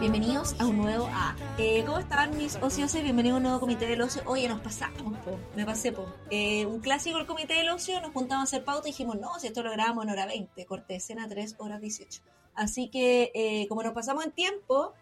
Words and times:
bienvenidos 0.00 0.56
a 0.58 0.66
un 0.66 0.78
nuevo 0.78 1.08
A. 1.12 1.36
Eh, 1.58 1.84
¿Cómo 1.84 1.98
están 1.98 2.34
mis 2.34 2.56
ociosos? 2.56 3.02
Bienvenidos 3.02 3.34
a 3.34 3.36
un 3.36 3.42
nuevo 3.42 3.60
comité 3.60 3.86
del 3.86 4.00
ocio. 4.00 4.22
Oye, 4.24 4.48
nos 4.48 4.60
pasamos, 4.60 5.14
me 5.54 5.66
pasé, 5.66 5.92
po. 5.92 6.06
Eh, 6.30 6.64
un 6.64 6.80
clásico 6.80 7.18
el 7.18 7.26
comité 7.26 7.52
del 7.54 7.68
ocio, 7.68 8.00
nos 8.00 8.12
juntamos 8.12 8.40
a 8.40 8.44
hacer 8.44 8.64
pauta 8.64 8.88
y 8.88 8.92
dijimos, 8.92 9.20
no, 9.20 9.38
si 9.38 9.48
esto 9.48 9.62
lo 9.62 9.70
grabamos 9.70 10.04
en 10.04 10.10
hora 10.10 10.24
20, 10.24 10.64
corte 10.64 10.96
escena 10.96 11.28
3 11.28 11.56
horas 11.58 11.82
18. 11.82 12.22
Así 12.54 12.88
que, 12.88 13.30
eh, 13.34 13.68
como 13.68 13.82
nos 13.82 13.92
pasamos 13.92 14.24
en 14.24 14.32
tiempo, 14.32 14.94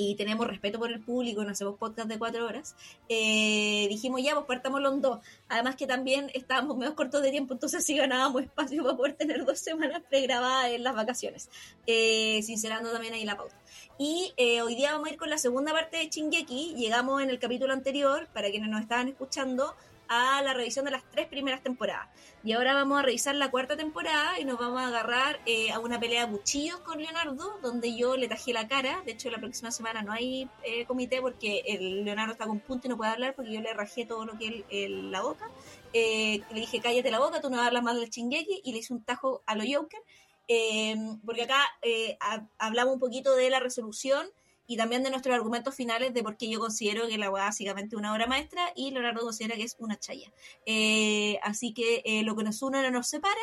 y 0.00 0.14
tenemos 0.14 0.46
respeto 0.46 0.78
por 0.78 0.90
el 0.90 1.00
público, 1.00 1.44
no 1.44 1.50
hacemos 1.50 1.76
podcast 1.76 2.08
de 2.08 2.18
cuatro 2.18 2.46
horas, 2.46 2.74
eh, 3.10 3.86
dijimos 3.90 4.22
ya, 4.22 4.34
pues 4.34 4.46
partámoslo 4.46 4.92
en 4.94 5.02
dos. 5.02 5.20
Además 5.48 5.76
que 5.76 5.86
también 5.86 6.30
estábamos 6.32 6.78
medio 6.78 6.94
cortos 6.94 7.22
de 7.22 7.30
tiempo, 7.30 7.52
entonces 7.52 7.84
sí 7.84 7.96
ganábamos 7.96 8.42
espacio 8.42 8.82
para 8.82 8.96
poder 8.96 9.12
tener 9.14 9.44
dos 9.44 9.58
semanas 9.58 10.02
pregrabadas 10.08 10.70
en 10.70 10.84
las 10.84 10.94
vacaciones, 10.94 11.50
eh, 11.86 12.40
sincerando 12.42 12.90
también 12.90 13.12
ahí 13.12 13.24
la 13.24 13.36
pauta. 13.36 13.54
Y 13.98 14.32
eh, 14.38 14.62
hoy 14.62 14.74
día 14.74 14.92
vamos 14.92 15.08
a 15.08 15.12
ir 15.12 15.18
con 15.18 15.28
la 15.28 15.36
segunda 15.36 15.72
parte 15.72 15.98
de 15.98 16.08
Chingeki, 16.08 16.74
llegamos 16.76 17.22
en 17.22 17.28
el 17.28 17.38
capítulo 17.38 17.74
anterior, 17.74 18.26
para 18.32 18.50
quienes 18.50 18.70
nos 18.70 18.80
estaban 18.80 19.08
escuchando, 19.08 19.74
a 20.12 20.42
la 20.42 20.52
revisión 20.54 20.84
de 20.84 20.90
las 20.90 21.04
tres 21.08 21.28
primeras 21.28 21.62
temporadas. 21.62 22.08
Y 22.42 22.52
ahora 22.52 22.74
vamos 22.74 22.98
a 22.98 23.02
revisar 23.02 23.36
la 23.36 23.48
cuarta 23.50 23.76
temporada 23.76 24.40
y 24.40 24.44
nos 24.44 24.58
vamos 24.58 24.80
a 24.80 24.88
agarrar 24.88 25.40
eh, 25.46 25.70
a 25.70 25.78
una 25.78 26.00
pelea 26.00 26.26
de 26.26 26.32
cuchillos 26.32 26.80
con 26.80 26.98
Leonardo, 27.00 27.58
donde 27.62 27.96
yo 27.96 28.16
le 28.16 28.26
tajé 28.26 28.52
la 28.52 28.66
cara. 28.66 29.02
De 29.06 29.12
hecho, 29.12 29.30
la 29.30 29.38
próxima 29.38 29.70
semana 29.70 30.02
no 30.02 30.12
hay 30.12 30.48
eh, 30.64 30.84
comité 30.86 31.20
porque 31.20 31.62
el 31.64 32.04
Leonardo 32.04 32.32
está 32.32 32.46
con 32.46 32.58
punto 32.58 32.88
y 32.88 32.90
no 32.90 32.96
puede 32.96 33.12
hablar 33.12 33.34
porque 33.36 33.52
yo 33.52 33.60
le 33.60 33.72
rajé 33.72 34.04
todo 34.04 34.26
lo 34.26 34.36
que 34.36 34.46
es 34.48 34.64
el- 34.70 35.12
la 35.12 35.22
boca. 35.22 35.48
Eh, 35.92 36.40
le 36.52 36.60
dije, 36.60 36.80
cállate 36.80 37.10
la 37.12 37.20
boca, 37.20 37.40
tú 37.40 37.48
no 37.48 37.60
hablar 37.62 37.82
más 37.84 37.94
del 37.96 38.10
chingeki 38.10 38.62
y 38.64 38.72
le 38.72 38.78
hice 38.78 38.92
un 38.92 39.04
tajo 39.04 39.42
a 39.46 39.54
lo 39.54 39.62
Joker. 39.64 40.00
Eh, 40.48 40.96
porque 41.24 41.42
acá 41.42 41.62
eh, 41.82 42.16
ha- 42.20 42.44
hablamos 42.58 42.94
un 42.94 43.00
poquito 43.00 43.36
de 43.36 43.48
la 43.48 43.60
resolución 43.60 44.26
y 44.70 44.76
también 44.76 45.02
de 45.02 45.10
nuestros 45.10 45.34
argumentos 45.34 45.74
finales 45.74 46.14
de 46.14 46.22
por 46.22 46.36
qué 46.36 46.48
yo 46.48 46.60
considero 46.60 47.08
que 47.08 47.18
la 47.18 47.28
weá 47.28 47.46
básicamente 47.46 47.96
una 47.96 48.12
obra 48.12 48.28
maestra 48.28 48.70
y 48.76 48.92
Leonardo 48.92 49.22
considera 49.22 49.56
que 49.56 49.64
es 49.64 49.74
una 49.80 49.98
chaya. 49.98 50.30
Eh, 50.64 51.40
así 51.42 51.74
que 51.74 52.02
eh, 52.04 52.22
lo 52.22 52.36
que 52.36 52.44
nos 52.44 52.62
une 52.62 52.80
no 52.80 52.92
nos 52.92 53.08
separa. 53.08 53.34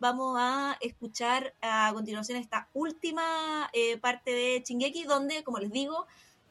Vamos 0.00 0.36
a 0.38 0.76
escuchar 0.82 1.54
a 1.62 1.90
continuación 1.94 2.36
esta 2.36 2.68
última 2.74 3.70
eh, 3.72 3.96
parte 3.96 4.32
de 4.32 4.62
Chingeki, 4.62 5.04
donde, 5.04 5.42
como 5.44 5.60
les 5.60 5.72
digo, 5.72 6.06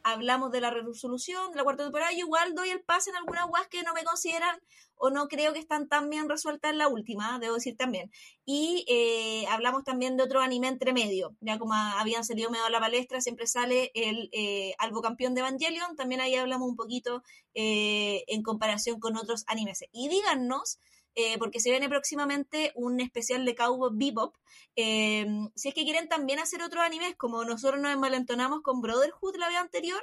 hablamos 0.06 0.52
de 0.52 0.60
la 0.60 0.70
resolución 0.70 1.50
de 1.50 1.56
la 1.56 1.64
cuarta 1.64 1.82
temporada. 1.82 2.12
Yo 2.12 2.18
igual 2.18 2.54
doy 2.54 2.70
el 2.70 2.80
pase 2.82 3.10
en 3.10 3.16
algunas 3.16 3.46
weas 3.50 3.66
que 3.66 3.82
no 3.82 3.92
me 3.92 4.04
consideran 4.04 4.56
o 4.94 5.10
no 5.10 5.26
creo 5.26 5.52
que 5.52 5.58
están 5.58 5.88
tan 5.88 6.08
bien 6.08 6.28
resueltas 6.28 6.70
en 6.70 6.78
la 6.78 6.88
última, 6.88 7.38
debo 7.40 7.54
decir 7.54 7.76
también. 7.76 8.10
Y 8.44 8.84
eh, 8.88 9.46
hablamos 9.48 9.82
también 9.82 10.16
de 10.16 10.22
otro 10.22 10.40
anime 10.40 10.68
entre 10.68 10.92
medio. 10.92 11.34
Ya 11.40 11.58
como 11.58 11.74
habían 11.74 12.24
salido 12.24 12.50
medio 12.50 12.64
a 12.64 12.70
la 12.70 12.80
palestra, 12.80 13.20
siempre 13.20 13.46
sale 13.48 13.90
el 13.94 14.30
eh, 14.32 14.74
Campeón 15.02 15.34
de 15.34 15.40
Evangelion. 15.40 15.96
También 15.96 16.20
ahí 16.20 16.36
hablamos 16.36 16.68
un 16.68 16.76
poquito 16.76 17.22
eh, 17.54 18.22
en 18.28 18.42
comparación 18.42 19.00
con 19.00 19.16
otros 19.16 19.44
animes. 19.48 19.84
Y 19.92 20.08
díganos, 20.08 20.78
eh, 21.16 21.36
porque 21.38 21.58
se 21.58 21.70
viene 21.70 21.88
próximamente 21.88 22.72
un 22.76 23.00
especial 23.00 23.44
de 23.44 23.56
Cowboy 23.56 23.90
Bebop. 23.92 24.36
eh, 24.76 25.26
si 25.56 25.68
es 25.70 25.74
que 25.74 25.82
quieren 25.84 26.08
también 26.08 26.38
hacer 26.38 26.62
otros 26.62 26.84
animes, 26.84 27.16
como 27.16 27.44
nosotros 27.44 27.80
nos 27.80 27.92
envalentonamos 27.92 28.60
con 28.62 28.80
Brotherhood 28.80 29.36
la 29.36 29.48
vez 29.48 29.56
anterior. 29.58 30.00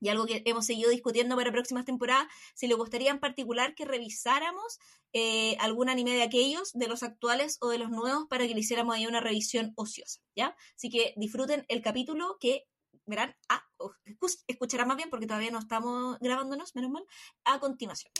Y 0.00 0.10
algo 0.10 0.26
que 0.26 0.42
hemos 0.44 0.64
seguido 0.64 0.90
discutiendo 0.90 1.34
para 1.34 1.50
próximas 1.50 1.84
temporadas, 1.84 2.28
si 2.54 2.68
les 2.68 2.76
gustaría 2.76 3.10
en 3.10 3.18
particular 3.18 3.74
que 3.74 3.84
revisáramos 3.84 4.78
eh, 5.12 5.56
algún 5.58 5.88
anime 5.88 6.12
de 6.14 6.22
aquellos, 6.22 6.72
de 6.72 6.86
los 6.86 7.02
actuales 7.02 7.58
o 7.60 7.68
de 7.68 7.78
los 7.78 7.90
nuevos, 7.90 8.28
para 8.28 8.46
que 8.46 8.54
le 8.54 8.60
hiciéramos 8.60 8.94
ahí 8.94 9.08
una 9.08 9.20
revisión 9.20 9.72
ociosa, 9.74 10.20
¿ya? 10.36 10.54
Así 10.76 10.88
que 10.88 11.14
disfruten 11.16 11.64
el 11.66 11.82
capítulo 11.82 12.36
que 12.38 12.68
verán, 13.06 13.34
ah, 13.48 13.64
oh, 13.78 13.90
escu- 14.04 14.40
escucharán 14.46 14.86
más 14.86 14.98
bien 14.98 15.10
porque 15.10 15.26
todavía 15.26 15.50
no 15.50 15.58
estamos 15.58 16.16
grabándonos, 16.20 16.76
menos 16.76 16.92
mal, 16.92 17.04
a 17.42 17.58
continuación. 17.58 18.12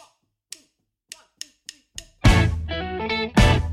Están 3.09 3.68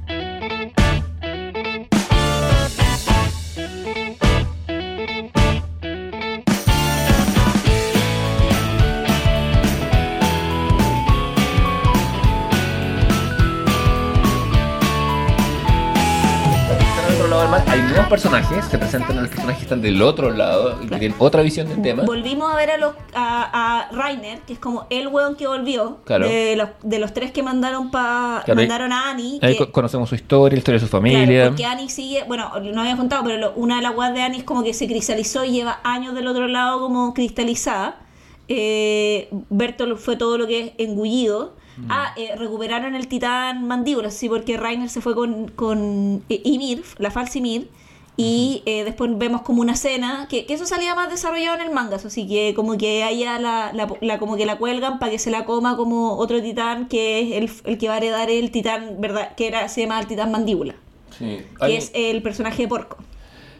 Hay 17.45 17.79
nuevos 17.83 18.07
personajes, 18.07 18.66
se 18.66 18.78
presentan 18.79 19.17
los 19.17 19.28
personajes 19.28 19.57
que 19.59 19.63
están 19.66 19.79
del 19.81 20.01
otro 20.01 20.31
lado 20.31 20.79
y 20.81 20.88
que 20.88 20.97
tienen 20.97 21.16
otra 21.19 21.44
visión 21.44 21.67
del 21.69 21.79
tema. 21.79 22.01
Volvimos 22.03 22.51
a 22.51 22.56
ver 22.56 22.72
a, 22.72 22.78
los, 22.78 22.95
a, 23.13 23.85
a 23.85 23.91
Rainer, 23.91 24.39
que 24.41 24.53
es 24.53 24.59
como 24.59 24.88
el 24.89 25.07
weón 25.09 25.35
que 25.35 25.45
volvió, 25.45 26.00
Claro. 26.06 26.28
de, 26.28 26.56
los, 26.56 26.69
de 26.81 26.97
los 26.97 27.13
tres 27.13 27.31
que 27.31 27.44
mandaron 27.44 27.91
pa, 27.91 28.41
Claro, 28.45 28.59
mandaron 28.59 28.91
a 28.91 29.11
Annie. 29.11 29.38
Ahí 29.44 29.56
que- 29.57 29.72
conocemos 29.72 30.09
su 30.09 30.16
historia, 30.16 30.56
la 30.56 30.57
historia 30.59 30.79
de 30.79 30.85
su 30.88 30.89
Claro, 30.89 31.03
familia. 31.03 31.47
porque 31.50 31.66
Annie 31.66 31.88
sigue, 31.89 32.23
bueno, 32.28 32.51
no 32.59 32.81
había 32.81 32.97
contado, 32.97 33.23
pero 33.23 33.38
lo- 33.38 33.53
una 33.53 33.75
de 33.75 33.83
las 33.83 33.95
weas 33.95 34.13
de 34.16 34.23
Annie 34.23 34.39
es 34.39 34.44
como 34.44 34.63
que 34.63 34.73
se 34.73 34.88
cristalizó 34.88 35.45
y 35.45 35.51
lleva 35.51 35.79
años 35.83 36.16
del 36.16 36.25
otro 36.27 36.47
lado 36.47 36.79
como 36.79 37.13
cristalizada. 37.13 38.00
Eh, 38.47 39.29
Bertolt 39.51 39.97
fue 40.00 40.17
todo 40.17 40.39
lo 40.39 40.47
que 40.47 40.59
es 40.62 40.72
engullido. 40.79 41.53
Mm. 41.78 41.86
Ah, 41.90 42.13
eh, 42.16 42.36
recuperaron 42.38 42.96
el 42.96 43.08
titán 43.08 43.68
mandíbula, 43.68 44.09
sí, 44.12 44.30
porque 44.30 44.58
Rainer 44.58 44.90
se 44.90 45.02
fue 45.02 45.13
con, 45.16 45.50
con 45.50 46.24
eh, 46.30 46.41
Ymir, 46.44 46.84
la 46.97 47.12
falsa 47.12 47.38
Ymir. 47.40 47.69
Y 48.18 48.63
eh, 48.66 48.86
después 48.86 49.12
vemos 49.18 49.41
como 49.41 49.59
una 49.59 49.74
escena, 49.74 50.28
que, 50.30 50.46
que 50.46 50.53
eso 50.53 50.66
salía 50.66 50.96
más 50.96 51.09
desarrollado 51.09 51.58
en 51.58 51.68
el 51.68 51.72
manga, 51.74 51.97
así 51.97 52.25
que 52.25 52.53
como 52.56 52.78
que 52.78 53.03
a 53.03 53.09
ella 53.09 53.38
la, 53.40 53.74
la- 53.74 53.90
la- 54.00 54.19
como 54.19 54.38
que 54.38 54.46
la 54.46 54.58
cuelgan 54.58 55.00
para 55.00 55.12
que 55.12 55.19
se 55.19 55.31
la 55.31 55.44
coma 55.44 55.75
como 55.75 56.13
otro 56.16 56.41
titán 56.41 56.88
que 56.88 57.19
es 57.19 57.36
el, 57.66 57.72
el 57.74 57.78
que 57.78 57.90
va 57.90 57.96
a 57.96 57.97
heredar 57.97 58.30
el 58.30 58.52
titán, 58.52 58.96
¿verdad? 59.02 59.36
Que 59.36 59.47
era, 59.47 59.68
se 59.68 59.81
llama 59.81 60.00
el 60.00 60.07
titán 60.07 60.31
mandíbula 60.31 60.75
Sí. 61.19 61.25
que 61.59 61.66
Hay- 61.66 61.75
es 61.75 61.92
el 61.94 62.22
personaje 62.22 62.62
de 62.63 62.68
Porco. 62.69 62.96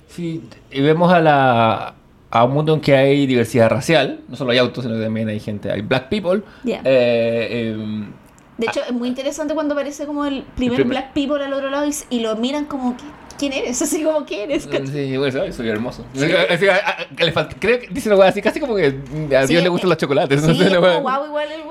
sí, 0.08 0.42
y 0.72 0.80
vemos 0.80 1.12
a 1.12 1.20
la 1.20 1.96
a 2.32 2.44
un 2.44 2.54
mundo 2.54 2.74
en 2.74 2.82
que 2.82 2.96
hay 2.96 3.26
diversidad 3.28 3.70
racial, 3.70 4.22
no 4.28 4.36
solo 4.36 4.52
hay 4.52 4.58
autos, 4.58 4.84
sino 4.84 4.96
que 4.98 5.04
también 5.04 5.28
hay 5.30 5.40
gente, 5.40 5.72
hay 5.72 5.82
black 5.82 6.10
people. 6.10 6.42
Ya. 6.64 6.82
Eh, 6.84 7.72
em, 7.74 8.12
De 8.58 8.68
hecho, 8.68 8.82
es 8.88 8.92
muy 8.94 9.08
interesante 9.10 9.54
cuando 9.54 9.74
aparece 9.74 10.06
como 10.06 10.26
el 10.26 10.44
primer 10.56 10.78
primer- 10.78 10.88
Black 11.02 11.14
People 11.14 11.44
al 11.44 11.52
otro 11.54 11.70
lado 11.70 11.86
y, 11.88 11.94
y 12.10 12.20
lo 12.22 12.36
miran 12.38 12.66
como, 12.66 12.94
"¿Qui- 12.96 13.02
¿quién 13.38 13.52
eres? 13.54 13.82
Así 13.82 14.02
como, 14.04 14.26
¿quién 14.26 14.50
eres? 14.50 14.64
Sí, 14.92 15.18
bueno, 15.18 15.32
¿sabes? 15.34 15.56
soy 15.56 15.68
hermoso. 15.70 16.06
Así, 16.50 16.68
a- 16.68 16.76
a- 16.76 17.16
que 17.16 17.24
le 17.26 17.32
falta- 17.34 17.56
creo 17.60 17.80
que 17.80 17.88
dice 17.88 18.10
así, 18.14 18.42
casi 18.42 18.60
como 18.62 18.76
que 18.76 18.86
a 18.86 19.42
Sí, 19.46 19.54
Dios 19.54 19.62
le 19.62 19.66
eh, 19.66 19.70
gustan 19.70 19.90
los 19.90 19.98
chocolates. 19.98 20.40
Sí, 20.42 20.48
no 20.48 20.54
sé, 20.56 20.68
es 20.68 20.76
como 20.76 21.02
guau, 21.02 21.26
igual 21.26 21.48
el 21.52 21.62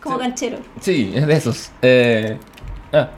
como 0.00 0.16
Sí. 0.16 0.20
canchero. 0.22 0.58
Sí, 0.80 1.12
es 1.14 1.26
de 1.26 1.32
esos. 1.34 1.70
Eh, 1.80 2.36
ah, 2.92 3.08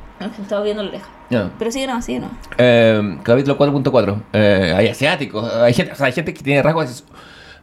Estaba 0.41 0.63
viendo 0.63 0.83
lo 0.83 0.91
lejos. 0.93 1.09
ya. 1.31 1.51
Pero 1.59 1.71
sigue 1.71 1.87
no, 1.87 2.01
sigue 2.03 2.21
no. 2.21 2.31
Eh, 2.59 3.19
capítulo 3.23 3.59
4.4. 3.59 4.23
Eh, 4.33 4.75
hay 4.77 4.89
asiáticos, 4.89 5.53
hay 5.55 5.75
gente, 5.75 5.93
o 5.93 5.97
sea, 5.97 6.07
hay 6.07 6.13
gente 6.13 6.33
que 6.35 6.43
tiene 6.43 6.63
rasgos. 6.63 7.05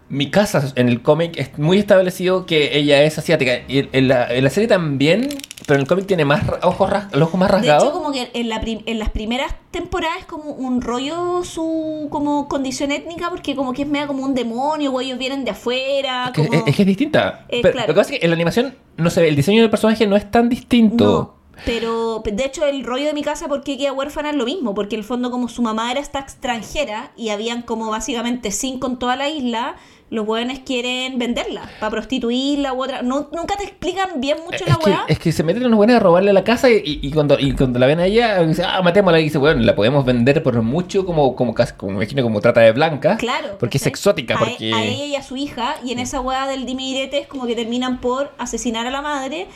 Mi 0.10 0.30
casa 0.30 0.62
en 0.76 0.90
el 0.90 1.02
cómic 1.02 1.38
es 1.38 1.58
muy 1.58 1.80
establecido 1.80 2.46
que 2.46 2.78
ella 2.78 3.02
es 3.04 3.18
asiática. 3.18 3.54
Y 3.68 3.90
en, 3.94 4.10
la, 4.10 4.32
en 4.32 4.44
la 4.44 4.50
serie 4.52 4.68
también, 4.68 5.30
pero 5.66 5.76
en 5.76 5.82
el 5.82 5.88
cómic 5.88 6.06
tiene 6.06 6.24
más 6.26 6.44
ojos, 6.62 6.90
ras- 6.90 7.08
los 7.14 7.30
ojos 7.30 7.40
más 7.40 7.50
De 7.50 7.58
rasgados. 7.58 7.84
hecho, 7.86 7.94
como 7.94 8.12
que 8.12 8.30
en, 8.34 8.50
la 8.50 8.60
prim- 8.62 8.84
en 8.86 9.00
las 9.00 9.10
primeras 9.10 9.56
temporadas 9.72 10.18
es 10.20 10.26
como 10.26 10.52
un 10.52 10.82
rollo 10.82 11.44
su 11.46 12.10
como 12.12 12.48
condición 12.48 12.92
étnica, 12.92 13.30
porque 13.30 13.56
como 13.56 13.74
que 13.74 13.84
es 13.84 13.88
medio 13.88 14.06
como 14.08 14.24
un 14.24 14.36
demonio, 14.36 14.92
o 14.94 15.02
ellos 15.02 15.18
vienen 15.18 15.46
de 15.46 15.52
afuera. 15.52 16.26
Es 16.26 16.32
que, 16.34 16.48
como- 16.48 16.60
es, 16.62 16.68
es 16.68 16.76
que 16.76 16.82
es 16.84 16.88
distinta. 16.88 17.46
Eh, 17.48 17.60
Pero 17.64 17.72
claro. 17.74 17.88
Lo 17.88 17.94
que 17.96 18.00
pasa 18.02 18.14
es 18.14 18.20
que 18.20 18.26
en 18.26 18.30
la 18.30 18.36
animación, 18.36 18.76
no 18.98 19.10
sé, 19.10 19.28
el 19.28 19.36
diseño 19.36 19.62
del 19.62 19.72
personaje 19.72 20.06
no 20.06 20.16
es 20.18 20.30
tan 20.30 20.48
distinto. 20.50 21.06
No, 21.06 21.43
pero 21.66 22.22
de 22.26 22.46
hecho 22.46 22.66
el 22.66 22.84
rollo 22.84 23.06
de 23.06 23.14
mi 23.14 23.22
casa, 23.24 23.48
¿por 23.48 23.64
qué 23.64 23.78
queda 23.78 23.94
huérfana? 23.94 24.32
Es 24.32 24.36
lo 24.36 24.46
mismo, 24.46 24.74
porque 24.74 24.96
en 24.96 25.00
el 25.00 25.06
fondo 25.06 25.32
como 25.32 25.48
su 25.50 25.62
mamá 25.62 25.92
era 25.92 26.00
esta 26.00 26.20
extranjera 26.20 27.12
y 27.16 27.30
habían 27.30 27.62
como 27.62 27.90
básicamente 27.90 28.52
cinco 28.52 28.88
en 28.88 28.98
toda 28.98 29.16
la 29.16 29.30
isla, 29.30 29.76
los 30.10 30.28
hueones 30.28 30.60
quieren 30.60 31.18
venderla 31.18 31.68
para 31.80 31.90
prostituirla 31.90 32.74
u 32.74 32.84
otra. 32.84 33.02
No, 33.02 33.30
nunca 33.32 33.56
te 33.58 33.64
explican 33.64 34.22
bien 34.22 34.38
mucho 34.46 34.64
la 34.68 34.74
Es 34.74 34.78
que, 34.78 34.90
weá. 34.90 35.06
es 35.08 35.18
que 35.20 35.32
se 35.32 35.42
meten 35.44 35.66
unos 35.66 35.78
buenos 35.78 35.96
a 35.96 36.00
robarle 36.00 36.32
la 36.34 36.44
casa 36.44 36.70
y, 36.70 37.00
y- 37.02 37.12
cuando, 37.12 37.40
y 37.40 37.54
cuando 37.54 37.80
la 37.80 37.88
ven 37.88 38.00
a 38.00 38.06
ella, 38.06 38.44
dice, 38.44 38.64
ah, 38.64 38.82
matémosla. 38.84 39.20
Y 39.20 39.24
dice, 39.24 39.40
bueno, 39.40 39.62
la 39.64 39.74
podemos 39.76 40.06
vender 40.06 40.44
por 40.44 40.62
mucho 40.62 41.04
como, 41.06 41.36
como, 41.36 41.56
casi- 41.56 41.74
como, 41.76 41.94
me 41.94 41.98
imagino, 42.04 42.22
como 42.22 42.42
trata 42.42 42.62
de 42.62 42.72
blanca. 42.74 43.18
Claro. 43.18 43.58
Porque 43.60 43.78
es 43.80 43.88
exótica, 43.88 44.36
A- 44.36 44.40
porque... 44.40 44.72
A, 44.72 44.84
ella 44.84 45.06
y 45.06 45.16
a 45.16 45.24
su 45.24 45.36
hija, 45.36 45.78
y 45.84 45.94
en 45.94 46.00
esa 46.00 46.22
weá 46.22 46.46
del 46.48 46.66
dime 46.68 46.84
y 46.84 46.94
direte 46.94 47.18
es 47.20 47.28
como 47.28 47.48
que 47.48 47.56
terminan 47.56 48.00
por 48.00 48.32
asesinar 48.38 48.86
a 48.86 48.92
la 48.92 49.02
madre. 49.02 49.48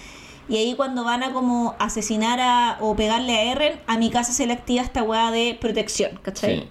Y 0.50 0.58
ahí 0.58 0.76
cuando 0.76 1.04
van 1.04 1.24
a 1.24 1.34
como 1.34 1.76
asesinar 1.80 2.40
a, 2.40 2.78
o 2.80 2.96
pegarle 2.96 3.36
a 3.36 3.52
Eren, 3.52 3.80
a 3.88 3.98
mi 3.98 4.10
casa 4.10 4.32
se 4.32 4.46
le 4.48 4.54
activa 4.54 4.82
esta 4.82 5.04
weá 5.04 5.32
de 5.32 5.58
protección, 5.60 6.20
¿cachai? 6.22 6.60
Sí. 6.62 6.70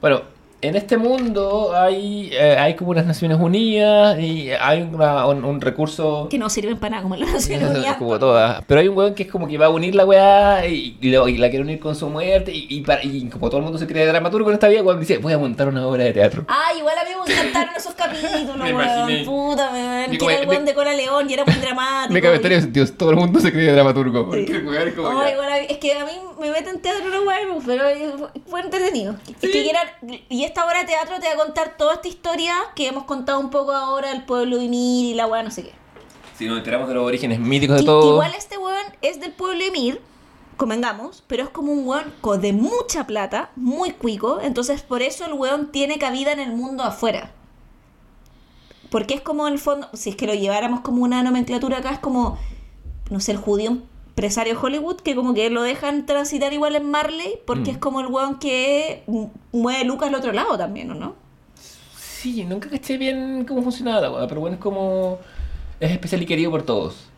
Bueno, 0.00 0.22
en 0.62 0.76
este 0.76 0.96
mundo 0.96 1.72
hay, 1.76 2.30
eh, 2.32 2.56
hay 2.56 2.74
como 2.74 2.92
unas 2.92 3.04
Naciones 3.04 3.38
Unidas 3.40 4.18
y 4.20 4.50
hay 4.52 4.82
una- 4.82 5.26
un, 5.26 5.44
un 5.44 5.60
recurso... 5.60 6.28
Que 6.30 6.38
no 6.38 6.48
sirven 6.48 6.78
para 6.78 6.90
nada, 6.92 7.02
como 7.02 7.16
la 7.16 7.26
Nación 7.26 7.64
Unida. 7.70 7.98
como 7.98 8.18
todas. 8.18 8.62
Pero 8.66 8.80
hay 8.80 8.88
un 8.88 8.96
weón 8.96 9.14
que 9.14 9.24
es 9.24 9.30
como 9.30 9.48
que 9.48 9.58
va 9.58 9.66
a 9.66 9.70
unir 9.70 9.94
la 9.94 10.04
weá 10.06 10.64
y, 10.66 10.96
y 11.00 11.10
lo- 11.10 11.26
y 11.28 11.36
la 11.36 11.50
quiere 11.50 11.64
unir 11.64 11.80
con 11.80 11.96
su 11.96 12.08
muerte. 12.08 12.52
Y, 12.54 12.66
y 12.70 12.80
para- 12.82 13.02
y 13.04 13.28
como 13.28 13.48
todo 13.48 13.58
el 13.58 13.64
mundo 13.64 13.78
se 13.78 13.86
cree 13.88 14.06
dramaturgo 14.06 14.50
en 14.50 14.54
esta 14.54 14.68
vida, 14.68 14.82
cuando 14.84 15.00
dice, 15.00 15.18
voy 15.18 15.32
a 15.32 15.38
montar 15.38 15.66
una 15.68 15.86
obra 15.86 16.04
de 16.04 16.12
teatro. 16.12 16.44
Ah, 16.48 16.70
igual 16.78 16.94
a 16.96 17.04
mí 17.04 17.10
me 17.26 17.32
encantaron 17.32 17.74
esos 17.76 17.94
capítulos, 17.94 18.56
Me 18.56 18.72
weón. 18.72 18.84
imaginé. 19.10 19.24
Puta, 19.24 19.70
weón. 19.72 20.10
Me 20.10 20.18
Que 20.18 20.24
era 20.26 20.42
el 20.42 20.48
weón 20.48 20.64
de 20.64 20.74
Cola 20.74 20.94
León 20.94 21.28
y 21.28 21.32
era 21.34 21.44
muy 21.44 21.54
dramático. 21.56 22.12
Me 22.14 22.20
cabe 22.22 22.36
en 22.54 22.62
sentidos, 22.62 22.92
todo 22.96 23.10
el 23.10 23.16
mundo 23.16 23.40
se 23.40 23.52
cree 23.52 23.72
dramaturgo. 23.72 24.26
Porque 24.26 24.44
el 24.44 24.66
weón 24.66 24.88
es 24.88 24.94
como 24.94 25.22
es 25.22 25.78
que 25.78 25.92
a 25.92 26.04
mí 26.04 26.12
me 26.40 26.50
meten 26.50 26.80
teatro 26.80 27.08
no 27.08 27.22
weón, 27.22 27.62
pero 27.66 27.84
fue 28.46 28.60
entretenido. 28.60 29.14
Es 29.40 29.50
que 29.50 29.62
quieran- 29.62 30.20
y 30.28 30.44
esta 30.52 30.66
obra 30.66 30.80
de 30.80 30.84
teatro 30.84 31.18
te 31.18 31.26
va 31.28 31.32
a 31.32 31.46
contar 31.46 31.78
toda 31.78 31.94
esta 31.94 32.08
historia 32.08 32.54
que 32.76 32.86
hemos 32.86 33.04
contado 33.04 33.40
un 33.40 33.48
poco 33.48 33.72
ahora 33.72 34.10
del 34.10 34.24
pueblo 34.24 34.58
de 34.58 34.68
Mir 34.68 35.06
y 35.06 35.14
la 35.14 35.26
weá 35.26 35.42
no 35.42 35.50
sé 35.50 35.62
qué. 35.62 35.72
Si 36.36 36.46
nos 36.46 36.58
enteramos 36.58 36.88
de 36.88 36.94
los 36.94 37.06
orígenes 37.06 37.40
míticos 37.40 37.76
de 37.76 37.82
que 37.82 37.86
todo. 37.86 38.12
igual 38.12 38.34
este 38.36 38.58
weón 38.58 38.84
es 39.00 39.18
del 39.18 39.32
pueblo 39.32 39.64
de 39.64 39.70
Mir, 39.70 40.02
convengamos, 40.58 41.24
pero 41.26 41.44
es 41.44 41.48
como 41.48 41.72
un 41.72 41.88
weón 41.88 42.12
de 42.42 42.52
mucha 42.52 43.06
plata, 43.06 43.50
muy 43.56 43.92
cuico, 43.92 44.42
entonces 44.42 44.82
por 44.82 45.00
eso 45.00 45.24
el 45.24 45.32
weón 45.32 45.72
tiene 45.72 45.98
cabida 45.98 46.32
en 46.32 46.40
el 46.40 46.52
mundo 46.52 46.82
afuera. 46.82 47.32
Porque 48.90 49.14
es 49.14 49.22
como 49.22 49.46
en 49.48 49.54
el 49.54 49.58
fondo, 49.58 49.88
si 49.94 50.10
es 50.10 50.16
que 50.16 50.26
lo 50.26 50.34
lleváramos 50.34 50.80
como 50.80 51.02
una 51.02 51.22
nomenclatura 51.22 51.78
acá, 51.78 51.92
es 51.92 51.98
como, 51.98 52.36
no 53.08 53.20
sé, 53.20 53.32
el 53.32 53.38
judío 53.38 53.78
empresario 54.12 54.58
Hollywood, 54.60 54.96
que 55.00 55.14
como 55.14 55.32
que 55.32 55.48
lo 55.48 55.62
dejan 55.62 56.04
transitar 56.04 56.52
igual 56.52 56.76
en 56.76 56.90
Marley, 56.90 57.38
porque 57.46 57.70
Mm. 57.70 57.74
es 57.74 57.78
como 57.78 58.00
el 58.00 58.06
weón 58.08 58.38
que 58.38 59.02
mu- 59.06 59.30
mueve 59.52 59.84
lucas 59.84 60.08
al 60.10 60.14
otro 60.14 60.32
lado 60.32 60.58
también, 60.58 60.90
¿o 60.90 60.94
no? 60.94 61.14
Sí, 61.96 62.44
nunca 62.44 62.68
caché 62.68 62.98
bien 62.98 63.44
cómo 63.48 63.62
funcionaba 63.62 64.00
la 64.02 64.10
weá, 64.10 64.26
pero 64.28 64.40
bueno, 64.42 64.54
es 64.56 64.62
como. 64.62 65.18
Es 65.80 65.90
especial 65.90 66.22
y 66.22 66.26
querido 66.26 66.50
por 66.50 66.62
todos. 66.62 67.08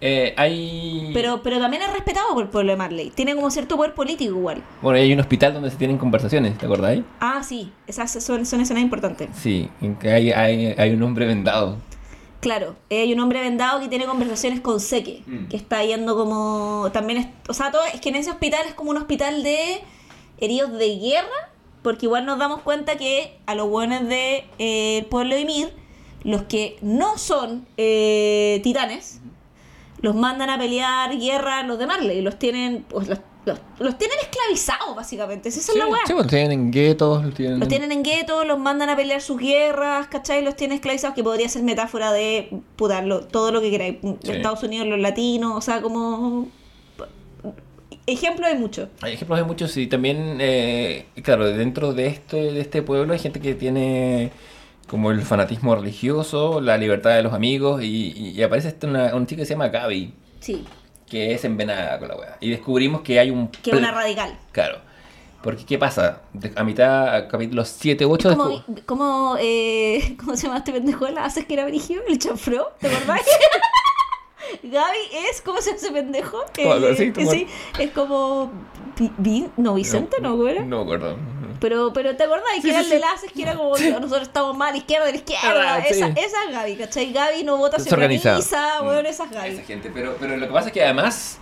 Eh, 0.00 0.34
hay. 0.36 1.10
Pero, 1.12 1.42
pero 1.42 1.58
también 1.58 1.82
es 1.82 1.92
respetado 1.92 2.32
por 2.32 2.44
el 2.44 2.48
pueblo 2.48 2.70
de 2.72 2.76
Marley. 2.76 3.10
Tiene 3.10 3.34
como 3.34 3.50
cierto 3.50 3.76
poder 3.76 3.92
político 3.94 4.30
igual. 4.36 4.62
Bueno, 4.80 4.98
hay 4.98 5.12
un 5.12 5.20
hospital 5.20 5.52
donde 5.52 5.70
se 5.70 5.76
tienen 5.76 5.98
conversaciones, 5.98 6.56
¿te 6.56 6.64
acordáis? 6.66 7.02
Ah, 7.20 7.42
sí, 7.42 7.72
esas 7.86 8.12
son, 8.22 8.46
son 8.46 8.60
escenas 8.60 8.82
importantes. 8.82 9.28
Sí, 9.34 9.68
en 9.82 9.96
que 9.96 10.10
hay, 10.12 10.30
hay, 10.32 10.74
hay 10.78 10.90
un 10.94 11.02
hombre 11.02 11.26
vendado. 11.26 11.76
Claro, 12.46 12.76
eh, 12.90 13.00
hay 13.00 13.12
un 13.12 13.18
hombre 13.18 13.40
vendado 13.40 13.80
que 13.80 13.88
tiene 13.88 14.06
conversaciones 14.06 14.60
con 14.60 14.78
Seque, 14.78 15.24
Mm. 15.26 15.48
que 15.48 15.56
está 15.56 15.84
yendo 15.84 16.16
como 16.16 16.90
también 16.92 17.18
es, 17.18 17.26
o 17.48 17.52
sea, 17.52 17.72
todo 17.72 17.82
es 17.92 18.00
que 18.00 18.10
en 18.10 18.14
ese 18.14 18.30
hospital 18.30 18.60
es 18.68 18.74
como 18.74 18.92
un 18.92 18.98
hospital 18.98 19.42
de 19.42 19.80
heridos 20.38 20.70
de 20.78 20.96
guerra, 20.96 21.50
porque 21.82 22.06
igual 22.06 22.24
nos 22.24 22.38
damos 22.38 22.60
cuenta 22.60 22.96
que 22.96 23.36
a 23.46 23.56
los 23.56 23.68
buenos 23.68 24.06
de 24.06 24.44
eh, 24.60 24.98
el 24.98 25.06
pueblo 25.06 25.34
de 25.34 25.40
Ymir, 25.40 25.72
los 26.22 26.42
que 26.44 26.78
no 26.82 27.18
son 27.18 27.66
eh, 27.78 28.60
titanes, 28.62 29.20
los 30.00 30.14
mandan 30.14 30.48
a 30.48 30.56
pelear 30.56 31.18
guerra 31.18 31.64
los 31.64 31.80
de 31.80 31.88
Marley, 31.88 32.20
los 32.20 32.38
tienen 32.38 32.84
pues 32.88 33.08
los, 33.08 33.18
los, 33.46 33.58
los 33.78 33.96
tienen 33.96 34.18
esclavizados 34.20 34.94
básicamente, 34.94 35.48
esa 35.48 35.60
es 35.60 35.78
la 35.78 35.86
weá. 35.86 36.00
Sí, 36.06 36.12
los 36.12 36.26
tienen 36.26 36.52
en 36.52 36.70
guetos, 36.70 37.24
los 37.24 37.32
tienen. 37.34 37.58
Los 37.60 37.68
tienen 37.68 37.92
en 37.92 38.02
guetos, 38.02 38.46
los 38.46 38.58
mandan 38.58 38.90
a 38.90 38.96
pelear 38.96 39.22
sus 39.22 39.38
guerras, 39.40 40.08
¿cachai? 40.08 40.42
Los 40.44 40.56
tienen 40.56 40.74
esclavizados, 40.76 41.14
que 41.14 41.22
podría 41.22 41.48
ser 41.48 41.62
metáfora 41.62 42.12
de 42.12 42.50
puta, 42.76 43.00
lo- 43.02 43.20
todo 43.26 43.52
lo 43.52 43.60
que 43.62 43.70
queráis. 43.70 43.96
Sí. 44.02 44.32
Estados 44.32 44.62
Unidos, 44.62 44.86
los 44.88 44.98
latinos, 44.98 45.52
o 45.56 45.60
sea, 45.62 45.80
como. 45.80 46.48
Ejemplo 48.06 48.46
hay 48.46 48.56
muchos. 48.56 48.88
Hay 49.00 49.14
ejemplos 49.14 49.38
de 49.38 49.44
muchos 49.44 49.76
y 49.76 49.88
también, 49.88 50.38
eh, 50.40 51.06
claro, 51.22 51.46
dentro 51.46 51.92
de 51.92 52.06
este, 52.06 52.36
de 52.52 52.60
este 52.60 52.82
pueblo 52.82 53.12
hay 53.12 53.18
gente 53.18 53.40
que 53.40 53.54
tiene 53.54 54.30
como 54.86 55.10
el 55.10 55.22
fanatismo 55.22 55.74
religioso, 55.74 56.60
la 56.60 56.78
libertad 56.78 57.16
de 57.16 57.24
los 57.24 57.32
amigos 57.32 57.82
y, 57.82 58.40
aparece 58.44 58.68
esta 58.68 58.86
una, 58.86 59.12
una 59.16 59.26
chica 59.26 59.42
que 59.42 59.46
se 59.46 59.54
llama 59.54 59.68
Gaby, 59.68 60.12
Sí, 60.38 60.64
que 61.08 61.32
es 61.34 61.44
envenenada 61.44 61.98
con 61.98 62.08
la 62.08 62.16
weá. 62.16 62.36
Y 62.40 62.50
descubrimos 62.50 63.02
que 63.02 63.18
hay 63.20 63.30
un... 63.30 63.48
que 63.48 63.70
es 63.70 63.76
una 63.76 63.92
radical. 63.92 64.36
Claro. 64.52 64.78
Porque, 65.42 65.64
¿qué 65.64 65.78
pasa? 65.78 66.22
De- 66.32 66.52
a 66.56 66.64
mitad, 66.64 67.14
a 67.14 67.28
capítulos 67.28 67.68
7, 67.68 68.04
8... 68.04 68.36
Como, 68.36 68.64
como 68.84 69.36
eh, 69.40 70.16
¿Cómo 70.20 70.36
se 70.36 70.46
llama 70.46 70.58
este 70.58 70.72
pendejo? 70.72 71.06
¿La 71.08 71.24
haces 71.24 71.44
que 71.46 71.54
era 71.54 71.64
Brigio? 71.66 72.02
¿El 72.08 72.18
chanfro? 72.18 72.72
¿Te 72.80 72.88
acordás? 72.88 73.20
Gaby 74.62 74.98
es, 75.30 75.40
¿cómo 75.42 75.60
se 75.60 75.70
llama 75.70 75.78
ese 75.78 75.92
pendejo? 75.92 76.44
¿te 76.52 76.62
sí, 77.26 77.46
es 77.78 77.90
como. 77.90 78.50
Vi- 78.96 79.12
Vi- 79.18 79.48
no, 79.56 79.74
Vicente, 79.74 80.16
¿no? 80.20 80.30
¿Cómo 80.36 80.48
era? 80.48 80.64
No 80.64 80.80
acuerdo. 80.80 81.16
Pero, 81.60 81.92
pero 81.92 82.16
¿te 82.16 82.24
acordás? 82.24 82.44
Sí, 82.56 82.62
que 82.62 82.70
era 82.70 82.80
sí, 82.80 82.84
el 82.86 82.90
de. 82.90 82.98
Laces, 83.00 83.32
que 83.32 83.42
era 83.42 83.54
como 83.54 83.70
nosotros 83.76 84.22
estamos 84.22 84.56
mal, 84.56 84.74
izquierda, 84.76 85.10
la 85.10 85.16
izquierda. 85.16 85.74
Ah, 85.76 85.82
sí. 85.86 85.94
esa, 85.94 86.08
esa 86.08 86.44
es 86.46 86.52
Gaby, 86.52 86.76
¿cachai? 86.76 87.12
Gaby 87.12 87.44
no 87.44 87.56
vota, 87.56 87.78
se 87.78 87.92
organiza, 87.92 88.38
Mm. 88.38 88.86
weón, 88.86 89.06
esa 89.06 89.24
es 89.24 89.30
Gaby. 89.30 89.48
Esa 89.50 89.62
gente. 89.62 89.90
Pero, 89.92 90.16
pero 90.20 90.36
lo 90.36 90.46
que 90.46 90.52
pasa 90.52 90.68
es 90.68 90.72
que 90.72 90.82
además, 90.84 91.38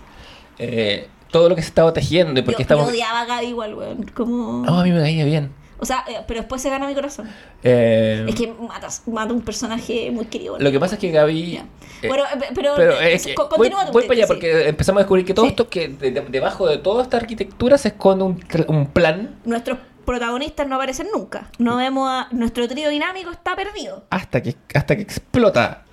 eh, 0.59 1.07
todo 1.31 1.49
lo 1.49 1.55
que 1.55 1.61
se 1.61 1.67
estaba 1.67 1.91
tejiendo 1.93 2.39
y 2.39 2.43
porque 2.43 2.59
yo, 2.59 2.63
estamos... 2.63 2.85
yo 2.85 2.91
odiaba 2.91 3.21
a 3.21 3.25
Gaby 3.25 3.45
igual, 3.47 3.73
weón. 3.75 4.03
Como... 4.13 4.65
No, 4.65 4.79
a 4.79 4.83
mí 4.83 4.91
me 4.91 4.99
caía 5.01 5.25
bien. 5.25 5.51
O 5.77 5.85
sea, 5.85 6.05
eh, 6.07 6.21
pero 6.25 6.39
después 6.39 6.61
se 6.61 6.69
gana 6.69 6.87
mi 6.87 6.95
corazón. 6.95 7.29
Eh, 7.61 8.25
Es 8.29 8.35
que 8.35 8.47
matas, 8.47 9.03
mata 9.07 9.33
un 9.33 9.41
personaje 9.41 10.09
muy 10.09 10.25
querido. 10.25 10.57
Lo 10.57 10.71
que 10.71 10.79
pasa 10.79 10.95
es 10.95 11.01
que 11.01 11.11
Gaby... 11.11 11.51
Ya. 11.51 11.65
eh, 12.01 12.07
bueno, 12.07 12.23
eh, 12.23 12.45
pero, 12.55 12.73
Pero 12.77 12.93
eh, 13.01 13.13
es 13.13 13.25
que 13.25 13.35
co- 13.35 13.49
voy, 13.49 13.57
continúa 13.69 13.85
tu 13.87 13.91
voy 13.91 14.03
para 14.03 14.13
allá 14.13 14.23
sí. 14.27 14.33
porque 14.33 14.69
empezamos 14.69 14.99
a 14.99 15.03
descubrir 15.03 15.25
que 15.25 15.33
todo 15.33 15.43
Sí. 15.45 15.49
esto, 15.49 15.67
que 15.69 15.89
de- 15.89 16.11
de- 16.11 16.21
debajo 16.21 16.65
de 16.65 16.77
toda 16.77 17.03
esta 17.03 17.17
arquitectura 17.17 17.77
se 17.77 17.89
esconde 17.89 18.23
un, 18.23 18.41
un 18.69 18.85
plan 18.87 19.35
Nuestros 19.43 19.77
protagonistas 20.05 20.67
no 20.67 20.75
aparecen 20.75 21.07
nunca. 21.13 21.49
No 21.57 21.77
vemos 21.77 22.09
a... 22.09 22.27
Nuestro 22.31 22.67
trío 22.67 22.89
dinámico 22.89 23.31
está 23.31 23.55
perdido. 23.55 24.05
hasta 24.09 24.41
que, 24.41 24.55
hasta 24.73 24.95
que 24.95 25.01
explota. 25.01 25.83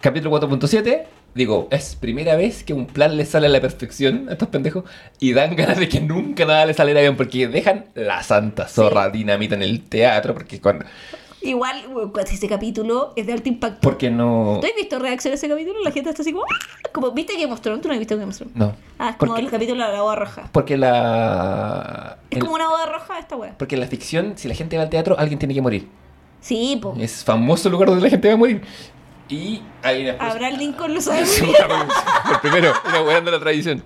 Capítulo 0.00 0.40
4.7. 0.40 1.06
Digo, 1.34 1.66
es 1.70 1.96
primera 1.96 2.36
vez 2.36 2.62
que 2.62 2.74
un 2.74 2.86
plan 2.86 3.16
le 3.16 3.26
sale 3.26 3.46
a 3.46 3.50
la 3.50 3.60
perfección 3.60 4.28
a 4.28 4.32
estos 4.32 4.48
pendejos 4.48 4.84
y 5.18 5.32
dan 5.32 5.56
ganas 5.56 5.78
de 5.78 5.88
que 5.88 6.00
nunca 6.00 6.44
nada 6.44 6.64
le 6.66 6.74
saliera 6.74 7.00
bien 7.00 7.16
porque 7.16 7.48
dejan 7.48 7.86
la 7.94 8.22
santa 8.22 8.68
zorra 8.68 9.10
dinamita 9.10 9.54
en 9.56 9.62
el 9.62 9.82
teatro 9.82 10.34
porque 10.34 10.60
cuando... 10.60 10.84
Igual, 11.44 11.84
ese 12.30 12.48
capítulo 12.48 13.12
es 13.16 13.26
de 13.26 13.32
alto 13.34 13.48
impacto. 13.48 13.80
Porque 13.82 14.10
no... 14.10 14.58
¿Tú 14.60 14.66
has 14.66 14.74
visto 14.74 14.98
reacción 14.98 15.32
a 15.32 15.34
ese 15.34 15.48
capítulo? 15.48 15.78
La 15.84 15.90
gente 15.90 16.10
está 16.10 16.22
así 16.22 16.32
como... 16.32 16.44
"Ah", 16.44 16.88
como 16.92 17.10
¿Viste 17.12 17.34
Game 17.38 17.52
of 17.52 17.60
Thrones? 17.60 17.82
¿Tú 17.82 17.88
no 17.88 17.94
has 17.94 17.98
visto 18.00 18.16
Game 18.16 18.30
of 18.30 18.36
Thrones? 18.36 18.56
No. 18.56 18.74
Ah, 18.98 19.10
es 19.10 19.16
como 19.16 19.36
el 19.36 19.50
capítulo 19.50 19.84
de 19.86 19.92
la 19.92 20.00
boda 20.02 20.16
roja. 20.16 20.48
Porque 20.52 20.76
la... 20.78 22.18
Es 22.30 22.36
el- 22.38 22.42
como 22.44 22.54
una 22.54 22.68
boda 22.68 22.86
roja 22.86 23.18
esta 23.18 23.36
wea. 23.36 23.54
Porque 23.58 23.74
en 23.74 23.80
la 23.82 23.86
ficción, 23.86 24.32
si 24.36 24.48
la 24.48 24.54
gente 24.54 24.76
va 24.76 24.84
al 24.84 24.90
teatro, 24.90 25.16
alguien 25.18 25.38
tiene 25.38 25.54
que 25.54 25.60
morir. 25.62 25.88
Sí, 26.40 26.78
po. 26.80 26.94
Es 26.98 27.24
famoso 27.24 27.68
el 27.68 27.72
lugar 27.72 27.88
donde 27.88 28.02
la 28.04 28.10
gente 28.10 28.28
va 28.28 28.34
a 28.34 28.36
morir. 28.38 28.62
Y 29.28 29.62
hay 29.82 30.02
una 30.08 30.12
Abraham 30.30 30.58
Lincoln 30.58 30.94
lo 30.94 31.00
sabe 31.00 31.24
primero, 32.42 32.72
inaugurando 32.88 33.30
la 33.30 33.40
tradición. 33.40 33.82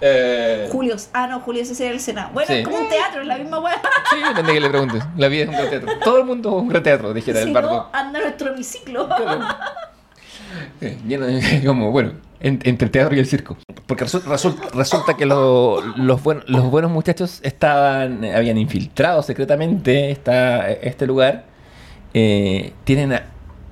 Eh, 0.00 0.68
Julio. 0.70 0.96
Ah, 1.12 1.26
no, 1.26 1.40
Julio 1.40 1.62
ese 1.62 1.82
era 1.84 1.94
el 1.94 2.00
Senado. 2.00 2.30
Bueno, 2.34 2.46
Sí. 2.48 2.54
es 2.54 2.64
como 2.64 2.78
un 2.78 2.88
teatro, 2.88 3.20
es 3.22 3.26
la 3.26 3.38
misma 3.38 3.58
wea. 3.60 3.80
sí, 4.10 4.16
depende 4.28 4.52
de 4.52 4.54
que 4.54 4.60
le 4.60 4.68
preguntes. 4.70 5.02
La 5.16 5.28
vida 5.28 5.42
es 5.44 5.48
un 5.48 5.54
gran 5.54 5.70
teatro. 5.70 5.88
Todo 6.04 6.18
el 6.18 6.24
mundo 6.24 6.48
es 6.50 6.62
un 6.62 6.68
gran 6.68 6.82
teatro, 6.82 7.14
dijera 7.14 7.40
Si 7.40 7.46
el 7.46 7.52
no, 7.52 7.60
bardo. 7.60 7.88
anda 7.92 8.20
nuestro 8.20 8.52
hemiciclo. 8.52 9.08
Lleno 11.06 11.26
de- 11.26 11.62
como, 11.66 11.90
bueno, 11.90 12.12
en- 12.40 12.60
entre 12.64 12.86
el 12.86 12.90
teatro 12.90 13.16
y 13.16 13.18
el 13.18 13.26
circo. 13.26 13.56
Porque 13.86 14.04
resu- 14.04 14.22
resul- 14.22 14.58
resulta 14.72 15.14
que 15.14 15.26
lo- 15.26 15.80
los, 15.96 16.22
buen- 16.22 16.42
los 16.46 16.70
buenos 16.70 16.90
muchachos 16.90 17.40
estaban, 17.42 18.24
eh, 18.24 18.34
habían 18.34 18.58
infiltrado 18.58 19.22
secretamente 19.22 20.10
esta, 20.10 20.70
este 20.70 21.06
lugar. 21.06 21.44
Eh, 22.14 22.72
tienen 22.84 23.18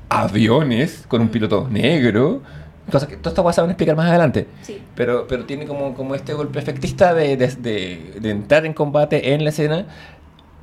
aviones 0.08 1.04
con 1.08 1.20
un 1.20 1.28
piloto 1.28 1.66
negro. 1.70 2.42
Cosa 2.90 3.06
que 3.08 3.16
todas 3.16 3.32
estas 3.32 3.42
cosas 3.42 3.54
se 3.56 3.60
van 3.62 3.70
a 3.70 3.72
explicar 3.72 3.96
más 3.96 4.08
adelante. 4.10 4.46
Sí. 4.62 4.80
Pero, 4.94 5.26
pero 5.26 5.44
tiene 5.46 5.66
como, 5.66 5.94
como 5.94 6.14
este 6.14 6.34
golpe 6.34 6.58
efectista 6.58 7.14
de, 7.14 7.36
de, 7.36 7.48
de- 7.48 8.16
de 8.20 8.30
entrar 8.30 8.66
en 8.66 8.74
combate 8.74 9.32
en 9.32 9.42
la 9.44 9.50
escena. 9.50 9.86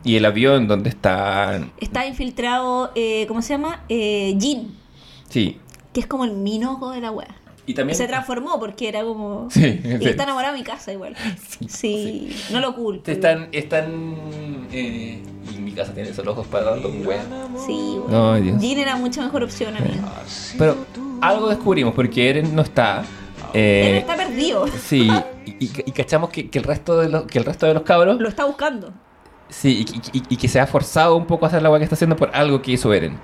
Y 0.03 0.15
el 0.15 0.25
avión 0.25 0.67
donde 0.67 0.89
están. 0.89 1.71
Está 1.79 2.07
infiltrado, 2.07 2.91
eh, 2.95 3.25
¿cómo 3.27 3.41
se 3.41 3.49
llama? 3.53 3.83
Eh, 3.89 4.35
Jin, 4.39 4.75
Sí. 5.29 5.59
que 5.93 5.99
es 5.99 6.07
como 6.07 6.25
el 6.25 6.31
minoco 6.31 6.89
de 6.91 7.01
la 7.01 7.11
wea. 7.11 7.35
Y 7.65 7.74
también. 7.74 7.96
Se 7.96 8.08
transformó 8.08 8.60
porque 8.60 8.89
era 8.89 9.03
como... 9.03 9.48
Sí, 9.51 9.80
Y 9.84 10.08
está 10.08 10.24
enamorado 10.24 10.53
de 10.53 10.60
mi 10.60 10.65
casa 10.65 10.91
igual. 10.91 11.15
Sí, 11.68 12.36
no 12.51 12.60
lo 12.60 12.70
oculto. 12.70 13.12
Están. 13.12 13.50
están 13.51 14.15
eh, 14.72 15.22
y 15.53 15.58
mi 15.60 15.72
casa 15.74 15.94
tiene 15.94 16.10
esos 16.10 16.25
ojos 16.25 16.48
para 16.48 16.65
darle 16.72 16.88
un. 16.88 17.03
Sí, 17.65 17.98
weón. 18.00 18.10
No, 18.12 18.36
Dios. 18.36 18.60
Jin 18.62 18.80
era 18.80 18.96
mucha 18.96 19.22
mejor 19.22 19.44
opción, 19.44 19.75
amigo. 19.75 20.08
Pero 20.58 20.75
algo 21.22 21.50
descubrimos, 21.50 21.94
porque 21.94 22.30
Eren 22.30 22.56
no 22.56 22.62
está. 22.63 23.03
eh, 23.53 23.89
Él 23.91 23.98
está 23.98 24.15
perdido. 24.15 24.65
Sí, 24.68 25.10
y, 25.46 25.65
y- 25.65 25.72
y 25.86 25.91
cachamos 25.91 26.30
que, 26.32 26.50
que 26.50 26.58
el 26.60 26.65
resto 26.65 27.00
de 27.00 27.10
los, 27.10 27.24
que 27.25 27.38
el 27.39 27.46
resto 27.46 27.68
de 27.68 27.74
los 27.75 27.84
cabros. 27.84 28.20
Lo 28.20 28.27
está 28.27 28.46
buscando. 28.46 28.91
Sí, 29.50 29.86
y, 29.88 30.18
y- 30.18 30.20
y- 30.20 30.24
y 30.30 30.38
que 30.38 30.48
se 30.48 30.60
ha 30.60 30.65
forzado 30.68 31.15
un 31.15 31.25
poco 31.27 31.46
a 31.46 31.50
hacer 31.50 31.62
la 31.62 31.70
weá 31.70 31.77
que 31.80 31.84
está 31.84 31.96
haciendo 31.96 32.15
por 32.15 32.32
algo 32.36 32.62
que 32.62 32.72
hizo 32.72 32.91
Eren. 32.94 33.20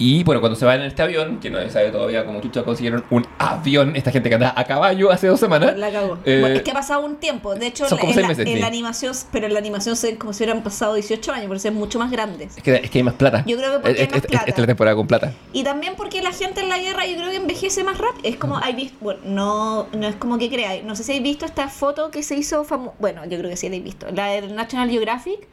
Y 0.00 0.24
bueno, 0.24 0.40
cuando 0.40 0.56
se 0.58 0.64
van 0.64 0.80
en 0.80 0.86
este 0.86 1.02
avión, 1.02 1.40
que 1.40 1.50
no 1.50 1.58
se 1.60 1.68
sabe 1.70 1.90
todavía 1.90 2.24
cómo 2.24 2.40
chucha 2.40 2.62
consiguieron 2.64 3.04
un 3.10 3.26
avión, 3.38 3.94
esta 3.96 4.10
gente 4.10 4.30
que 4.30 4.34
anda 4.36 4.54
a 4.56 4.64
caballo 4.64 5.10
hace 5.10 5.26
dos 5.26 5.38
semanas. 5.38 5.76
La 5.76 5.92
cagó. 5.92 6.16
eh, 6.24 6.38
Bueno, 6.40 6.56
es 6.56 6.62
que 6.62 6.70
ha 6.70 6.74
pasado 6.74 7.04
un 7.04 7.16
tiempo. 7.16 7.54
De 7.54 7.66
hecho, 7.66 7.84
en, 7.84 8.20
la, 8.22 8.28
meses, 8.28 8.46
en 8.46 8.54
sí. 8.54 8.60
la 8.60 8.66
animación, 8.66 9.14
pero 9.30 9.46
en 9.46 9.52
la 9.52 9.58
animación 9.58 9.96
se 9.96 10.16
como 10.16 10.32
si 10.32 10.42
hubieran 10.42 10.62
pasado 10.62 10.94
18 10.94 11.32
años, 11.32 11.46
porque 11.48 11.60
son 11.60 11.74
mucho 11.74 11.98
más 11.98 12.10
grandes. 12.10 12.56
Es 12.56 12.62
que, 12.62 12.76
es 12.76 12.90
que 12.90 12.98
hay 12.98 13.02
más 13.04 13.14
plata. 13.14 13.44
Yo 13.46 13.58
creo 13.58 13.72
que 13.72 13.78
porque 13.80 13.98
hay 14.00 14.04
Es- 14.06 14.10
más 14.10 14.20
es- 14.24 14.26
plata. 14.26 14.44
Esta 14.46 14.50
es 14.54 14.58
la 14.62 14.66
temporada 14.66 14.96
con 14.96 15.06
plata. 15.06 15.32
Y 15.52 15.64
también 15.64 15.92
porque 15.98 16.22
la 16.22 16.32
gente 16.32 16.62
en 16.62 16.70
la 16.70 16.78
guerra 16.78 17.06
yo 17.06 17.16
creo 17.16 17.28
que 17.28 17.36
envejece 17.36 17.84
más 17.84 17.98
rápido. 17.98 18.26
Es 18.26 18.36
como, 18.36 18.56
hay 18.56 18.72
visto, 18.74 18.96
bueno, 19.02 19.20
no, 19.26 19.86
no 19.92 20.06
es 20.08 20.16
como 20.16 20.38
que 20.38 20.48
creáis. 20.48 20.82
No 20.82 20.96
sé 20.96 21.04
si 21.04 21.12
habéis 21.12 21.24
visto 21.24 21.44
esta 21.44 21.68
foto 21.68 22.10
que 22.10 22.22
se 22.22 22.36
hizo 22.36 22.64
famosa. 22.64 22.94
Bueno, 23.00 23.26
yo 23.26 23.36
creo 23.36 23.50
que 23.50 23.56
sí 23.58 23.66
la 23.66 23.72
habéis 23.76 23.84
visto. 23.84 24.06
La 24.14 24.28
del 24.28 24.54
National 24.54 24.88
Geographic, 24.88 25.46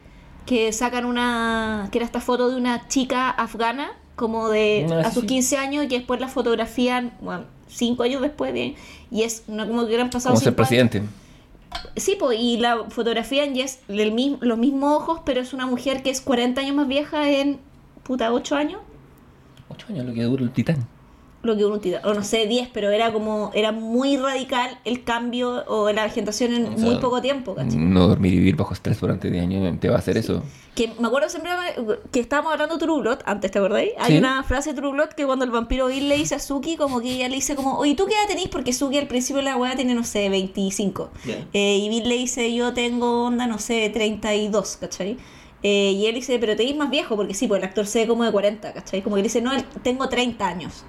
que 0.46 0.72
sacan 0.72 1.04
una. 1.04 1.90
que 1.92 1.98
era 1.98 2.06
esta 2.06 2.22
foto 2.22 2.48
de 2.48 2.56
una 2.56 2.88
chica 2.88 3.28
afgana, 3.28 3.90
como 4.18 4.50
de 4.50 4.84
No, 4.86 4.98
a 4.98 5.10
sus 5.10 5.22
sí. 5.22 5.28
15 5.28 5.56
años, 5.56 5.84
y 5.84 5.88
que 5.88 5.96
después 5.98 6.20
la 6.20 6.28
fotografían, 6.28 7.12
bueno, 7.22 7.44
5 7.68 8.02
años 8.02 8.20
después 8.20 8.52
de. 8.52 8.76
Y 9.10 9.22
es 9.22 9.44
no 9.48 9.66
como 9.66 9.80
que 9.80 9.86
hubieran 9.86 10.10
pasado 10.10 10.34
Como 10.34 10.40
ser 10.44 10.52
cinco 10.52 10.60
años. 10.62 10.68
presidente. 10.68 11.02
Sí, 11.96 12.16
pues, 12.18 12.38
y 12.40 12.56
la 12.58 12.84
fotografían 12.90 13.54
y 13.56 13.60
es 13.62 13.80
el 13.88 14.12
mismo, 14.12 14.38
los 14.40 14.58
mismos 14.58 15.02
ojos, 15.02 15.20
pero 15.24 15.40
es 15.40 15.52
una 15.54 15.66
mujer 15.66 16.02
que 16.02 16.10
es 16.10 16.20
40 16.20 16.60
años 16.60 16.74
más 16.76 16.88
vieja 16.88 17.30
en. 17.30 17.58
puta, 18.02 18.32
8 18.32 18.56
años. 18.56 18.80
Ocho 19.70 19.86
años 19.90 20.06
lo 20.06 20.14
que 20.14 20.22
dura 20.22 20.42
el 20.42 20.50
titán. 20.50 20.86
Lo 21.42 21.56
que 21.56 21.64
uno 21.64 21.78
tira, 21.78 22.00
o 22.04 22.14
no 22.14 22.24
sé, 22.24 22.46
10, 22.46 22.68
pero 22.72 22.90
era 22.90 23.12
como, 23.12 23.52
era 23.54 23.70
muy 23.70 24.16
radical 24.16 24.78
el 24.84 25.04
cambio 25.04 25.64
o 25.68 25.90
la 25.92 26.02
vegetación 26.04 26.52
en 26.52 26.66
O 26.66 26.76
sea, 26.76 26.78
muy 26.86 26.96
poco 26.96 27.20
tiempo, 27.22 27.54
¿cachai? 27.54 27.76
No 27.78 28.08
dormir 28.08 28.32
y 28.34 28.38
vivir 28.38 28.56
bajo 28.56 28.74
estrés 28.74 28.98
durante 29.00 29.30
10 29.30 29.44
años 29.44 29.78
te 29.80 29.88
va 29.88 29.94
a 29.96 29.98
hacer 29.98 30.16
eso. 30.18 30.42
Que 30.74 30.92
me 31.00 31.06
acuerdo 31.06 31.28
siempre 31.28 31.50
que 32.10 32.18
estábamos 32.20 32.52
hablando 32.52 32.76
de 32.76 32.84
True 32.84 33.00
Blood, 33.02 33.18
antes, 33.24 33.50
¿te 33.52 33.58
acordáis? 33.58 33.90
Hay 33.98 34.12
Sí. 34.12 34.18
una 34.18 34.42
frase 34.42 34.70
de 34.72 34.80
True 34.80 34.92
Blood 34.92 35.10
que 35.10 35.26
cuando 35.26 35.44
el 35.44 35.50
vampiro 35.52 35.86
Bill 35.86 36.08
le 36.08 36.16
dice 36.16 36.34
a 36.34 36.38
Suki, 36.40 36.76
como 36.76 37.00
que 37.00 37.10
ella 37.14 37.28
le 37.28 37.36
dice 37.36 37.54
como, 37.54 37.78
oye, 37.78 37.94
¿tú 37.94 38.06
qué 38.06 38.14
edad 38.14 38.26
tenés? 38.28 38.48
Porque 38.48 38.72
Suki 38.72 38.98
al 38.98 39.06
principio 39.06 39.36
de 39.38 39.44
la 39.44 39.56
weá 39.56 39.76
tiene, 39.76 39.94
no 39.94 40.02
sé, 40.04 40.28
25. 40.28 41.10
Ya. 41.24 41.46
Eh, 41.52 41.76
y 41.78 41.88
Bill 41.88 42.08
le 42.08 42.16
dice, 42.16 42.52
yo 42.52 42.74
tengo 42.74 43.24
onda, 43.26 43.46
no 43.46 43.58
sé, 43.58 43.88
32, 43.90 44.76
¿cachai? 44.80 45.16
Eh, 45.62 45.92
y 45.92 46.06
él 46.06 46.14
dice, 46.16 46.38
pero 46.38 46.54
te 46.56 46.64
ves 46.64 46.76
más 46.76 46.90
viejo, 46.90 47.16
porque 47.16 47.34
sí, 47.34 47.48
pues 47.48 47.58
el 47.60 47.64
actor 47.68 47.86
se 47.86 48.00
ve 48.00 48.06
como 48.08 48.22
de 48.24 48.30
40, 48.32 48.72
¿cachai? 48.72 49.02
Como 49.02 49.16
que 49.16 49.22
le 49.22 49.28
dice, 49.28 49.40
no, 49.40 49.52
él- 49.52 49.64
tengo 49.82 50.08
30 50.08 50.46
años. 50.46 50.84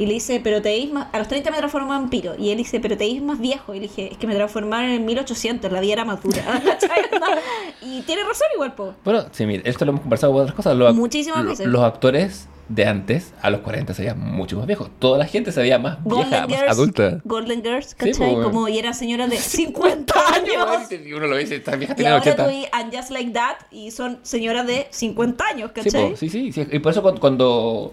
Y 0.00 0.06
le 0.06 0.14
dice, 0.14 0.40
pero 0.42 0.62
te 0.62 0.86
más, 0.86 1.08
a 1.12 1.18
los 1.18 1.28
30 1.28 1.50
me 1.50 1.58
transformé 1.58 1.94
en 1.94 2.00
vampiro. 2.00 2.34
Y 2.38 2.48
él 2.50 2.56
dice, 2.56 2.80
pero 2.80 2.96
te 2.96 3.04
veis 3.04 3.20
más 3.20 3.38
viejo. 3.38 3.74
Y 3.74 3.80
le 3.80 3.88
dije, 3.88 4.08
es 4.12 4.16
que 4.16 4.26
me 4.26 4.34
transformaron 4.34 4.88
en 4.90 5.04
1800, 5.04 5.70
la 5.70 5.78
vida 5.80 5.92
era 5.92 6.04
más 6.06 6.22
dura. 6.22 6.42
y 7.82 8.00
tiene 8.02 8.22
razón 8.24 8.46
igual, 8.54 8.74
po. 8.74 8.94
Bueno, 9.04 9.26
sí, 9.30 9.44
mira, 9.44 9.62
esto 9.66 9.84
lo 9.84 9.90
hemos 9.90 10.00
conversado 10.00 10.32
con 10.32 10.40
otras 10.42 10.56
cosas. 10.56 10.74
Los, 10.74 10.94
Muchísimas 10.94 11.44
veces. 11.44 11.66
Los 11.66 11.82
actores 11.82 12.48
de 12.70 12.86
antes, 12.86 13.34
a 13.42 13.50
los 13.50 13.60
40 13.60 13.92
se 13.92 14.02
veían 14.02 14.18
mucho 14.20 14.56
más 14.56 14.66
viejos. 14.66 14.88
Toda 14.98 15.18
la 15.18 15.26
gente 15.26 15.52
se 15.52 15.60
veía 15.60 15.78
más 15.78 16.02
vieja, 16.02 16.22
Golden 16.22 16.40
más 16.40 16.48
Girls, 16.48 16.70
adulta. 16.70 17.20
Golden 17.24 17.62
Girls, 17.62 17.86
Sí, 17.88 17.94
¿cachai? 17.96 18.34
po, 18.36 18.42
como 18.44 18.68
y 18.68 18.78
eran 18.78 18.94
señoras 18.94 19.28
de 19.28 19.36
50 19.38 20.14
años. 20.34 20.90
Y 21.04 21.12
uno 21.12 21.26
lo 21.26 21.36
dice, 21.36 21.56
esta 21.56 21.76
vieja 21.76 21.92
Y 21.92 21.96
tiene 21.96 22.12
ahora 22.12 22.22
80. 22.22 22.44
tú 22.44 22.50
y 22.50 22.64
And 22.72 22.94
Just 22.96 23.10
Like 23.10 23.32
That 23.32 23.56
y 23.70 23.90
son 23.90 24.20
señoras 24.22 24.66
de 24.66 24.86
50 24.90 25.44
años, 25.44 25.72
Sí, 25.74 25.82
¿cachai? 25.82 26.10
po, 26.12 26.16
sí, 26.16 26.28
sí, 26.30 26.52
sí. 26.52 26.66
Y 26.70 26.78
por 26.78 26.92
eso 26.92 27.02
cuando, 27.02 27.20
cuando- 27.20 27.92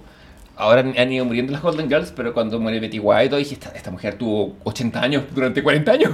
ahora 0.57 0.81
han 0.81 1.11
ido 1.11 1.23
muriendo 1.25 1.53
las 1.53 1.61
Golden 1.61 1.87
Girls, 1.87 2.11
pero 2.15 2.33
cuando 2.33 2.59
muere 2.59 2.79
Betty 2.79 2.99
White, 2.99 3.35
dije, 3.37 3.53
esta, 3.53 3.69
esta 3.69 3.91
mujer 3.91 4.15
tuvo 4.15 4.57
80 4.63 5.01
años 5.01 5.23
durante 5.33 5.63
40 5.63 5.91
años. 5.91 6.11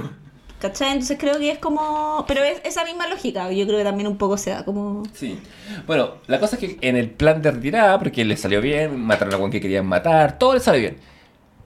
¿Cachai? 0.60 0.92
Entonces 0.92 1.18
creo 1.18 1.38
que 1.38 1.50
es 1.50 1.58
como... 1.58 2.24
Pero 2.26 2.42
es 2.42 2.60
esa 2.64 2.84
misma 2.84 3.06
lógica, 3.06 3.50
yo 3.52 3.66
creo 3.66 3.78
que 3.78 3.84
también 3.84 4.06
un 4.06 4.16
poco 4.16 4.38
se 4.38 4.50
da 4.50 4.64
como... 4.64 5.02
Sí. 5.12 5.38
Bueno, 5.86 6.14
la 6.26 6.40
cosa 6.40 6.56
es 6.56 6.60
que 6.60 6.78
en 6.80 6.96
el 6.96 7.10
plan 7.10 7.42
de 7.42 7.50
retirada, 7.50 7.98
porque 7.98 8.24
le 8.24 8.36
salió 8.36 8.60
bien, 8.60 8.98
mataron 8.98 9.34
a 9.34 9.36
alguien 9.36 9.50
que 9.50 9.60
querían 9.60 9.86
matar, 9.86 10.38
todo 10.38 10.54
le 10.54 10.60
salió 10.60 10.80
bien. 10.80 10.96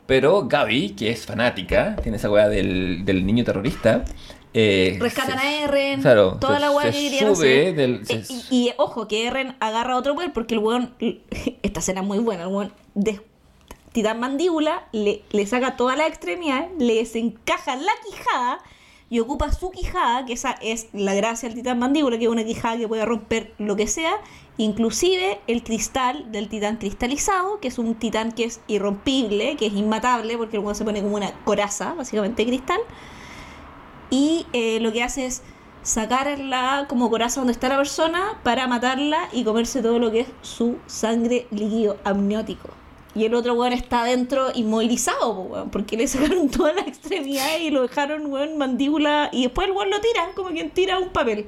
Pero 0.06 0.49
Gaby, 0.49 0.90
que 0.90 1.11
es 1.11 1.26
fanática, 1.26 1.94
tiene 2.02 2.16
esa 2.16 2.30
weá 2.30 2.49
del, 2.49 3.04
del 3.04 3.26
niño 3.26 3.44
terrorista. 3.44 4.04
Eh, 4.54 4.96
Rescatan 5.00 5.38
se- 5.38 5.46
a 5.46 5.64
Eren, 5.64 6.00
claro, 6.00 6.36
toda 6.40 6.58
la 6.58 6.70
weá 6.70 6.90
que 6.90 6.98
querían 6.98 7.32
hacer. 7.32 7.74
del- 7.74 8.06
se- 8.06 8.24
y, 8.50 8.68
y, 8.68 8.72
ojo, 8.78 9.06
que 9.08 9.26
Eren 9.26 9.56
agarra 9.60 9.94
a 9.94 9.96
otro 9.98 10.14
weón 10.14 10.32
porque 10.32 10.54
el 10.54 10.60
weón... 10.60 10.94
Esta 11.62 11.80
escena 11.80 12.00
es 12.00 12.06
muy 12.06 12.18
buena, 12.18 12.42
el 12.44 12.48
weón... 12.48 12.72
De, 12.94 13.20
titán 13.92 14.20
mandíbula, 14.20 14.86
le, 14.92 15.22
le 15.30 15.46
saca 15.46 15.76
toda 15.76 15.96
la 15.96 16.06
extremidad, 16.06 16.68
le 16.78 16.94
desencaja 16.96 17.74
la 17.76 17.90
quijada 18.06 18.58
y 19.10 19.20
ocupa 19.20 19.50
su 19.52 19.70
quijada, 19.70 20.26
que 20.26 20.34
esa 20.34 20.52
es 20.60 20.88
la 20.92 21.14
gracia 21.14 21.48
del 21.48 21.56
titán 21.56 21.78
mandíbula, 21.78 22.18
que 22.18 22.24
es 22.24 22.30
una 22.30 22.44
quijada 22.44 22.76
que 22.76 22.86
puede 22.86 23.04
romper 23.06 23.54
lo 23.58 23.74
que 23.76 23.86
sea, 23.86 24.12
inclusive 24.58 25.40
el 25.46 25.62
cristal 25.64 26.30
del 26.30 26.48
titán 26.48 26.76
cristalizado, 26.76 27.58
que 27.60 27.68
es 27.68 27.78
un 27.78 27.94
titán 27.94 28.32
que 28.32 28.44
es 28.44 28.60
irrompible, 28.68 29.56
que 29.56 29.66
es 29.66 29.72
inmatable, 29.72 30.36
porque 30.36 30.56
el 30.58 30.62
weón 30.62 30.74
se 30.74 30.84
pone 30.84 31.02
como 31.02 31.16
una 31.16 31.32
coraza, 31.44 31.94
básicamente 31.94 32.44
de 32.44 32.48
cristal, 32.50 32.80
y 34.10 34.46
eh, 34.52 34.80
lo 34.80 34.92
que 34.92 35.02
hace 35.02 35.26
es 35.26 35.42
sacarla 35.82 36.86
como 36.88 37.08
coraza 37.10 37.40
donde 37.40 37.52
está 37.52 37.68
la 37.68 37.76
persona 37.76 38.38
para 38.42 38.66
matarla 38.66 39.28
y 39.32 39.44
comerse 39.44 39.82
todo 39.82 39.98
lo 39.98 40.10
que 40.10 40.20
es 40.20 40.28
su 40.42 40.78
sangre 40.86 41.46
líquido 41.50 41.96
amniótico. 42.04 42.68
Y 43.14 43.24
el 43.24 43.34
otro 43.34 43.54
weón 43.54 43.72
está 43.72 44.02
adentro 44.02 44.48
inmovilizado, 44.54 45.32
weón, 45.32 45.70
porque 45.70 45.96
le 45.96 46.06
sacaron 46.06 46.48
toda 46.50 46.72
la 46.74 46.82
extremidad 46.82 47.58
y 47.58 47.70
lo 47.70 47.82
dejaron, 47.82 48.26
weón, 48.26 48.58
mandíbula. 48.58 49.30
Y 49.32 49.44
después 49.44 49.66
el 49.66 49.74
weón 49.74 49.90
lo 49.90 50.00
tira, 50.00 50.30
como 50.36 50.50
quien 50.50 50.70
tira 50.70 50.98
un 50.98 51.08
papel. 51.08 51.46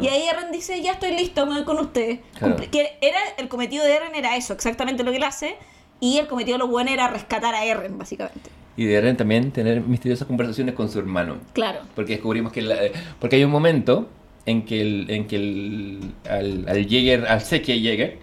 Y 0.00 0.08
ahí 0.08 0.22
Eren 0.22 0.50
dice, 0.50 0.80
ya 0.82 0.92
estoy 0.92 1.14
listo, 1.16 1.46
me 1.46 1.54
voy 1.54 1.64
con 1.64 1.78
ustedes. 1.78 2.20
Claro. 2.38 2.56
Que 2.70 2.98
era, 3.00 3.20
el 3.36 3.48
cometido 3.48 3.84
de 3.84 3.94
Eren 3.94 4.14
era 4.14 4.36
eso, 4.36 4.52
exactamente 4.52 5.04
lo 5.04 5.10
que 5.10 5.18
él 5.18 5.24
hace. 5.24 5.56
Y 6.00 6.18
el 6.18 6.26
cometido 6.26 6.56
de 6.58 6.64
los 6.64 6.70
weones 6.70 6.94
era 6.94 7.08
rescatar 7.08 7.54
a 7.54 7.64
Eren, 7.64 7.98
básicamente. 7.98 8.50
Y 8.76 8.84
deben 8.86 9.16
también 9.16 9.50
tener 9.52 9.80
misteriosas 9.82 10.26
conversaciones 10.26 10.74
con 10.74 10.88
su 10.88 10.98
hermano. 10.98 11.36
Claro. 11.52 11.80
Porque 11.94 12.12
descubrimos 12.14 12.52
que... 12.52 12.62
la- 12.62 12.76
porque 13.20 13.36
hay 13.36 13.44
un 13.44 13.50
momento 13.50 14.08
en 14.46 14.64
que 14.64 14.80
el, 14.80 15.10
en 15.10 15.26
que 15.26 15.36
el, 15.36 16.00
al, 16.28 16.64
al 16.68 16.86
Jäger, 16.86 17.26
al 17.26 17.40
Seque 17.42 17.78
Jäger, 17.80 18.18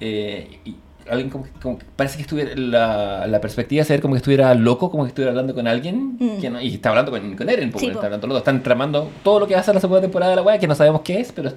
eh, 0.00 0.58
y 0.64 0.74
alguien 1.08 1.28
como, 1.30 1.44
que- 1.44 1.50
como 1.60 1.78
que 1.78 1.84
parece 1.96 2.16
que 2.16 2.22
estuviera... 2.22 2.52
La, 2.56 3.26
la 3.26 3.40
perspectiva 3.40 3.82
es 3.82 3.88
ser 3.88 4.00
como 4.00 4.14
que 4.14 4.18
estuviera 4.18 4.54
loco, 4.54 4.90
como 4.90 5.04
que 5.04 5.08
estuviera 5.08 5.30
hablando 5.32 5.54
con 5.54 5.66
alguien. 5.68 6.16
Mm. 6.18 6.40
que 6.40 6.48
no- 6.50 6.60
y 6.62 6.74
está 6.74 6.88
hablando 6.88 7.10
con, 7.10 7.36
con 7.36 7.48
Eren, 7.48 7.70
porque 7.70 7.86
Sí, 7.86 7.92
po. 7.92 7.98
está 7.98 8.06
hablando 8.06 8.26
los 8.26 8.34
dos. 8.34 8.40
Están 8.40 8.62
tramando 8.62 9.10
todo 9.22 9.40
lo 9.40 9.46
que 9.46 9.54
va 9.54 9.60
a 9.60 9.64
ser 9.64 9.74
la 9.74 9.80
segunda 9.80 10.00
temporada 10.00 10.30
de 10.30 10.36
la 10.36 10.42
weá, 10.42 10.58
que 10.58 10.66
no 10.66 10.74
sabemos 10.74 11.02
qué 11.02 11.20
es, 11.20 11.30
pero 11.32 11.52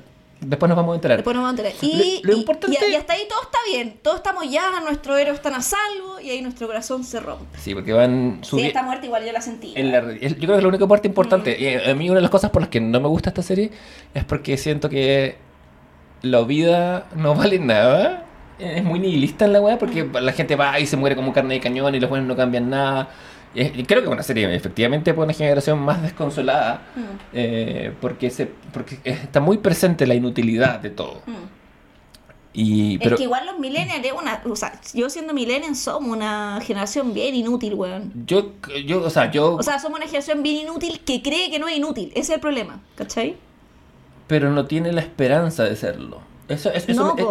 después 0.46 0.68
nos 0.70 0.76
vamos 0.76 0.94
a 0.94 0.96
enterar. 0.96 1.18
Después 1.18 1.36
nos 1.36 1.44
vamos 1.44 1.60
a 1.60 1.64
enterar. 1.68 1.84
Y, 1.84 2.22
Lo- 2.24 2.32
lo 2.32 2.38
y- 2.38 2.40
importante- 2.42 2.78
y- 2.88 2.92
y 2.92 2.96
hasta 2.96 3.14
ahí 3.14 3.24
todo 3.30 3.42
está 3.42 3.58
bien. 3.72 3.98
Todos 4.02 4.18
estamos 4.18 4.50
ya, 4.50 4.80
nuestros 4.82 5.18
héroes 5.20 5.36
están 5.38 5.54
a 5.56 5.62
salvo 5.62 6.20
y 6.22 6.30
ahí 6.30 6.42
nuestro 6.42 6.68
corazón 6.68 7.04
se 7.04 7.20
rompe. 7.20 7.58
Sí, 7.60 7.74
porque 7.74 7.94
van 7.94 8.40
Sí, 8.42 8.50
subiendo... 8.50 8.68
esta 8.70 8.84
muerte 8.84 9.06
igual 9.08 9.26
yo 9.26 9.32
la 9.32 9.42
sentí. 9.42 9.74
En 9.76 9.92
la- 9.92 10.12
es- 10.20 10.34
yo 10.38 10.46
creo 10.46 10.56
que 10.58 10.62
la 10.62 10.68
única 10.68 10.88
parte 10.88 11.08
importante, 11.08 11.58
Mm. 11.58 11.88
y 11.88 11.92
a 11.92 11.96
mí 11.96 12.10
una 12.10 12.18
de 12.18 12.22
las 12.22 12.32
cosas 12.32 12.52
por 12.52 12.62
las 12.62 12.70
que 12.70 12.80
no 12.82 13.00
me 13.00 13.08
gusta 13.08 13.30
esta 13.30 13.42
serie 13.42 13.72
es 14.14 14.24
porque 14.26 14.58
siento 14.58 14.90
que 14.90 15.38
la 16.22 16.42
vida 16.42 17.08
no 17.16 17.36
vale 17.36 17.60
nada. 17.60 18.26
Es 18.60 18.84
muy 18.84 19.00
nihilista 19.00 19.46
en 19.46 19.54
la 19.54 19.60
weá 19.62 19.78
porque 19.78 20.04
Mm. 20.04 20.18
la 20.22 20.32
gente 20.32 20.56
va 20.56 20.80
y 20.80 20.86
se 20.86 20.96
muere 20.96 21.16
como 21.16 21.34
carne 21.34 21.56
de 21.56 21.60
cañón 21.60 21.96
y 21.96 22.00
los 22.00 22.10
buenos 22.10 22.28
no 22.28 22.36
cambian 22.36 22.70
nada. 22.70 23.10
Y 23.56 23.84
creo 23.84 24.02
que 24.02 24.08
es 24.08 24.12
una 24.12 24.24
serie 24.24 24.54
efectivamente 24.56 25.14
para 25.14 25.26
una 25.26 25.34
generación 25.34 25.80
más 25.80 26.02
desconsolada 26.02 26.82
Mm, 26.96 27.02
eh, 27.34 27.94
porque, 28.02 28.30
se, 28.30 28.48
porque 28.72 29.00
está 29.04 29.40
muy 29.40 29.58
presente 29.58 30.08
la 30.08 30.16
inutilidad 30.16 30.80
de 30.80 30.90
todo. 30.90 31.22
mm. 31.26 31.64
Y, 32.56 33.00
pero 33.00 33.16
es 33.16 33.18
que 33.18 33.24
igual 33.24 33.48
los 33.48 33.58
millennials, 33.58 34.06
es 34.06 34.12
una, 34.12 34.44
o 34.46 34.56
sea, 34.56 34.80
yo 34.94 35.10
siendo 35.10 35.34
millennial 35.34 35.76
somos 35.76 36.16
una 36.16 36.60
generación 36.62 37.12
bien 37.12 37.34
inútil, 37.34 37.74
weón. 37.74 38.12
yo, 38.28 38.52
yo, 38.86 39.02
o 39.02 39.10
sea, 39.10 39.32
yo... 39.32 39.56
O 39.56 39.64
sea, 39.64 39.80
somos 39.80 39.98
una 39.98 40.06
generación 40.06 40.44
bien 40.44 40.58
inútil 40.58 41.00
que 41.00 41.24
cree 41.24 41.50
que 41.50 41.58
no 41.58 41.68
es 41.68 41.78
inútil. 41.78 42.10
Ese 42.12 42.20
es 42.20 42.30
el 42.30 42.40
problema, 42.40 42.80
¿cachai? 42.96 43.38
pero 44.28 44.52
no 44.52 44.66
tiene 44.66 44.92
la 44.92 45.02
esperanza 45.02 45.64
de 45.64 45.76
serlo. 45.76 46.22
Eso, 46.48 46.70
eso, 46.72 46.92
eso, 46.92 47.04
No, 47.04 47.16
me, 47.16 47.24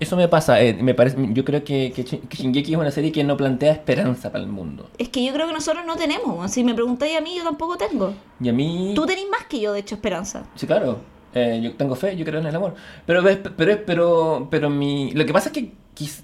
eso, 0.00 0.16
me 0.16 0.28
pasa. 0.28 0.60
eh, 0.62 0.74
me 0.74 0.94
parece, 0.94 1.16
yo 1.32 1.44
creo 1.44 1.64
que, 1.64 1.92
que, 1.94 2.04
Shin- 2.04 2.20
que 2.28 2.36
Shingeki 2.36 2.72
es 2.72 2.78
una 2.78 2.90
serie 2.90 3.10
que 3.10 3.24
no 3.24 3.36
plantea 3.36 3.72
esperanza 3.72 4.30
para 4.30 4.44
el 4.44 4.50
mundo. 4.50 4.88
Es 4.96 5.08
que 5.08 5.24
yo 5.24 5.32
creo 5.32 5.48
que 5.48 5.52
nosotros 5.52 5.84
no 5.86 5.96
tenemos. 5.96 6.50
Si 6.50 6.62
me 6.62 6.74
preguntáis 6.74 7.18
a 7.18 7.20
mí, 7.20 7.34
yo 7.36 7.42
tampoco 7.42 7.76
tengo. 7.76 8.12
Y 8.40 8.48
a 8.48 8.52
mí... 8.52 8.92
Tú 8.94 9.06
tenés 9.06 9.28
más 9.28 9.44
que 9.46 9.60
yo, 9.60 9.72
de 9.72 9.80
hecho, 9.80 9.96
esperanza. 9.96 10.44
Sí, 10.54 10.66
claro. 10.66 10.98
Eh, 11.34 11.60
yo 11.62 11.74
tengo 11.76 11.94
fe, 11.96 12.16
yo 12.16 12.24
creo 12.24 12.40
en 12.40 12.46
el 12.46 12.54
amor. 12.56 12.74
Pero, 13.06 13.22
pero, 13.56 13.80
pero, 13.84 14.48
pero 14.50 14.70
mi... 14.70 15.10
Lo 15.12 15.26
que 15.26 15.32
pasa 15.32 15.48
es 15.48 15.52
que... 15.52 15.72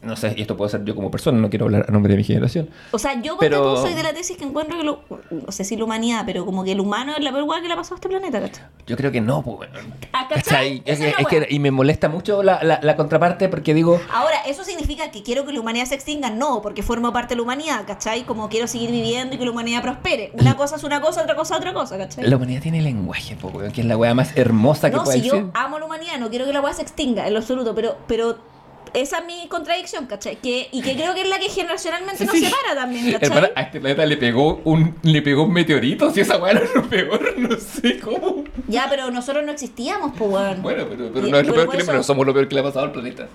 No 0.02 0.16
sé, 0.16 0.32
y 0.36 0.40
esto 0.40 0.56
puede 0.56 0.70
ser 0.70 0.84
yo 0.86 0.94
como 0.94 1.10
persona, 1.10 1.38
no 1.38 1.50
quiero 1.50 1.66
hablar 1.66 1.84
a 1.86 1.92
nombre 1.92 2.10
de 2.12 2.16
mi 2.16 2.24
generación. 2.24 2.70
O 2.92 2.98
sea, 2.98 3.20
yo 3.20 3.36
Pero- 3.38 3.76
soy 3.76 3.92
de 3.92 4.02
la 4.02 4.14
tesis 4.14 4.38
que 4.38 4.44
encuentro 4.44 4.78
que 4.78 4.84
lo, 4.84 5.00
no 5.30 5.52
sé 5.52 5.64
si 5.64 5.76
la 5.76 5.84
humanidad, 5.84 6.22
pero 6.24 6.46
como 6.46 6.64
que 6.64 6.72
el 6.72 6.80
humano 6.80 7.12
es 7.14 7.22
la 7.22 7.30
peor 7.30 7.42
hueá 7.42 7.60
que 7.60 7.66
le 7.68 7.74
ha 7.74 7.76
pasado 7.76 7.96
a 7.96 7.98
este 7.98 8.08
planeta, 8.08 8.40
¿cachai? 8.40 8.64
Yo 8.86 8.96
creo 8.96 9.12
que 9.12 9.20
no, 9.20 9.42
pues. 9.42 9.70
bueno. 9.70 9.74
Ah, 10.14 10.28
¿cachai? 10.30 10.82
Es, 10.86 10.98
es 11.00 11.14
es 11.18 11.26
que- 11.26 11.38
hueá. 11.40 11.46
y 11.50 11.58
me 11.58 11.70
molesta 11.70 12.08
mucho 12.08 12.42
la, 12.42 12.62
la, 12.62 12.80
la 12.82 12.96
contraparte 12.96 13.50
porque 13.50 13.74
digo... 13.74 14.00
Ahora, 14.14 14.36
¿eso 14.46 14.64
significa 14.64 15.10
que 15.10 15.22
quiero 15.22 15.44
que 15.44 15.52
la 15.52 15.60
humanidad 15.60 15.84
se 15.84 15.94
extinga? 15.96 16.30
No, 16.30 16.62
porque 16.62 16.82
forma 16.82 17.12
parte 17.12 17.34
de 17.34 17.36
la 17.36 17.42
humanidad, 17.42 17.84
¿cachai? 17.86 18.24
Como 18.24 18.48
quiero 18.48 18.68
seguir 18.68 18.90
viviendo 18.90 19.34
y 19.34 19.38
que 19.38 19.44
la 19.44 19.50
humanidad 19.50 19.82
prospere. 19.82 20.30
Una 20.40 20.56
cosa 20.56 20.76
es 20.76 20.84
una 20.84 21.02
cosa, 21.02 21.22
otra 21.22 21.36
cosa 21.36 21.54
es 21.54 21.60
otra 21.60 21.74
cosa, 21.74 21.98
¿cachai? 21.98 22.24
La 22.26 22.36
humanidad 22.36 22.62
tiene 22.62 22.80
lenguaje, 22.80 23.36
po, 23.36 23.48
weón, 23.48 23.72
que 23.72 23.82
es 23.82 23.86
la 23.86 23.98
weá 23.98 24.14
más 24.14 24.34
hermosa 24.38 24.88
que 24.90 24.96
no, 24.96 25.04
puede 25.04 25.20
si 25.20 25.28
ser. 25.28 25.38
yo 25.42 25.50
amo 25.52 25.78
la 25.78 25.84
humanidad, 25.84 26.18
no 26.18 26.30
quiero 26.30 26.46
que 26.46 26.54
la 26.54 26.62
hueá 26.62 26.72
se 26.72 26.80
extinga 26.82 27.26
en 27.26 27.34
lo 27.34 27.40
absoluto, 27.40 27.74
pero, 27.74 27.98
pero 28.06 28.38
esa 29.00 29.18
es 29.18 29.24
mi 29.26 29.46
contradicción, 29.48 30.06
¿cachai? 30.06 30.36
Que, 30.36 30.68
y 30.72 30.82
que 30.82 30.94
creo 30.96 31.14
que 31.14 31.22
es 31.22 31.28
la 31.28 31.38
que 31.38 31.48
generacionalmente 31.48 32.24
nos 32.24 32.34
Sí. 32.34 32.44
separa 32.46 32.74
también, 32.74 33.12
¿cachai? 33.12 33.28
Hermana, 33.28 33.50
a 33.54 33.62
este 33.62 33.80
planeta 33.80 34.06
le 34.06 34.16
pegó 34.16 34.60
un, 34.64 34.96
le 35.02 35.22
pegó 35.22 35.44
un 35.44 35.52
meteorito, 35.52 36.10
si 36.12 36.20
esa 36.20 36.38
weá 36.38 36.52
era 36.52 36.62
lo 36.74 36.82
peor, 36.88 37.34
no 37.38 37.56
sé 37.56 37.98
cómo. 38.00 38.44
Ya, 38.68 38.86
pero 38.90 39.10
nosotros 39.10 39.44
no 39.44 39.52
existíamos, 39.52 40.12
pues, 40.16 40.30
weón. 40.30 40.62
Bueno, 40.62 40.86
pero, 40.88 41.10
pero 41.12 41.28
Y- 41.28 41.30
no 41.30 41.38
es 41.38 41.46
lo 41.46 41.54
peor 41.54 41.70
que 41.70 41.76
le 41.76 41.82
eso- 41.82 42.02
somos 42.02 42.26
lo 42.26 42.32
peor 42.34 42.48
que 42.48 42.54
le 42.54 42.60
ha 42.60 42.64
pasado 42.64 42.86
al 42.86 42.92
planeta. 42.92 43.28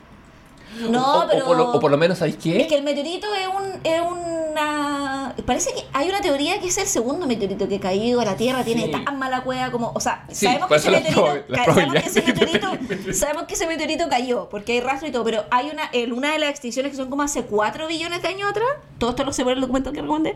No, 0.89 1.19
o, 1.21 1.27
pero... 1.27 1.43
o 1.43 1.47
por 1.47 1.57
lo, 1.57 1.71
o 1.71 1.79
por 1.79 1.91
lo 1.91 1.97
menos, 1.97 2.17
¿sabéis 2.17 2.37
qué? 2.37 2.61
Es 2.61 2.67
que 2.67 2.75
el 2.75 2.83
meteorito 2.83 3.27
es, 3.35 3.47
un, 3.47 3.79
es 3.83 4.01
una... 4.01 5.35
Parece 5.45 5.73
que 5.73 5.83
hay 5.93 6.09
una 6.09 6.21
teoría 6.21 6.59
que 6.59 6.67
es 6.67 6.77
el 6.77 6.87
segundo 6.87 7.25
meteorito 7.27 7.67
que 7.67 7.75
ha 7.77 7.79
caído 7.79 8.21
a 8.21 8.25
la 8.25 8.35
Tierra. 8.35 8.63
Tiene 8.63 8.85
Sí. 8.85 8.91
tan 8.91 9.17
mala 9.19 9.43
cueva 9.43 9.71
como... 9.71 9.91
O 9.95 9.99
sea, 9.99 10.25
Sí, 10.29 10.45
sabemos, 10.45 10.67
que 10.69 10.75
ese 10.75 10.91
meteorito, 10.91 11.55
sabemos, 11.65 11.93
que 11.95 12.09
ese 12.09 12.21
meteorito, 12.27 12.67
sabemos 13.13 13.43
que 13.43 13.53
ese 13.53 13.67
meteorito 13.67 14.09
cayó, 14.09 14.49
porque 14.49 14.73
hay 14.73 14.81
rastro 14.81 15.07
y 15.07 15.11
todo. 15.11 15.23
Pero 15.23 15.45
hay 15.51 15.69
una 15.69 15.83
en 15.93 16.11
una 16.13 16.31
de 16.33 16.39
las 16.39 16.49
extinciones 16.49 16.91
que 16.91 16.97
son 16.97 17.09
como 17.09 17.23
hace 17.23 17.43
4 17.43 17.87
billones 17.87 18.21
de 18.21 18.27
años 18.27 18.49
atrás. 18.49 18.67
Todo 18.97 19.11
esto 19.11 19.23
lo 19.23 19.33
sé 19.33 19.43
por 19.43 19.53
el 19.53 19.61
documento 19.61 19.91
que 19.91 20.01
recomendé. 20.01 20.35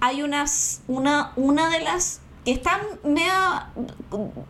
Hay 0.00 0.22
unas... 0.22 0.82
Una, 0.88 1.32
una 1.36 1.70
de 1.70 1.80
las... 1.80 2.20
Que 2.44 2.52
están 2.52 2.80
media 3.04 3.66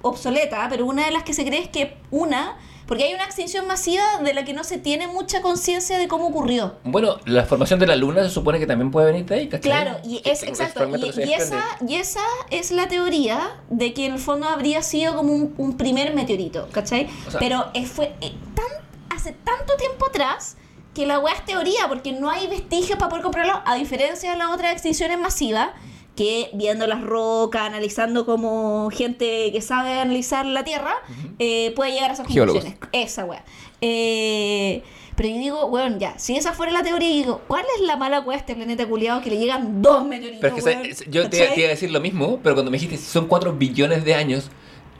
obsoleta, 0.02 0.66
pero 0.70 0.86
una 0.86 1.04
de 1.06 1.10
las 1.10 1.22
que 1.24 1.32
se 1.34 1.44
cree 1.44 1.60
es 1.62 1.68
que 1.68 1.96
una... 2.10 2.56
Porque 2.90 3.04
hay 3.04 3.14
una 3.14 3.22
extinción 3.24 3.68
masiva 3.68 4.02
de 4.20 4.34
la 4.34 4.44
que 4.44 4.52
no 4.52 4.64
se 4.64 4.76
tiene 4.76 5.06
mucha 5.06 5.42
conciencia 5.42 5.96
de 5.96 6.08
cómo 6.08 6.26
ocurrió. 6.26 6.74
Bueno, 6.82 7.18
la 7.24 7.44
formación 7.44 7.78
de 7.78 7.86
la 7.86 7.94
luna 7.94 8.24
se 8.24 8.30
supone 8.30 8.58
que 8.58 8.66
también 8.66 8.90
puede 8.90 9.12
venir 9.12 9.26
de 9.26 9.34
ahí, 9.36 9.48
¿cachai? 9.48 9.70
Claro, 9.70 9.98
y 10.02 10.20
es 10.24 10.42
exacto. 10.42 10.88
Y, 10.98 11.32
esa, 11.32 11.62
y 11.86 11.94
esa 11.94 12.20
es 12.50 12.72
la 12.72 12.88
teoría 12.88 13.60
de 13.68 13.94
que 13.94 14.06
en 14.06 14.14
el 14.14 14.18
fondo 14.18 14.48
habría 14.48 14.82
sido 14.82 15.14
como 15.14 15.32
un, 15.32 15.54
un 15.56 15.76
primer 15.76 16.16
meteorito, 16.16 16.68
¿cachai? 16.72 17.08
O 17.28 17.30
sea- 17.30 17.38
Pero 17.38 17.66
fue 17.86 18.06
eh, 18.22 18.34
tan, 18.56 19.16
hace 19.16 19.34
tanto 19.44 19.76
tiempo 19.76 20.06
atrás 20.06 20.56
que 20.92 21.06
la 21.06 21.20
weá 21.20 21.34
es 21.34 21.44
teoría, 21.44 21.86
porque 21.86 22.10
no 22.10 22.28
hay 22.28 22.48
vestigios 22.48 22.98
para 22.98 23.08
poder 23.08 23.22
comprobarlo, 23.22 23.62
a 23.66 23.76
diferencia 23.76 24.32
de 24.32 24.36
las 24.36 24.50
otras 24.50 24.72
extinciones 24.72 25.16
masivas, 25.16 25.68
que 26.16 26.50
viendo 26.52 26.86
las 26.86 27.02
rocas, 27.02 27.62
analizando 27.62 28.26
como 28.26 28.90
gente 28.90 29.50
que 29.52 29.60
sabe 29.62 30.00
analizar 30.00 30.44
la 30.44 30.64
Tierra, 30.64 30.94
eh, 31.38 31.72
puede 31.76 31.92
llegar 31.92 32.10
a 32.10 32.14
esas 32.14 32.26
Geólogos. 32.26 32.64
conclusiones. 32.64 32.90
Esa 33.10 33.24
weá. 33.24 33.44
Eh, 33.80 34.82
pero 35.16 35.28
yo 35.28 35.34
digo, 35.36 35.68
bueno, 35.68 35.96
ya, 35.98 36.18
si 36.18 36.36
esa 36.36 36.52
fuera 36.52 36.72
la 36.72 36.82
teoría, 36.82 37.08
digo, 37.08 37.42
¿cuál 37.46 37.64
es 37.76 37.82
la 37.86 37.96
mala 37.96 38.20
weá 38.20 38.36
de 38.36 38.40
este 38.40 38.54
planeta 38.54 38.86
culiado 38.86 39.20
que 39.20 39.30
le 39.30 39.38
llegan 39.38 39.82
dos 39.82 40.04
meteoritos? 40.06 40.40
Pero 40.40 40.56
es 40.56 40.64
que 40.64 40.70
weón? 40.70 40.94
sa- 40.94 41.04
yo 41.10 41.28
te, 41.30 41.52
iba 41.56 41.66
a 41.66 41.70
decir 41.70 41.90
lo 41.90 42.00
mismo, 42.00 42.38
pero 42.42 42.54
cuando 42.54 42.70
me 42.70 42.78
dijiste 42.78 42.96
son 42.96 43.26
4 43.26 43.52
billones 43.54 44.04
de 44.04 44.14
años, 44.14 44.50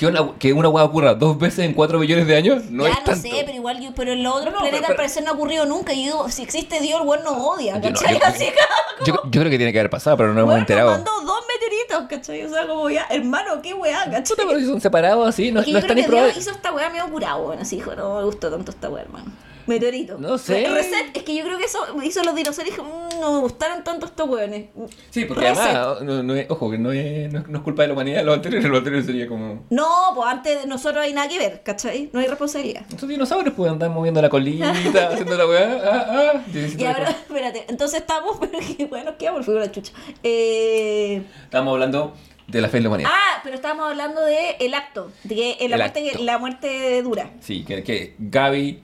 que 0.00 0.06
una, 0.06 0.32
que 0.38 0.52
una 0.54 0.68
hueá 0.70 0.82
ocurra 0.84 1.14
dos 1.14 1.38
veces 1.38 1.60
en 1.60 1.74
4 1.74 1.98
billones 1.98 2.26
de 2.26 2.34
años, 2.34 2.64
no 2.70 2.84
ya 2.84 2.90
es 2.90 2.98
no 3.00 3.04
tanto. 3.04 3.20
sé, 3.28 3.42
pero 3.44 3.52
igual 3.54 3.80
yo, 3.80 3.90
pero 3.94 4.12
en 4.12 4.22
los 4.22 4.34
otros 4.34 4.52
No, 4.54 4.60
no, 4.60 4.64
planetas 4.66 4.90
al 4.90 4.96
parecer 4.96 5.22
no 5.22 5.30
ha 5.30 5.34
ocurrido 5.34 5.66
nunca. 5.66 5.92
Y 5.92 6.06
yo 6.06 6.12
digo, 6.12 6.28
si 6.30 6.42
existe 6.42 6.80
Dios, 6.80 7.02
el 7.02 7.06
weón 7.06 7.22
nos 7.22 7.34
odia, 7.36 7.78
Yo 7.80 7.90
no- 7.90 7.96
¿cachai? 8.00 8.18
yo- 8.18 8.24
Así 8.24 8.44
que, 8.46 9.04
Yo, 9.04 9.14
yo 9.24 9.30
creo 9.40 9.50
que 9.50 9.58
tiene 9.58 9.72
que 9.72 9.78
haber 9.78 9.90
pasado, 9.90 10.16
pero 10.16 10.32
no 10.32 10.40
hemos 10.40 10.48
weón, 10.48 10.60
nos 10.60 10.70
enterado. 10.70 10.90
mandó 10.92 11.10
dos 11.26 11.40
meteoritos, 11.52 12.08
¿cachai? 12.08 12.44
O 12.44 12.48
sea, 12.48 12.66
como 12.66 12.88
ya, 12.88 13.06
hermano, 13.10 13.60
qué 13.62 13.74
weá, 13.74 14.04
¿cachai? 14.06 14.22
Puta, 14.22 14.42
pero 14.48 14.58
si 14.58 14.64
son 14.66 14.80
separados 14.80 15.28
así, 15.28 15.52
no, 15.52 15.60
Es 15.60 15.66
que 15.66 15.72
no 15.72 15.78
yo 15.80 15.86
están 15.86 15.96
creo 16.02 16.08
que 16.18 16.24
Dios 16.24 16.36
hizo 16.38 16.50
esta 16.50 16.72
weá 16.72 16.88
medio 16.88 17.08
curado, 17.10 17.42
bueno, 17.44 17.60
así 17.62 17.76
dijo, 17.76 17.94
no 17.94 18.16
me 18.20 18.24
gustó 18.24 18.50
tanto 18.50 18.70
esta 18.70 18.88
weá, 18.88 19.02
hermano. 19.02 19.26
Meteorito. 19.66 20.18
No 20.18 20.38
sé. 20.38 20.66
Reset, 20.68 21.16
es 21.16 21.22
que 21.22 21.34
yo 21.34 21.44
creo 21.44 21.58
que 21.58 21.64
eso 21.64 21.78
hizo 22.02 22.22
los 22.24 22.34
dinosaurios 22.34 22.76
y 22.76 22.80
dijo, 22.80 22.84
"Mm, 22.88 23.20
no 23.20 23.32
me 23.34 23.38
gustaron 23.40 23.84
tanto 23.84 24.06
estos 24.06 24.28
weones. 24.28 24.66
Sí, 25.10 25.24
porque 25.26 25.48
Reset. 25.48 25.64
además, 25.64 26.02
no, 26.02 26.22
no 26.22 26.34
es, 26.34 26.50
ojo, 26.50 26.70
que 26.70 26.78
no 26.78 26.92
es, 26.92 27.32
no, 27.32 27.40
es- 27.40 27.48
no 27.48 27.58
es 27.58 27.64
culpa 27.64 27.82
de 27.82 27.88
la 27.88 27.94
humanidad, 27.94 28.24
lo 28.24 28.32
anterior, 28.32 28.62
lo 28.64 28.78
anterior 28.78 29.02
sería 29.04 29.26
como... 29.28 29.64
No, 29.70 29.86
pues 30.14 30.26
antes 30.28 30.62
de 30.62 30.66
nosotros 30.68 31.04
hay 31.04 31.12
nada 31.12 31.28
que 31.28 31.38
ver, 31.38 31.62
¿cachai? 31.62 32.10
No 32.12 32.20
hay 32.20 32.26
responsabilidad. 32.26 32.82
Estos 32.90 33.08
dinosaurios 33.08 33.54
pueden 33.54 33.74
andar 33.74 33.90
moviendo 33.90 34.20
la 34.22 34.28
colita, 34.28 34.70
haciendo 35.12 35.36
la 35.36 35.46
weá, 35.46 35.80
ah, 35.84 36.06
ah, 36.34 36.42
y 36.52 36.72
cosa. 36.76 37.10
espérate, 37.10 37.64
entonces 37.68 38.00
estamos, 38.00 38.38
pero 38.40 38.58
que 38.76 38.86
bueno, 38.86 39.12
figura 39.18 39.60
de 39.60 39.66
la 39.66 39.72
chucha. 39.72 39.92
Eh, 40.22 41.22
Estamos 41.44 41.72
hablando 41.72 42.14
de 42.46 42.60
la 42.60 42.68
fe 42.68 42.78
en 42.78 42.82
la 42.84 42.88
humanidad. 42.88 43.10
ah, 43.12 43.40
pero 43.44 43.54
estábamos 43.54 43.90
hablando 43.90 44.20
de 44.22 44.56
el 44.60 44.74
acto, 44.74 45.12
de 45.24 45.34
que 45.34 45.50
eh, 45.60 45.68
la, 45.68 45.76
El 45.76 45.80
muerte, 45.82 46.12
la 46.20 46.38
muerte 46.38 47.02
dura. 47.02 47.30
Sí, 47.40 47.64
que, 47.64 47.82
que 47.84 48.14
Gaby 48.18 48.80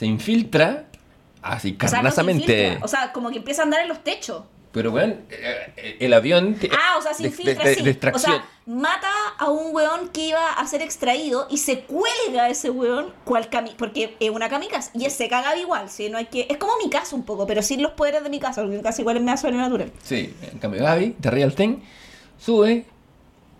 se 0.00 0.06
infiltra 0.06 0.86
así 1.42 1.76
O 1.76 1.88
sea, 1.88 2.02
no 2.02 2.10
se 2.10 2.16
carnazamente. 2.16 2.78
o 2.80 2.88
sea, 2.88 3.12
como 3.12 3.28
que 3.30 3.36
empieza 3.36 3.60
a 3.60 3.64
andar 3.66 3.82
en 3.82 3.88
los 3.88 4.02
techos. 4.02 4.44
Pero 4.72 4.90
bueno, 4.92 5.14
eh, 5.28 5.96
el 6.00 6.14
avión. 6.14 6.54
te- 6.54 6.70
Ah, 6.72 6.96
o 6.98 7.02
sea, 7.02 7.12
se 7.12 7.24
infiltra, 7.26 7.64
de- 7.68 7.74
de- 7.76 8.10
o 8.14 8.18
sea, 8.18 8.44
mata 8.64 9.10
a 9.36 9.50
un 9.50 9.74
weón 9.74 10.08
que 10.08 10.28
iba 10.28 10.52
a 10.54 10.66
ser 10.66 10.80
extraído 10.80 11.48
y 11.50 11.58
se 11.58 11.80
cuelga 11.80 12.44
a 12.44 12.48
ese 12.48 12.70
weón 12.70 13.12
cual 13.24 13.50
cami 13.50 13.72
porque 13.76 14.16
es 14.20 14.30
una 14.30 14.48
kamikaze. 14.48 14.90
Y 14.94 15.10
se 15.10 15.28
caga 15.28 15.54
igual, 15.58 15.90
¿sí? 15.90 16.08
No 16.08 16.16
hay 16.16 16.26
que... 16.26 16.46
Es 16.48 16.56
como 16.56 16.72
mi 16.82 16.88
casa 16.88 17.14
un 17.14 17.24
poco, 17.24 17.46
pero 17.46 17.60
sin 17.62 17.82
los 17.82 17.92
poderes 17.92 18.22
de 18.22 18.30
mi 18.30 18.38
casa, 18.40 18.62
porque 18.62 18.76
mi 18.78 18.82
casa 18.82 19.02
igual 19.02 19.18
es 19.18 19.22
medio 19.22 19.36
sobrenatural. 19.36 19.92
Sí, 20.02 20.34
en 20.50 20.58
cambio 20.60 20.82
Gaby, 20.82 21.16
de 21.18 21.30
Real 21.30 21.54
Ten, 21.54 21.82
sube 22.38 22.86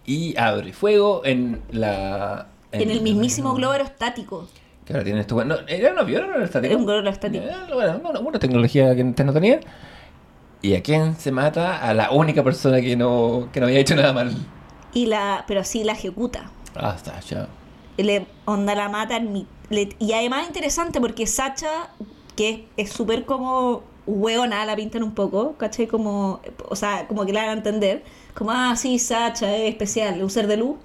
y 0.06 0.34
abre 0.38 0.72
fuego 0.72 1.22
en 1.26 1.60
la. 1.70 2.46
En 2.72 2.88
el 2.90 3.02
mismísimo 3.02 3.52
globo 3.54 3.72
aerostático. 3.72 4.48
Que 4.90 4.96
ahora 4.96 5.04
tienen 5.04 5.20
esto. 5.20 5.44
No, 5.44 5.54
¿Era 5.68 5.92
un 5.92 5.98
avión 6.00 6.24
era 6.34 6.44
estático? 6.44 6.72
Era 6.72 6.76
un 6.78 6.84
globo 6.84 6.98
aerostático. 6.98 7.44
Eh, 7.44 7.52
Bueno, 7.72 8.00
una, 8.08 8.18
una 8.20 8.38
tecnología 8.38 8.94
que 8.94 9.02
antes 9.02 9.24
no 9.24 9.32
tenía. 9.32 9.60
¿Y 10.62 10.74
a 10.74 10.82
quién 10.82 11.14
se 11.16 11.30
mata? 11.32 11.78
A 11.78 11.94
la 11.94 12.10
única 12.10 12.42
persona 12.42 12.80
que 12.80 12.96
no, 12.96 13.48
que 13.52 13.60
no 13.60 13.66
había 13.66 13.78
hecho 13.78 13.94
nada 13.94 14.12
mal. 14.12 14.32
Y 14.92 15.06
la... 15.06 15.44
Pero 15.46 15.62
sí 15.64 15.84
la 15.84 15.92
ejecuta. 15.92 16.50
Ah, 16.74 16.94
está, 16.96 17.18
ya. 17.20 17.46
le 17.98 18.26
onda 18.46 18.74
la 18.74 18.88
mata 18.88 19.18
le- 19.70 19.96
y 19.98 20.12
además 20.12 20.46
interesante 20.48 21.00
porque 21.00 21.26
Sacha 21.26 21.90
que 22.36 22.66
es 22.76 22.90
súper 22.90 23.24
como 23.24 23.82
hueona 24.06 24.64
la 24.64 24.74
pintan 24.76 25.02
un 25.02 25.14
poco 25.14 25.54
¿cachai? 25.56 25.86
como 25.86 26.40
o 26.68 26.76
sea 26.76 27.06
como 27.08 27.26
que 27.26 27.32
la 27.32 27.40
van 27.42 27.50
a 27.50 27.52
entender 27.54 28.02
como 28.34 28.50
ah 28.52 28.74
sí 28.76 28.98
Sacha 28.98 29.54
es 29.54 29.68
especial 29.68 30.14
es 30.16 30.22
un 30.22 30.30
ser 30.30 30.46
de 30.46 30.56
luz 30.56 30.76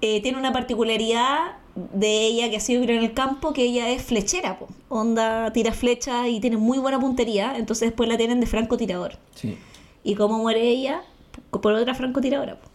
Eh, 0.00 0.20
tiene 0.22 0.38
una 0.38 0.52
particularidad 0.52 1.38
de 1.74 2.26
ella 2.26 2.50
que 2.50 2.56
ha 2.56 2.60
sido 2.60 2.82
en 2.84 2.90
el 2.90 3.14
campo 3.14 3.52
que 3.52 3.62
ella 3.64 3.90
es 3.90 4.02
flechera 4.02 4.58
po. 4.58 4.68
onda 4.88 5.52
tira 5.52 5.72
flechas 5.72 6.28
y 6.28 6.38
tiene 6.40 6.56
muy 6.56 6.78
buena 6.78 7.00
puntería 7.00 7.54
entonces 7.56 7.88
después 7.88 8.08
la 8.08 8.16
tienen 8.16 8.40
de 8.40 8.46
francotirador 8.46 9.18
Sí. 9.34 9.56
y 10.04 10.14
cómo 10.14 10.38
muere 10.38 10.62
ella 10.62 11.02
por 11.50 11.72
otra 11.72 11.94
francotiradora 11.94 12.60
po. 12.60 12.68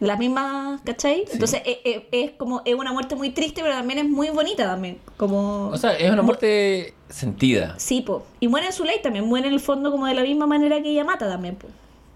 la 0.00 0.16
misma, 0.16 0.80
¿cachai? 0.84 1.18
Sí. 1.26 1.32
Entonces 1.34 1.62
es, 1.64 1.76
es- 1.84 2.02
es 2.10 2.30
como 2.32 2.62
es 2.64 2.74
una 2.74 2.92
muerte 2.92 3.14
muy 3.14 3.30
triste, 3.30 3.62
pero 3.62 3.74
también 3.74 4.00
es 4.00 4.08
muy 4.08 4.30
bonita 4.30 4.64
también. 4.64 4.98
Como 5.16 5.68
O 5.68 5.76
sea, 5.76 5.92
es 5.92 6.10
una 6.10 6.22
muerte 6.22 6.92
sentida. 7.08 7.74
sí, 7.78 8.00
po. 8.00 8.24
Y 8.40 8.48
muere 8.48 8.66
en 8.66 8.72
su 8.72 8.82
ley 8.84 8.96
también, 9.00 9.26
muere 9.26 9.46
en 9.46 9.52
el 9.54 9.60
fondo 9.60 9.92
como 9.92 10.06
de 10.06 10.14
la 10.14 10.22
misma 10.22 10.46
manera 10.48 10.82
que 10.82 10.90
ella 10.90 11.04
mata 11.04 11.28
también, 11.28 11.54
po. 11.54 11.68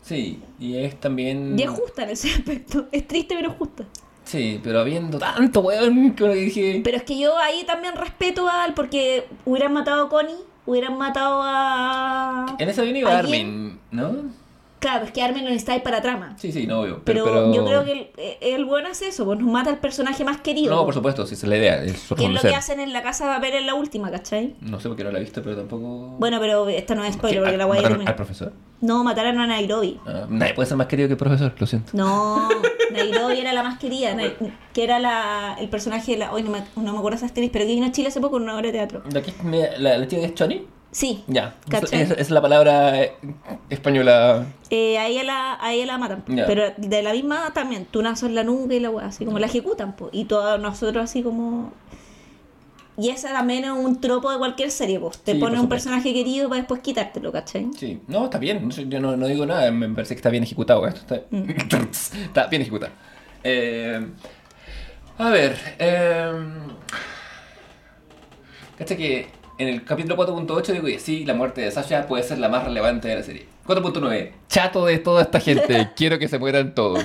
Sí, 0.02 0.40
y 0.58 0.76
es 0.78 0.98
también. 0.98 1.56
Y 1.56 1.62
es 1.62 1.70
justa 1.70 2.02
en 2.02 2.10
ese 2.10 2.30
aspecto. 2.34 2.86
Es 2.90 3.06
triste, 3.06 3.36
pero 3.36 3.50
es 3.52 3.56
justa. 3.56 3.84
Sí, 4.26 4.60
pero 4.62 4.80
habiendo 4.80 5.18
tanto 5.18 5.60
weón 5.60 6.14
que 6.14 6.28
dije. 6.28 6.80
Pero 6.84 6.96
es 6.96 7.04
que 7.04 7.18
yo 7.18 7.38
ahí 7.38 7.64
también 7.64 7.94
respeto 7.94 8.48
al 8.48 8.74
porque 8.74 9.26
hubieran 9.44 9.72
matado 9.72 10.06
a 10.06 10.08
Connie, 10.08 10.34
hubieran 10.66 10.98
matado 10.98 11.40
a 11.44 12.56
En 12.58 12.68
iba 12.96 13.16
¿Alguien? 13.16 13.46
Armin, 13.46 13.80
¿no? 13.92 14.45
Claro, 14.78 15.04
es 15.06 15.10
que 15.10 15.22
Armin 15.22 15.42
no 15.44 15.50
está 15.50 15.72
ahí 15.72 15.80
para 15.80 16.02
trama. 16.02 16.34
Sí, 16.38 16.52
sí, 16.52 16.66
no, 16.66 16.80
obvio. 16.80 17.00
Pero, 17.04 17.24
Pero, 17.24 17.36
pero- 17.36 17.54
yo 17.54 17.64
creo 17.64 17.84
que 17.84 17.92
el, 17.92 17.98
eh, 18.18 18.38
el 18.42 18.64
bueno 18.66 18.88
es 18.88 19.00
eso, 19.02 19.24
pues 19.24 19.38
nos 19.40 19.48
mata 19.50 19.70
al 19.70 19.78
personaje 19.78 20.22
más 20.24 20.38
querido. 20.42 20.70
No, 20.74 20.80
po. 20.80 20.86
por 20.86 20.94
supuesto, 20.94 21.26
si 21.26 21.34
esa 21.34 21.46
es 21.46 21.50
la 21.50 21.56
idea. 21.56 21.82
Es 21.82 21.92
Que 22.16 22.24
es 22.26 22.30
lo 22.30 22.40
que 22.40 22.54
hacen 22.54 22.78
en 22.80 22.92
la 22.92 23.02
casa 23.02 23.26
de 23.26 23.34
papel 23.34 23.54
en 23.54 23.66
la 23.66 23.74
última, 23.74 24.10
¿cachai? 24.10 24.54
No 24.60 24.78
sé 24.78 24.88
por 24.88 24.96
qué 24.96 25.04
no 25.04 25.10
la 25.12 25.18
he 25.18 25.22
visto, 25.22 25.42
pero 25.42 25.56
tampoco. 25.56 26.16
Bueno, 26.18 26.38
pero 26.40 26.68
esta 26.68 26.94
no 26.94 27.04
es 27.04 27.14
spoiler 27.14 27.40
porque 27.40 27.52
¿Al- 27.54 27.58
la 27.58 27.66
mataron 27.66 27.90
termina. 27.90 28.10
al 28.10 28.16
profesor? 28.16 28.52
No, 28.82 29.02
mataron 29.02 29.38
a 29.40 29.46
Nairobi. 29.46 29.98
Ah, 30.06 30.26
nadie 30.28 30.52
puede 30.54 30.68
ser 30.68 30.76
más 30.76 30.86
querido 30.86 31.08
que 31.08 31.12
el 31.14 31.18
profesor, 31.18 31.54
lo 31.58 31.66
siento. 31.66 31.92
No, 31.94 32.46
Nairobi 32.92 33.40
era 33.40 33.54
la 33.54 33.62
más 33.62 33.78
querida, 33.78 34.14
que 34.74 34.84
era 34.84 34.98
la, 34.98 35.56
el 35.58 35.68
personaje 35.70 36.12
de 36.12 36.18
la. 36.18 36.32
Hoy 36.32 36.42
no 36.42 36.50
me, 36.50 36.60
no 36.76 36.92
me 36.92 36.98
acuerdo 36.98 37.16
esa 37.16 37.26
actriz, 37.26 37.48
pero 37.52 37.64
que 37.64 37.72
vino 37.72 37.86
a 37.86 37.92
Chile 37.92 38.08
hace 38.08 38.20
poco 38.20 38.36
en 38.36 38.42
una 38.44 38.54
obra 38.54 38.66
de 38.66 38.72
teatro. 38.72 39.02
¿De 39.08 39.18
aquí 39.18 39.32
me- 39.42 39.78
la, 39.78 39.96
la 39.96 40.06
chica 40.06 40.20
que 40.20 40.26
es 40.28 40.34
Choni? 40.34 40.66
Sí, 40.96 41.22
Ya. 41.26 41.54
Es, 41.66 41.68
¿Cachai? 41.80 42.00
es- 42.00 42.10
es 42.12 42.30
la 42.30 42.40
palabra 42.40 42.94
española. 43.68 44.46
eh, 44.70 44.96
a, 44.96 45.06
ella 45.08 45.24
la, 45.24 45.58
a 45.60 45.74
ella 45.74 45.84
la 45.84 45.98
matan. 45.98 46.24
Ya. 46.26 46.46
Pero 46.46 46.72
de 46.78 47.02
la 47.02 47.12
misma 47.12 47.52
también, 47.52 47.84
tunazo 47.84 48.24
en 48.24 48.34
la 48.34 48.44
nuca 48.44 48.72
y 48.74 48.80
la 48.80 48.88
weá, 48.88 49.04
así 49.08 49.26
como 49.26 49.38
la 49.38 49.44
ejecutan, 49.44 49.94
po, 49.94 50.08
y 50.10 50.24
todos 50.24 50.58
nosotros 50.58 51.04
así 51.04 51.22
como. 51.22 51.70
Y 52.96 53.10
esa 53.10 53.30
también 53.30 53.64
es 53.66 53.72
un 53.72 54.00
tropo 54.00 54.32
de 54.32 54.38
cualquier 54.38 54.70
serie, 54.70 54.98
pues. 54.98 55.18
Te 55.18 55.32
Sí, 55.34 55.38
pone 55.38 55.60
un 55.60 55.68
personaje 55.68 56.14
querido 56.14 56.48
para 56.48 56.62
después 56.62 56.80
quitártelo, 56.80 57.30
¿cachai? 57.30 57.68
Sí. 57.76 58.00
No, 58.08 58.24
está 58.24 58.38
bien. 58.38 58.70
Yo 58.70 58.98
no, 58.98 59.18
no 59.18 59.26
digo 59.26 59.44
nada. 59.44 59.70
Me 59.70 59.90
parece 59.90 60.14
que 60.14 60.20
está 60.20 60.30
bien 60.30 60.44
ejecutado. 60.44 60.86
Esto 60.88 61.00
está, 61.14 61.26
Mm. 61.28 61.50
está 62.24 62.46
bien 62.46 62.62
ejecutado. 62.62 62.92
Eh, 63.44 64.00
a 65.18 65.28
ver. 65.28 65.58
Eh, 65.78 66.32
Cacha 68.78 68.96
que 68.96 69.28
en 69.58 69.68
el 69.68 69.84
capítulo 69.84 70.16
4.8 70.16 70.66
digo 70.72 70.86
que 70.86 70.98
sí, 70.98 71.24
la 71.24 71.34
muerte 71.34 71.62
de 71.62 71.70
Sasha 71.70 72.06
puede 72.06 72.22
ser 72.22 72.38
la 72.38 72.48
más 72.48 72.64
relevante 72.64 73.08
de 73.08 73.16
la 73.16 73.22
serie. 73.22 73.46
4.9. 73.66 74.30
Chato 74.48 74.84
de 74.84 74.98
toda 74.98 75.22
esta 75.22 75.40
gente. 75.40 75.90
Quiero 75.96 76.18
que 76.18 76.28
se 76.28 76.38
mueran 76.38 76.74
todos. 76.74 77.04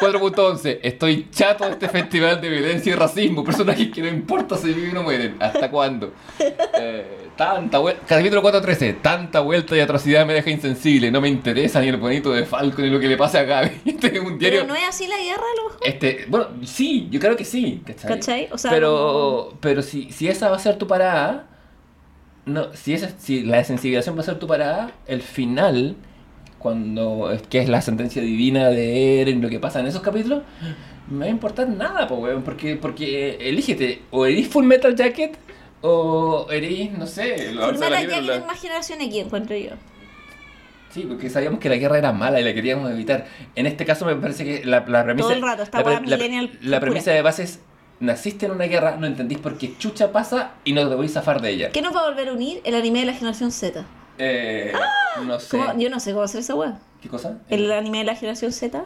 4.11. 0.00 0.78
Estoy 0.82 1.28
chato 1.30 1.64
de 1.64 1.72
este 1.72 1.88
festival 1.88 2.40
de 2.40 2.48
violencia 2.48 2.92
y 2.92 2.94
racismo. 2.94 3.44
Personajes 3.44 3.88
que 3.92 4.00
no 4.00 4.08
importa 4.08 4.56
si 4.56 4.72
viven 4.72 4.92
o 4.92 4.94
no 4.94 5.02
mueren. 5.02 5.36
¿Hasta 5.40 5.70
cuándo? 5.70 6.12
Eh, 6.38 7.30
tanta 7.36 7.78
vuelta. 7.78 8.06
Capítulo 8.06 8.42
4.13. 8.42 9.02
Tanta 9.02 9.40
vuelta 9.40 9.76
y 9.76 9.80
atrocidad 9.80 10.24
me 10.24 10.34
deja 10.34 10.50
insensible. 10.50 11.10
No 11.10 11.20
me 11.20 11.28
interesa 11.28 11.80
ni 11.80 11.88
el 11.88 11.96
bonito 11.96 12.32
de 12.32 12.46
Falco 12.46 12.80
ni 12.80 12.90
lo 12.90 13.00
que 13.00 13.08
le 13.08 13.16
pase 13.16 13.38
a 13.38 13.42
Gaby. 13.42 13.82
Este 13.86 14.16
es 14.16 14.20
un 14.20 14.38
diario. 14.38 14.60
Pero 14.60 14.72
no 14.72 14.76
es 14.76 14.88
así 14.88 15.06
la 15.08 15.18
guerra, 15.18 15.42
a 15.42 15.56
lo 15.56 15.64
mejor. 15.64 15.80
Este, 15.82 16.26
bueno, 16.28 16.46
sí, 16.64 17.08
yo 17.10 17.18
creo 17.18 17.36
que 17.36 17.44
sí. 17.44 17.82
¿Cachai? 17.84 18.08
¿Cachai? 18.08 18.48
O 18.52 18.58
sea, 18.58 18.70
pero, 18.70 19.54
pero 19.60 19.82
si, 19.82 20.12
si 20.12 20.28
esa 20.28 20.48
va 20.48 20.56
a 20.56 20.60
ser 20.60 20.78
tu 20.78 20.86
parada, 20.86 21.46
no, 22.48 22.72
si 22.74 22.94
esa, 22.94 23.10
si 23.18 23.42
la 23.42 23.62
sensibilización 23.64 24.16
va 24.16 24.20
a 24.22 24.24
ser 24.24 24.38
tu 24.38 24.46
parada, 24.46 24.92
el 25.06 25.22
final, 25.22 25.96
cuando 26.58 27.30
es 27.30 27.42
que 27.42 27.58
es 27.60 27.68
la 27.68 27.80
sentencia 27.80 28.20
divina 28.22 28.68
de 28.68 29.20
Eren, 29.22 29.40
lo 29.40 29.48
que 29.48 29.60
pasa 29.60 29.80
en 29.80 29.86
esos 29.86 30.02
capítulos, 30.02 30.42
no 31.08 31.20
va 31.20 31.26
a 31.26 31.28
importar 31.28 31.68
nada, 31.68 32.06
po, 32.08 32.16
weón, 32.16 32.42
porque, 32.42 32.76
porque 32.76 33.36
elígete, 33.40 34.02
o 34.10 34.26
eres 34.26 34.48
Full 34.48 34.64
Metal 34.64 34.94
Jacket, 34.96 35.38
o 35.80 36.46
eres, 36.50 36.90
no 36.92 37.06
sé, 37.06 37.52
lo 37.52 37.66
Full 37.68 37.78
Metal 37.78 38.06
Jacket 38.08 38.30
es 38.30 38.46
más 38.46 38.60
generación 38.60 39.00
X, 39.02 39.16
encuentro 39.24 39.56
yo. 39.56 39.70
Sí, 40.90 41.04
porque 41.06 41.28
sabíamos 41.28 41.60
que 41.60 41.68
la 41.68 41.76
guerra 41.76 41.98
era 41.98 42.12
mala 42.12 42.40
y 42.40 42.44
la 42.44 42.54
queríamos 42.54 42.90
evitar. 42.90 43.26
En 43.54 43.66
este 43.66 43.84
caso 43.84 44.06
me 44.06 44.16
parece 44.16 44.44
que 44.44 44.64
la, 44.64 44.84
la 44.88 45.04
premisa... 45.04 45.28
Todo 45.28 45.36
el 45.36 45.42
rato, 45.42 45.64
la, 45.72 46.00
la- 46.16 46.48
la 46.62 46.80
premisa 46.80 47.10
de 47.12 47.20
base 47.22 47.42
es, 47.42 47.60
naciste 48.00 48.46
en 48.46 48.52
una 48.52 48.64
guerra, 48.64 48.96
no 48.96 49.06
entendís 49.06 49.38
por 49.38 49.58
qué 49.58 49.76
chucha 49.78 50.12
pasa 50.12 50.52
y 50.64 50.72
no 50.72 50.88
te 50.88 50.94
voy 50.94 51.06
a 51.06 51.10
zafar 51.10 51.40
de 51.40 51.50
ella. 51.50 51.70
¿Qué 51.70 51.82
nos 51.82 51.94
va 51.94 52.00
a 52.00 52.08
volver 52.08 52.28
a 52.28 52.32
unir? 52.32 52.60
El 52.64 52.74
anime 52.74 53.00
de 53.00 53.06
la 53.06 53.12
generación 53.12 53.52
Z. 53.52 53.84
Eh, 54.18 54.72
no 55.24 55.38
sé. 55.40 55.58
¿Cómo? 55.58 55.78
Yo 55.78 55.90
no 55.90 56.00
sé 56.00 56.12
cómo 56.12 56.24
hacer 56.24 56.40
esa 56.40 56.54
weá. 56.54 56.78
¿Qué 57.00 57.08
cosa? 57.08 57.38
El 57.48 57.70
anime 57.72 57.98
de 57.98 58.04
la 58.04 58.14
generación 58.14 58.52
Z. 58.52 58.84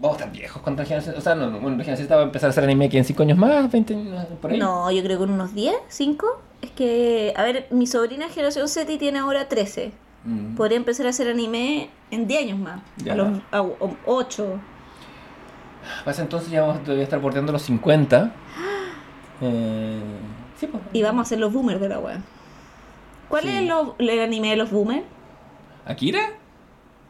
Vamos 0.00 0.18
estar 0.18 0.32
viejos 0.32 0.60
contra 0.62 0.84
la 0.84 0.88
generación. 0.88 1.16
O 1.16 1.20
sea, 1.20 1.34
no, 1.34 1.50
no, 1.50 1.60
bueno, 1.60 1.76
la 1.76 1.84
generación 1.84 2.08
Z 2.08 2.16
va 2.16 2.22
a 2.22 2.24
empezar 2.24 2.48
a 2.48 2.50
hacer 2.50 2.64
anime 2.64 2.86
aquí 2.86 2.98
en 2.98 3.04
5 3.04 3.22
años 3.22 3.38
más, 3.38 3.70
20 3.70 3.94
años 3.94 4.26
por 4.40 4.50
ahí. 4.50 4.58
No, 4.58 4.90
yo 4.90 5.02
creo 5.02 5.18
que 5.18 5.24
en 5.24 5.30
unos 5.30 5.54
10, 5.54 5.74
5. 5.88 6.42
Es 6.62 6.70
que, 6.70 7.32
a 7.36 7.42
ver, 7.42 7.66
mi 7.70 7.86
sobrina 7.86 8.26
es 8.26 8.32
generación 8.32 8.68
Z 8.68 8.90
y 8.90 8.98
tiene 8.98 9.18
ahora 9.18 9.48
13. 9.48 9.92
Mm. 10.24 10.54
Podría 10.54 10.76
empezar 10.76 11.06
a 11.06 11.10
hacer 11.10 11.28
anime 11.28 11.90
en 12.10 12.26
10 12.26 12.42
años 12.42 12.58
más. 12.58 12.80
Ya. 12.96 13.12
A 13.12 13.16
los 13.16 13.38
8. 14.06 14.60
Pasa 16.04 16.22
entonces 16.22 16.50
ya 16.50 16.62
vamos 16.62 16.88
a 16.88 16.92
estar 16.94 17.20
bordeando 17.20 17.52
los 17.52 17.62
50. 17.62 18.32
Eh, 19.44 20.00
sí, 20.56 20.68
pues. 20.68 20.80
Y 20.92 21.02
vamos 21.02 21.26
a 21.26 21.28
ser 21.30 21.40
los 21.40 21.52
boomers 21.52 21.80
de 21.80 21.88
la 21.88 21.98
weá. 21.98 22.20
¿Cuál 23.28 23.42
Sí. 23.42 23.48
es 23.48 23.62
lo- 23.64 23.96
el 23.98 24.20
anime 24.20 24.50
de 24.50 24.56
los 24.56 24.70
boomers? 24.70 25.02
¿Akira? 25.84 26.20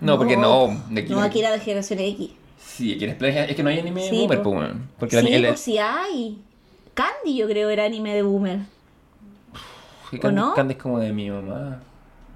No, 0.00 0.16
porque 0.16 0.38
no. 0.38 0.68
De 0.88 1.02
No, 1.02 1.22
era 1.24 1.50
de 1.52 1.61
generación 1.61 1.98
X. 1.98 2.30
Sí, 2.58 2.94
Akira 2.94 3.12
es 3.12 3.50
Es 3.50 3.56
que 3.56 3.62
no 3.62 3.68
hay 3.68 3.80
anime 3.80 4.08
Sí, 4.08 4.16
boomer, 4.16 4.42
po. 4.42 4.62
Porque 4.98 5.20
sí, 5.20 5.26
el, 5.26 5.44
el, 5.44 5.46
pues 5.48 5.61
sí 5.61 5.76
hay. 5.76 6.40
Candy 6.94 7.37
yo 7.37 7.46
creo 7.48 7.68
era 7.68 7.85
anime 7.85 8.14
de 8.14 8.22
boomer. 8.22 8.61
que 10.11 10.16
¿o 10.16 10.20
Candy, 10.20 10.37
no? 10.40 10.54
Candy 10.54 10.72
es 10.74 10.80
como 10.80 10.98
de 11.00 11.12
mi 11.12 11.28
mamá. 11.28 11.80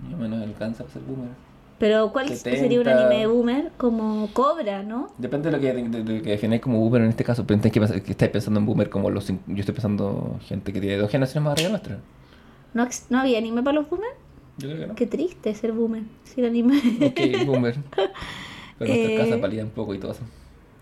Mi 0.02 0.10
mamá 0.14 0.28
no 0.28 0.42
alcanza 0.44 0.84
a 0.84 0.88
ser 0.90 1.00
boomer. 1.02 1.30
Pero 1.78 2.10
¿cuál 2.12 2.28
70. 2.28 2.58
sería 2.58 2.80
un 2.80 2.88
anime 2.88 3.18
de 3.20 3.26
boomer? 3.26 3.70
Como 3.76 4.28
Cobra, 4.32 4.82
¿no? 4.82 5.12
Depende 5.18 5.50
de 5.50 5.56
lo 5.56 5.60
que, 5.62 5.72
de, 5.74 6.02
de 6.02 6.14
lo 6.18 6.22
que 6.22 6.30
defináis 6.30 6.62
como 6.62 6.78
boomer 6.78 7.02
en 7.02 7.10
este 7.10 7.22
caso. 7.24 7.46
Pero 7.46 7.60
que, 7.60 7.70
que 7.70 8.10
estáis 8.12 8.30
pensando 8.30 8.58
en 8.60 8.66
boomer 8.66 8.88
como 8.88 9.10
los. 9.10 9.26
Yo 9.28 9.36
estoy 9.48 9.74
pensando 9.74 10.38
gente 10.46 10.72
que 10.72 10.80
tiene 10.80 10.96
dos 10.96 11.10
generaciones 11.10 11.44
más 11.44 11.52
arriba 11.52 11.68
de 11.68 11.72
nuestra. 11.72 11.98
¿No, 12.72 12.88
¿No 13.10 13.20
había 13.20 13.38
anime 13.38 13.62
para 13.62 13.74
los 13.74 13.90
boomers? 13.90 14.14
Yo 14.58 14.68
creo 14.68 14.80
que 14.80 14.86
no. 14.86 14.94
Qué 14.94 15.06
triste 15.06 15.54
ser 15.54 15.72
boomer. 15.72 16.02
Sin 16.24 16.44
anime. 16.46 16.80
Ok, 17.06 17.46
boomer. 17.46 17.76
Pero 18.78 18.92
Eh. 18.92 19.04
nuestra 19.06 19.24
casa 19.24 19.36
valía 19.42 19.64
un 19.64 19.70
poco 19.70 19.94
y 19.94 19.98
todo 19.98 20.12
eso. 20.12 20.22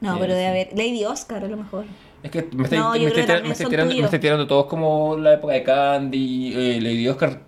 No, 0.01 0.15
Sí, 0.15 0.19
pero 0.21 0.35
debe 0.35 0.47
haber. 0.49 0.69
Lady 0.77 1.05
Oscar 1.05 1.45
a 1.45 1.49
lo 1.49 1.57
mejor. 1.57 1.85
Es 2.23 2.31
que 2.31 2.49
me 2.55 2.65
estoy, 2.65 2.79
No, 2.79 2.93
me 2.93 2.99
tirando, 3.11 3.45
me 3.47 3.53
estoy 3.53 3.67
tirando, 3.67 3.95
me 3.95 4.01
estoy 4.03 4.19
tirando 4.19 4.47
todos 4.47 4.67
como 4.67 5.17
la 5.17 5.35
época 5.35 5.55
de 5.55 5.63
Candy, 5.63 6.53
eh, 6.55 6.81
Lady 6.81 7.07
Oscar, 7.09 7.41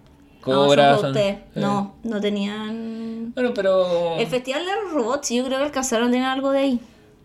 No, 0.46 0.66
usted. 0.68 1.16
eh. 1.16 1.44
No, 1.54 1.94
no 2.04 2.20
tenían. 2.20 3.32
Bueno, 3.34 3.52
pero. 3.54 4.16
El 4.16 4.26
Festival 4.26 4.64
de 4.64 4.72
los 4.84 4.92
Robots, 4.92 5.30
yo 5.30 5.44
creo 5.44 5.58
que 5.58 5.64
alcanzaron 5.64 6.08
a 6.08 6.10
tener 6.10 6.26
algo 6.28 6.50
de 6.50 6.58
ahí. 6.60 6.80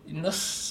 No 0.08 0.28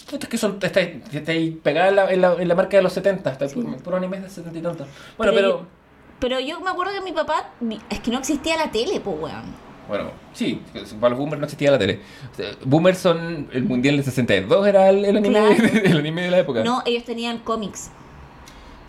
puta, 0.10 0.26
es 0.26 0.30
que 0.30 0.38
son. 0.38 0.60
Está, 0.62 0.82
está 0.82 1.32
ahí 1.32 1.52
pegada 1.52 1.90
en 1.90 1.96
la, 1.96 2.12
en, 2.12 2.22
la, 2.22 2.34
en 2.34 2.48
la 2.48 2.56
marca 2.56 2.78
de 2.78 2.84
los 2.84 2.94
70. 2.94 3.32
Está 3.32 3.48
puro, 3.48 3.78
puro 3.78 3.98
anime 3.98 4.20
de 4.20 4.30
70 4.30 4.60
y 4.60 4.62
tantos. 4.62 4.88
Bueno, 5.18 5.34
Pero 5.34 5.36
pero. 5.36 5.82
Pero 6.20 6.40
yo 6.40 6.60
me 6.60 6.70
acuerdo 6.70 6.94
que 6.94 7.02
mi 7.02 7.14
papá. 7.14 7.50
Es 7.90 8.00
que 8.02 8.12
no 8.12 8.20
existía 8.20 8.56
la 8.58 8.70
tele, 8.72 9.00
pues, 9.00 9.18
weón. 9.20 9.72
Bueno, 9.88 10.12
sí, 10.34 10.62
para 11.02 11.10
los 11.10 11.18
boomers 11.20 11.40
no 11.40 11.46
existía 11.46 11.72
la 11.72 11.80
tele. 11.80 12.00
O 12.32 12.36
sea, 12.36 12.52
boomers 12.64 13.00
son. 13.00 13.50
El 13.52 13.64
mundial 13.64 13.96
del 13.96 14.06
62 14.06 14.68
era 14.68 14.90
el, 14.90 15.04
el 15.04 15.18
anime, 15.18 15.56
Claro. 15.56 15.80
el 15.84 15.98
anime 15.98 16.22
de 16.24 16.32
la 16.32 16.40
época. 16.40 16.64
No, 16.64 16.84
ellos 16.86 17.04
tenían 17.04 17.40
cómics. 17.40 17.90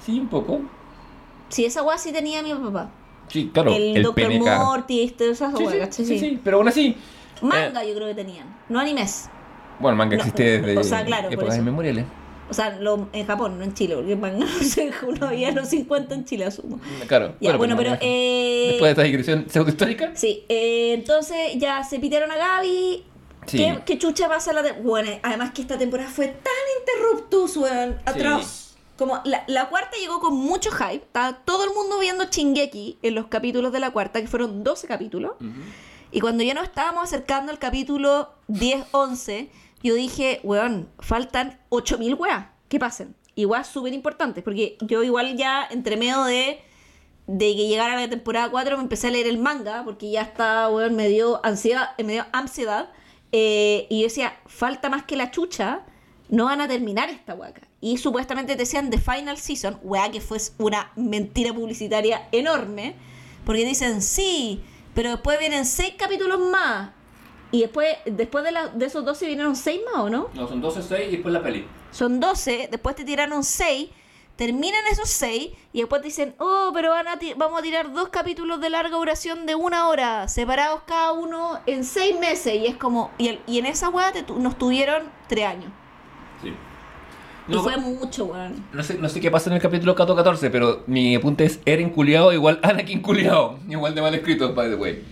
Sí, 0.05 0.21
un 0.21 0.29
poco. 0.29 0.61
Sí, 1.49 1.65
esa 1.65 1.83
weá 1.83 1.97
sí 1.99 2.13
tenía 2.13 2.43
mi 2.43 2.53
papá. 2.55 2.91
Sí, 3.33 3.51
claro. 3.53 3.75
el, 3.75 3.97
El, 3.97 4.03
Dr. 4.03 4.15
PNK. 4.29 4.45
Morty, 4.59 5.09
todas 5.17 5.33
esas 5.33 5.57
Sí, 5.57 5.65
weas, 5.65 5.95
sí, 5.95 6.05
sí, 6.05 6.19
sí, 6.19 6.41
pero 6.45 6.59
aún 6.59 6.69
así. 6.69 6.97
Manga 7.41 7.83
eh, 7.83 7.89
yo 7.89 7.95
creo 7.97 8.09
que 8.09 8.15
tenían, 8.15 8.47
no 8.69 8.79
animes. 8.79 9.29
bueno, 9.81 9.97
manga 9.97 10.17
No, 10.17 10.23
existe 10.23 10.61
desde 10.61 10.79
o 10.79 10.85
sea, 10.85 11.05
claro, 11.05 11.29
épocas 11.31 11.57
inmemoriales. 11.59 12.05
O 12.51 12.55
sea, 12.55 12.77
lo, 12.79 13.09
en 13.15 13.27
Japón, 13.27 13.59
no 13.59 13.65
en 13.65 13.73
Chile, 13.73 13.95
porque 13.97 14.15
manga 14.15 14.39
no 14.45 14.47
sé, 14.47 14.91
uno 15.09 15.27
había 15.29 15.51
los 15.53 15.69
50 15.69 16.15
en 16.15 16.25
Chile, 16.27 16.45
asumo. 16.45 16.79
Claro. 17.09 17.35
Ya, 17.41 17.57
bueno, 17.57 17.77
pero... 17.77 17.91
no, 17.91 17.97
Eh, 18.01 18.67
Después 18.73 18.89
de 18.89 18.91
esta 18.91 19.03
digresión 19.03 19.47
pseudohistórica. 19.49 20.13
Sí, 20.15 20.45
eh, 20.51 20.93
entonces 20.93 21.37
ya 21.57 21.83
se 21.83 21.99
pitearon 21.99 22.31
a 22.31 22.37
Gaby. 22.37 23.05
Sí. 23.47 23.57
¿Qué, 23.59 23.79
qué 23.87 23.99
chucha 23.99 24.29
pasa 24.29 24.53
la 24.53 24.63
te- 24.63 24.81
Bueno, 24.83 25.11
además 25.23 25.51
que 25.53 25.63
esta 25.63 25.77
temporada 25.79 26.09
fue 26.11 26.29
tan 26.29 26.53
interruptus, 26.81 27.57
weón, 27.57 27.97
atroz. 28.05 28.72
Como 28.97 29.21
la, 29.25 29.45
la 29.47 29.69
cuarta 29.69 29.97
llegó 30.01 30.21
con 30.21 30.35
mucho 30.35 30.71
hype. 30.71 31.05
Estaba 31.05 31.39
todo 31.45 31.65
el 31.65 31.71
mundo 31.75 31.99
viendo 31.99 32.25
Chingeki 32.27 32.99
en 33.03 33.15
los 33.15 33.27
capítulos 33.27 33.73
de 33.73 33.81
la 33.81 33.91
cuarta, 33.91 34.21
que 34.21 34.29
fueron 34.29 34.63
12 34.63 34.87
capítulos. 34.87 35.33
Y 36.11 36.21
cuando 36.21 36.45
ya 36.45 36.53
nos 36.55 36.65
estábamos 36.65 37.05
acercando 37.05 37.51
al 37.53 37.59
capítulo 37.59 38.35
10-11, 38.49 39.49
yo 39.83 39.95
dije, 39.95 40.41
weón, 40.45 40.89
faltan 40.99 41.59
8000 41.71 42.15
weas 42.15 42.47
que 42.69 42.79
pasen. 42.79 43.17
Y 43.35 43.47
weas 43.47 43.67
súper 43.67 43.95
importantes, 43.95 44.45
porque 44.45 44.77
yo 44.83 45.03
igual 45.03 45.37
ya 45.37 45.67
entre 45.71 45.97
medio 45.97 46.23
de, 46.25 46.61
de 47.27 47.57
que 47.57 47.67
llegara 47.67 47.97
la 47.99 48.09
temporada 48.11 48.51
4 48.51 48.77
me 48.77 48.83
empecé 48.83 49.09
a 49.09 49.11
leer 49.11 49.27
el 49.27 49.39
manga, 49.39 49.83
porque 49.85 50.11
ya 50.11 50.21
estaba, 50.23 50.69
weón, 50.69 50.95
me 50.97 51.09
dio 51.09 51.41
ansiedad, 51.45 51.91
eh, 51.97 52.05
me 52.05 52.13
dio 52.13 52.27
ansiedad. 52.33 52.91
eh, 53.33 53.87
y 53.89 54.01
yo 54.01 54.05
decía, 54.09 54.35
falta 54.47 54.91
más 54.91 55.05
que 55.05 55.17
la 55.17 55.31
chucha, 55.31 55.87
no 56.29 56.45
van 56.45 56.61
a 56.61 56.69
terminar 56.69 57.09
esta 57.09 57.35
hueca. 57.35 57.63
Y 57.83 57.99
supuestamente 57.99 58.53
te 58.55 58.61
decían 58.61 58.89
The 58.91 58.99
Final 58.99 59.37
Season, 59.37 59.79
weá 59.83 60.11
que 60.11 60.21
fue 60.23 60.39
una 60.59 60.93
mentira 60.97 61.53
publicitaria 61.53 62.29
enorme, 62.33 62.95
porque 63.45 63.65
dicen, 63.67 64.01
sí, 64.03 64.63
pero 64.95 65.11
después 65.11 65.39
vienen 65.39 65.67
seis 65.67 65.95
capítulos 65.99 66.39
más. 66.39 66.93
Y 67.51 67.61
después, 67.63 67.97
después 68.07 68.45
de, 68.45 68.53
la- 68.53 68.69
de 68.69 68.87
esos 68.87 69.05
12 69.05 69.27
vinieron 69.27 69.57
seis 69.57 69.81
más, 69.93 70.05
¿o 70.05 70.09
no? 70.09 70.31
No, 70.33 70.49
son 70.49 70.61
12, 70.63 70.81
6 70.81 71.09
y 71.09 71.11
después 71.17 71.35
la 71.35 71.43
peli. 71.43 71.67
Son 71.91 72.19
12, 72.21 72.69
después 72.71 72.95
te 72.97 73.05
tiraron 73.05 73.43
6, 73.45 73.91
terminan 74.37 74.81
esos 74.91 75.11
6 75.11 75.51
y 75.73 75.81
después 75.81 76.01
te 76.03 76.07
dicen, 76.09 76.35
oh, 76.39 76.71
pero 76.73 76.91
van 76.91 77.09
a 77.09 77.19
vamos 77.37 77.59
a 77.59 77.63
tirar 77.63 77.93
dos 77.93 78.09
capítulos 78.11 78.61
de 78.61 78.71
larga 78.71 78.97
duración 78.97 79.45
de 79.45 79.55
una 79.57 79.89
hora, 79.89 80.29
separados 80.29 80.83
cada 80.87 81.13
uno 81.13 81.59
en 81.67 81.85
6 81.85 82.19
meses. 82.21 82.55
Y 82.55 82.67
es 82.67 82.77
como, 82.77 83.11
y, 83.19 83.27
el- 83.29 83.41
y 83.47 83.59
en 83.59 83.67
esa 83.67 83.89
weá 83.91 84.13
nos 84.39 84.57
tuvieron 84.57 85.11
3 85.29 85.45
años. 85.47 85.73
Sí. 87.49 87.55
y 87.55 87.59
fue 87.59 87.77
mucho, 87.77 88.25
weón. 88.27 88.65
No 88.73 88.83
sé, 88.83 88.95
no 88.99 89.09
sé 89.09 89.21
qué 89.21 89.31
pasa 89.31 89.51
en 89.51 89.57
el 89.57 89.63
capítulo 89.63 89.95
14, 89.95 90.51
pero 90.51 90.83
mi 90.87 91.15
apunte 91.17 91.45
es 91.45 91.61
Eren 91.65 91.91
culiao 91.91 92.33
igual 92.33 92.61
Anakin 92.63 93.01
culiao. 93.03 93.59
Igual 93.69 93.95
de 93.95 94.03
mal 94.03 94.15
escrito, 94.15 94.55
by 94.55 94.69
the 94.71 94.77
way. 94.77 95.03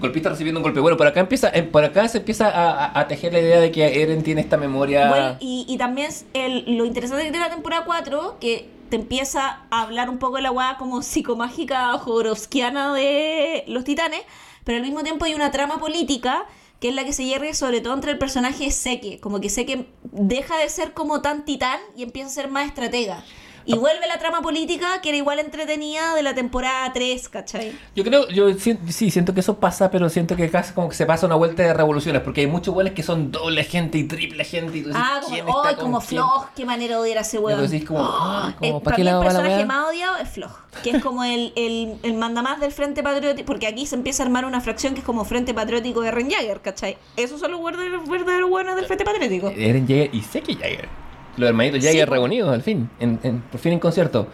Golpista 0.00 0.28
recibiendo 0.28 0.58
un 0.60 0.64
golpe. 0.64 0.80
Bueno, 0.80 0.96
por 0.96 1.06
acá 1.06 1.20
empieza, 1.20 1.48
eh, 1.50 1.62
por 1.62 1.84
acá 1.84 2.08
se 2.08 2.18
empieza 2.18 2.48
a, 2.48 2.98
a- 2.98 3.06
tejer 3.08 3.32
la 3.32 3.40
idea 3.40 3.60
de 3.60 3.70
que 3.70 4.02
Eren 4.02 4.22
tiene 4.22 4.40
esta 4.40 4.56
memoria. 4.56 5.08
Bueno, 5.08 5.36
y, 5.40 5.64
y 5.68 5.78
también 5.78 6.10
el, 6.34 6.76
lo 6.76 6.84
interesante 6.84 7.22
tiene 7.22 7.38
la 7.38 7.50
temporada 7.50 7.84
4, 7.84 8.38
que 8.40 8.68
te 8.90 8.96
empieza 8.96 9.60
a 9.70 9.82
hablar 9.82 10.10
un 10.10 10.18
poco 10.18 10.36
de 10.36 10.42
la 10.42 10.50
weá 10.52 10.76
como 10.78 11.00
psicomágica 11.02 11.92
jorovskiana 11.98 12.92
de 12.94 13.64
los 13.68 13.84
titanes, 13.84 14.20
pero 14.64 14.76
al 14.78 14.82
mismo 14.84 15.02
tiempo 15.02 15.24
hay 15.24 15.34
una 15.34 15.50
trama 15.50 15.78
política 15.78 16.44
que 16.84 16.90
es 16.90 16.94
la 16.94 17.06
que 17.06 17.14
se 17.14 17.24
hierve 17.24 17.54
sobre 17.54 17.80
todo 17.80 17.94
entre 17.94 18.12
el 18.12 18.18
personaje 18.18 18.70
Seke, 18.70 19.18
como 19.18 19.40
que 19.40 19.48
Seke 19.48 19.86
deja 20.02 20.58
de 20.58 20.68
ser 20.68 20.92
como 20.92 21.22
tan 21.22 21.46
titán 21.46 21.80
y 21.96 22.02
empieza 22.02 22.28
a 22.28 22.32
ser 22.34 22.50
más 22.50 22.66
estratega. 22.66 23.24
Y 23.66 23.76
vuelve 23.76 24.06
la 24.06 24.18
trama 24.18 24.42
política, 24.42 25.00
que 25.00 25.08
era 25.10 25.18
igual 25.18 25.38
entretenida 25.38 26.14
de 26.14 26.22
la 26.22 26.34
temporada 26.34 26.92
3, 26.92 27.28
¿cachai? 27.28 27.72
Yo 27.94 28.04
creo, 28.04 28.28
yo 28.28 28.48
sí, 28.58 29.10
siento 29.10 29.34
que 29.34 29.40
eso 29.40 29.58
pasa, 29.58 29.90
pero 29.90 30.08
siento 30.08 30.36
que 30.36 30.50
casi 30.50 30.72
como 30.72 30.88
que 30.88 30.94
se 30.94 31.06
pasa 31.06 31.26
una 31.26 31.34
vuelta 31.34 31.62
de 31.62 31.72
revoluciones, 31.72 32.22
porque 32.22 32.42
hay 32.42 32.46
muchos 32.46 32.74
buenos 32.74 32.92
que 32.92 33.02
son 33.02 33.30
doble 33.30 33.64
gente 33.64 33.98
y 33.98 34.04
triple 34.04 34.44
gente. 34.44 34.78
Y 34.78 34.82
tú 34.82 34.88
decís, 34.88 35.02
Ah, 35.04 35.20
¿quién 35.28 35.46
como, 35.46 35.62
con 35.62 35.74
como? 35.76 36.00
Floj, 36.00 36.46
qué 36.54 36.64
manera 36.64 36.96
de 36.96 37.02
odiar 37.02 37.18
a 37.18 37.20
ese 37.22 37.38
Y 37.38 37.40
tú 37.40 37.62
decís 37.62 37.84
como, 37.86 38.00
ah, 38.02 38.54
como, 38.58 38.78
Eh, 38.78 38.80
¿para 38.82 38.96
qué 38.96 39.02
el 39.02 39.06
la 39.06 39.20
personaje 39.20 39.64
más 39.64 39.88
odiado 39.88 40.16
es 40.16 40.28
Floj, 40.28 40.52
que 40.82 40.90
es 40.90 41.02
como 41.02 41.24
el, 41.24 41.52
el, 41.56 41.96
el 42.02 42.14
mandamás 42.14 42.60
del 42.60 42.72
Frente 42.72 43.02
Patriótico, 43.02 43.46
porque 43.46 43.66
aquí 43.66 43.86
se 43.86 43.94
empieza 43.94 44.22
a 44.22 44.26
armar 44.26 44.44
una 44.44 44.60
fracción 44.60 44.94
que 44.94 45.00
es 45.00 45.06
como 45.06 45.24
Frente 45.24 45.54
Patriótico 45.54 46.02
de 46.02 46.10
Ren 46.10 46.30
Jagger, 46.30 46.60
¿cachai? 46.60 46.98
Esos 47.16 47.40
son 47.40 47.52
los 47.52 47.62
verdaderos, 47.62 48.08
verdaderos 48.08 48.50
buenos 48.50 48.76
del 48.76 48.86
Frente 48.86 49.04
Patriótico. 49.04 49.48
Eren 49.48 49.86
Jagger 49.86 50.10
y 50.14 50.20
Seki 50.22 50.54
Jagger. 50.56 51.03
Los 51.36 51.48
hermanitos 51.48 51.82
Sí, 51.84 51.98
po. 52.04 52.12
reunidos 52.12 52.52
al 52.52 52.62
fin, 52.62 52.88
en, 53.00 53.18
en- 53.22 53.40
por 53.40 53.60
fin 53.60 53.72
en 53.74 53.78
concierto. 53.80 54.28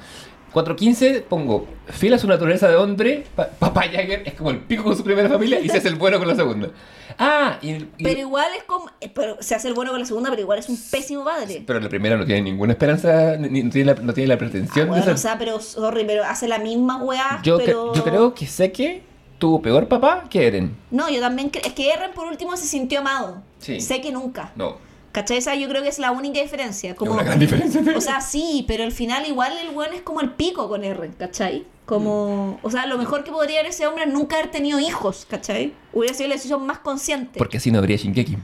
4.15 0.52 1.22
pongo, 1.28 1.68
fiel 1.86 2.14
a 2.14 2.18
su 2.18 2.26
naturaleza 2.26 2.68
de 2.68 2.74
hombre, 2.74 3.24
pa- 3.36 3.46
papá 3.50 3.82
Jagger 3.82 4.24
es 4.26 4.34
como 4.34 4.50
el 4.50 4.58
pico 4.58 4.82
con 4.82 4.96
su 4.96 5.04
primera 5.04 5.28
familia 5.28 5.60
y 5.60 5.68
se 5.68 5.78
hace 5.78 5.86
el 5.86 5.94
bueno 5.94 6.18
con 6.18 6.26
la 6.26 6.34
segunda. 6.34 6.70
Ah, 7.18 7.58
y, 7.62 7.70
y- 7.70 7.88
Pero 8.02 8.18
igual 8.18 8.48
es 8.56 8.64
como. 8.64 8.90
eh, 9.00 9.08
Pero 9.14 9.36
se 9.40 9.54
hace 9.54 9.68
el 9.68 9.74
bueno 9.74 9.92
con 9.92 10.00
la 10.00 10.06
segunda, 10.06 10.28
pero 10.28 10.42
igual 10.42 10.58
es 10.58 10.68
un 10.68 10.76
pésimo 10.90 11.22
padre. 11.24 11.62
pero 11.64 11.78
la 11.78 11.88
primera 11.88 12.16
no 12.16 12.24
tiene 12.26 12.42
ninguna 12.42 12.72
esperanza, 12.72 13.36
ni, 13.36 13.62
no, 13.62 13.70
tiene 13.70 13.94
la, 13.94 14.00
no 14.02 14.12
tiene 14.12 14.26
la 14.26 14.38
pretensión 14.38 14.86
Ah, 14.86 14.90
bueno, 14.90 15.04
de 15.06 15.12
o 15.12 15.16
ser... 15.16 15.18
sea, 15.18 15.38
pero 15.38 15.60
sorry, 15.60 16.04
pero 16.04 16.24
hace 16.24 16.48
la 16.48 16.58
misma 16.58 16.96
weá. 17.00 17.40
yo, 17.44 17.58
cre- 17.60 17.66
pero... 17.66 17.94
yo 17.94 18.02
creo 18.02 18.34
que 18.34 18.46
Seki 18.48 19.02
tuvo 19.38 19.62
peor 19.62 19.86
papá 19.86 20.24
que 20.28 20.48
Eren. 20.48 20.76
No, 20.90 21.08
yo 21.08 21.20
también 21.20 21.50
creo. 21.50 21.64
Es 21.64 21.74
que 21.74 21.92
Eren 21.92 22.10
por 22.12 22.26
último 22.26 22.56
se 22.56 22.66
sintió 22.66 22.98
amado. 23.00 23.40
Sí. 23.60 23.80
Sé 23.80 24.00
que 24.00 24.10
nunca. 24.10 24.50
No, 24.56 24.78
¿Cachai? 25.12 25.38
Esa 25.38 25.54
yo 25.56 25.68
creo 25.68 25.82
que 25.82 25.88
es 25.88 25.98
la 25.98 26.12
única 26.12 26.40
diferencia. 26.40 26.94
Como, 26.94 27.12
una 27.12 27.22
gran 27.24 27.38
diferencia. 27.38 27.82
O 27.96 28.00
sea, 28.00 28.20
sí, 28.20 28.64
pero 28.68 28.84
al 28.84 28.92
final 28.92 29.26
igual 29.26 29.52
el 29.58 29.74
weón 29.74 29.92
es 29.92 30.02
como 30.02 30.20
el 30.20 30.30
pico 30.32 30.68
con 30.68 30.84
R, 30.84 31.10
¿cachai? 31.18 31.66
Como, 31.86 32.60
o 32.62 32.70
sea, 32.70 32.86
lo 32.86 32.96
mejor 32.98 33.24
que 33.24 33.32
podría 33.32 33.58
haber 33.60 33.70
ese 33.72 33.86
hombre 33.86 34.04
es 34.04 34.12
nunca 34.12 34.36
haber 34.36 34.52
tenido 34.52 34.78
hijos, 34.78 35.26
¿cachai? 35.28 35.74
Hubiera 35.92 36.14
sido 36.14 36.28
la 36.28 36.36
decisión 36.36 36.64
más 36.64 36.78
consciente. 36.78 37.38
Porque 37.38 37.56
así 37.56 37.72
no 37.72 37.78
habría 37.78 37.96
Shinkeki. 37.96 38.38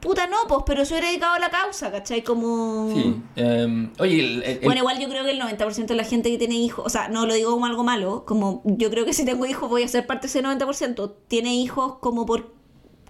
Puta 0.00 0.26
no, 0.26 0.36
pues, 0.48 0.62
pero 0.66 0.84
se 0.84 0.94
hubiera 0.94 1.08
dedicado 1.08 1.34
a 1.34 1.38
la 1.40 1.50
causa, 1.50 1.90
¿cachai? 1.90 2.22
Como... 2.22 2.92
Sí. 2.94 3.22
em, 3.36 3.90
oye, 3.98 4.20
el- 4.20 4.60
Bueno, 4.62 4.78
igual 4.80 4.98
yo 5.00 5.08
creo 5.08 5.24
que 5.24 5.30
el 5.32 5.40
90% 5.40 5.86
de 5.86 5.94
la 5.94 6.04
gente 6.04 6.30
que 6.30 6.38
tiene 6.38 6.54
hijos, 6.54 6.86
o 6.86 6.88
sea, 6.88 7.08
no 7.08 7.26
lo 7.26 7.34
digo 7.34 7.50
como 7.50 7.66
algo 7.66 7.84
malo, 7.84 8.24
como 8.24 8.62
yo 8.64 8.90
creo 8.90 9.04
que 9.04 9.12
si 9.12 9.24
tengo 9.24 9.46
hijos 9.46 9.68
voy 9.68 9.82
a 9.82 9.88
ser 9.88 10.06
parte 10.06 10.28
de 10.28 10.30
ese 10.30 10.42
90%, 10.42 11.12
tiene 11.28 11.54
hijos 11.54 11.96
como 12.00 12.24
por, 12.24 12.52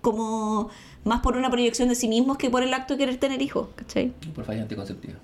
como 0.02 0.68
más 1.04 1.20
por 1.20 1.36
una 1.36 1.50
proyección 1.50 1.88
de 1.88 1.94
sí 1.94 2.08
mismos 2.08 2.36
que 2.36 2.50
por 2.50 2.62
el 2.62 2.72
acto 2.74 2.94
de 2.94 2.98
querer 2.98 3.16
tener 3.16 3.40
hijos, 3.42 3.68
¿cachai? 3.76 4.12
por 4.34 4.44
falla 4.44 4.62
anticonceptiva. 4.62 5.14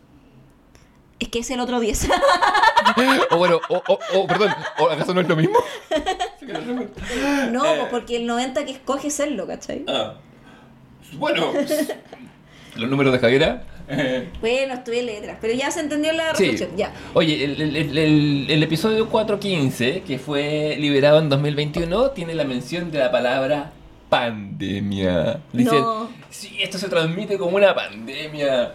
Es 1.18 1.28
que 1.28 1.38
es 1.38 1.50
el 1.50 1.60
otro 1.60 1.80
10. 1.80 2.08
o 3.30 3.36
bueno, 3.38 3.58
o, 3.70 3.82
o, 3.88 3.98
o, 4.20 4.26
perdón, 4.26 4.50
¿o 4.78 4.90
acaso 4.90 5.14
no 5.14 5.22
es 5.22 5.28
lo 5.28 5.36
mismo? 5.36 5.58
no, 7.52 7.60
pues 7.62 7.86
porque 7.90 8.16
el 8.16 8.26
90 8.26 8.64
que 8.64 8.72
escoge 8.72 9.10
serlo, 9.10 9.46
¿cachai? 9.46 9.84
Ah. 9.88 10.14
Bueno. 11.14 11.52
Los 12.76 12.90
números 12.90 13.12
de 13.14 13.18
Javiera. 13.20 13.64
eh, 13.88 14.28
Bueno, 14.42 14.74
estudié 14.74 15.02
letras, 15.02 15.38
pero 15.40 15.54
ya 15.54 15.70
se 15.70 15.80
entendió 15.80 16.12
la 16.12 16.34
Sí. 16.34 16.54
ya. 16.76 16.92
Oye, 17.14 17.42
el, 17.44 17.60
el- 17.62 17.76
el- 17.76 17.96
el- 17.98 18.46
el 18.50 18.62
episodio 18.62 19.08
415, 19.08 20.02
que 20.02 20.18
fue 20.18 20.76
liberado 20.78 21.18
en 21.20 21.30
2021, 21.30 22.10
tiene 22.10 22.34
la 22.34 22.44
mención 22.44 22.90
de 22.90 22.98
la 22.98 23.10
palabra 23.10 23.72
pandemia. 24.08 25.40
Dicen, 25.52 25.80
No. 25.80 26.08
sí, 26.30 26.56
esto 26.60 26.78
se 26.78 26.88
transmite 26.88 27.38
como 27.38 27.56
una 27.56 27.74
pandemia. 27.74 28.72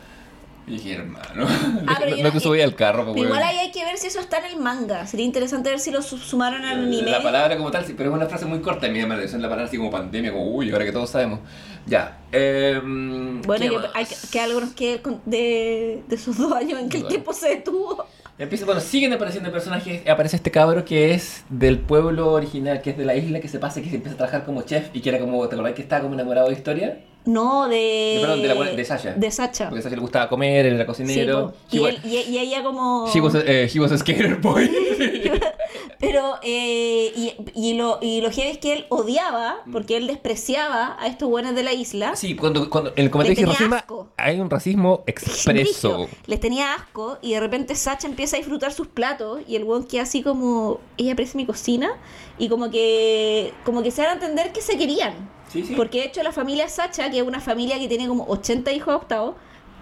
Y 0.68 0.74
dije, 0.74 0.94
hermano, 0.94 1.48
Ah, 1.88 2.00
no, 2.08 2.18
no 2.24 2.32
te 2.32 2.40
subí 2.40 2.62
al 2.62 2.76
carro, 2.76 3.12
Pero 3.14 3.26
igual 3.26 3.42
ahí 3.42 3.58
hay 3.58 3.72
que 3.72 3.84
ver 3.84 3.98
si 3.98 4.08
eso 4.08 4.20
está 4.20 4.38
en 4.38 4.46
el 4.46 4.58
manga. 4.58 5.08
Sería 5.08 5.26
interesante 5.26 5.70
ver 5.72 5.80
si 5.80 5.90
lo 5.90 6.02
su- 6.04 6.20
sumaron 6.20 6.64
al 6.64 6.86
anime. 6.86 7.10
La 7.10 7.22
palabra 7.24 7.58
como 7.58 7.72
tal, 7.72 7.84
sí, 7.86 7.94
pero 7.98 8.12
es 8.12 8.16
una 8.16 8.28
frase 8.28 8.46
muy 8.46 8.60
corta 8.62 8.86
en 8.86 8.94
mi 8.94 9.02
atención, 9.02 9.42
la 9.42 9.50
palabra 9.50 9.68
así 9.68 9.78
como 9.78 9.90
pandemia, 9.90 10.32
como 10.32 10.46
uy, 10.52 10.72
ahora 10.72 10.86
que 10.86 10.92
todos 10.92 11.10
sabemos. 11.10 11.40
Ya. 11.88 12.20
em, 12.32 13.42
Bueno, 13.42 13.66
¿qué 13.66 13.70
que, 13.72 13.88
hay 13.96 14.06
que, 14.32 14.40
algo 14.40 14.62
nos 14.62 14.74
quede 14.74 15.02
de, 15.26 16.04
de 16.08 16.16
esos 16.16 16.38
dos 16.38 16.52
años 16.54 16.80
en 16.80 16.90
que 16.90 16.98
el 16.98 17.08
tiempo 17.08 17.34
se 17.34 17.50
detuvo. 17.50 18.06
Empieza, 18.42 18.66
bueno, 18.66 18.82
siguen 18.82 19.14
apareciendo 19.14 19.52
personajes. 19.52 20.02
Aparece 20.10 20.36
este 20.38 20.50
cabro 20.50 20.84
que 20.84 21.14
es 21.14 21.44
del 21.50 21.78
pueblo 21.78 22.32
original, 22.32 22.82
que 22.82 22.90
es 22.90 22.98
de 22.98 23.06
la 23.06 23.16
isla, 23.16 23.40
que 23.40 23.48
se 23.48 23.60
pasa, 23.60 23.82
que 23.82 23.90
se 23.90 23.98
empieza 23.98 24.16
a 24.16 24.18
trabajar 24.18 24.46
como 24.46 24.64
chef 24.64 24.88
y 24.94 25.02
que 25.02 25.10
era 25.10 25.20
como, 25.20 25.48
¿te 25.48 25.54
acordás 25.56 25.74
que 25.76 25.84
estaba 25.84 26.02
como 26.02 26.16
enamorado 26.16 26.48
de 26.48 26.54
historia? 26.54 27.00
No, 27.24 27.68
de. 27.70 28.18
Perdón, 28.20 28.42
de 28.42 28.48
la 28.48 28.56
de 28.72 28.84
Sasha. 28.86 29.14
De 29.14 29.30
Sacha. 29.30 29.66
Porque 29.70 29.82
a 29.82 29.84
Sasha 29.84 29.96
le 29.96 30.02
gustaba 30.02 30.28
comer, 30.28 30.66
él 30.66 30.74
era 30.74 30.88
cocinero. 30.88 31.54
y, 31.70 31.84
él- 31.86 32.00
y, 32.04 32.16
y 32.18 32.40
ella 32.40 32.64
como. 32.64 33.08
he 33.14 33.22
was 33.22 33.36
a, 33.36 33.42
eh, 33.46 33.70
he 33.72 33.80
was 33.80 33.92
a 33.92 33.98
skater 34.00 34.38
boy. 34.38 34.68
Pero, 36.02 36.36
eh, 36.42 37.14
y, 37.16 37.34
y 37.56 37.74
lo, 37.76 38.00
y 38.02 38.22
lo 38.22 38.32
heavy 38.32 38.50
es 38.50 38.58
que 38.58 38.74
él 38.74 38.86
odiaba, 38.90 39.58
porque 39.72 39.98
él 39.98 40.08
despreciaba 40.08 40.98
a 41.00 41.08
estos 41.08 41.30
buenos 41.30 41.56
de 41.56 41.64
la 41.64 41.74
isla. 41.74 42.16
sí, 42.16 42.36
cuando, 42.36 42.70
cuando 42.70 42.92
en 42.96 43.06
el 43.06 43.12
comentario 43.12 43.44
Hiroshima 43.44 43.78
asco. 43.78 44.10
hay 44.18 44.40
un 44.40 44.50
racismo 44.50 45.04
expreso. 45.08 46.08
Les 46.26 46.40
tenía 46.40 46.74
asco 46.74 47.20
y 47.22 47.34
de 47.34 47.40
repente 47.40 47.76
Sacha 47.76 48.08
empieza 48.08 48.36
a 48.36 48.40
disfrutar 48.40 48.74
sus 48.74 48.88
platos 48.88 49.42
y 49.48 49.56
el 49.56 49.64
weón 49.64 49.86
queda 49.86 50.04
así 50.04 50.24
como, 50.24 50.80
ella 50.98 51.14
aprecia 51.14 51.38
mi 51.38 51.46
cocina 51.46 51.94
y 52.38 52.50
como 52.50 52.72
que, 52.72 53.54
como 53.64 53.84
que 53.84 53.92
se 53.92 54.02
dan 54.02 54.12
a 54.12 54.14
entender 54.14 54.52
que 54.52 54.62
se 54.62 54.78
querían. 54.78 55.30
Sí, 55.54 55.64
sí. 55.64 55.76
Porque 55.76 56.00
de 56.00 56.06
hecho 56.06 56.24
la 56.24 56.32
familia 56.32 56.68
Sacha, 56.68 57.12
que 57.12 57.20
es 57.20 57.24
una 57.24 57.42
familia 57.42 57.78
que 57.78 57.88
tiene 57.88 58.08
como 58.08 58.26
80 58.28 58.72
hijos 58.72 58.88
adoptados, 58.90 59.36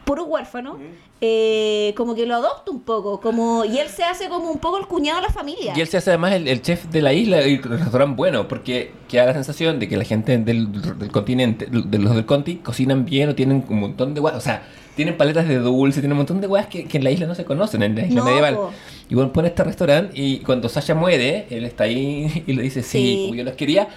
puro 0.10 0.24
huérfano, 0.26 0.80
eh, 1.22 1.94
como 1.96 2.16
que 2.16 2.26
lo 2.26 2.34
adopta 2.36 2.72
un 2.72 2.82
poco, 2.82 3.20
como 3.22 3.64
y 3.64 3.78
él 3.78 3.88
se 3.90 4.04
hace 4.04 4.28
como 4.28 4.50
un 4.50 4.58
poco 4.58 4.78
el 4.80 4.88
cuñado 4.88 5.22
de 5.22 5.28
la 5.28 5.34
familia. 5.34 5.74
Y 5.76 5.82
él 5.82 5.88
se 5.88 5.98
hace 5.98 6.10
además 6.10 6.34
el, 6.34 6.48
el 6.48 6.62
chef 6.64 6.86
de 6.86 7.02
la 7.04 7.14
isla 7.14 7.46
y 7.46 7.56
el 7.56 7.64
restaurante 7.64 8.16
bueno, 8.16 8.48
porque 8.48 8.92
queda 9.08 9.26
la 9.28 9.34
sensación 9.34 9.78
de 9.80 9.88
que 9.88 9.98
la 9.98 10.04
gente 10.06 10.38
del, 10.38 10.72
del 10.98 11.12
continente, 11.12 11.68
de 11.68 11.98
los 12.00 12.16
del 12.16 12.26
Conti, 12.26 12.56
cocinan 12.56 13.06
bien 13.06 13.30
o 13.30 13.36
tienen 13.36 13.64
un 13.70 13.80
montón 13.80 14.14
de 14.16 14.20
weas. 14.22 14.36
O 14.38 14.42
sea, 14.42 14.64
tienen 14.96 15.16
paletas 15.16 15.48
de 15.48 15.60
dulce, 15.60 16.00
tienen 16.00 16.14
un 16.14 16.18
montón 16.20 16.42
de 16.42 16.48
weas 16.48 16.66
que, 16.68 16.86
que 16.86 16.98
en 16.98 17.04
la 17.04 17.12
isla 17.12 17.28
no 17.28 17.36
se 17.36 17.46
conocen, 17.46 17.84
en 17.84 17.96
la 17.96 18.06
isla 18.08 18.22
No, 18.22 18.26
medieval. 18.26 18.56
po. 18.56 18.72
Y 19.10 19.16
bueno, 19.16 19.32
pone 19.32 19.50
este 19.50 19.64
restaurante 19.64 20.20
y 20.20 20.40
cuando 20.40 20.70
Sasha 20.70 20.96
muere, 20.96 21.46
él 21.52 21.66
está 21.66 21.84
ahí 21.84 22.44
y 22.48 22.54
le 22.54 22.64
dice, 22.64 22.82
sí, 22.82 22.98
Sí. 23.00 23.22
como 23.26 23.36
yo 23.36 23.44
los 23.44 23.54
quería, 23.54 23.88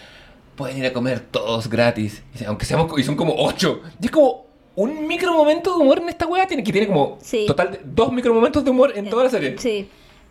pueden 0.57 0.77
ir 0.77 0.87
a 0.87 0.93
comer 0.93 1.21
todos 1.21 1.69
gratis. 1.71 2.23
Aunque 2.47 2.67
seamos, 2.67 2.93
y 2.99 3.03
son 3.03 3.17
como 3.17 3.35
ocho. 3.37 3.81
Y 4.01 4.05
es 4.07 4.11
como 4.11 4.52
un 4.77 5.07
micro 5.07 5.33
momento 5.33 5.77
de 5.77 5.83
humor 5.83 5.99
en 5.99 6.09
esta 6.09 6.27
wea, 6.27 6.47
tiene, 6.47 6.63
que 6.65 6.73
tiene 6.73 6.87
como 6.87 7.19
Sí. 7.21 7.45
total 7.47 7.73
de 7.73 7.81
dos 7.85 8.13
micro 8.13 8.33
momentos 8.33 8.65
de 8.65 8.71
humor 8.71 8.93
en 8.97 9.09
toda 9.11 9.25
la 9.25 9.31
serie. 9.31 9.57
Sí. 9.59 9.89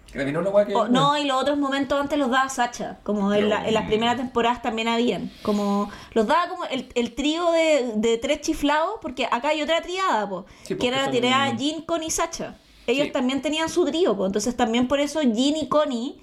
Que 0.07 0.17
terminó 0.17 0.39
una 0.41 0.49
wea 0.49 0.65
que... 0.65 0.75
O- 0.75 0.87
no, 0.89 1.17
y 1.17 1.23
los 1.23 1.41
otros 1.41 1.57
momentos 1.57 1.97
antes 1.99 2.19
los 2.19 2.29
daba 2.29 2.49
Sacha, 2.49 2.97
como 3.03 3.33
en, 3.33 3.47
la- 3.49 3.65
en 3.65 3.73
las 3.73 3.85
primeras 3.87 4.17
temporadas 4.17 4.61
también 4.61 4.87
habían. 4.89 5.31
Como 5.41 5.89
los 6.13 6.27
daba 6.27 6.49
como 6.49 6.65
el, 6.65 6.89
el 6.95 7.13
trío 7.15 7.49
de, 7.51 7.93
de 7.95 8.17
tres 8.17 8.41
chiflados, 8.41 8.95
porque 9.01 9.25
acá 9.25 9.49
hay 9.49 9.61
otra 9.61 9.81
triada, 9.81 10.27
po, 10.27 10.45
Sí, 10.63 10.75
que 10.75 10.87
era 10.89 11.05
la 11.05 11.11
triada 11.11 11.55
Jin, 11.55 11.81
Connie 11.83 12.07
y 12.07 12.11
Sacha. 12.11 12.57
Ellos 12.87 13.05
Sí. 13.07 13.11
también 13.13 13.41
tenían 13.41 13.69
su 13.69 13.85
trío, 13.85 14.17
po, 14.17 14.25
entonces 14.25 14.57
también 14.57 14.87
por 14.89 14.99
eso 14.99 15.21
Jin 15.21 15.55
y 15.55 15.67
Connie 15.69 16.19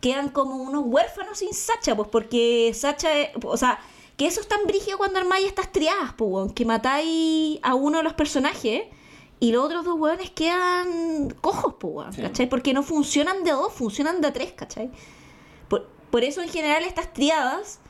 quedan 0.00 0.30
como 0.30 0.56
unos 0.56 0.84
huérfanos 0.86 1.38
sin 1.40 1.52
Sacha, 1.52 1.94
pues 1.94 2.08
porque 2.10 2.72
Sacha, 2.74 3.18
es- 3.18 3.30
o 3.44 3.56
sea, 3.58 3.80
que 4.20 4.26
eso 4.26 4.42
es 4.42 4.48
tan 4.48 4.66
brígido 4.66 4.98
cuando 4.98 5.18
armáis 5.18 5.46
estas 5.46 5.72
triadas, 5.72 6.12
pues, 6.14 6.30
weón, 6.30 6.50
que 6.50 6.66
matáis 6.66 7.58
a 7.62 7.74
uno 7.74 7.96
de 7.96 8.04
los 8.04 8.12
personajes 8.12 8.82
y 9.40 9.50
los 9.50 9.64
otros 9.64 9.82
dos 9.82 9.98
hueones 9.98 10.28
quedan 10.28 11.34
cojos, 11.40 11.76
pues, 11.80 11.94
weón, 11.94 12.12
Sí. 12.12 12.20
¿cachai? 12.20 12.46
Porque 12.46 12.74
no 12.74 12.82
funcionan 12.82 13.44
de 13.44 13.52
dos, 13.52 13.72
funcionan 13.72 14.20
de 14.20 14.30
tres, 14.30 14.52
¿cachai? 14.52 14.90
Por, 15.70 15.88
por 16.10 16.22
eso 16.22 16.42
en 16.42 16.50
general 16.50 16.84
estas 16.84 17.14
triadas 17.14 17.80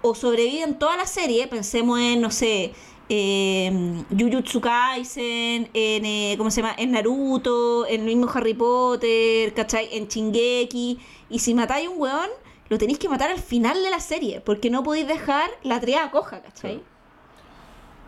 o 0.00 0.14
sobreviven 0.14 0.78
toda 0.78 0.96
la 0.96 1.06
serie, 1.06 1.48
pensemos 1.48 1.98
en, 1.98 2.20
no 2.20 2.30
sé, 2.30 2.72
eh, 3.08 4.04
Jujutsu 4.16 4.60
Kaisen, 4.60 5.68
en, 5.74 6.04
eh, 6.04 6.34
¿cómo 6.38 6.52
se 6.52 6.62
llama? 6.62 6.76
En 6.78 6.92
Naruto, 6.92 7.84
en 7.88 8.02
el 8.02 8.06
mismo 8.06 8.30
Harry 8.32 8.54
Potter, 8.54 9.52
¿cachai? 9.54 9.88
En 9.90 10.06
Shingeki. 10.06 11.00
Y 11.30 11.38
si 11.40 11.52
matáis 11.52 11.88
un 11.88 12.00
weón, 12.00 12.30
lo 12.74 12.78
tenéis 12.78 12.98
que 12.98 13.08
matar 13.08 13.30
al 13.30 13.38
final 13.38 13.80
de 13.84 13.88
la 13.88 14.00
serie, 14.00 14.40
porque 14.40 14.68
no 14.68 14.82
podéis 14.82 15.06
dejar 15.06 15.48
la 15.62 15.78
triada 15.78 16.10
coja, 16.10 16.42
¿cachai? 16.42 16.82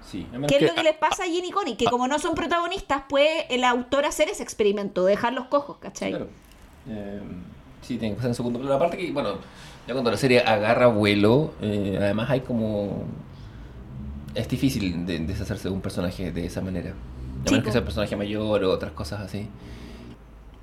Sí, 0.04 0.26
¿Qué 0.48 0.56
es 0.56 0.62
lo 0.62 0.74
que 0.74 0.82
les 0.82 0.96
pasa 0.96 1.22
a 1.22 1.26
Jin 1.26 1.44
y 1.44 1.52
Connie? 1.52 1.76
Que 1.76 1.84
como 1.84 2.08
no 2.08 2.18
son 2.18 2.34
protagonistas, 2.34 3.04
puede 3.08 3.54
el 3.54 3.62
autor 3.62 4.04
hacer 4.06 4.28
ese 4.28 4.42
experimento, 4.42 5.04
de 5.04 5.12
dejarlos 5.12 5.46
cojos, 5.46 5.76
¿cachai? 5.78 6.10
Claro. 6.10 6.26
Eh, 6.88 7.20
sí, 7.80 7.96
tiene 7.96 8.10
que 8.10 8.16
pasar 8.16 8.30
en 8.30 8.34
segundo 8.34 8.58
plano. 8.58 8.74
Aparte 8.74 8.96
que, 8.96 9.12
bueno, 9.12 9.38
ya 9.86 9.92
cuando 9.92 10.10
la 10.10 10.16
serie 10.16 10.40
agarra 10.40 10.88
vuelo, 10.88 11.54
eh, 11.60 11.98
además 12.00 12.28
hay 12.30 12.40
como... 12.40 13.04
Es 14.34 14.48
difícil 14.48 15.06
de 15.06 15.20
deshacerse 15.20 15.68
de 15.68 15.74
un 15.74 15.80
personaje 15.80 16.32
de 16.32 16.46
esa 16.46 16.60
manera. 16.60 16.90
A 16.90 17.50
menos 17.50 17.64
que 17.64 17.70
sea 17.70 17.82
un 17.82 17.86
personaje 17.86 18.16
mayor 18.16 18.64
o 18.64 18.72
otras 18.72 18.90
cosas 18.90 19.20
así. 19.20 19.48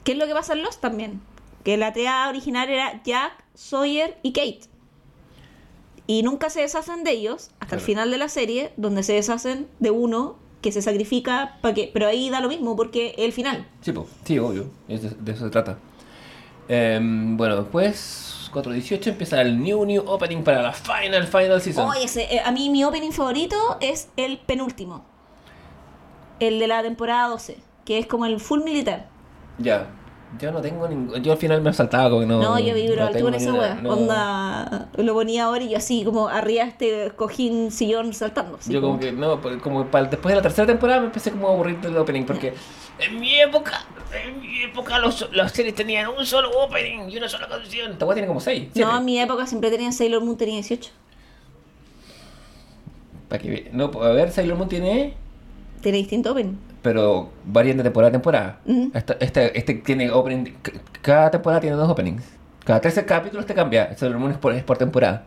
¿Qué 0.03 0.11
es 0.11 0.17
lo 0.17 0.27
que 0.27 0.33
pasa 0.33 0.51
en 0.51 0.61
Lost 0.61 0.81
también? 0.81 1.21
Que 1.63 1.77
la 1.77 1.93
triada 1.93 2.27
original 2.27 2.69
era 2.69 3.01
Jack, 3.03 3.42
Sawyer 3.53 4.17
y 4.23 4.33
Kate. 4.33 4.61
Y 6.05 6.23
nunca 6.23 6.49
se 6.49 6.61
deshacen 6.61 7.03
de 7.03 7.11
ellos 7.11 7.51
hasta 7.59 7.75
el 7.75 7.81
final 7.81 8.11
de 8.11 8.17
la 8.17 8.27
serie, 8.27 8.73
donde 8.75 9.03
se 9.03 9.13
deshacen 9.13 9.67
de 9.79 9.91
uno 9.91 10.37
que 10.61 10.71
se 10.71 10.81
sacrifica 10.81 11.57
para 11.61 11.73
que. 11.73 11.89
Pero 11.93 12.07
ahí 12.07 12.29
da 12.29 12.41
lo 12.41 12.49
mismo 12.49 12.75
porque 12.75 13.09
es 13.17 13.25
el 13.25 13.31
final. 13.31 13.67
Sí, 13.81 13.91
po. 13.91 14.07
sí, 14.25 14.37
obvio. 14.39 14.69
Es 14.87 15.01
de, 15.01 15.09
de 15.09 15.31
eso 15.31 15.45
se 15.45 15.51
trata. 15.51 15.77
Em, 16.67 17.35
bueno, 17.37 17.57
después, 17.57 18.49
4.18, 18.53 19.07
empieza 19.07 19.41
el 19.41 19.61
new, 19.61 19.85
new 19.85 20.03
opening 20.05 20.43
para 20.43 20.61
la 20.61 20.73
final, 20.73 21.27
final 21.27 21.61
season. 21.61 21.89
Oye, 21.89 22.05
ese, 22.05 22.23
eh, 22.33 22.41
a 22.43 22.51
mí 22.51 22.69
mi 22.69 22.83
opening 22.83 23.11
favorito 23.11 23.77
es 23.81 24.09
el 24.17 24.39
penúltimo. 24.39 25.05
El 26.39 26.59
de 26.59 26.67
la 26.67 26.81
temporada 26.81 27.27
12, 27.27 27.57
que 27.85 27.99
es 27.99 28.07
como 28.07 28.25
el 28.25 28.39
full 28.39 28.63
militar. 28.63 29.09
Ya. 29.57 29.87
Yo 30.39 30.51
no 30.51 30.61
tengo 30.61 30.87
ningún. 30.87 31.21
Yo 31.23 31.31
al 31.33 31.37
final 31.37 31.61
me 31.61 31.71
saltaba 31.73 32.09
como 32.09 32.21
que 32.21 32.27
no. 32.27 32.41
No, 32.41 32.59
yo 32.59 32.73
vibro 32.73 32.95
no 32.95 33.07
alto 33.07 33.21
con 33.21 33.33
esa 33.35 33.75
no. 33.75 33.93
Onda, 33.93 34.89
lo 34.97 35.13
ponía 35.13 35.45
ahora 35.45 35.63
y 35.63 35.69
yo 35.69 35.77
así 35.77 36.03
como 36.03 36.27
arriba 36.27 36.63
este 36.63 37.11
cojín 37.15 37.71
sillón 37.71 38.13
saltando. 38.13 38.57
así 38.57 38.73
Yo 38.73 38.81
como 38.81 38.99
que, 38.99 39.11
no, 39.11 39.39
como 39.61 39.85
para, 39.87 40.05
después 40.07 40.31
de 40.31 40.37
la 40.37 40.41
tercera 40.41 40.65
temporada 40.65 40.99
me 41.01 41.07
empecé 41.07 41.31
como 41.31 41.47
a 41.49 41.51
aburrir 41.51 41.79
del 41.81 41.97
opening 41.97 42.23
porque 42.23 42.53
en 42.99 43.19
mi 43.19 43.39
época, 43.39 43.85
en 44.13 44.41
mi 44.41 44.63
época 44.63 44.99
los, 44.99 45.29
las 45.33 45.51
series 45.51 45.75
tenían 45.75 46.09
un 46.09 46.25
solo 46.25 46.49
opening 46.63 47.09
y 47.09 47.17
una 47.17 47.29
sola 47.29 47.47
canción. 47.47 47.91
Esta 47.91 48.05
weá 48.05 48.15
tiene 48.15 48.27
como 48.27 48.39
seis. 48.39 48.69
siete. 48.73 48.89
No, 48.89 48.97
en 48.97 49.05
mi 49.05 49.19
época 49.19 49.45
siempre 49.45 49.69
tenía 49.69 49.91
Sailor 49.91 50.23
Moon, 50.23 50.37
tenía 50.37 50.55
18. 50.55 50.91
Para 53.29 53.41
que 53.41 53.69
no, 53.71 53.85
a 54.01 54.09
ver, 54.09 54.31
Sailor 54.31 54.57
Moon 54.57 54.69
tiene, 54.69 55.13
Tiene 55.81 55.97
distinto 55.99 56.31
opening. 56.31 56.55
Pero 56.83 57.31
varían 57.45 57.77
de 57.77 57.83
temporada 57.83 58.09
a 58.09 58.11
temporada. 58.11 58.59
Esta- 58.93 59.17
Este, 59.19 59.57
este 59.57 59.73
tiene 59.75 60.11
opening, 60.11 60.51
cada 61.01 61.31
temporada 61.31 61.59
tiene 61.61 61.75
dos 61.75 61.89
openings. 61.89 62.23
Cada 62.65 62.79
13 62.79 63.05
capítulos 63.05 63.45
te 63.45 63.53
cambia. 63.55 63.89
Moon 64.19 64.31
es 64.31 64.37
por, 64.37 64.53
es 64.53 64.63
por 64.63 64.77
temporada. 64.77 65.25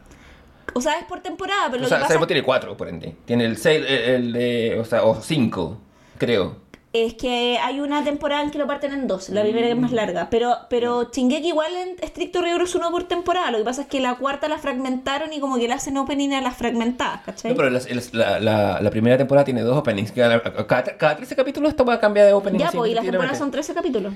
O 0.74 0.80
sea, 0.80 0.98
es 0.98 1.04
por 1.06 1.20
temporada, 1.20 1.66
pero 1.70 1.78
O 1.80 1.82
lo 1.82 1.88
sea, 1.88 1.98
que 1.98 2.02
pasa 2.14 2.26
tiene 2.26 2.42
cuatro, 2.42 2.76
por 2.76 2.88
ende. 2.88 3.14
Tiene 3.24 3.44
el, 3.46 3.56
Sail- 3.56 3.84
el, 3.86 4.10
el 4.26 4.32
de, 4.32 4.78
o 4.80 4.84
sea, 4.84 5.02
o 5.04 5.20
cinco, 5.20 5.78
creo. 6.18 6.56
Es 7.04 7.14
que 7.14 7.58
hay 7.58 7.80
una 7.80 8.02
temporada 8.04 8.42
en 8.42 8.50
que 8.50 8.58
lo 8.58 8.66
parten 8.66 8.92
en 8.92 9.06
dos. 9.06 9.28
La 9.28 9.42
primera 9.42 9.66
que 9.66 9.72
es 9.72 9.78
más 9.78 9.92
larga. 9.92 10.28
Pero, 10.30 10.56
pero 10.70 11.10
Shingeki 11.10 11.48
igual 11.48 11.72
en 11.74 11.96
estricto 12.00 12.40
rigor 12.40 12.62
es 12.62 12.74
uno 12.74 12.90
por 12.90 13.04
temporada. 13.04 13.50
Lo 13.50 13.58
que 13.58 13.64
pasa 13.64 13.82
es 13.82 13.88
que 13.88 14.00
la 14.00 14.16
cuarta 14.16 14.48
la 14.48 14.58
fragmentaron 14.58 15.32
y 15.32 15.40
como 15.40 15.58
que 15.58 15.68
le 15.68 15.74
hacen 15.74 15.96
opening 15.96 16.32
a 16.32 16.40
las 16.40 16.56
fragmentadas, 16.56 17.22
¿cachai? 17.22 17.50
No, 17.52 17.56
pero 17.56 17.70
la, 17.70 18.40
la, 18.40 18.80
la 18.80 18.90
primera 18.90 19.18
temporada 19.18 19.44
tiene 19.44 19.62
dos 19.62 19.76
openings. 19.76 20.12
Cada, 20.12 20.42
cada, 20.42 20.96
cada 20.96 21.16
13 21.16 21.36
capítulos 21.36 21.70
esta 21.70 21.84
va 21.84 21.94
a 21.94 22.00
cambiar 22.00 22.26
de 22.26 22.32
opening. 22.32 22.58
ya, 22.58 22.70
pues, 22.70 22.90
y 22.90 22.94
las 22.94 23.04
temporadas 23.04 23.38
son 23.38 23.50
13 23.50 23.74
capítulos. 23.74 24.14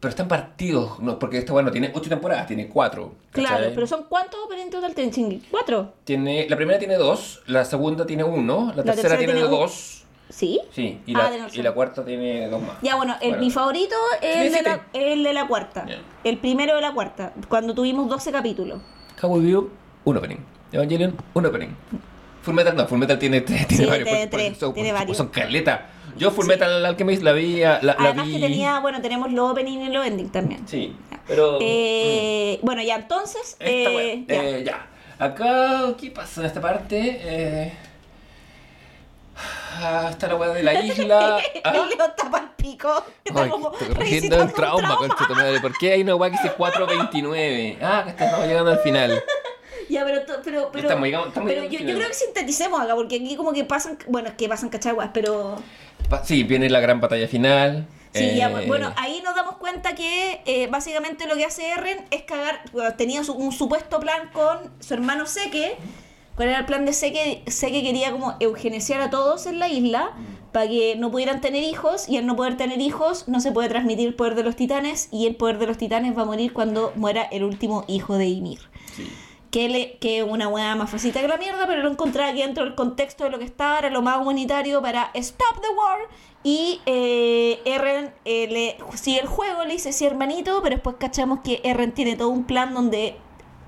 Pero 0.00 0.10
están 0.10 0.28
partidos, 0.28 1.00
no, 1.00 1.18
porque 1.18 1.38
esta 1.38 1.52
bueno 1.52 1.72
tiene 1.72 1.90
8 1.92 2.08
temporadas, 2.08 2.46
tiene 2.46 2.68
4. 2.68 3.14
Claro, 3.32 3.66
pero 3.74 3.86
son 3.86 4.04
¿cuántos 4.08 4.38
openings 4.44 4.70
total 4.70 4.94
tienen 4.94 5.12
Shingeki? 5.12 5.48
¿Cuatro? 5.50 5.94
Tiene, 6.04 6.48
la 6.48 6.54
primera 6.54 6.78
tiene 6.78 6.94
2, 6.94 7.42
la 7.46 7.64
segunda 7.64 8.06
tiene 8.06 8.22
1, 8.22 8.72
la, 8.76 8.84
tercera, 8.84 9.18
tiene 9.18 9.32
tiene 9.32 9.48
2. 9.48 9.97
¿Sí? 10.30 10.60
Sí, 10.72 11.00
y, 11.06 11.14
Ah, 11.14 11.30
la, 11.30 11.48
y 11.70 11.72
cuarta 11.74 12.04
tiene 12.04 12.48
2 12.48 12.60
más. 12.62 12.72
Ya, 12.82 12.96
bueno, 12.96 13.16
el, 13.22 13.30
Bueno. 13.30 13.44
mi 13.44 13.50
favorito 13.50 13.94
es 14.20 14.36
el 14.46 14.52
de, 14.52 14.62
la, 14.62 14.86
el 14.92 15.22
de 15.24 15.32
la 15.32 15.46
cuarta. 15.46 15.86
El 16.22 16.36
primero 16.38 16.74
de 16.76 16.82
la 16.82 16.92
cuarta, 16.92 17.32
cuando 17.48 17.74
tuvimos 17.74 18.08
12 18.08 18.30
capítulos. 18.30 18.80
Cowboy 19.20 19.40
View, 19.40 19.70
un 20.04 20.16
opening. 20.18 20.36
Evangelion, 20.70 21.16
un 21.34 21.46
opening. 21.46 21.68
Full 22.42 22.54
Metal 22.54 22.76
no, 22.76 22.86
Full 22.86 22.98
Metal 22.98 23.18
tiene, 23.18 23.40
tiene 23.42 23.66
Sí, 23.68 23.84
varios. 23.86 24.08
tiene 24.08 24.26
por- 24.26 24.30
por- 24.30 24.38
tres, 24.40 24.58
son, 24.58 24.74
tiene 24.74 24.90
son- 24.90 24.98
varios. 24.98 25.16
son 25.16 25.28
caleta. 25.28 25.86
Yo 26.16 26.30
Full 26.30 26.44
Sí. 26.44 26.48
Metal 26.50 26.84
Alchemist 26.84 27.22
la 27.22 27.32
vi, 27.32 27.60
la, 27.60 27.80
la 27.82 27.92
Además 27.98 28.26
vi... 28.26 28.32
que 28.34 28.40
tenía, 28.40 28.80
bueno, 28.80 29.00
tenemos 29.00 29.32
los 29.32 29.50
opening 29.50 29.78
y 29.78 29.88
los 29.92 30.06
ending 30.06 30.28
también. 30.30 30.66
Sí, 30.68 30.94
pero... 31.26 31.58
Eh, 31.60 32.58
Bueno, 32.62 32.82
ya 32.82 32.96
entonces. 32.96 33.56
Eh, 33.60 34.24
ya. 34.28 34.34
Eh, 34.34 34.62
ya. 34.64 34.86
Acá, 35.18 35.94
¿qué 35.98 36.10
pasa 36.10 36.40
en 36.42 36.46
esta 36.46 36.60
parte? 36.60 37.18
Eh... 37.22 37.72
Ah, 39.80 40.08
está 40.10 40.28
la 40.28 40.36
weá 40.36 40.50
de 40.50 40.62
la 40.62 40.74
isla. 40.82 41.38
Ah. 41.64 41.70
El 41.74 41.88
Leo 41.88 42.06
está 42.06 42.30
pa'l 42.30 42.50
pico. 42.56 43.04
Está 43.24 43.42
Ay, 43.44 43.50
como 43.50 43.72
estoy 43.72 44.16
el 44.28 44.40
un 44.40 44.52
trauma, 44.52 44.96
concha 44.96 45.26
tu 45.26 45.34
madre. 45.34 45.60
¿Por 45.60 45.72
qué 45.78 45.92
hay 45.92 46.02
una 46.02 46.14
weá 46.16 46.30
que 46.30 46.36
dice 46.42 46.54
4.29? 46.56 47.78
Ah, 47.82 48.02
que 48.04 48.10
estamos 48.10 48.46
llegando 48.46 48.70
al 48.72 48.78
final. 48.80 49.22
Ya, 49.90 50.04
pero, 50.04 50.20
pero, 50.44 50.68
pero, 50.70 50.82
Estamos 50.86 51.06
llegando- 51.06 51.28
estamos 51.28 51.48
pero 51.50 51.64
yo, 51.64 51.78
creo 51.78 52.08
que 52.08 52.12
sinteticemos 52.12 52.78
acá, 52.78 52.94
porque 52.94 53.16
aquí 53.16 53.36
como 53.36 53.54
que 53.54 53.64
pasan, 53.64 53.96
bueno, 54.06 54.28
es 54.28 54.34
que 54.34 54.46
pasan 54.46 54.68
cachaguas, 54.68 55.08
pero... 55.14 55.62
Pa- 56.10 56.22
Sí, 56.24 56.42
viene 56.42 56.68
la 56.68 56.80
gran 56.80 57.00
batalla 57.00 57.26
final. 57.26 57.86
Sí, 58.12 58.36
ya, 58.36 58.50
Eh, 58.50 58.64
bueno, 58.66 58.92
ahí 58.98 59.22
nos 59.24 59.34
damos 59.34 59.56
cuenta 59.56 59.94
que 59.94 60.42
eh, 60.44 60.66
básicamente 60.66 61.26
lo 61.26 61.36
que 61.36 61.46
hace 61.46 61.70
Eren 61.70 62.04
es 62.10 62.22
cagar, 62.24 62.60
bueno, 62.72 62.92
tenía 62.96 63.24
su- 63.24 63.32
un 63.32 63.50
supuesto 63.50 63.98
plan 63.98 64.28
con 64.30 64.58
su 64.80 64.92
hermano 64.92 65.24
Seke, 65.24 65.76
¿cuál 66.38 66.50
era 66.50 66.60
el 66.60 66.66
plan 66.66 66.86
de 66.86 66.92
Seke? 66.92 67.42
Seke 67.48 67.82
quería 67.82 68.12
como 68.12 68.36
eugenesiar 68.38 69.00
a 69.00 69.10
todos 69.10 69.46
en 69.46 69.58
la 69.58 69.68
isla 69.68 70.12
para 70.52 70.68
que 70.68 70.94
no 70.94 71.10
pudieran 71.10 71.40
tener 71.40 71.64
hijos 71.64 72.08
y 72.08 72.16
al 72.16 72.26
no 72.26 72.36
poder 72.36 72.56
tener 72.56 72.80
hijos 72.80 73.26
no 73.26 73.40
se 73.40 73.50
puede 73.50 73.68
transmitir 73.68 74.06
el 74.06 74.14
poder 74.14 74.36
de 74.36 74.44
los 74.44 74.54
titanes 74.54 75.08
y 75.10 75.26
el 75.26 75.34
poder 75.34 75.58
de 75.58 75.66
los 75.66 75.78
titanes 75.78 76.16
va 76.16 76.22
a 76.22 76.26
morir 76.26 76.52
cuando 76.52 76.92
muera 76.94 77.22
el 77.22 77.42
último 77.42 77.84
hijo 77.88 78.16
de 78.16 78.26
Ymir. 78.28 78.60
sí. 78.94 79.08
Que 79.50 79.68
le 79.70 79.96
que 79.96 80.22
una 80.22 80.46
weá 80.46 80.76
más 80.76 80.90
facilita 80.90 81.22
que 81.22 81.26
la 81.26 81.38
mierda, 81.38 81.66
pero 81.66 81.82
lo 81.82 81.90
encontraba 81.90 82.28
aquí 82.28 82.42
dentro 82.42 82.64
del 82.64 82.74
contexto 82.74 83.24
de 83.24 83.30
lo 83.30 83.38
que 83.38 83.46
estaba, 83.46 83.78
era 83.78 83.88
lo 83.90 84.02
más 84.02 84.20
humanitario 84.20 84.82
para 84.82 85.10
Stop 85.14 85.62
the 85.62 85.74
War. 85.74 85.98
Y 86.44 86.82
eh, 86.84 87.58
Eren 87.64 88.12
eh, 88.26 88.46
le 88.48 88.76
sigue 88.94 89.20
el 89.20 89.26
juego, 89.26 89.64
le 89.64 89.72
dice 89.72 89.92
sí, 89.92 90.04
hermanito, 90.04 90.60
pero 90.62 90.76
después 90.76 90.96
cachamos 91.00 91.40
que 91.40 91.62
Eren 91.64 91.92
tiene 91.92 92.14
todo 92.14 92.28
un 92.28 92.44
plan 92.44 92.74
donde 92.74 93.16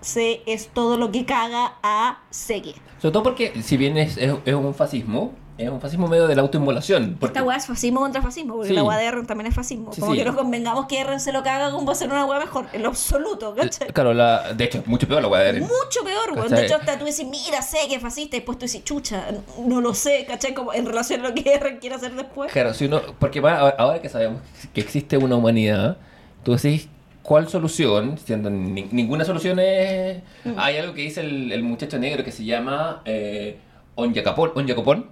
se 0.00 0.42
es 0.46 0.68
todo 0.68 0.96
lo 0.96 1.10
que 1.12 1.24
caga 1.24 1.74
a 1.82 2.20
Seke. 2.30 2.74
Sobre 2.98 3.12
todo 3.12 3.22
porque, 3.22 3.62
si 3.62 3.76
bien 3.76 3.96
es, 3.98 4.16
es, 4.16 4.34
es 4.44 4.54
un 4.54 4.74
fascismo, 4.74 5.32
es 5.58 5.68
un 5.68 5.78
fascismo 5.78 6.06
medio 6.08 6.26
de 6.26 6.34
la 6.34 6.40
autoinmolación. 6.40 7.16
porque- 7.20 7.32
Esta 7.38 7.42
weá 7.46 7.56
es 7.58 7.66
fascismo 7.66 8.00
contra 8.00 8.22
fascismo, 8.22 8.54
porque 8.54 8.68
Sí. 8.68 8.74
la 8.74 8.82
weá 8.82 8.96
de 8.96 9.04
Eren 9.04 9.26
también 9.26 9.46
es 9.48 9.54
fascismo. 9.54 9.92
Sí, 9.92 10.00
como 10.00 10.12
sí. 10.12 10.18
que 10.18 10.24
nos 10.24 10.34
convengamos 10.34 10.86
que 10.86 10.98
Eren 11.00 11.20
se 11.20 11.32
lo 11.32 11.42
caga 11.42 11.70
como 11.70 11.84
va 11.84 11.92
a 11.92 11.96
ser 11.96 12.08
una 12.10 12.24
weá 12.24 12.38
mejor, 12.40 12.66
en 12.72 12.82
lo 12.82 12.88
absoluto, 12.88 13.54
¿cachai? 13.54 13.88
Claro, 13.88 14.14
la, 14.14 14.54
de 14.54 14.64
hecho, 14.64 14.82
mucho 14.86 15.06
peor 15.06 15.20
la 15.20 15.28
weá 15.28 15.42
de 15.42 15.48
Eren. 15.50 15.62
Mucho 15.64 16.02
peor, 16.02 16.32
weón. 16.34 16.48
De 16.50 16.64
hecho, 16.64 16.76
hasta 16.76 16.98
tú 16.98 17.04
decís, 17.04 17.26
mira, 17.26 17.60
sé 17.60 17.76
que 17.88 17.96
es 17.96 18.00
fascista, 18.02 18.36
y 18.36 18.40
después 18.40 18.58
tú 18.58 18.64
decís, 18.64 18.84
chucha, 18.84 19.26
no 19.66 19.82
lo 19.82 19.92
sé, 19.92 20.24
¿cachai? 20.26 20.54
Como 20.54 20.72
en 20.72 20.86
relación 20.86 21.20
a 21.26 21.28
lo 21.28 21.34
que 21.34 21.52
Eren 21.52 21.78
quiere 21.78 21.96
hacer 21.96 22.14
después. 22.14 22.50
Claro, 22.52 22.72
si 22.72 22.86
uno, 22.86 23.02
porque 23.18 23.40
ahora 23.40 24.00
que 24.00 24.08
sabemos 24.08 24.40
que 24.72 24.80
existe 24.80 25.18
una 25.18 25.36
humanidad, 25.36 25.98
tú 26.42 26.52
decís, 26.52 26.88
¿cuál 27.22 27.48
solución? 27.48 28.18
Siendo 28.18 28.50
ni- 28.50 28.88
ninguna 28.90 29.24
solución 29.24 29.58
es... 29.60 30.22
Mm. 30.44 30.52
Hay 30.56 30.76
algo 30.78 30.94
que 30.94 31.02
dice 31.02 31.20
el, 31.20 31.52
el 31.52 31.62
muchacho 31.62 31.98
negro 31.98 32.24
que 32.24 32.32
se 32.32 32.44
llama 32.44 33.02
eh, 33.04 33.56
Onyakopon. 33.94 35.06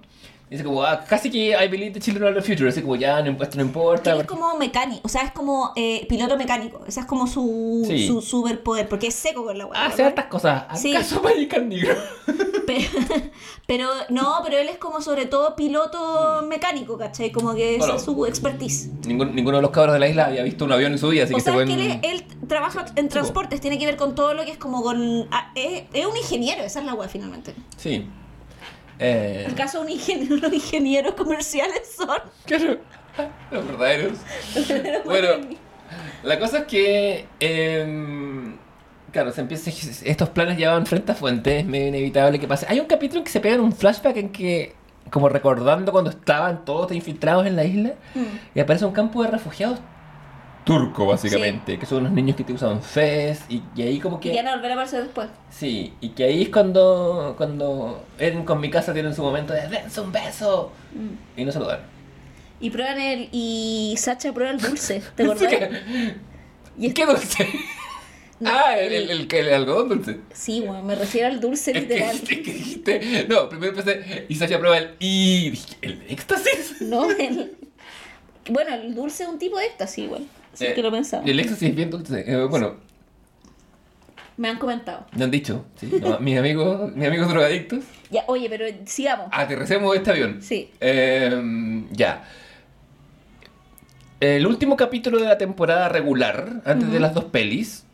Dice 0.49 0.63
como, 0.63 0.81
ah, 0.83 1.05
casi 1.07 1.29
que 1.29 1.49
I 1.49 1.67
believe 1.67 1.91
the 1.91 1.99
children 1.99 2.25
are 2.27 2.33
the 2.33 2.41
future. 2.41 2.67
Así 2.67 2.81
como, 2.81 2.95
ya, 2.95 3.21
no, 3.21 3.31
esto 3.43 3.57
no 3.57 3.61
importa. 3.63 4.13
Él 4.13 4.21
es 4.21 4.25
como 4.25 4.57
mecánico, 4.57 5.01
o 5.03 5.07
sea, 5.09 5.21
es 5.21 5.31
como 5.31 5.73
eh, 5.75 6.07
piloto 6.09 6.37
mecánico. 6.37 6.81
Ese 6.87 7.01
es 7.01 7.05
como 7.05 7.27
su, 7.27 7.83
Sí. 7.87 8.07
su 8.07 8.19
superpoder, 8.21 8.89
porque 8.89 9.07
es 9.07 9.13
seco 9.15 9.43
con 9.43 9.57
la 9.59 9.67
weá. 9.67 9.85
Hace 9.85 9.97
¿verdad? 9.97 10.07
hartas 10.07 10.25
cosas. 10.25 10.81
Sí. 10.81 10.95
¿Acaso 10.95 11.21
Negro? 11.67 11.93
Pero, 12.65 12.81
pero 13.67 13.89
no, 14.09 14.39
pero 14.43 14.57
él 14.57 14.69
es 14.69 14.77
como 14.77 15.01
sobre 15.01 15.25
todo 15.27 15.55
piloto 15.55 16.41
mecánico, 16.47 16.97
¿cachai? 16.97 17.31
Como 17.31 17.53
que 17.53 17.75
esa 17.75 17.85
Claro. 17.85 17.99
es 17.99 18.03
su 18.05 18.25
expertise. 18.25 18.89
Ningún- 19.05 19.35
ninguno 19.35 19.57
de 19.57 19.61
los 19.61 19.71
cabros 19.71 19.93
de 19.93 19.99
la 19.99 20.07
isla 20.07 20.25
había 20.25 20.41
visto 20.43 20.65
un 20.65 20.71
avión 20.71 20.91
en 20.93 20.97
su 20.97 21.09
vida, 21.09 21.25
así 21.25 21.33
O 21.33 21.37
que 21.37 21.43
se 21.43 21.51
pueden... 21.51 21.67
que 21.77 21.85
él, 21.85 21.99
él 22.01 22.25
trabaja 22.47 22.85
en 22.95 23.07
transportes, 23.09 23.61
tiene 23.61 23.77
que 23.77 23.85
ver 23.85 23.97
con 23.97 24.15
todo 24.15 24.33
lo 24.33 24.45
que 24.45 24.51
es 24.51 24.57
como 24.57 24.81
con... 24.81 25.27
ah, 25.31 25.51
es, 25.53 25.83
es 25.93 26.05
un 26.07 26.17
ingeniero, 26.17 26.63
esa 26.63 26.79
es 26.79 26.85
la 26.85 26.95
weá 26.95 27.07
finalmente. 27.07 27.53
Sí. 27.77 28.07
Eh, 28.99 29.45
El 29.47 29.55
caso 29.55 29.79
de 29.79 29.85
un 29.85 29.91
ingeniero, 29.91 30.35
los 30.37 30.53
ingenieros 30.61 31.13
comerciales 31.15 31.95
son... 31.95 32.17
Claro, 32.45 32.77
los 33.51 33.65
verdaderos. 33.67 34.17
bueno, 35.05 35.29
la 36.23 36.39
cosa 36.39 36.59
es 36.59 36.65
que. 36.65 37.25
em, 37.39 38.55
claro, 39.11 39.31
se 39.31 39.41
empieza. 39.41 39.71
Estos 40.05 40.29
planes 40.29 40.57
ya 40.57 40.71
van 40.71 40.85
frente 40.85 41.11
a 41.11 41.15
fuente, 41.15 41.59
es 41.59 41.65
medio 41.65 41.87
inevitable 41.87 42.39
que 42.39 42.47
pase. 42.47 42.65
Hay 42.69 42.79
un 42.79 42.85
capítulo 42.87 43.19
en 43.19 43.25
que 43.25 43.31
se 43.31 43.39
pega 43.39 43.55
en 43.55 43.61
un 43.61 43.73
flashback 43.73 44.17
en 44.17 44.29
que. 44.29 44.75
Como 45.11 45.27
recordando 45.27 45.91
cuando 45.91 46.11
estaban 46.11 46.65
todos 46.65 46.91
infiltrados 46.91 47.47
en 47.47 47.55
la 47.55 47.63
isla, 47.63 47.93
y 48.53 48.59
aparece 48.59 48.85
un 48.85 48.91
campo 48.91 49.23
de 49.23 49.31
refugiados 49.31 49.79
turco, 50.63 51.05
básicamente, 51.05 51.79
que 51.79 51.85
son 51.85 51.99
unos 51.99 52.11
niños 52.11 52.35
que 52.35 52.43
te 52.43 52.53
usan 52.53 52.81
fez, 52.81 53.41
y, 53.49 53.61
y 53.75 53.81
ahí 53.81 53.99
como 53.99 54.19
Que 54.19 54.29
que. 54.29 54.35
ya 54.35 54.43
no 54.43 54.51
volverá 54.51 54.73
a 54.73 54.77
aparecer 54.77 55.03
después. 55.03 55.27
Sí, 55.49 55.93
y 56.01 56.09
que 56.09 56.25
ahí 56.25 56.43
es 56.43 56.49
cuando. 56.49 57.33
Cuando 57.37 58.03
Eren 58.17 58.43
con 58.45 58.59
mi 58.59 58.69
casa 58.69 58.93
tienen 58.93 59.13
su 59.15 59.21
momento 59.23 59.53
de 59.53 59.67
dense 59.67 59.99
un 60.01 60.11
beso, 60.11 60.71
y 61.35 61.43
no 61.45 61.51
se 61.51 61.59
lo 61.59 61.67
dan. 61.67 61.79
Y 62.61 62.69
prueban 62.71 62.99
el... 62.99 63.29
Y 63.31 63.95
Sacha 63.97 64.33
prueba 64.33 64.51
el 64.51 64.59
dulce, 64.59 65.01
¿te 65.15 65.23
acordás? 65.23 65.53
Y 66.77 66.87
es- 66.87 66.93
¿Qué 66.93 67.05
dulce? 67.05 67.47
No, 68.41 68.51
ah, 68.53 68.77
el, 68.79 68.93
el- 68.93 69.09
el, 69.11 69.27
el, 69.29 69.53
algodón 69.53 69.89
dulce. 69.89 70.21
Sí, 70.33 70.61
bueno, 70.65 70.81
me 70.83 70.95
refiero 70.95 71.27
al 71.27 71.41
dulce 71.41 71.71
Es 71.71 71.75
que, 71.77 71.81
literal. 71.93 72.15
es 72.15 72.21
que 72.21 72.35
dijiste. 72.53 73.25
No, 73.27 73.49
primero 73.49 73.77
empecé. 73.77 74.25
Y 74.29 74.35
Sasha 74.35 74.57
prueba 74.59 74.77
el. 74.77 74.95
Y 74.97 75.49
dije, 75.49 75.75
¿el 75.81 76.01
éxtasis? 76.07 76.77
No, 76.81 77.11
el... 77.11 77.57
Bueno, 78.49 78.75
el 78.75 78.95
dulce 78.95 79.23
es 79.23 79.29
un 79.29 79.39
tipo 79.39 79.57
de 79.57 79.65
éxtasis 79.65 80.05
igual. 80.05 80.21
Si 80.21 80.38
es 80.53 80.61
Eh, 80.61 80.73
que 80.73 80.81
lo 80.81 80.91
pensaba. 80.91 81.23
El 81.25 81.39
éxtasis 81.39 81.69
es 81.69 81.75
bien 81.75 81.89
dulce. 81.89 82.23
Eh, 82.27 82.45
bueno, 82.45 82.75
Me 84.37 84.47
han 84.49 84.57
comentado. 84.57 85.05
Me 85.17 85.25
han 85.25 85.31
dicho, 85.31 85.65
sí. 85.75 85.91
no, 86.01 86.17
mis 86.19 86.37
amigos, 86.37 86.93
mis 86.95 87.07
amigos 87.07 87.27
drogadictos. 87.27 87.83
Ya, 88.09 88.23
oye, 88.27 88.49
pero 88.49 88.65
sigamos. 88.85 89.27
Aterricemos 89.31 89.93
este 89.95 90.11
avión. 90.11 90.41
Sí. 90.41 90.71
Eh, 90.79 91.83
ya. 91.91 92.23
El 94.21 94.45
último 94.47 94.75
capítulo 94.77 95.19
de 95.19 95.25
la 95.25 95.37
temporada 95.37 95.89
regular, 95.89 96.61
antes 96.65 96.91
de 96.91 96.99
las 96.99 97.13
dos 97.13 97.25
pelis, 97.25 97.85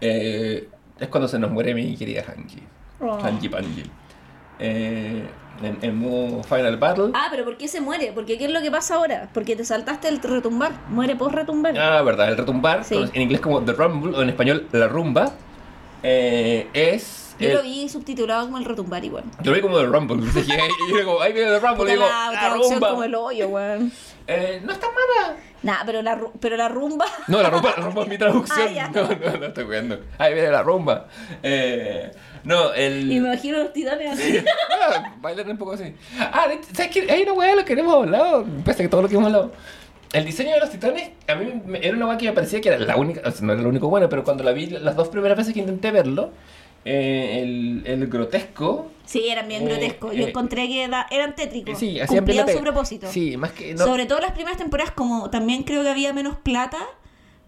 eh, 0.00 0.68
es 0.98 1.08
cuando 1.08 1.28
se 1.28 1.38
nos 1.38 1.50
muere 1.50 1.74
mi 1.74 1.96
querida 1.96 2.24
Hanji. 2.26 2.60
Oh. 3.00 3.18
Hanji 3.22 3.48
Panji. 3.48 3.82
Eh, 4.58 5.28
en, 5.62 5.78
en 5.80 5.96
modo 5.98 6.42
Final 6.42 6.76
Battle. 6.76 7.10
Ah, 7.14 7.28
pero 7.30 7.44
¿por 7.44 7.56
qué 7.56 7.66
se 7.66 7.80
muere? 7.80 8.12
Porque 8.14 8.36
¿qué 8.36 8.44
es 8.44 8.50
lo 8.50 8.60
que 8.60 8.70
pasa 8.70 8.96
ahora? 8.96 9.28
Porque 9.32 9.56
te 9.56 9.64
saltaste 9.64 10.08
el 10.08 10.20
retumbar. 10.20 10.72
Muere 10.90 11.16
por 11.16 11.34
retumbar. 11.34 11.78
Ah, 11.78 12.02
verdad, 12.02 12.28
el 12.28 12.36
retumbar, 12.36 12.84
Sí. 12.84 12.96
en 13.14 13.22
inglés 13.22 13.40
como 13.40 13.62
The 13.62 13.72
Rumble 13.72 14.16
o 14.18 14.22
en 14.22 14.28
español 14.28 14.66
La 14.72 14.86
Rumba, 14.88 15.32
eh, 16.02 16.68
es... 16.72 17.34
Yo 17.38 17.48
el- 17.48 17.54
lo 17.56 17.62
vi 17.62 17.88
subtitulado 17.88 18.46
como 18.46 18.56
el 18.58 18.64
retumbar 18.64 19.04
igual. 19.04 19.24
yo 19.42 19.50
lo 19.50 19.56
vi 19.56 19.62
como 19.62 19.78
The 19.78 19.86
Rumble, 19.86 20.16
y 20.40 20.90
yo 20.90 20.96
digo, 20.98 21.20
ahí 21.20 21.32
viene 21.32 21.50
The 21.50 21.58
Rumble, 21.60 21.76
Puta, 21.76 21.90
y 21.90 21.94
digo, 21.94 22.06
la 22.06 22.32
La 22.32 22.54
Rumba. 22.54 22.88
como 22.90 23.04
el 23.04 23.14
hoyo, 23.14 23.48
weón. 23.48 23.92
Eh, 24.26 24.60
no 24.64 24.72
está 24.72 24.86
mala. 24.88 25.36
Nah, 25.62 25.84
pero 25.86 26.02
la, 26.02 26.18
pero 26.40 26.56
la 26.56 26.68
rumba. 26.68 27.06
No, 27.28 27.40
la 27.42 27.48
rumba, 27.50 27.70
la 27.76 27.82
rumba 27.84 28.02
es 28.02 28.08
mi 28.08 28.18
traducción. 28.18 28.68
Ah, 28.78 28.90
no, 28.92 29.02
no, 29.08 29.38
no 29.38 29.46
estoy 29.46 29.64
jugando. 29.64 30.00
Ahí 30.18 30.34
viene 30.34 30.50
la 30.50 30.62
rumba. 30.62 31.06
Eh, 31.42 32.10
no, 32.46 32.72
el... 32.72 33.12
Imagino 33.12 33.58
los 33.58 33.72
titanes 33.72 34.12
así. 34.12 34.38
Ah, 34.88 35.14
bailar 35.20 35.48
un 35.50 35.58
poco 35.58 35.72
así. 35.72 35.92
Ah, 36.18 36.46
¿sabes 36.72 36.90
qué? 36.92 37.10
Hay 37.12 37.22
una 37.22 37.32
weá 37.34 37.50
de 37.50 37.56
lo 37.56 37.64
que 37.64 37.72
hemos 37.74 37.94
hablado, 37.94 38.46
pese 38.64 38.82
a 38.82 38.84
que 38.84 38.88
todo 38.88 39.02
lo 39.02 39.08
que 39.08 39.14
hemos 39.16 39.26
hablado. 39.26 39.52
El 40.12 40.24
diseño 40.24 40.54
de 40.54 40.60
los 40.60 40.70
titanes, 40.70 41.10
a 41.28 41.34
mí 41.34 41.52
me- 41.66 41.78
era 41.86 41.96
una 41.96 42.06
weá 42.06 42.16
que 42.16 42.26
me 42.26 42.32
parecía 42.32 42.60
que 42.60 42.68
era 42.68 42.78
la 42.78 42.96
única, 42.96 43.20
o 43.28 43.30
sea, 43.30 43.44
no 43.46 43.52
era 43.52 43.60
lo 43.62 43.68
único 43.68 43.88
bueno, 43.88 44.08
pero 44.08 44.22
cuando 44.24 44.44
la 44.44 44.52
vi 44.52 44.66
las 44.68 44.94
dos 44.96 45.08
primeras 45.08 45.36
veces 45.36 45.52
que 45.52 45.60
intenté 45.60 45.90
verlo, 45.90 46.30
eh, 46.84 47.40
el, 47.42 47.82
el 47.84 48.06
grotesco. 48.06 48.90
Sí, 49.04 49.28
eran 49.28 49.48
bien 49.48 49.62
Eh, 49.62 49.66
grotescos. 49.66 50.14
Yo 50.14 50.24
eh, 50.26 50.28
encontré 50.28 50.68
que 50.68 50.84
eran 50.84 51.34
tétricos. 51.34 51.76
Sí, 51.78 51.98
hacían 52.00 52.24
su 52.48 52.60
propósito. 52.60 53.08
Sí, 53.10 53.36
más 53.36 53.50
que. 53.52 53.74
No, 53.74 53.84
Sobre 53.84 54.06
todo 54.06 54.20
las 54.20 54.32
primeras 54.32 54.56
temporadas, 54.56 54.92
como 54.92 55.28
también 55.30 55.64
creo 55.64 55.82
que 55.82 55.88
había 55.88 56.12
menos 56.12 56.36
plata, 56.36 56.78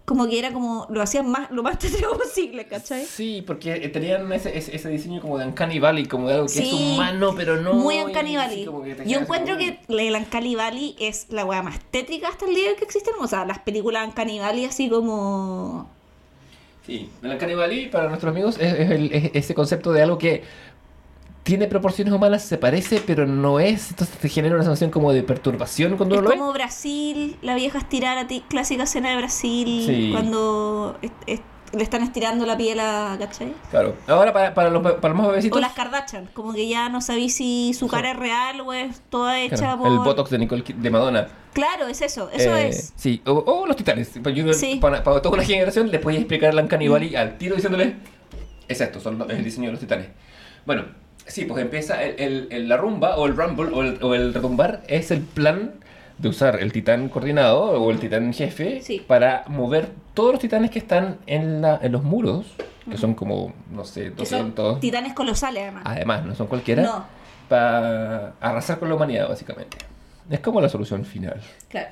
como 0.09 0.27
que 0.27 0.39
era 0.39 0.51
como 0.51 0.87
lo 0.89 1.03
hacían 1.03 1.29
más 1.29 1.51
lo 1.51 1.61
más 1.61 1.77
tétrico 1.79 2.17
posible, 2.17 2.65
¿cachai? 2.65 3.05
Sí, 3.05 3.43
porque 3.45 3.77
tenían 3.89 4.31
ese, 4.33 4.57
ese, 4.57 4.75
ese 4.75 4.89
diseño 4.89 5.21
como 5.21 5.37
de 5.37 5.45
Uncanny 5.45 5.77
Valley, 5.77 6.07
como 6.07 6.27
de 6.27 6.33
algo 6.33 6.47
que 6.47 6.59
es 6.63 6.73
humano, 6.73 7.35
pero 7.37 7.61
no. 7.61 7.73
Muy 7.75 7.99
Uncanny 7.99 8.35
Valley. 8.35 8.65
Yo 9.05 9.19
encuentro 9.19 9.55
que 9.59 9.79
el 9.87 10.15
Uncanny 10.15 10.55
Valley 10.55 10.95
es 10.99 11.27
la 11.29 11.45
weá 11.45 11.61
más 11.61 11.79
tétrica 11.91 12.29
hasta 12.29 12.47
el 12.47 12.55
día 12.55 12.75
que 12.75 12.85
existen. 12.85 13.13
O 13.21 13.27
sea, 13.27 13.45
las 13.45 13.59
películas 13.59 14.07
Uncanny 14.07 14.39
Valley 14.39 14.65
así 14.65 14.89
como... 14.89 15.87
Sí, 16.85 17.07
el 17.21 17.31
Uncanny 17.31 17.53
Valley, 17.53 17.85
para 17.89 18.07
nuestros 18.09 18.31
amigos, 18.31 18.57
es, 18.59 18.73
es 18.73 18.89
el- 18.89 19.13
es 19.13 19.31
ese 19.35 19.53
concepto 19.53 19.91
de 19.91 20.01
algo 20.01 20.17
que 20.17 20.41
tiene 21.49 21.67
proporciones 21.67 22.13
humanas, 22.13 22.43
se 22.43 22.57
parece, 22.59 23.01
pero 23.05 23.25
no 23.25 23.59
es. 23.59 23.89
Entonces 23.89 24.17
te 24.19 24.29
genera 24.29 24.53
una 24.55 24.63
sensación 24.63 24.91
como 24.91 25.11
de 25.11 25.23
perturbación 25.23 25.97
cuando 25.97 26.13
Es 26.15 26.19
uno 26.21 26.29
lo 26.29 26.33
ve. 26.35 26.39
como 26.39 26.53
Brasil, 26.53 27.37
la 27.41 27.55
vieja 27.55 27.79
estirar 27.79 28.17
a 28.19 28.27
ti, 28.27 28.43
clásica 28.47 28.83
escena 28.83 29.09
de 29.09 29.17
Brasil, 29.17 29.83
Sí. 29.85 30.09
cuando 30.11 30.97
est- 31.01 31.13
est- 31.25 31.43
le 31.73 31.83
están 31.83 32.01
estirando 32.03 32.45
la 32.45 32.55
piel 32.57 32.79
a, 32.79 33.15
¿cachai? 33.19 33.53
Claro. 33.71 33.95
Ahora, 34.07 34.31
para, 34.33 34.53
para, 34.53 34.69
los, 34.69 34.81
para 34.93 35.09
los 35.13 35.17
más 35.17 35.27
bebecitos. 35.27 35.57
O 35.57 35.61
las 35.61 35.73
Kardashian, 35.73 36.27
como 36.33 36.53
que 36.53 36.67
ya 36.67 36.89
no 36.89 36.99
sabéis 37.01 37.35
si 37.35 37.73
su 37.75 37.87
cara 37.87 38.11
es 38.11 38.17
real 38.17 38.61
o 38.61 38.71
es 38.73 39.01
toda 39.09 39.39
hecha 39.39 39.55
claro, 39.57 39.79
por... 39.79 39.87
El 39.91 39.99
Botox 39.99 40.29
de 40.31 40.37
Nicole 40.39 40.63
de 40.67 40.89
Madonna. 40.91 41.27
Claro, 41.53 41.87
es 41.87 42.01
eso, 42.01 42.29
eso 42.31 42.55
Eh, 42.55 42.69
es. 42.69 42.93
Sí, 42.95 43.21
o, 43.25 43.33
o 43.33 43.65
los 43.67 43.75
titanes. 43.75 44.11
Pues 44.21 44.35
yo- 44.35 44.51
Sí. 44.53 44.77
Para, 44.81 45.03
para 45.03 45.21
toda 45.21 45.35
una 45.35 45.43
generación 45.43 45.89
les 45.89 45.99
podía 46.01 46.19
explicar 46.19 46.51
el 46.53 46.59
Uncanny 46.59 46.87
Valley 46.87 47.15
al 47.15 47.37
tiro 47.39 47.55
diciéndole: 47.55 47.95
Es 48.67 48.81
esto, 48.81 48.99
son, 48.99 49.19
es 49.29 49.37
el 49.37 49.43
diseño 49.43 49.67
de 49.67 49.71
los 49.73 49.79
titanes. 49.79 50.07
Bueno, 50.65 50.85
sí, 51.29 51.45
pues 51.45 51.61
empieza 51.63 52.03
el, 52.03 52.19
el- 52.19 52.47
el- 52.51 52.69
la 52.69 52.77
rumba 52.77 53.15
o 53.17 53.25
el 53.25 53.35
rumble 53.37 53.69
o 53.73 53.81
el, 53.83 54.03
o 54.03 54.13
el 54.15 54.33
retumbar. 54.33 54.81
Es 54.87 55.11
el 55.11 55.21
plan 55.21 55.73
de 56.17 56.27
usar 56.29 56.59
el 56.61 56.71
titán 56.73 57.07
coordinado 57.09 57.61
o 57.81 57.91
el 57.91 57.99
titán 57.99 58.33
jefe 58.33 58.81
Sí. 58.81 59.01
para 59.07 59.45
mover 59.47 59.87
todos 60.13 60.33
los 60.33 60.41
titanes 60.41 60.69
que 60.71 60.79
están 60.79 61.17
en, 61.27 61.61
la, 61.61 61.79
en 61.81 61.93
los 61.93 62.03
muros, 62.03 62.45
que 62.89 62.97
son 62.97 63.13
como, 63.13 63.53
no 63.71 63.85
sé, 63.85 64.11
Que 64.13 64.25
son 64.25 64.53
200. 64.53 64.79
titanes 64.81 65.13
colosales 65.13 65.63
además. 65.63 65.83
Además, 65.85 66.25
no 66.25 66.35
son 66.35 66.47
cualquiera. 66.47 66.83
No. 66.83 67.05
Para 67.47 68.33
arrasar 68.41 68.79
con 68.79 68.89
la 68.89 68.95
humanidad, 68.95 69.27
básicamente. 69.29 69.77
Es 70.29 70.39
como 70.41 70.61
la 70.61 70.69
solución 70.69 71.05
final. 71.05 71.41
Claro. 71.69 71.89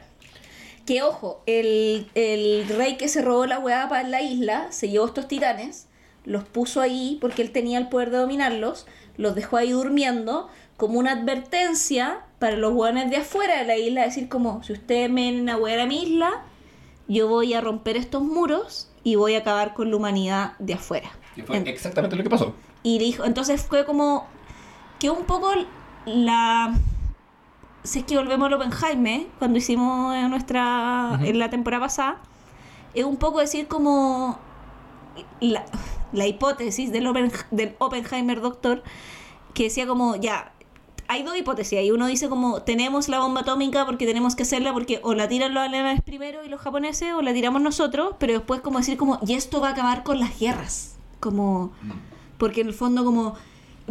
Que 0.85 1.01
ojo, 1.03 1.41
el, 1.47 2.07
el 2.15 2.65
rey 2.69 2.95
que 2.97 3.07
se 3.07 3.21
robó 3.21 3.45
la 3.45 3.59
weá 3.59 3.89
para 3.89 4.03
la 4.07 4.21
isla 4.21 4.67
se 4.71 4.89
llevó 4.89 5.07
estos 5.07 5.27
titanes, 5.27 5.86
los 6.27 6.43
puso 6.43 6.81
ahí 6.81 7.17
porque 7.21 7.41
él 7.41 7.51
tenía 7.51 7.77
el 7.79 7.87
poder 7.89 8.11
de 8.11 8.17
dominarlos, 8.17 8.85
los 9.17 9.33
dejó 9.33 9.57
ahí 9.57 9.71
durmiendo 9.71 10.47
como 10.75 10.99
una 10.99 11.13
advertencia 11.13 12.19
para 12.37 12.55
los 12.57 12.73
hueones 12.73 13.09
de 13.09 13.17
afuera 13.17 13.57
de 13.57 13.65
la 13.65 13.77
isla, 13.77 14.03
decir 14.03 14.29
como, 14.29 14.61
si 14.61 14.73
ustedes 14.73 15.09
me 15.09 15.21
vienen 15.31 15.49
a 15.49 15.57
huear 15.57 15.79
a 15.79 15.85
mi 15.87 16.03
isla, 16.03 16.43
yo 17.07 17.27
voy 17.29 17.53
a 17.55 17.61
romper 17.61 17.95
estos 17.97 18.21
muros 18.21 18.91
y 19.03 19.15
voy 19.15 19.35
a 19.35 19.39
acabar 19.39 19.73
con 19.73 19.89
la 19.89 19.95
humanidad 19.95 20.53
de 20.59 20.73
afuera. 20.75 21.09
Y 21.35 21.41
fue 21.41 21.57
En- 21.57 21.65
exactamente 21.67 22.15
lo 22.15 22.23
que 22.23 22.29
pasó. 22.29 22.53
y 22.83 22.99
dijo, 22.99 23.23
entonces 23.25 23.61
fue 23.65 23.85
como 23.85 24.27
que 24.99 25.09
un 25.09 25.23
poco 25.23 25.49
la 26.05 26.73
si 27.83 27.99
es 27.99 28.05
que 28.05 28.17
volvemos 28.17 28.47
al 28.47 28.53
Oppenheimer 28.55 29.27
cuando 29.39 29.57
hicimos 29.59 30.13
eh, 30.15 30.27
nuestra 30.27 31.11
Ujú. 31.15 31.23
en 31.25 31.39
la 31.39 31.49
temporada 31.49 31.85
pasada 31.85 32.17
es 32.93 33.05
un 33.05 33.15
poco 33.17 33.39
decir 33.39 33.67
como 33.67 34.37
la, 35.39 35.63
la 36.13 36.27
hipótesis 36.27 36.91
del, 36.91 37.05
Oppen- 37.07 37.31
del 37.51 37.75
Oppenheimer 37.79 38.41
doctor 38.41 38.83
que 39.53 39.63
decía 39.63 39.87
como 39.87 40.15
ya 40.15 40.51
hay 41.09 41.23
dos 41.23 41.37
hipótesis 41.37 41.79
y 41.81 41.91
uno 41.91 42.07
dice 42.07 42.27
como 42.29 42.61
tenemos 42.63 43.07
la 43.07 43.19
bomba 43.19 43.41
atómica 43.41 43.85
porque 43.85 44.05
tenemos 44.05 44.35
que 44.35 44.43
hacerla 44.43 44.73
porque 44.73 44.99
o 45.03 45.13
la 45.13 45.27
tiran 45.27 45.53
los 45.53 45.63
alemanes 45.63 46.01
primero 46.01 46.43
y 46.43 46.49
los 46.49 46.59
japoneses 46.59 47.13
o 47.13 47.21
la 47.21 47.33
tiramos 47.33 47.61
nosotros 47.61 48.15
pero 48.19 48.33
después 48.33 48.61
como 48.61 48.79
decir 48.79 48.97
como 48.97 49.19
y 49.25 49.33
esto 49.33 49.61
va 49.61 49.69
a 49.69 49.71
acabar 49.71 50.03
con 50.03 50.19
las 50.19 50.37
guerras 50.39 50.95
como 51.19 51.71
porque 52.37 52.61
en 52.61 52.67
el 52.67 52.73
fondo 52.73 53.05
como 53.05 53.35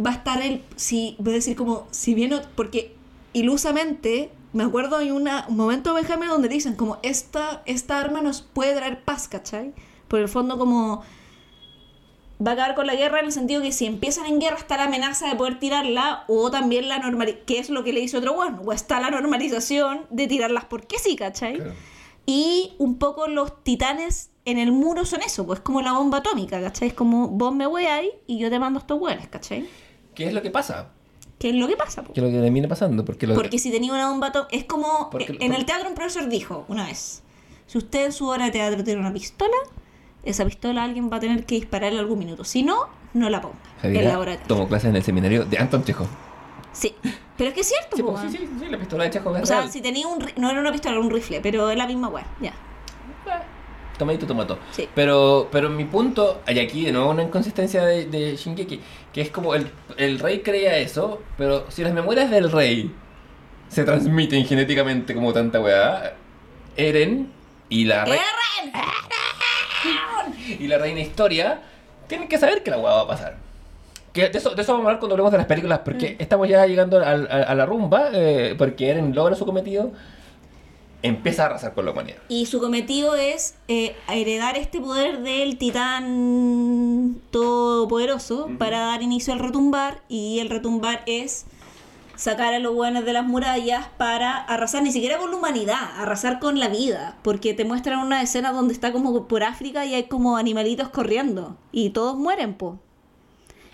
va 0.03 0.11
a 0.11 0.13
estar 0.13 0.41
el 0.41 0.63
si 0.75 1.15
voy 1.19 1.33
a 1.33 1.35
decir 1.37 1.55
como 1.55 1.87
si 1.91 2.13
bien 2.13 2.33
porque 2.55 2.95
ilusamente 3.33 4.31
me 4.53 4.63
acuerdo 4.63 4.97
hay 4.97 5.11
un 5.11 5.27
momento 5.49 5.93
Benjamin 5.93 6.29
donde 6.29 6.49
dicen 6.49 6.75
como 6.75 6.97
esta 7.03 7.61
esta 7.65 7.99
arma 7.99 8.21
nos 8.21 8.41
puede 8.41 8.75
traer 8.75 9.03
paz 9.03 9.27
¿cachai? 9.27 9.73
por 10.07 10.19
el 10.19 10.27
fondo 10.29 10.57
como 10.57 11.01
va 12.45 12.51
a 12.51 12.53
acabar 12.53 12.75
con 12.75 12.85
la 12.87 12.95
guerra 12.95 13.19
en 13.19 13.25
el 13.25 13.31
sentido 13.31 13.61
que 13.61 13.71
si 13.71 13.85
empiezan 13.85 14.25
en 14.27 14.39
guerra 14.39 14.57
está 14.57 14.77
la 14.77 14.83
amenaza 14.83 15.27
de 15.27 15.35
poder 15.35 15.59
tirarla 15.59 16.23
o 16.27 16.51
también 16.51 16.87
la 16.87 16.99
normalización, 16.99 17.45
que 17.45 17.59
es 17.59 17.69
lo 17.69 17.83
que 17.83 17.93
le 17.93 17.99
dice 18.01 18.17
otro 18.17 18.33
bueno, 18.33 18.61
o 18.65 18.73
está 18.73 18.99
la 18.99 19.09
normalización 19.09 20.05
de 20.09 20.27
tirarlas 20.27 20.65
porque 20.65 20.99
sí, 20.99 21.15
¿cachai? 21.15 21.55
Claro. 21.55 21.73
Y 22.25 22.73
un 22.77 22.97
poco 22.99 23.27
los 23.27 23.63
titanes 23.63 24.29
en 24.45 24.57
el 24.59 24.71
muro 24.71 25.05
son 25.05 25.21
eso, 25.21 25.45
pues 25.45 25.61
como 25.61 25.81
la 25.81 25.93
bomba 25.93 26.19
atómica, 26.19 26.61
¿cachai? 26.61 26.89
Es 26.89 26.93
como 26.93 27.27
vos 27.29 27.55
me 27.55 27.65
ahí 27.87 28.11
y 28.27 28.37
yo 28.37 28.49
te 28.49 28.59
mando 28.59 28.79
estos 28.79 28.99
hueones, 28.99 29.27
¿cachai? 29.29 29.67
¿Qué 30.13 30.27
es 30.27 30.33
lo 30.33 30.41
que 30.41 30.51
pasa? 30.51 30.89
¿Qué 31.39 31.49
es 31.49 31.55
lo 31.55 31.67
que 31.67 31.77
pasa? 31.77 32.03
po? 32.03 32.13
¿Qué 32.13 32.19
es 32.19 32.25
lo 32.25 32.31
que 32.31 32.41
termina 32.41 32.67
pasando? 32.67 33.05
Porque, 33.05 33.27
lo- 33.27 33.35
Porque 33.35 33.59
si 33.59 33.71
tenía 33.71 33.93
una 33.93 34.09
bomba 34.09 34.27
atómica, 34.27 34.55
es 34.57 34.63
como 34.65 35.09
Porque- 35.11 35.37
en 35.39 35.51
por- 35.51 35.55
el 35.59 35.65
teatro 35.65 35.89
un 35.89 35.95
profesor 35.95 36.27
dijo 36.29 36.65
una 36.67 36.85
vez, 36.87 37.23
si 37.67 37.77
usted 37.77 38.05
en 38.05 38.11
su 38.11 38.27
hora 38.27 38.45
de 38.45 38.51
teatro 38.51 38.83
tiene 38.83 38.99
una 38.99 39.13
pistola, 39.13 39.55
esa 40.29 40.45
pistola 40.45 40.83
alguien 40.83 41.09
va 41.11 41.17
a 41.17 41.19
tener 41.19 41.45
que 41.45 41.55
disparar 41.55 41.93
en 41.93 41.99
algún 41.99 42.19
minuto, 42.19 42.43
si 42.43 42.63
no, 42.63 42.87
no 43.13 43.29
la 43.29 43.41
ponga 43.41 43.55
Javiera 43.81 44.13
en 44.33 44.39
tomó 44.47 44.67
clases 44.67 44.89
en 44.89 44.95
el 44.95 45.03
seminario 45.03 45.45
de 45.45 45.57
Anton 45.57 45.83
Chekhov. 45.83 46.07
Sí, 46.73 46.93
pero 47.37 47.49
es 47.49 47.53
que 47.55 47.61
es 47.61 47.67
cierto, 47.67 47.95
Sí, 47.95 48.03
po, 48.03 48.11
pues, 48.13 48.31
sí, 48.31 48.37
sí, 48.37 48.47
sí, 48.59 48.65
la 48.69 48.77
pistola 48.77 49.05
de 49.05 49.09
Chekhov 49.09 49.35
es 49.37 49.43
O 49.43 49.45
sea, 49.45 49.57
real. 49.61 49.71
si 49.71 49.81
tenía 49.81 50.07
un... 50.07 50.19
ri- 50.21 50.33
No 50.37 50.49
era 50.51 50.59
una 50.61 50.71
pistola, 50.71 50.95
era 50.95 51.03
un 51.03 51.09
rifle, 51.11 51.39
pero 51.41 51.69
es 51.71 51.77
la 51.77 51.87
misma 51.87 52.07
weá, 52.09 52.25
ya. 52.39 52.53
Tomadito, 53.97 54.27
tomato. 54.27 54.59
Sí. 54.71 54.87
Pero, 54.93 55.47
pero 55.51 55.69
mi 55.71 55.85
punto, 55.85 56.41
hay 56.45 56.59
aquí 56.59 56.85
de 56.85 56.91
nuevo 56.91 57.09
una 57.09 57.23
inconsistencia 57.23 57.83
de, 57.83 58.05
de 58.05 58.35
Shingeki, 58.35 58.79
que 59.11 59.21
es 59.21 59.31
como 59.31 59.55
el, 59.55 59.71
el 59.97 60.19
rey 60.19 60.41
creía 60.41 60.77
eso, 60.77 61.23
pero 61.35 61.65
si 61.71 61.83
las 61.83 61.93
memorias 61.93 62.29
del 62.29 62.51
rey 62.51 62.93
se 63.69 63.83
transmiten 63.83 64.45
genéticamente 64.45 65.15
como 65.15 65.33
tanta 65.33 65.59
weá, 65.59 66.13
Eren 66.75 67.31
y 67.69 67.85
la, 67.85 68.03
¡Eren! 68.03 68.19
Y 70.59 70.67
la 70.67 70.77
reina 70.77 70.99
Historia 71.01 71.61
tienen 72.07 72.27
que 72.27 72.37
saber 72.37 72.63
que 72.63 72.71
la 72.71 72.77
weá 72.77 72.93
va 72.93 73.01
a 73.01 73.07
pasar. 73.07 73.37
Que 74.13 74.29
de, 74.29 74.37
eso, 74.37 74.55
de 74.55 74.61
eso 74.61 74.71
vamos 74.71 74.85
a 74.85 74.89
hablar 74.89 74.99
cuando 74.99 75.13
hablemos 75.15 75.31
de 75.31 75.37
las 75.37 75.47
películas, 75.47 75.81
porque 75.85 76.11
Mm. 76.17 76.21
estamos 76.21 76.47
ya 76.49 76.65
llegando 76.65 76.97
al- 77.05 77.27
a, 77.29 77.43
a 77.43 77.55
la 77.55 77.65
rumba, 77.65 78.09
eh, 78.13 78.55
porque 78.57 78.89
Eren 78.89 79.13
logra 79.13 79.35
su 79.35 79.45
cometido, 79.45 79.91
empieza 81.03 81.43
a 81.43 81.45
arrasar 81.47 81.73
con 81.73 81.85
la 81.85 81.91
humanidad. 81.91 82.17
Y 82.27 82.47
su 82.47 82.59
cometido 82.59 83.15
es 83.15 83.55
eh, 83.67 83.95
heredar 84.09 84.57
este 84.57 84.79
poder 84.79 85.19
del 85.19 85.57
titán 85.57 87.17
todopoderoso 87.31 88.45
Ujú. 88.45 88.57
para 88.57 88.79
dar 88.79 89.01
inicio 89.03 89.33
al 89.33 89.39
retumbar. 89.39 89.99
Y 90.09 90.39
el 90.39 90.49
retumbar 90.49 91.03
es 91.05 91.45
sacar 92.17 92.53
a 92.53 92.59
los 92.59 92.75
hueones 92.75 93.05
de 93.05 93.13
las 93.13 93.25
murallas 93.25 93.87
para 93.97 94.35
arrasar 94.35 94.83
ni 94.83 94.91
siquiera 94.91 95.17
con 95.17 95.31
la 95.31 95.37
humanidad, 95.37 95.77
arrasar 95.97 96.39
con 96.39 96.59
la 96.59 96.67
vida, 96.67 97.15
porque 97.21 97.53
te 97.53 97.63
muestran 97.63 97.99
una 97.99 98.21
escena 98.21 98.51
donde 98.51 98.73
está 98.73 98.91
como 98.91 99.27
por 99.27 99.43
África 99.43 99.85
y 99.85 99.93
hay 99.93 100.03
como 100.03 100.35
animalitos 100.35 100.89
corriendo 100.89 101.57
y 101.71 101.91
todos 101.91 102.17
mueren, 102.17 102.55
po. 102.55 102.79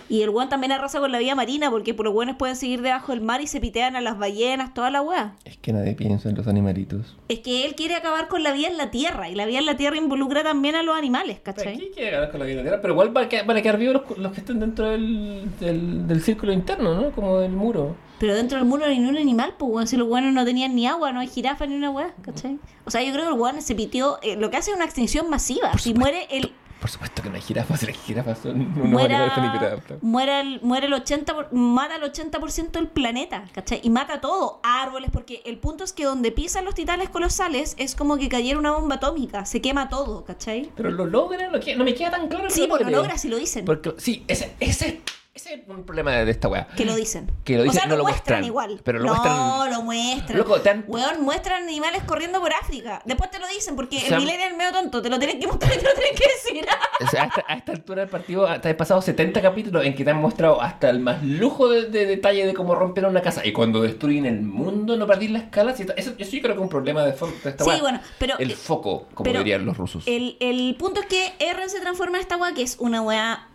Y 0.10 0.22
el 0.22 0.30
weón 0.30 0.50
también 0.50 0.72
arrasa 0.74 1.00
con 1.00 1.12
la 1.12 1.20
vida 1.20 1.34
marina 1.34 1.72
porque 1.72 1.94
por 1.94 2.06
los 2.06 2.14
buenos 2.14 2.36
pueden 2.36 2.56
seguir 2.56 2.82
debajo 2.82 3.14
del 3.14 3.22
mar 3.22 3.42
y 3.42 3.48
se 3.48 3.62
pitean 3.62 3.96
a 3.96 4.02
las 4.02 4.20
ballenas, 4.20 4.74
toda 4.74 4.92
la 4.92 5.02
weá. 5.02 5.36
Es 5.46 5.58
que 5.58 5.72
nadie 5.72 5.96
piensa 5.96 6.30
en 6.30 6.36
los 6.36 6.46
animalitos. 6.46 7.16
Es 7.30 7.40
que 7.40 7.66
él 7.66 7.74
quiere 7.74 7.96
acabar 7.96 8.28
con 8.28 8.44
la 8.44 8.52
vida 8.52 8.68
en 8.68 8.78
la 8.78 8.92
tierra 8.92 9.30
y 9.30 9.36
la 9.36 9.46
vida 9.46 9.60
en 9.60 9.66
la 9.66 9.78
tierra 9.78 9.96
involucra 9.96 10.44
también 10.44 10.76
a 10.76 10.84
los 10.84 10.96
animales, 10.96 11.40
¿cachai? 11.42 11.76
aquí 11.76 11.92
quiere 11.96 12.12
ganar 12.12 12.32
con 12.32 12.42
la 12.42 12.46
vida 12.46 12.54
en 12.54 12.58
la 12.58 12.64
tierra, 12.64 12.82
pero 12.82 12.94
igual 12.94 13.10
van 13.10 13.26
a 13.26 13.30
quedar, 13.30 13.46
van 13.46 13.58
a 13.58 13.62
quedar 13.62 13.78
vivos 13.78 14.04
los, 14.08 14.18
los 14.18 14.32
que 14.34 14.42
estén 14.42 14.60
dentro 14.60 14.90
del, 14.90 15.50
del, 15.60 16.08
del 16.08 16.22
círculo 16.22 16.52
interno, 16.52 16.94
¿no? 16.94 17.12
Como 17.12 17.40
del 17.40 17.54
muro. 17.54 17.96
Pero 18.24 18.36
dentro 18.36 18.58
del 18.58 18.66
muro 18.66 18.86
no 18.86 18.90
hay 18.90 19.00
ni 19.00 19.10
un 19.10 19.18
animal, 19.18 19.54
pues 19.60 19.70
weón, 19.70 19.86
si 19.86 19.98
los 19.98 20.08
buenos 20.08 20.32
no 20.34 20.46
tenían 20.46 20.74
ni 20.74 20.88
agua, 20.88 21.12
no 21.12 21.20
hay 21.20 21.28
jirafa 21.28 21.66
ni 21.66 21.76
una 21.76 21.90
weá, 21.90 22.14
¿cachai? 22.22 22.58
O 22.86 22.90
sea, 22.90 23.04
yo 23.04 23.12
creo 23.12 23.26
que 23.26 23.34
el 23.34 23.38
weón 23.38 23.62
se 23.62 23.76
pitió, 23.76 24.18
eh, 24.22 24.38
lo 24.38 24.50
que 24.50 24.56
hace 24.56 24.72
es 24.72 24.78
una 24.78 24.86
extinción 24.86 25.30
masiva. 25.30 25.72
Por 25.72 25.82
Si 25.82 25.90
supuesto. 25.90 26.00
muere 26.00 26.28
el, 26.32 26.54
Por 26.80 26.90
supuesto 26.90 27.22
que 27.22 27.30
no 27.30 27.36
hay 27.36 27.42
jirafas, 27.42 27.84
las 27.84 27.98
jirafas 27.98 28.40
son 28.40 28.62
unos 28.62 28.78
muera, 28.88 29.26
animales 29.26 29.82
muera 30.02 30.40
el, 30.40 30.62
muere 30.62 30.86
el 30.88 30.94
80%, 30.94 31.34
por- 31.36 31.52
mata 31.52 31.98
el 31.98 32.04
80% 32.04 32.72
del 32.72 32.88
planeta, 32.88 33.44
¿cachai? 33.52 33.82
Y 33.84 33.90
mata 33.90 34.22
todo, 34.22 34.62
árboles, 34.64 35.10
porque 35.12 35.42
el 35.46 35.58
punto 35.58 35.84
es 35.84 35.92
que 35.92 36.06
donde 36.06 36.32
pisan 36.32 36.64
los 36.64 36.76
titanes 36.76 37.10
colosales 37.10 37.76
es 37.78 37.94
como 37.94 38.16
que 38.18 38.30
cayera 38.30 38.58
una 38.58 38.72
bomba 38.72 38.96
atómica, 38.96 39.46
se 39.46 39.62
quema 39.62 39.90
todo, 39.90 40.24
¿cachai? 40.24 40.72
Pero 40.78 40.92
lo 40.92 41.06
logra, 41.06 41.50
lo 41.50 41.60
que, 41.60 41.76
no 41.76 41.84
me 41.84 41.94
queda 41.94 42.12
tan 42.12 42.30
claro 42.30 42.46
que 42.48 42.54
Sí, 42.54 42.68
pues 42.70 42.84
lo 42.84 42.90
logra 42.90 43.18
si 43.18 43.28
lo 43.28 43.36
dicen. 43.36 43.66
Porque, 43.66 43.94
sí, 43.98 44.24
ese, 44.30 44.54
ese, 44.62 45.02
ese 45.36 45.56
es 45.56 45.62
un 45.68 45.84
problema 45.84 46.12
de 46.12 46.30
esta 46.30 46.48
weá. 46.48 46.68
Que 46.76 46.86
lo 46.86 46.96
dicen. 46.96 47.32
Que 47.44 47.58
lo 47.58 47.64
dicen, 47.64 47.78
o 47.78 47.82
sea, 47.82 47.90
no 47.90 47.96
lo 47.98 48.04
muestran, 48.04 48.42
muestran, 48.42 48.44
igual. 48.46 48.82
pero 48.84 49.00
lo 49.00 49.06
no, 49.06 49.16
muestran- 49.16 49.72
lo 49.72 49.82
muestran. 49.82 50.38
Loco, 50.38 50.62
te 50.62 50.70
han- 50.70 50.86
Weón, 50.88 51.22
muestran 51.24 51.64
animales 51.64 52.04
corriendo 52.04 52.40
por 52.40 52.54
África. 52.54 53.02
Después 53.06 53.32
te 53.32 53.40
lo 53.40 53.48
dicen 53.48 53.76
porque 53.76 54.06
el 54.08 54.16
milenio 54.18 54.46
es 54.48 54.56
medio 54.56 54.72
tonto. 54.72 55.02
Te 55.02 55.10
lo 55.10 55.18
tienen 55.18 55.40
que 55.40 55.48
mostrar 55.48 55.74
y 55.74 55.78
te 55.80 55.84
lo 55.86 55.94
tienen 55.94 56.16
que 56.16 56.24
decir. 56.28 56.66
O 57.04 57.08
sea, 57.08 57.24
a, 57.24 57.26
esta, 57.26 57.46
a 57.48 57.54
esta 57.56 57.72
altura 57.72 58.02
del 58.02 58.10
partido 58.10 58.46
hasta 58.48 58.70
he 58.70 58.76
pasado 58.76 59.02
70 59.02 59.42
capítulos 59.42 59.84
en 59.86 59.96
que 59.96 60.04
te 60.04 60.12
han 60.12 60.22
mostrado 60.22 60.62
hasta 60.62 60.90
el 60.92 61.00
más 61.00 61.24
lujo 61.24 61.68
de, 61.68 61.90
de 61.90 62.06
detalle 62.06 62.46
de 62.46 62.54
cómo 62.54 62.76
rompieron 62.76 63.10
una 63.12 63.22
casa. 63.24 63.44
Y 63.46 63.54
cuando 63.54 63.82
destruyen 63.82 64.28
el 64.28 64.42
mundo, 64.44 64.96
no 64.98 65.08
perdís 65.08 65.32
la 65.32 65.40
escala. 65.40 65.76
Si- 65.76 65.84
Eso, 65.98 66.14
eso 66.18 66.32
yo 66.32 66.42
creo 66.42 66.54
que 66.54 66.60
es 66.60 66.64
un 66.64 66.70
problema 66.70 67.04
de, 67.04 67.10
esta 67.10 67.64
Sí, 67.64 67.70
weá. 67.72 67.82
bueno, 67.82 68.00
pero- 68.20 68.38
El 68.38 68.52
foco, 68.54 69.08
como 69.16 69.24
pero 69.24 69.40
dirían 69.40 69.66
los 69.66 69.76
rusos. 69.78 70.04
El, 70.06 70.38
el 70.40 70.76
punto 70.78 71.00
es 71.00 71.08
que 71.08 71.34
Eren 71.40 71.70
se 71.72 71.80
transforma 71.82 72.18
en 72.18 72.22
esta 72.22 72.38
weá 72.38 72.54
que 72.54 72.62
es 72.62 72.78
una 72.80 73.02
weá 73.02 73.48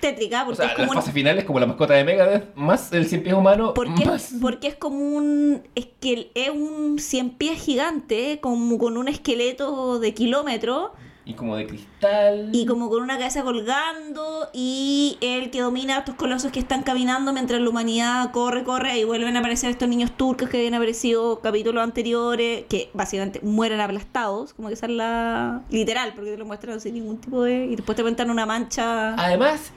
tétrica. 0.00 0.42
o 0.42 0.46
Porque 0.46 0.56
sea, 0.56 0.66
es 0.66 0.72
la 0.72 0.76
como 0.76 0.90
un- 0.90 0.96
fase 0.96 1.12
final 1.12 1.38
es 1.38 1.44
como 1.44 1.60
la 1.60 1.66
mascota 1.66 1.94
de 1.94 2.04
Megadeth, 2.04 2.54
más 2.54 2.92
el 2.92 3.06
cien 3.06 3.22
pies 3.22 3.34
humano, 3.34 3.74
Porque, 3.74 4.04
más... 4.04 4.34
porque 4.40 4.68
es 4.68 4.74
como 4.76 4.98
un. 4.98 5.62
Es 5.74 5.86
que 6.00 6.30
es 6.34 6.50
un 6.50 6.98
cien 6.98 7.30
pies 7.30 7.60
gigante, 7.60 8.38
como 8.40 8.78
con 8.78 8.96
un 8.96 9.08
esqueleto 9.08 9.98
de 9.98 10.14
kilómetro 10.14 10.92
Y 11.24 11.34
como 11.34 11.56
de 11.56 11.66
cristal. 11.66 12.50
y 12.52 12.64
como 12.66 12.88
con 12.88 13.02
una 13.02 13.18
cabeza 13.18 13.42
colgando. 13.42 14.48
Y 14.54 15.18
el 15.20 15.50
que 15.50 15.60
domina 15.60 15.96
a 15.96 15.98
estos 16.00 16.14
colosos 16.14 16.50
que 16.52 16.58
están 16.58 16.82
caminando 16.82 17.32
mientras 17.32 17.60
la 17.60 17.68
humanidad 17.68 18.30
corre, 18.32 18.64
corre. 18.64 18.98
Y 18.98 19.04
vuelven 19.04 19.36
a 19.36 19.40
aparecer 19.40 19.70
estos 19.70 19.88
niños 19.88 20.10
turcos 20.16 20.48
que 20.48 20.56
habían 20.58 20.74
aparecido 20.74 21.40
capítulos 21.40 21.82
anteriores, 21.82 22.64
que 22.68 22.90
básicamente 22.94 23.40
mueren 23.42 23.80
aplastados. 23.80 24.54
Como 24.54 24.68
que 24.68 24.74
esa 24.74 24.86
es 24.86 24.92
la. 24.92 25.62
literal, 25.70 26.12
porque 26.14 26.30
te 26.30 26.38
lo 26.38 26.46
muestran 26.46 26.80
sin 26.80 26.94
ningún 26.94 27.18
tipo 27.18 27.42
de. 27.42 27.66
Y 27.66 27.76
después 27.76 27.94
te 27.96 28.02
cuentan 28.02 28.30
una 28.30 28.46
mancha. 28.46 29.14
Además, 29.14 29.72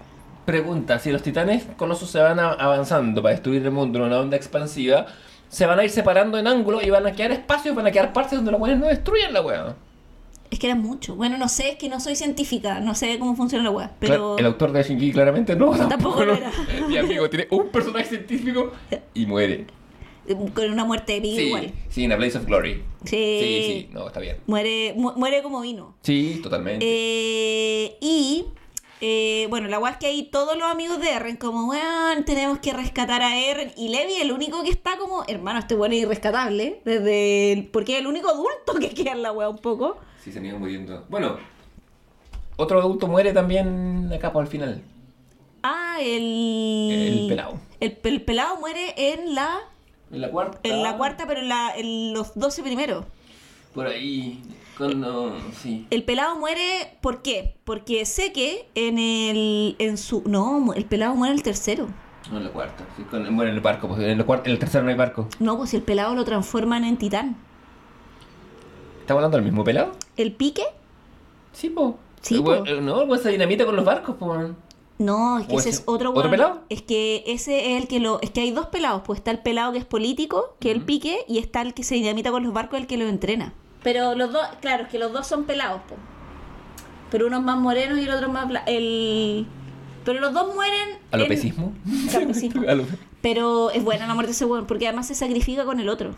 pregunta, 0.46 1.00
si 1.00 1.12
los 1.12 1.22
titanes 1.24 1.64
colosos 1.78 2.10
se 2.10 2.20
van 2.20 2.40
avanzando 2.40 3.22
para 3.22 3.34
destruir 3.34 3.64
el 3.64 3.72
mundo 3.72 4.00
en 4.00 4.06
una 4.06 4.20
onda 4.20 4.38
expansiva, 4.38 5.06
se 5.50 5.66
van 5.66 5.80
a 5.80 5.84
ir 5.84 5.90
separando 5.90 6.38
en 6.38 6.48
ángulo 6.48 6.82
y 6.82 6.90
van 6.90 7.06
a 7.08 7.12
quedar 7.14 7.32
espacios, 7.32 7.76
van 7.76 7.88
a 7.88 7.92
quedar 7.92 8.14
partes 8.14 8.34
donde 8.38 8.52
los 8.52 8.60
buenos 8.60 8.80
no 8.80 8.88
destruyen 8.88 9.34
la 9.34 9.42
weá. 9.42 9.76
Es 10.50 10.60
que 10.60 10.68
era 10.68 10.76
mucho. 10.76 11.16
Bueno, 11.16 11.38
no 11.38 11.48
sé, 11.48 11.70
es 11.72 11.76
que 11.78 11.88
no 11.88 12.00
soy 12.02 12.16
científica, 12.16 12.80
no 12.82 12.94
sé 12.96 13.18
cómo 13.20 13.36
funciona 13.38 13.64
la 13.64 13.72
Clar- 13.72 13.92
pero 14.00 14.38
El 14.38 14.46
autor 14.46 14.72
de 14.74 14.84
Shinji 14.84 15.12
claramente 15.14 15.56
no, 15.56 15.72
tampoco, 15.72 15.90
Tampoco 15.90 16.26
no. 16.26 16.34
era. 16.34 16.52
Mi 16.90 16.98
amigo 16.98 17.30
tiene 17.30 17.48
un 17.52 17.70
personaje 17.70 18.06
científico 18.10 18.72
y 19.14 19.26
muere. 19.26 19.68
con 20.54 20.72
una 20.72 20.84
muerte 20.86 21.16
épica 21.18 21.36
Sí, 21.38 21.42
igual. 21.48 21.72
sí, 21.90 22.04
en 22.04 22.12
A 22.12 22.16
Blaze 22.18 22.38
of 22.38 22.46
Glory. 22.46 22.84
Sí. 23.06 23.10
Sí, 23.42 23.64
sí, 23.66 23.90
no, 23.94 24.08
está 24.08 24.20
bien. 24.20 24.38
Muere, 24.48 24.94
mu- 24.98 25.14
muere 25.16 25.42
como 25.42 25.62
vino. 25.62 25.96
Sí, 26.02 26.40
totalmente. 26.44 26.86
Eh, 26.86 27.98
y 28.02 28.46
eh, 29.02 29.48
bueno, 29.50 29.68
la 29.68 29.80
weá 29.80 29.92
es 29.94 29.98
que 29.98 30.08
ahí 30.08 30.24
todos 30.32 30.56
los 30.58 30.70
amigos 30.72 31.00
de 31.02 31.10
Eren, 31.12 31.36
como 31.38 31.68
weón, 31.70 32.24
tenemos 32.26 32.60
que 32.60 32.72
rescatar 32.74 33.22
a 33.22 33.38
Eren. 33.38 33.72
Y 33.76 33.90
Levi, 33.90 34.14
el 34.22 34.32
único 34.32 34.64
que 34.64 34.70
está 34.70 34.98
como, 34.98 35.24
hermano, 35.28 35.60
este 35.60 35.76
weón 35.76 35.94
es 35.94 36.04
irrescatable. 36.04 36.82
Desde 36.86 37.52
el- 37.54 37.68
porque 37.68 37.94
es 37.96 38.00
el 38.02 38.08
único 38.08 38.30
adulto 38.30 38.76
que 38.80 38.90
queda 38.92 39.12
en 39.14 39.24
la 39.24 39.32
weá 39.32 39.50
un 39.50 39.58
poco. 39.58 39.98
Sí, 40.24 40.32
se 40.32 40.40
han 40.40 40.46
ido 40.46 40.60
muriendo. 40.60 41.06
Bueno, 41.10 41.38
otro 42.58 42.80
adulto 42.80 43.08
muere 43.08 43.34
también 43.34 44.12
acá 44.14 44.32
por 44.32 44.44
el 44.44 44.50
final. 44.50 44.82
Ah, 45.64 45.98
el. 46.02 46.90
El 46.92 47.28
pelado. 47.28 47.60
El, 47.80 47.98
el 48.04 48.22
pelado 48.22 48.58
muere 48.58 48.94
en 48.98 49.36
la. 49.36 49.60
En 50.12 50.22
la 50.22 50.30
cuarta. 50.30 50.60
En 50.64 50.84
la 50.84 50.98
cuarta, 50.98 51.26
pero 51.28 51.40
en, 51.42 51.50
la, 51.50 51.74
en 51.76 52.14
los 52.14 52.38
12 52.38 52.62
primeros. 52.64 53.06
Por 53.74 53.88
ahí. 53.88 54.42
Sí. 55.62 55.86
El 55.90 56.04
pelado 56.04 56.36
muere, 56.38 56.98
¿por 57.02 57.22
qué? 57.22 57.56
Porque 57.64 58.06
sé 58.06 58.32
que 58.34 58.68
en 58.76 58.98
el. 59.00 59.76
en 59.80 59.98
su. 59.98 60.24
No, 60.26 60.74
el 60.74 60.86
pelado 60.86 61.16
muere 61.16 61.34
en 61.34 61.38
el 61.40 61.44
tercero. 61.44 61.88
No, 62.32 62.38
en 62.38 62.44
la 62.46 62.50
cuarta. 62.52 62.86
Sí, 62.98 63.04
con, 63.04 63.32
muere 63.34 63.52
en 63.52 63.58
el 63.58 63.62
barco. 63.62 63.88
Pues 63.88 64.00
en, 64.02 64.10
el 64.20 64.26
cuar- 64.26 64.42
en 64.46 64.52
el 64.52 64.60
tercero 64.60 64.84
no 64.84 64.90
hay 64.90 64.96
barco. 64.96 65.28
No, 65.40 65.58
pues 65.58 65.72
si 65.72 65.78
el 65.78 65.84
pelado 65.84 66.16
lo 66.16 66.24
transforman 66.24 66.84
en 66.84 66.98
titán. 66.98 67.38
¿Estamos 69.02 69.20
hablando 69.20 69.38
del 69.38 69.46
mismo 69.46 69.64
pelado? 69.64 69.92
¿El 70.18 70.32
pique? 70.34 70.64
Sí, 71.54 71.70
po. 71.70 71.98
Sí, 72.22 72.36
El 72.36 72.44
po. 72.44 72.56
No, 72.82 73.02
el 73.14 73.20
se 73.20 73.30
dinamita 73.30 73.66
con 73.66 73.76
los 73.76 73.84
barcos, 73.86 74.16
po. 74.16 74.36
No, 75.00 75.40
es 75.40 75.48
que 75.48 75.56
¿O 75.56 75.60
ese 75.60 75.70
ese- 75.70 75.80
es 75.82 75.84
otro 75.88 76.14
pelado? 76.14 76.62
Es 76.70 76.84
que 76.84 77.24
ese 77.26 77.72
es 77.76 77.82
el 77.82 77.88
que 77.88 78.00
lo. 78.00 78.22
Es 78.22 78.30
que 78.30 78.42
hay 78.42 78.52
dos 78.52 78.68
pelados, 78.68 79.02
pues 79.06 79.18
está 79.20 79.32
el 79.32 79.40
pelado 79.40 79.72
que 79.72 79.80
es 79.80 79.86
político, 79.86 80.56
que 80.60 80.70
es 80.70 80.76
el 80.76 80.84
pique, 80.84 81.26
y 81.28 81.40
está 81.40 81.62
el 81.64 81.74
que 81.74 81.84
se 81.84 81.96
dinamita 81.96 82.30
con 82.32 82.44
los 82.44 82.54
barcos, 82.54 82.80
el 82.80 82.86
que 82.88 82.98
lo 82.98 83.08
entrena. 83.08 83.54
Pero 83.84 84.16
los 84.16 84.32
dos, 84.32 84.46
claro, 84.62 84.84
es 84.84 84.90
que 84.90 85.00
los 85.00 85.12
dos 85.12 85.26
son 85.28 85.46
pelados, 85.46 85.82
pues. 85.88 86.00
Pero 87.10 87.28
uno 87.28 87.38
es 87.38 87.44
más 87.44 87.58
moreno 87.58 87.98
y 87.98 88.04
el 88.04 88.12
otro 88.12 88.30
más 88.30 88.48
el 88.68 89.46
Pero 90.06 90.20
los 90.20 90.34
dos 90.34 90.54
mueren. 90.56 90.90
en- 90.92 90.98
¿Alopecismo? 91.12 91.74
Alopecismo. 92.16 92.62
Alope- 92.68 92.98
Pero 93.22 93.70
es 93.72 93.84
buena 93.84 94.08
la 94.08 94.14
muerte 94.14 94.28
de 94.30 94.34
ese 94.36 94.46
weón, 94.46 94.66
porque 94.66 94.88
además 94.88 95.08
se 95.08 95.16
sacrifica 95.16 95.66
con 95.66 95.80
el 95.80 95.90
otro. 95.90 96.12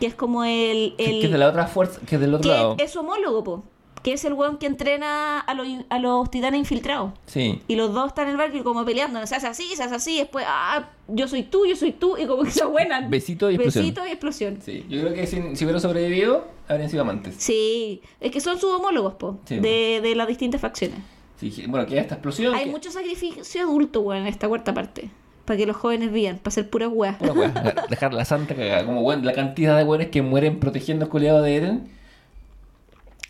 Que 0.00 0.06
es 0.06 0.14
como 0.14 0.44
el. 0.44 0.94
El 0.98 1.20
que 1.20 1.24
es 1.26 1.32
de 1.32 1.38
la 1.38 1.48
otra 1.48 1.66
fuerza, 1.66 2.00
que 2.06 2.16
es 2.16 2.20
del 2.20 2.34
otro 2.34 2.50
que 2.50 2.56
lado. 2.56 2.76
es 2.78 2.90
su 2.92 3.00
homólogo, 3.00 3.42
po. 3.44 3.64
Que 4.04 4.12
es 4.12 4.24
el 4.26 4.34
weón 4.34 4.58
que 4.58 4.66
entrena 4.66 5.40
a 5.40 5.54
los, 5.54 5.66
a 5.88 5.98
los 5.98 6.30
titanes 6.30 6.58
infiltrados. 6.60 7.12
Sí. 7.26 7.60
Y 7.66 7.74
los 7.74 7.92
dos 7.92 8.08
están 8.08 8.26
en 8.26 8.32
el 8.32 8.36
barco 8.36 8.56
y 8.58 8.62
como 8.62 8.84
peleando, 8.84 9.26
se 9.26 9.34
hace 9.34 9.46
así, 9.48 9.64
se 9.74 9.82
hace 9.82 9.94
así, 9.96 10.18
después, 10.18 10.44
ah, 10.46 10.90
yo 11.08 11.26
soy 11.26 11.42
tú, 11.42 11.64
yo 11.66 11.74
soy 11.74 11.90
tú, 11.92 12.16
y 12.18 12.26
como 12.26 12.44
que 12.44 12.50
se 12.52 12.64
buenan. 12.66 13.08
Besito 13.10 13.50
y 13.50 13.54
explosión. 13.54 13.82
Besito 13.84 14.06
y 14.06 14.10
explosión. 14.10 14.58
Sí, 14.62 14.84
yo 14.90 15.00
creo 15.00 15.14
que 15.14 15.26
si, 15.26 15.56
si 15.56 15.64
hubiera 15.64 15.80
sobrevivido, 15.80 16.44
habrían 16.68 16.90
sido 16.90 17.00
amantes. 17.02 17.34
Sí, 17.38 18.02
es 18.20 18.30
que 18.30 18.40
son 18.40 18.60
sus 18.60 18.70
homólogos, 18.74 19.14
po, 19.14 19.38
Sí. 19.46 19.56
de, 19.58 20.00
de 20.02 20.14
las 20.14 20.28
distintas 20.28 20.60
facciones. 20.60 20.98
Sí, 21.40 21.64
bueno, 21.66 21.86
que 21.86 21.98
esta 21.98 22.14
explosión. 22.16 22.54
Hay 22.54 22.66
que- 22.66 22.70
mucho 22.70 22.90
sacrificio 22.92 23.62
adulto, 23.62 24.02
weón, 24.02 24.20
en 24.22 24.28
esta 24.28 24.46
cuarta 24.48 24.72
parte. 24.74 25.08
Para 25.46 25.56
que 25.56 25.66
los 25.66 25.76
jóvenes 25.76 26.12
vivan, 26.12 26.38
para 26.38 26.50
ser 26.52 26.70
puras 26.70 26.90
weas. 26.92 27.16
Pura 27.16 27.32
dejar- 27.34 27.88
dejar 27.88 28.14
la 28.14 28.24
santa 28.26 28.54
cagada. 28.54 28.84
Como 28.86 29.02
bueno, 29.02 29.24
la 29.24 29.32
cantidad 29.32 29.76
de 29.78 29.84
weones 29.84 30.08
que 30.10 30.22
mueren 30.22 30.60
protegiendo 30.60 31.06
el 31.06 31.10
culiado 31.10 31.42
de 31.42 31.56
Eren. 31.56 31.88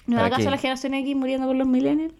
¿No 0.06 0.16
¿Para 0.16 0.28
acaso 0.28 0.50
la 0.50 0.58
generación 0.58 0.94
X 0.94 1.16
muriendo 1.16 1.46
por 1.46 1.56
los 1.56 1.66
millennials? 1.66 2.14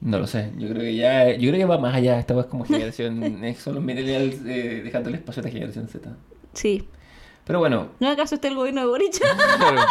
No 0.00 0.18
lo 0.18 0.26
sé. 0.26 0.50
Yo 0.56 0.68
creo 0.68 0.80
que 0.80 0.96
ya. 0.96 1.30
Yo 1.32 1.50
creo 1.50 1.60
que 1.60 1.64
va 1.66 1.78
más 1.78 1.94
allá. 1.94 2.18
Esta 2.18 2.34
vez 2.34 2.46
como 2.46 2.64
generación. 2.64 3.22
eh, 3.44 3.54
son 3.54 3.74
los 3.74 3.84
millennials 3.84 4.36
eh, 4.46 4.80
dejando 4.82 5.10
el 5.10 5.16
espacio 5.16 5.40
a 5.40 5.44
la 5.44 5.50
generación 5.50 5.88
Z. 5.88 6.16
Sí. 6.54 6.88
Pero 7.44 7.58
bueno. 7.58 7.88
¿No 8.00 8.08
acaso 8.08 8.34
está 8.34 8.48
el 8.48 8.54
gobierno 8.54 8.80
de 8.80 8.86
Boric? 8.86 9.18
claro, 9.58 9.82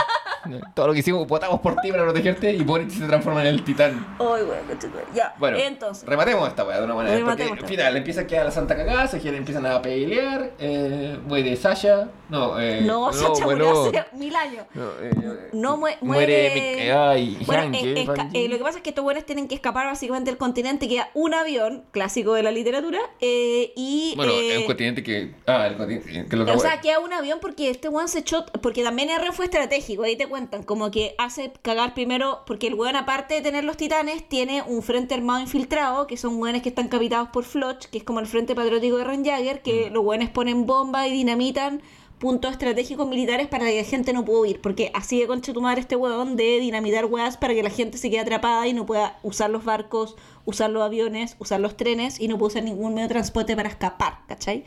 todo 0.73 0.87
lo 0.87 0.93
que 0.93 0.99
hicimos, 0.99 1.27
votamos 1.27 1.59
por 1.61 1.75
ti 1.77 1.91
para 1.91 2.03
protegerte 2.03 2.53
y 2.53 2.63
Boris 2.63 2.93
se 2.93 3.05
transforma 3.05 3.41
en 3.41 3.47
el 3.47 3.63
titán. 3.63 4.15
Ay, 4.19 4.43
weón, 4.43 4.79
ya. 5.13 5.33
Bueno, 5.37 5.57
entonces. 5.57 6.07
rematemos 6.07 6.47
esta 6.47 6.63
weá 6.63 6.77
de 6.79 6.85
una 6.85 6.95
manera. 6.95 7.25
Porque 7.25 7.43
al 7.43 7.65
final 7.67 7.97
empieza 7.97 8.21
a 8.21 8.27
quedar 8.27 8.45
la 8.45 8.51
santa 8.51 8.75
cagada, 8.75 9.07
se 9.07 9.19
quieren- 9.19 9.39
empiezan 9.39 9.65
a 9.65 9.81
pelear. 9.81 10.51
Eh, 10.59 11.17
muere 11.25 11.55
Sasha. 11.55 12.09
No, 12.29 12.59
eh, 12.59 12.81
No, 12.81 13.11
Sacha 13.11 13.43
bueno, 13.45 13.65
murió 13.85 13.99
hace 14.01 14.15
mil 14.17 14.35
años. 14.35 14.65
No, 14.73 14.83
eh, 15.01 15.49
No 15.53 15.77
mue- 15.77 15.97
muere. 16.01 16.51
muere- 16.51 16.91
ay, 16.93 17.37
Bueno, 17.45 17.63
eh, 17.75 18.05
eh, 18.33 18.47
lo 18.49 18.57
que 18.57 18.63
pasa 18.63 18.77
es 18.77 18.83
que 18.83 18.89
estos 18.89 19.03
buenos 19.03 19.25
tienen 19.25 19.47
que 19.47 19.55
escapar 19.55 19.87
básicamente 19.87 20.29
del 20.29 20.37
continente, 20.37 20.87
queda 20.87 21.09
un 21.13 21.33
avión, 21.33 21.83
clásico 21.91 22.33
de 22.33 22.43
la 22.43 22.51
literatura, 22.51 22.99
y... 23.19 24.13
Bueno, 24.15 24.31
es 24.33 24.57
un 24.59 24.65
continente 24.65 25.03
que. 25.03 25.33
Ah, 25.47 25.67
el 25.67 25.75
continente. 25.77 26.27
Que 26.29 26.35
lo 26.35 26.43
o 26.53 26.59
sea, 26.59 26.79
queda 26.81 26.99
un 26.99 27.13
avión 27.13 27.39
porque 27.41 27.69
este 27.69 27.87
one 27.87 28.07
se 28.07 28.19
echó, 28.19 28.45
porque 28.61 28.83
también 28.83 29.09
R 29.09 29.31
fue 29.31 29.45
estratégico, 29.45 30.03
ahí 30.03 30.15
te 30.15 30.25
cuentan, 30.29 30.63
como 30.63 30.91
que 30.91 31.15
hace 31.17 31.51
cagar 31.61 31.93
primero, 31.93 32.43
porque 32.45 32.67
el 32.67 32.75
weón, 32.75 32.95
aparte 32.95 33.35
de 33.35 33.41
tener 33.41 33.63
los 33.63 33.77
titanes, 33.77 34.27
tiene 34.27 34.61
un 34.61 34.81
frente 34.81 35.15
armado 35.15 35.39
infiltrado, 35.39 36.07
que 36.07 36.17
son 36.17 36.41
weones 36.41 36.61
que 36.61 36.69
están 36.69 36.87
capitados 36.87 37.29
por 37.29 37.43
Floch, 37.43 37.85
que 37.85 37.97
es 37.97 38.03
como 38.03 38.19
el 38.19 38.27
frente 38.27 38.55
patriótico 38.55 38.97
de 38.97 39.03
Ron 39.03 39.25
Jagger, 39.25 39.61
que 39.61 39.89
los 39.89 40.05
weones 40.05 40.29
ponen 40.29 40.65
bomba 40.65 41.07
y 41.07 41.11
dinamitan 41.11 41.81
puntos 42.19 42.51
estratégicos 42.51 43.07
militares 43.07 43.47
para 43.47 43.65
que 43.65 43.77
la 43.77 43.87
gente 43.87 44.13
no 44.13 44.25
pueda 44.25 44.41
huir, 44.41 44.61
porque 44.61 44.91
así 44.93 45.19
de 45.19 45.27
concha 45.27 45.53
tu 45.53 45.61
madre 45.61 45.81
este 45.81 45.95
weón 45.95 46.35
de 46.35 46.59
dinamitar 46.59 47.05
weas 47.05 47.37
para 47.37 47.53
que 47.53 47.63
la 47.63 47.69
gente 47.69 47.97
se 47.97 48.09
quede 48.09 48.19
atrapada 48.19 48.67
y 48.67 48.73
no 48.73 48.85
pueda 48.85 49.17
usar 49.23 49.49
los 49.49 49.63
barcos, 49.63 50.15
usar 50.45 50.69
los 50.69 50.83
aviones, 50.83 51.37
usar 51.39 51.61
los 51.61 51.77
trenes 51.77 52.19
y 52.19 52.27
no 52.27 52.37
pueda 52.37 52.49
usar 52.49 52.63
ningún 52.63 52.93
medio 52.93 53.07
de 53.07 53.13
transporte 53.13 53.55
para 53.55 53.69
escapar, 53.69 54.19
¿cachai? 54.27 54.65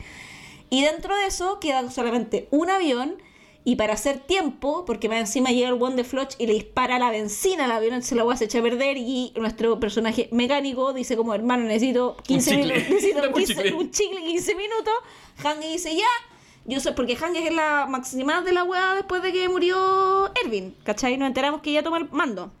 Y 0.69 0.81
dentro 0.81 1.15
de 1.15 1.27
eso 1.27 1.59
queda 1.59 1.89
solamente 1.91 2.47
un 2.49 2.71
avión 2.71 3.17
y 3.65 3.77
para 3.77 3.93
hacer 3.93 4.19
tiempo, 4.19 4.83
porque 4.85 5.07
más 5.07 5.19
encima 5.19 5.51
llega 5.51 5.69
el 5.69 5.81
one 5.81 5.95
de 5.95 6.03
Floch 6.03 6.33
y 6.37 6.47
le 6.47 6.53
dispara 6.53 6.99
la 6.99 7.11
benzina 7.11 7.65
al 7.65 7.71
avión, 7.71 8.01
se 8.01 8.15
la 8.15 8.23
se 8.35 8.45
echa 8.45 8.59
a 8.59 8.61
perder 8.61 8.97
y 8.97 9.31
nuestro 9.35 9.79
personaje 9.79 10.27
mecánico 10.31 10.91
dice 10.91 11.15
como 11.15 11.33
hermano 11.33 11.63
necesito 11.63 12.17
15 12.23 12.49
chicle. 12.49 12.73
minutos, 12.73 12.89
necesito 12.89 13.21
Un 13.27 13.33
15 13.33 13.53
chicle. 13.53 13.73
un 13.73 13.91
chicle 13.91 14.21
15 14.21 14.55
minutos. 14.55 14.93
Hange 15.43 15.67
dice 15.69 15.95
ya, 15.95 16.07
yo 16.65 16.79
sé, 16.79 16.91
porque 16.91 17.15
Hange 17.15 17.47
es 17.47 17.53
la 17.53 17.85
máxima 17.89 18.41
de 18.41 18.51
la 18.51 18.63
weá 18.63 18.95
después 18.95 19.21
de 19.21 19.31
que 19.31 19.47
murió 19.47 20.31
Erwin, 20.43 20.75
¿cachai? 20.83 21.17
Nos 21.17 21.27
enteramos 21.27 21.61
que 21.61 21.69
ella 21.69 21.83
toma 21.83 21.99
el 21.99 22.09
mando. 22.11 22.51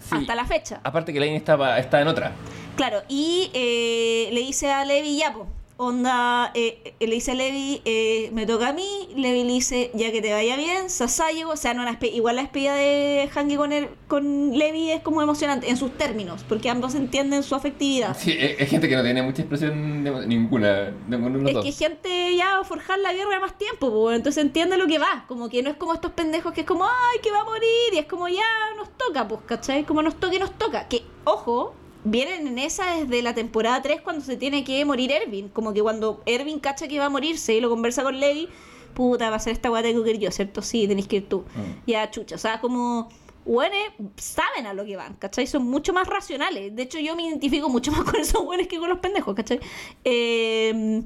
Sí. 0.00 0.16
Hasta 0.16 0.34
la 0.34 0.46
fecha. 0.46 0.80
Aparte 0.82 1.12
que 1.12 1.20
Lane 1.20 1.36
estaba, 1.36 1.78
está 1.78 2.00
en 2.00 2.08
otra. 2.08 2.32
Claro, 2.76 3.02
y 3.08 3.50
eh, 3.52 4.30
le 4.32 4.40
dice 4.40 4.70
a 4.70 4.86
Levi, 4.86 5.18
ya, 5.18 5.34
onda, 5.82 6.50
eh, 6.54 6.94
eh, 7.00 7.06
le 7.06 7.14
dice 7.14 7.30
a 7.30 7.34
Levi, 7.34 7.80
eh, 7.86 8.28
me 8.32 8.44
toca 8.46 8.68
a 8.68 8.72
mí, 8.74 9.08
Levi 9.16 9.44
le 9.44 9.52
dice, 9.54 9.90
ya 9.94 10.12
que 10.12 10.20
te 10.20 10.30
vaya 10.32 10.56
bien, 10.56 10.90
Sasayo, 10.90 11.48
o 11.48 11.56
sea, 11.56 11.72
no, 11.72 11.82
la 11.84 11.98
igual 12.12 12.36
la 12.36 12.42
despedida 12.42 12.74
de 12.74 13.28
Hangi 13.34 13.56
con, 13.56 13.72
el- 13.72 13.88
con 14.06 14.56
Levi 14.56 14.90
es 14.90 15.00
como 15.02 15.22
emocionante, 15.22 15.70
en 15.70 15.76
sus 15.78 15.96
términos, 15.96 16.44
porque 16.48 16.68
ambos 16.68 16.94
entienden 16.94 17.42
su 17.42 17.54
afectividad. 17.54 18.14
Sí, 18.18 18.32
es, 18.38 18.60
es 18.60 18.68
gente 18.68 18.88
que 18.90 18.96
no 18.96 19.02
tiene 19.02 19.22
mucha 19.22 19.40
expresión 19.42 20.04
de- 20.04 20.26
ninguna. 20.26 20.92
De 21.08 21.16
de 21.16 21.48
Es 21.48 21.54
dos. 21.54 21.64
que 21.64 21.72
gente 21.72 22.36
ya 22.36 22.56
va 22.56 22.60
a 22.60 22.64
forjar 22.64 22.98
la 22.98 23.12
guerra 23.14 23.40
más 23.40 23.56
tiempo, 23.56 23.90
po, 23.90 24.12
entonces 24.12 24.44
entiende 24.44 24.76
lo 24.76 24.86
que 24.86 24.98
va. 24.98 25.24
Como 25.28 25.48
que 25.48 25.62
no 25.62 25.70
es 25.70 25.76
como 25.76 25.94
estos 25.94 26.12
pendejos 26.12 26.52
que 26.52 26.60
es 26.60 26.66
como, 26.66 26.84
ay, 26.84 27.18
que 27.22 27.30
va 27.30 27.40
a 27.40 27.44
morir, 27.44 27.94
y 27.94 27.98
es 27.98 28.06
como 28.06 28.28
ya 28.28 28.42
nos 28.76 28.90
toca, 28.98 29.26
pues, 29.26 29.40
¿cachai? 29.46 29.84
Como 29.84 30.02
nos 30.02 30.16
toca 30.20 30.34
y 30.36 30.38
nos 30.38 30.52
toca. 30.58 30.88
Que, 30.88 31.02
ojo, 31.24 31.74
vienen 32.04 32.46
en 32.46 32.58
esa 32.58 32.96
desde 32.96 33.22
la 33.22 33.34
temporada 33.34 33.82
3 33.82 34.00
cuando 34.02 34.24
se 34.24 34.36
tiene 34.36 34.64
que 34.64 34.84
morir 34.84 35.12
Ervin. 35.12 35.48
Como 35.48 35.72
que 35.72 35.82
cuando 35.82 36.22
Ervin 36.26 36.60
cacha 36.60 36.88
que 36.88 36.98
va 36.98 37.06
a 37.06 37.10
morirse 37.10 37.54
y 37.54 37.60
lo 37.60 37.70
conversa 37.70 38.02
con 38.02 38.18
Levi, 38.18 38.48
puta, 38.94 39.30
va 39.30 39.36
a 39.36 39.40
ser 39.40 39.52
esta 39.52 39.68
guata 39.68 39.88
que 39.88 40.10
ir 40.10 40.18
yo, 40.18 40.30
¿cierto? 40.30 40.62
Sí, 40.62 40.86
tenéis 40.88 41.08
que 41.08 41.16
ir 41.16 41.28
tú. 41.28 41.40
Mm. 41.40 41.90
Ya, 41.90 42.10
chucha, 42.10 42.36
o 42.36 42.38
sea, 42.38 42.60
como. 42.60 43.08
Buenos 43.42 43.80
saben 44.16 44.66
a 44.66 44.74
lo 44.74 44.84
que 44.84 44.96
van, 44.96 45.14
¿cachai? 45.14 45.46
Son 45.46 45.64
mucho 45.64 45.94
más 45.94 46.06
racionales. 46.06 46.76
De 46.76 46.82
hecho, 46.82 46.98
yo 46.98 47.16
me 47.16 47.26
identifico 47.26 47.70
mucho 47.70 47.90
más 47.92 48.04
con 48.04 48.20
esos 48.20 48.44
buenos 48.44 48.66
que 48.66 48.78
con 48.78 48.88
los 48.88 48.98
pendejos, 48.98 49.34
¿cachai? 49.34 49.58
Eh, 50.04 51.02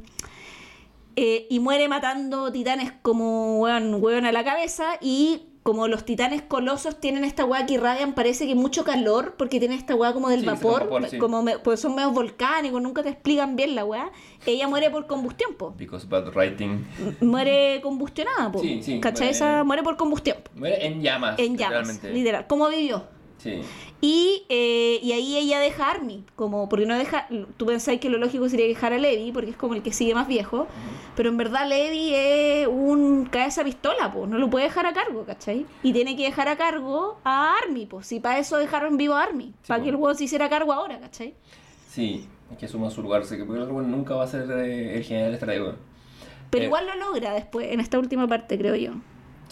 eh, 1.16 1.46
y 1.48 1.60
muere 1.60 1.86
matando 1.86 2.50
titanes 2.50 2.92
como 3.02 3.60
weón, 3.60 4.02
weón 4.02 4.26
a 4.26 4.32
la 4.32 4.42
cabeza 4.42 4.98
y 5.00 5.53
como 5.64 5.88
los 5.88 6.04
titanes 6.04 6.42
colosos 6.42 7.00
tienen 7.00 7.24
esta 7.24 7.44
weá 7.46 7.64
que 7.64 7.74
irradian, 7.74 8.12
parece 8.14 8.46
que 8.46 8.54
mucho 8.54 8.84
calor, 8.84 9.34
porque 9.38 9.58
tienen 9.58 9.78
esta 9.78 9.94
weá 9.96 10.12
como 10.12 10.28
del 10.28 10.40
Sí, 10.40 10.46
vapor, 10.46 10.82
vapor, 10.84 11.08
sí. 11.08 11.16
como 11.18 11.42
me- 11.42 11.58
pues 11.58 11.80
son 11.80 11.94
medios 11.94 12.12
volcánicos, 12.12 12.80
nunca 12.82 13.02
te 13.02 13.08
explican 13.08 13.56
bien 13.56 13.74
la 13.74 13.84
weá. 13.86 14.12
Ella 14.44 14.68
muere 14.68 14.90
por 14.90 15.06
combustión, 15.06 15.54
po. 15.54 15.70
Because 15.76 16.06
bad 16.06 16.28
writing. 16.36 16.84
Muere 17.22 17.80
combustionada, 17.82 18.52
po. 18.52 18.58
Sí, 18.60 18.82
sí, 18.82 19.00
¿Cachai? 19.00 19.28
muere- 19.28 19.30
Esa 19.30 19.64
muere 19.64 19.82
por 19.82 19.96
combustión. 19.96 20.36
po. 20.44 20.50
Muere 20.54 20.86
en 20.86 21.00
llamas. 21.02 21.38
En 21.38 21.56
llamas, 21.56 22.04
literal. 22.04 22.46
¿Cómo 22.46 22.68
vivió? 22.68 23.04
Sí. 23.44 23.60
Y, 24.00 24.44
eh, 24.48 24.98
y 25.02 25.12
ahí 25.12 25.36
ella 25.36 25.60
deja 25.60 25.86
a 25.86 25.90
Army, 25.92 26.24
como 26.34 26.68
porque 26.68 26.86
no 26.86 26.96
deja, 26.96 27.28
tú 27.56 27.66
pensáis 27.66 28.00
que 28.00 28.08
lo 28.08 28.16
lógico 28.18 28.48
sería 28.48 28.66
dejar 28.66 28.92
a 28.94 28.98
Levi, 28.98 29.32
porque 29.32 29.50
es 29.50 29.56
como 29.56 29.74
el 29.74 29.82
que 29.82 29.92
sigue 29.92 30.14
más 30.14 30.26
viejo, 30.28 30.66
pero 31.14 31.28
en 31.28 31.36
verdad 31.36 31.68
Levi 31.68 32.12
es 32.14 32.66
un 32.66 33.26
cabeza 33.26 33.62
pistola, 33.64 34.10
pues, 34.12 34.28
no 34.30 34.38
lo 34.38 34.48
puede 34.50 34.64
dejar 34.64 34.86
a 34.86 34.92
cargo, 34.94 35.24
¿cachai? 35.24 35.66
Y 35.82 35.92
tiene 35.92 36.16
que 36.16 36.24
dejar 36.24 36.48
a 36.48 36.56
cargo 36.56 37.18
a 37.24 37.54
Army, 37.62 37.86
pues, 37.86 38.06
si 38.06 38.18
para 38.20 38.38
eso 38.38 38.56
dejaron 38.58 38.96
vivo 38.96 39.14
a 39.14 39.22
Army, 39.22 39.52
Sí, 39.62 39.68
para 39.68 39.82
que 39.82 39.90
el 39.90 39.96
huevo 39.96 40.14
se 40.14 40.24
hiciera 40.24 40.48
cargo 40.48 40.72
ahora, 40.72 40.98
¿cachai? 41.00 41.34
Sí, 41.88 42.26
es 42.50 42.58
que 42.58 42.66
asuma 42.66 42.90
su 42.90 43.02
lugar. 43.02 43.24
sé 43.24 43.36
que 43.36 43.44
porque 43.44 43.62
el 43.62 43.68
weón 43.70 43.90
nunca 43.90 44.14
va 44.14 44.24
a 44.24 44.26
ser 44.26 44.50
eh, 44.50 44.96
el 44.96 45.04
general 45.04 45.32
estratégico. 45.34 45.74
Pero 46.50 46.62
Eh. 46.64 46.66
igual 46.66 46.86
lo 46.86 46.94
logra 46.96 47.32
después, 47.34 47.70
en 47.72 47.80
esta 47.80 47.98
última 47.98 48.26
parte, 48.26 48.56
creo 48.58 48.74
yo. 48.74 48.92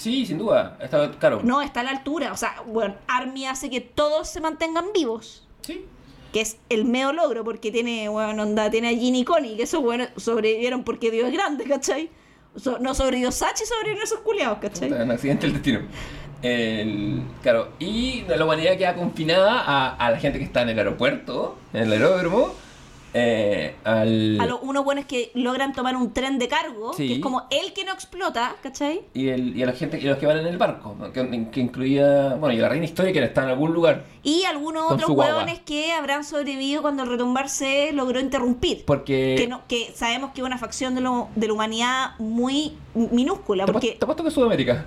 Sí, 0.02 0.26
sin 0.26 0.38
duda. 0.38 0.76
Está 0.80 1.10
claro. 1.12 1.40
No, 1.44 1.62
está 1.62 1.80
a 1.80 1.84
la 1.84 1.90
altura, 1.90 2.32
o 2.32 2.36
sea, 2.36 2.62
bueno, 2.66 2.96
Army 3.06 3.46
hace 3.46 3.70
que 3.70 3.80
todos 3.80 4.28
se 4.28 4.40
mantengan 4.40 4.86
vivos. 4.92 5.46
Sí. 5.62 5.84
que 6.32 6.40
es 6.40 6.56
el 6.70 6.86
medio 6.86 7.12
logro, 7.12 7.44
porque 7.44 7.70
tiene, 7.70 8.08
bueno, 8.08 8.42
onda, 8.42 8.68
tiene 8.70 8.88
a 8.88 8.90
Ginny 8.90 9.20
y 9.20 9.24
Connie, 9.24 9.54
que 9.56 9.64
esos 9.64 9.82
bueno, 9.82 10.06
sobrevivieron 10.16 10.82
porque 10.82 11.10
Dios 11.10 11.28
es 11.28 11.32
grande, 11.34 11.64
¿cachai? 11.64 12.08
So- 12.56 12.78
no 12.80 12.94
sobrevivió 12.94 13.30
Sachi, 13.30 13.64
sobrevivieron 13.66 14.02
esos 14.02 14.20
culiados, 14.20 14.58
¿cachai? 14.58 14.90
Un 14.90 15.10
accidente 15.10 15.46
del 15.46 15.52
destino. 15.54 15.80
El- 16.40 17.22
claro, 17.42 17.68
y 17.78 18.22
la 18.22 18.44
humanidad 18.44 18.76
queda 18.76 18.94
confinada 18.94 19.60
a, 19.60 19.94
a 19.94 20.10
la 20.10 20.18
gente 20.18 20.38
que 20.38 20.44
está 20.46 20.62
en 20.62 20.70
el 20.70 20.78
aeropuerto, 20.78 21.56
en 21.72 21.82
el 21.82 21.92
aeródromo, 21.92 22.54
eh, 23.14 23.74
al... 23.84 24.40
A 24.40 24.46
los 24.46 24.60
unos 24.62 24.84
buenos 24.84 25.04
que 25.04 25.30
logran 25.34 25.72
tomar 25.72 25.96
un 25.96 26.12
tren 26.12 26.38
de 26.38 26.48
cargo, 26.48 26.92
Sí. 26.94 27.08
que 27.08 27.14
es 27.14 27.20
como 27.20 27.46
el 27.50 27.72
que 27.72 27.84
no 27.84 27.92
explota, 27.92 28.56
¿cachai? 28.62 29.02
y, 29.14 29.28
el- 29.28 29.56
y 29.56 29.62
a 29.62 29.66
la 29.66 29.72
gente 29.72 29.98
y 29.98 30.02
los 30.02 30.18
que 30.18 30.26
van 30.26 30.38
en 30.38 30.46
el 30.46 30.56
barco, 30.58 30.96
que, 31.12 31.48
que 31.50 31.60
incluía, 31.60 32.34
bueno, 32.36 32.54
y 32.54 32.58
la 32.58 32.68
reina 32.68 32.84
histórica 32.86 33.20
que 33.20 33.26
está 33.26 33.42
en 33.42 33.50
algún 33.50 33.72
lugar, 33.72 34.04
Y 34.22 34.44
algunos 34.44 34.90
otros 34.92 35.10
hueones 35.10 35.60
que 35.60 35.92
habrán 35.92 36.24
sobrevivido 36.24 36.80
cuando 36.82 37.02
el 37.02 37.08
retumbar 37.10 37.48
se 37.48 37.92
logró 37.92 38.20
interrumpir. 38.20 38.84
porque... 38.86 39.34
Que, 39.36 39.46
no, 39.48 39.62
que 39.68 39.92
sabemos 39.94 40.30
que 40.32 40.40
es 40.40 40.46
una 40.46 40.58
facción 40.58 40.94
de, 40.94 41.00
lo- 41.02 41.28
de 41.36 41.46
la 41.48 41.52
humanidad 41.52 42.10
muy 42.18 42.76
minúscula, 42.94 43.66
te, 43.66 43.72
porque 43.72 43.86
apuesto- 43.88 43.98
te 43.98 44.04
apuesto 44.04 44.22
que 44.22 44.28
es 44.28 44.34
Sudamérica. 44.34 44.86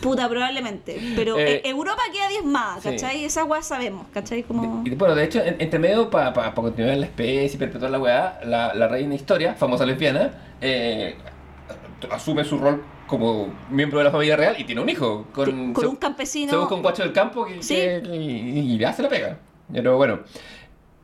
Puta 0.00 0.28
probablemente. 0.28 1.00
Pero 1.16 1.38
Eh, 1.38 1.56
eh, 1.56 1.62
Europa 1.64 2.02
queda 2.12 2.28
diezmada, 2.28 2.80
sí. 2.80 2.88
¿cachai? 2.90 3.24
Esa 3.24 3.44
weá 3.44 3.62
sabemos, 3.62 4.06
¿cachai? 4.12 4.42
Como... 4.42 4.82
Y, 4.84 4.90
y, 4.90 4.94
bueno, 4.94 5.14
de 5.14 5.24
hecho, 5.24 5.40
en- 5.44 5.56
entre 5.60 5.78
medio, 5.78 6.10
para 6.10 6.32
continuar 6.54 6.96
la 6.96 7.06
especie 7.06 7.56
y 7.56 7.58
perpetuar 7.58 7.90
la 7.90 7.98
weá, 7.98 8.40
la, 8.44 8.74
la 8.74 8.88
reina 8.88 9.14
historia, 9.14 9.54
famosa 9.54 9.84
lesbiana, 9.86 10.30
eh, 10.60 11.16
asume 12.10 12.44
su 12.44 12.58
rol 12.58 12.82
como 13.06 13.48
miembro 13.70 13.98
de 13.98 14.04
la 14.04 14.10
familia 14.10 14.36
real 14.36 14.56
y 14.58 14.64
tiene 14.64 14.80
un 14.80 14.88
hijo. 14.88 15.26
Con, 15.32 15.46
Sí, 15.46 15.72
con 15.72 15.82
se- 15.84 15.88
un 15.88 15.96
campesino. 15.96 16.50
Se 16.50 16.56
busca 16.56 16.74
un 16.74 16.82
guacho 16.82 17.02
del 17.02 17.12
campo 17.12 17.44
que, 17.46 17.62
Sí. 17.62 17.74
que- 17.74 18.02
y, 18.14 18.74
y 18.74 18.78
ya 18.78 18.92
se 18.92 19.02
la 19.02 19.08
pega. 19.08 19.38
Pero 19.72 19.96
bueno, 19.96 20.20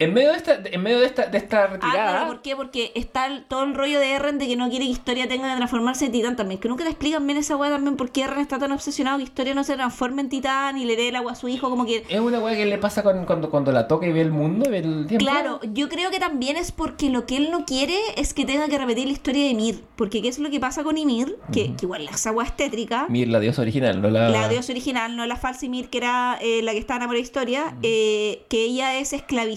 en 0.04 0.14
medio 0.14 0.30
de 0.30 0.36
esta, 0.36 0.58
en 0.64 0.82
medio 0.82 1.00
de 1.00 1.06
esta, 1.06 1.26
de 1.26 1.38
esta 1.38 1.64
Ah, 1.64 1.66
retirada. 1.68 2.10
claro, 2.10 2.26
¿por 2.28 2.42
qué? 2.42 2.56
Porque 2.56 2.92
está 2.94 3.26
el- 3.26 3.44
todo 3.44 3.64
el 3.64 3.74
rollo 3.74 3.98
de 4.00 4.12
Eren 4.12 4.38
de 4.38 4.46
que 4.46 4.56
no 4.56 4.68
quiere 4.70 4.84
que 4.84 4.90
Historia 4.92 5.28
tenga 5.28 5.50
que 5.50 5.56
transformarse 5.56 6.06
en 6.06 6.12
titán 6.12 6.36
también. 6.36 6.60
Que 6.60 6.68
nunca 6.68 6.84
te 6.84 6.90
explican 6.90 7.26
bien 7.26 7.38
esa 7.38 7.56
weá 7.56 7.70
también 7.70 7.96
por 7.96 8.10
qué 8.10 8.22
Eren 8.22 8.38
está 8.38 8.58
tan 8.58 8.72
obsesionado 8.72 9.18
que 9.18 9.24
Historia 9.24 9.54
no 9.54 9.64
se 9.64 9.74
transforme 9.74 10.22
en 10.22 10.28
titán 10.28 10.78
y 10.78 10.84
le 10.84 10.96
dé 10.96 11.08
el 11.08 11.16
agua 11.16 11.32
a 11.32 11.34
su 11.34 11.48
hijo, 11.48 11.70
como 11.70 11.84
que... 11.86 12.04
Es 12.08 12.20
una 12.20 12.38
weá 12.40 12.56
que 12.56 12.66
le 12.66 12.78
pasa 12.78 13.02
con- 13.02 13.24
cuando, 13.26 13.50
cuando 13.50 13.72
la 13.72 13.88
toca 13.88 14.06
y 14.06 14.12
ve 14.12 14.20
el 14.20 14.30
mundo 14.30 14.64
y 14.68 14.70
ve 14.70 14.78
el 14.78 15.06
tiempo. 15.06 15.24
Claro, 15.24 15.60
yo 15.72 15.88
creo 15.88 16.10
que 16.10 16.18
también 16.20 16.56
es 16.56 16.72
porque 16.72 17.10
lo 17.10 17.26
que 17.26 17.36
él 17.36 17.50
no 17.50 17.64
quiere 17.64 17.98
es 18.16 18.34
que 18.34 18.44
tenga 18.44 18.68
que 18.68 18.78
repetir 18.78 19.06
la 19.06 19.12
historia 19.12 19.42
de 19.44 19.50
Ymir. 19.50 19.84
Porque 19.96 20.20
¿qué 20.22 20.28
es 20.28 20.38
lo 20.38 20.50
que 20.50 20.60
pasa 20.60 20.82
con 20.84 20.96
Ymir? 20.98 21.36
Que, 21.52 21.74
que 21.74 21.86
igual 21.86 22.08
esa 22.08 22.32
weá 22.32 22.46
es 22.46 22.56
tétrica. 22.56 23.06
Mir, 23.08 23.28
la 23.28 23.40
diosa 23.40 23.62
original, 23.62 24.00
no 24.02 24.10
la. 24.10 24.28
La 24.28 24.48
diosa 24.48 24.72
original, 24.72 25.16
no 25.16 25.24
la 25.26 25.36
falsa 25.36 25.66
Ymir, 25.66 25.88
que 25.88 25.98
era 25.98 26.38
eh, 26.40 26.60
la 26.62 26.72
que 26.72 26.78
estaba 26.78 26.96
enamorada 26.98 27.20
de 27.20 27.26
historia, 27.26 27.76
eh, 27.82 28.44
que 28.48 28.64
ella 28.64 28.98
es 28.98 29.12
esclavizada. 29.12 29.54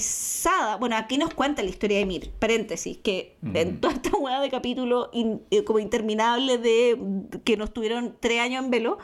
Bueno, 0.79 0.95
aquí 0.97 1.17
nos 1.17 1.33
cuenta 1.33 1.63
la 1.63 1.69
historia 1.69 1.97
de 1.97 2.03
Ymir, 2.03 2.31
paréntesis, 2.39 2.97
que 2.97 3.37
en 3.53 3.79
toda 3.81 3.93
esta 3.95 4.15
hueá 4.17 4.39
de 4.41 4.49
capítulo 4.49 5.09
in- 5.13 5.41
eh, 5.51 5.63
como 5.63 5.79
interminable 5.79 6.57
de 6.57 6.99
que 7.43 7.57
nos 7.57 7.73
tuvieron 7.73 8.15
tres 8.19 8.39
años 8.41 8.63
en 8.63 8.71
velo, 8.71 8.97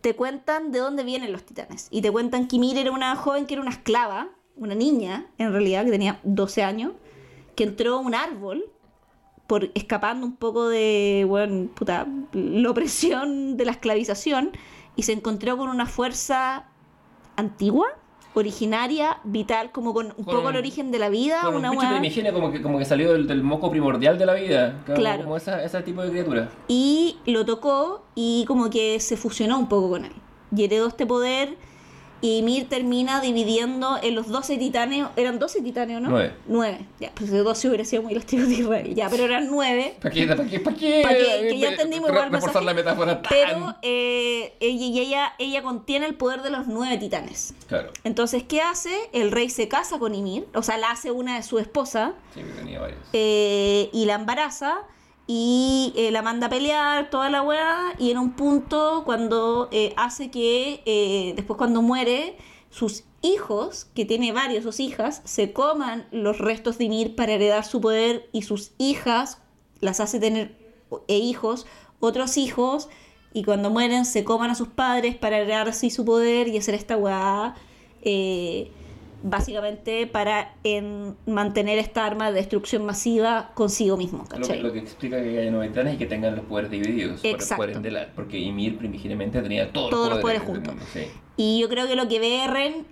te 0.00 0.14
cuentan 0.14 0.70
de 0.72 0.78
dónde 0.78 1.02
vienen 1.04 1.32
los 1.32 1.44
titanes. 1.44 1.88
Y 1.90 2.00
te 2.02 2.10
cuentan 2.12 2.46
que 2.48 2.56
Ymir 2.56 2.78
era 2.78 2.92
una 2.92 3.16
joven 3.16 3.46
que 3.46 3.54
era 3.54 3.62
una 3.62 3.72
esclava, 3.72 4.28
una 4.56 4.74
niña, 4.74 5.26
en 5.38 5.52
realidad, 5.52 5.84
que 5.84 5.90
tenía 5.90 6.20
12 6.22 6.62
años, 6.62 6.92
que 7.56 7.64
entró 7.64 7.94
a 7.94 7.98
un 7.98 8.14
árbol 8.14 8.64
por 9.46 9.70
escapando 9.74 10.26
un 10.26 10.36
poco 10.36 10.68
de 10.68 11.24
bueno, 11.28 11.68
puta, 11.74 12.06
la 12.32 12.70
opresión 12.70 13.56
de 13.56 13.64
la 13.64 13.72
esclavización 13.72 14.52
y 14.96 15.02
se 15.04 15.12
encontró 15.12 15.56
con 15.56 15.68
una 15.68 15.86
fuerza 15.86 16.68
antigua, 17.36 17.86
originaria, 18.40 19.18
vital, 19.24 19.70
como 19.72 19.92
con 19.94 20.06
un 20.06 20.12
Con 20.12 20.24
poco 20.24 20.40
un- 20.48 20.54
el 20.54 20.56
origen 20.56 20.90
de 20.90 20.98
la 20.98 21.08
vida, 21.08 21.40
Con 21.42 21.54
un 21.54 21.60
una 21.60 21.70
bicho 21.70 21.82
weá. 21.82 21.90
primigenio 21.92 22.32
como 22.32 22.52
que, 22.52 22.62
como 22.62 22.78
que 22.78 22.84
salió 22.84 23.12
del, 23.12 23.26
del 23.26 23.42
moco 23.42 23.70
primordial 23.70 24.18
de 24.18 24.26
la 24.26 24.34
vida. 24.34 24.82
Como- 24.86 24.98
Claro. 24.98 25.24
Como 25.24 25.36
esa, 25.36 25.62
ese 25.62 25.80
tipo 25.82 26.02
de 26.02 26.10
criatura. 26.10 26.50
y 26.68 27.18
lo 27.26 27.44
tocó 27.44 28.04
y 28.14 28.44
como 28.46 28.70
que 28.70 29.00
se 29.00 29.16
fusionó 29.16 29.58
un 29.58 29.68
poco 29.68 29.90
con 29.90 30.04
él. 30.04 30.12
Y 30.54 30.64
heredó 30.64 30.86
este 30.86 31.06
poder 31.06 31.56
Y 32.22 32.38
Ymir 32.38 32.68
termina 32.68 33.20
dividiendo 33.20 33.98
en 34.02 34.14
los 34.14 34.28
12 34.28 34.56
titanes. 34.56 35.06
¿Eran 35.16 35.38
12 35.38 35.60
titanes 35.62 35.98
o 35.98 36.00
no? 36.00 36.08
Nueve. 36.08 36.32
9. 36.46 36.86
Ya, 36.98 37.12
pues 37.14 37.30
de 37.30 37.38
12 37.38 37.68
hubiera 37.68 37.84
sido 37.84 38.02
muy 38.02 38.14
tribus 38.20 38.48
de 38.48 38.54
Israel. 38.54 38.94
Ya, 38.94 39.08
pero 39.10 39.24
eran 39.24 39.48
9. 39.50 39.96
¿Para 40.00 40.14
qué? 40.14 40.26
¿Para 40.26 40.44
qué? 40.46 40.60
¿Para 40.60 40.76
qué? 40.76 41.00
Pa' 41.04 41.10
que- 41.10 41.48
que 41.50 41.58
ya 41.58 41.68
entendimos 41.70 42.08
igual 42.10 42.32
Reforzar 42.32 42.62
la 42.64 42.72
metáfora 42.74 43.20
tan... 43.22 43.28
Pero 43.30 43.76
eh, 43.82 44.54
ella, 44.60 45.00
ella, 45.02 45.32
ella 45.38 45.62
contiene 45.62 46.06
el 46.06 46.14
poder 46.14 46.42
de 46.42 46.50
los 46.50 46.66
9 46.66 46.96
titanes. 46.98 47.54
Claro. 47.68 47.92
Entonces, 48.04 48.42
¿qué 48.44 48.62
hace? 48.62 48.94
El 49.12 49.30
rey 49.30 49.50
se 49.50 49.68
casa 49.68 49.98
con 49.98 50.14
Ymir. 50.14 50.46
O 50.54 50.62
sea, 50.62 50.78
la 50.78 50.90
hace 50.92 51.10
una 51.10 51.36
de 51.36 51.42
su 51.42 51.58
esposa. 51.58 52.14
Sí, 52.34 52.40
tenía 52.56 52.80
varios. 52.80 52.98
eh, 53.12 53.90
y 53.92 54.04
la 54.06 54.14
embaraza 54.14 54.78
y 55.26 55.92
eh, 55.96 56.10
la 56.10 56.22
manda 56.22 56.46
a 56.46 56.50
pelear 56.50 57.10
toda 57.10 57.30
la 57.30 57.42
weá 57.42 57.94
y 57.98 58.10
en 58.10 58.18
un 58.18 58.32
punto 58.32 59.02
cuando 59.04 59.68
eh, 59.72 59.92
hace 59.96 60.30
que 60.30 60.82
eh, 60.86 61.32
después 61.34 61.56
cuando 61.56 61.82
muere 61.82 62.36
sus 62.70 63.04
hijos 63.22 63.86
que 63.94 64.04
tiene 64.04 64.30
varios 64.32 64.62
sus 64.62 64.78
hijas 64.78 65.22
se 65.24 65.52
coman 65.52 66.06
los 66.12 66.38
restos 66.38 66.78
de 66.78 66.84
Ymir 66.84 67.16
para 67.16 67.32
heredar 67.32 67.64
su 67.64 67.80
poder 67.80 68.28
y 68.32 68.42
sus 68.42 68.72
hijas 68.78 69.38
las 69.80 69.98
hace 69.98 70.20
tener 70.20 70.56
e 71.08 71.18
hijos 71.18 71.66
otros 71.98 72.36
hijos 72.36 72.88
y 73.32 73.42
cuando 73.42 73.70
mueren 73.70 74.04
se 74.04 74.22
coman 74.22 74.50
a 74.50 74.54
sus 74.54 74.68
padres 74.68 75.16
para 75.16 75.38
heredar 75.38 75.68
así 75.68 75.90
su 75.90 76.04
poder 76.04 76.46
y 76.46 76.56
hacer 76.56 76.76
esta 76.76 76.96
weá 76.96 77.56
básicamente 79.22 80.06
para 80.06 80.54
en 80.64 81.16
mantener 81.26 81.78
esta 81.78 82.04
arma 82.06 82.30
de 82.30 82.36
destrucción 82.36 82.84
masiva 82.84 83.50
consigo 83.54 83.96
mismo, 83.96 84.18
Lo 84.18 84.28
que, 84.28 84.40
¿cachai? 84.42 84.62
lo 84.62 84.72
que 84.72 84.78
explica 84.78 85.22
que 85.22 85.38
haya 85.40 85.62
titanes 85.68 85.94
y 85.94 85.96
que 85.98 86.06
tengan 86.06 86.36
los 86.36 86.44
poderes 86.44 86.70
divididos. 86.70 87.20
Exacto. 87.24 87.64
ende 87.68 87.90
la- 87.90 88.08
porque 88.14 88.38
Ymir 88.38 88.78
primigeniamente 88.78 89.40
tenía 89.42 89.72
todos, 89.72 89.90
Todos 89.90 90.06
los 90.08 90.16
los 90.16 90.22
poderes 90.22 90.42
poderes, 90.42 90.62
del 90.64 90.70
juntos. 90.74 90.88
sí. 90.92 91.06
Y 91.36 91.60
yo 91.60 91.68
creo 91.68 91.86
que 91.86 91.96
lo 91.96 92.08
que 92.08 92.18
ve 92.20 92.44
Eren 92.44 92.86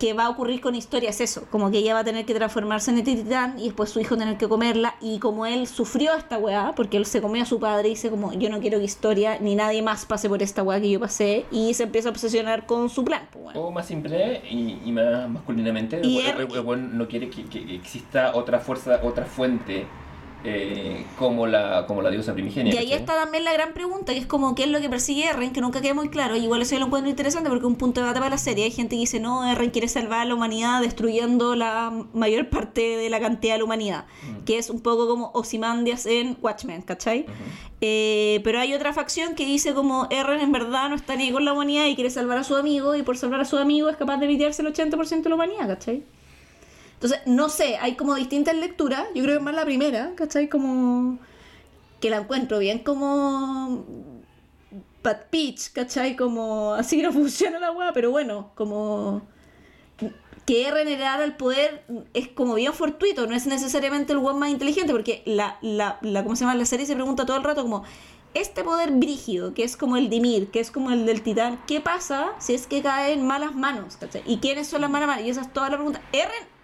que 0.00 0.14
va 0.14 0.24
a 0.24 0.30
ocurrir 0.30 0.60
con 0.60 0.74
historia 0.74 1.10
es 1.10 1.20
eso, 1.20 1.44
como 1.50 1.70
que 1.70 1.78
ella 1.78 1.94
va 1.94 2.00
a 2.00 2.04
tener 2.04 2.24
que 2.24 2.34
transformarse 2.34 2.90
en 2.90 2.98
este 2.98 3.14
titán 3.16 3.58
y 3.60 3.64
después 3.66 3.90
su 3.90 4.00
hijo 4.00 4.16
tener 4.16 4.36
que 4.38 4.48
comerla 4.48 4.96
y 5.00 5.20
como 5.20 5.46
él 5.46 5.66
sufrió 5.68 6.14
esta 6.14 6.38
weá, 6.38 6.72
porque 6.74 6.96
él 6.96 7.04
se 7.06 7.20
comió 7.20 7.42
a 7.42 7.46
su 7.46 7.60
padre 7.60 7.88
y 7.88 7.90
dice 7.92 8.10
como 8.10 8.32
yo 8.32 8.48
no 8.50 8.58
quiero 8.60 8.78
que 8.78 8.84
historia 8.84 9.38
ni 9.40 9.54
nadie 9.54 9.82
más 9.82 10.06
pase 10.06 10.28
por 10.28 10.42
esta 10.42 10.62
weá 10.62 10.80
que 10.80 10.90
yo 10.90 10.98
pasé 10.98 11.44
y 11.52 11.74
se 11.74 11.84
empieza 11.84 12.08
a 12.08 12.12
obsesionar 12.12 12.66
con 12.66 12.88
su 12.88 13.04
plan. 13.04 13.28
pues, 13.30 13.44
bueno. 13.44 13.60
O 13.60 13.70
más 13.70 13.86
simple 13.86 14.40
y, 14.50 14.78
y 14.84 14.90
más 14.90 15.28
masculinamente, 15.28 16.00
Y 16.02 16.18
el, 16.20 16.40
el- 16.40 16.40
el 16.40 16.60
weón 16.60 16.96
no 16.96 17.06
quiere 17.06 17.28
que, 17.28 17.44
que 17.44 17.74
exista 17.74 18.34
otra 18.34 18.58
fuerza, 18.58 19.00
otra 19.04 19.26
fuente 19.26 19.86
eh, 20.44 21.04
como, 21.18 21.46
la, 21.46 21.86
como 21.86 22.02
la 22.02 22.10
diosa 22.10 22.32
primigenia. 22.32 22.72
Y 22.74 22.76
ahí 22.78 22.84
¿cachai? 22.84 23.00
está 23.00 23.14
también 23.14 23.44
la 23.44 23.52
gran 23.52 23.72
pregunta, 23.74 24.12
que 24.12 24.18
es 24.18 24.26
como 24.26 24.54
qué 24.54 24.64
es 24.64 24.70
lo 24.70 24.80
que 24.80 24.88
persigue 24.88 25.26
Eren, 25.26 25.52
que 25.52 25.60
nunca 25.60 25.80
queda 25.80 25.94
muy 25.94 26.08
claro. 26.08 26.36
Y 26.36 26.44
igual 26.44 26.62
eso 26.62 26.72
yo 26.72 26.80
lo 26.80 26.86
encuentro 26.86 27.10
interesante 27.10 27.48
porque 27.50 27.66
es 27.66 27.70
un 27.70 27.76
punto 27.76 28.00
de 28.00 28.06
debate 28.06 28.20
para 28.20 28.30
la 28.30 28.38
serie. 28.38 28.64
Hay 28.64 28.70
gente 28.70 28.96
que 28.96 29.00
dice, 29.00 29.20
no, 29.20 29.50
Eren 29.50 29.70
quiere 29.70 29.88
salvar 29.88 30.20
a 30.20 30.24
la 30.24 30.34
humanidad 30.34 30.80
destruyendo 30.80 31.54
la 31.56 31.92
mayor 32.14 32.48
parte 32.48 32.96
de 32.96 33.10
la 33.10 33.20
cantidad 33.20 33.54
de 33.54 33.58
la 33.58 33.64
humanidad. 33.64 34.06
Mm. 34.22 34.44
Que 34.44 34.58
es 34.58 34.70
un 34.70 34.80
poco 34.80 35.06
como 35.06 35.30
Ozymandias 35.34 36.06
en 36.06 36.36
Watchmen, 36.40 36.82
¿cachai? 36.82 37.26
Eh, 37.82 38.40
pero 38.44 38.60
hay 38.60 38.74
otra 38.74 38.92
facción 38.92 39.34
que 39.34 39.46
dice 39.46 39.74
como 39.74 40.06
Eren 40.10 40.40
en 40.40 40.52
verdad 40.52 40.90
no 40.90 40.96
está 40.96 41.16
ni 41.16 41.32
con 41.32 41.44
la 41.44 41.52
humanidad 41.52 41.86
y 41.86 41.94
quiere 41.94 42.10
salvar 42.10 42.38
a 42.38 42.44
su 42.44 42.54
amigo 42.54 42.94
y 42.94 43.02
por 43.02 43.16
salvar 43.16 43.40
a 43.40 43.44
su 43.46 43.56
amigo 43.56 43.88
es 43.88 43.96
capaz 43.96 44.18
de 44.18 44.26
evitearse 44.26 44.60
el 44.60 44.72
80% 44.72 45.22
de 45.22 45.28
la 45.28 45.34
humanidad, 45.34 45.66
¿cachai? 45.66 46.02
Entonces, 47.00 47.20
no 47.24 47.48
sé, 47.48 47.78
hay 47.78 47.96
como 47.96 48.14
distintas 48.14 48.54
lecturas, 48.54 49.06
yo 49.14 49.22
creo 49.22 49.38
que 49.38 49.44
más 49.44 49.54
la 49.54 49.64
primera, 49.64 50.12
¿cachai? 50.16 50.50
Como 50.50 51.18
que 51.98 52.10
la 52.10 52.18
encuentro 52.18 52.58
bien 52.58 52.80
como 52.80 53.86
Pat 55.00 55.30
Pitch, 55.30 55.72
¿cachai? 55.72 56.14
Como 56.14 56.74
así 56.74 57.00
no 57.00 57.10
funciona 57.14 57.58
la 57.58 57.72
weá, 57.72 57.94
pero 57.94 58.10
bueno, 58.10 58.50
como 58.54 59.22
que 60.44 60.68
Eren 60.68 60.88
heredara 60.88 61.24
el 61.24 61.36
poder 61.36 61.86
es 62.12 62.28
como 62.28 62.56
bien 62.56 62.74
fortuito, 62.74 63.26
no 63.26 63.34
es 63.34 63.46
necesariamente 63.46 64.12
el 64.12 64.18
weón 64.18 64.38
más 64.38 64.50
inteligente, 64.50 64.92
porque 64.92 65.22
la, 65.24 65.56
la, 65.62 65.98
la, 66.02 66.22
¿cómo 66.22 66.36
se 66.36 66.44
llama? 66.44 66.54
La 66.54 66.66
serie 66.66 66.84
se 66.84 66.94
pregunta 66.94 67.24
todo 67.24 67.38
el 67.38 67.44
rato 67.44 67.62
como, 67.62 67.82
este 68.34 68.62
poder 68.62 68.90
brígido, 68.92 69.54
que 69.54 69.64
es 69.64 69.76
como 69.76 69.96
el 69.96 70.08
Dimir, 70.08 70.50
que 70.50 70.60
es 70.60 70.70
como 70.70 70.90
el 70.90 71.06
del 71.06 71.22
titán, 71.22 71.60
¿qué 71.66 71.80
pasa 71.80 72.32
si 72.38 72.54
es 72.54 72.66
que 72.66 72.82
cae 72.82 73.12
en 73.12 73.26
malas 73.26 73.54
manos? 73.54 73.96
¿cachai? 73.96 74.22
¿Y 74.26 74.38
quiénes 74.38 74.68
son 74.68 74.82
las 74.82 74.90
malas 74.90 75.08
manos? 75.08 75.24
Y 75.24 75.30
esa 75.30 75.40
es 75.40 75.52
toda 75.52 75.68
la 75.68 75.76
pregunta. 75.76 76.00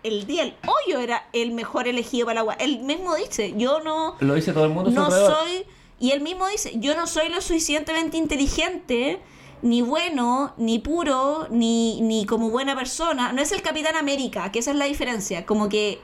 El 0.03 0.27
día 0.27 0.45
del 0.45 0.55
hoyo, 0.67 1.01
era 1.01 1.29
el 1.33 1.53
mejor 1.53 1.89
elegido 1.89 2.27
para 2.27 2.35
la 2.37 2.41
agua. 2.41 2.55
Él 2.55 2.81
mismo 2.81 3.15
dice, 3.17 3.55
yo 3.57 3.81
no 3.81 4.17
Lo 4.21 4.35
dice 4.35 4.53
todo 4.53 4.65
el 4.65 4.71
mundo. 4.71 4.91
no 4.91 5.11
soy 5.11 5.65
y 5.99 6.11
él 6.11 6.21
mismo 6.21 6.47
dice 6.49 6.73
yo 6.77 6.95
no 6.95 7.07
soy 7.07 7.31
lo 7.31 7.41
suficientemente 7.41 8.19
inteligente 8.19 9.19
ni 9.63 9.81
bueno 9.81 10.53
ni 10.59 10.79
puro 10.79 11.47
ni, 11.51 12.03
ni 12.03 12.27
como 12.27 12.51
buena 12.51 12.77
persona 12.77 13.33
no 13.33 13.41
es 13.41 13.51
el 13.53 13.63
Capitán 13.63 13.97
América 13.97 14.53
que 14.53 14.59
esa 14.59 14.73
es 14.73 14.77
la 14.77 14.85
diferencia 14.85 15.47
como 15.47 15.71
que 15.71 15.99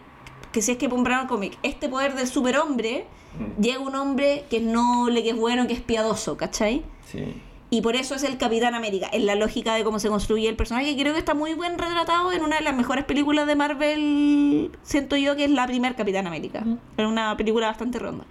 que 0.51 0.63
si 0.63 0.73
es 0.73 0.79
que 0.79 0.89
compraron 0.89 1.27
cómic 1.29 1.59
este 1.63 1.91
poder 1.91 2.15
del 2.15 2.27
superhombre 2.27 3.05
Mm. 3.33 3.63
llega 3.63 3.79
un 3.81 3.95
hombre 3.95 4.45
que 4.51 4.59
es 4.59 4.63
noble 4.63 5.23
que 5.23 5.31
es 5.31 5.37
bueno 5.37 5.67
que 5.67 5.73
es 5.73 5.81
piadoso 5.81 6.37
¿cachai? 6.37 6.83
Sí. 7.11 7.35
Y 7.73 7.81
por 7.81 7.97
eso 7.97 8.15
es 8.15 8.23
el 8.23 8.37
Capitán 8.37 8.75
América, 8.75 9.09
en 9.11 9.25
la 9.25 9.35
lógica 9.35 9.75
de 9.75 9.83
cómo 9.83 9.99
se 9.99 10.11
construye 10.11 10.47
el 10.47 10.57
personaje, 10.57 10.95
creo 10.95 11.15
que 11.15 11.19
está 11.19 11.33
muy 11.33 11.55
buen 11.55 11.79
retratado 11.79 12.31
en 12.31 12.45
una 12.45 12.57
de 12.57 12.63
las 12.63 12.77
mejores 12.77 13.07
películas 13.07 13.47
de 13.47 13.57
Marvel, 13.57 14.71
siento 14.83 15.17
yo 15.17 15.37
que 15.37 15.45
es 15.45 15.51
la 15.51 15.67
primer 15.67 15.95
Capitán 15.95 16.27
América. 16.27 16.67
Es 16.99 17.07
una 17.07 17.35
película 17.35 17.69
bastante 17.69 17.99
ronda. 17.99 18.27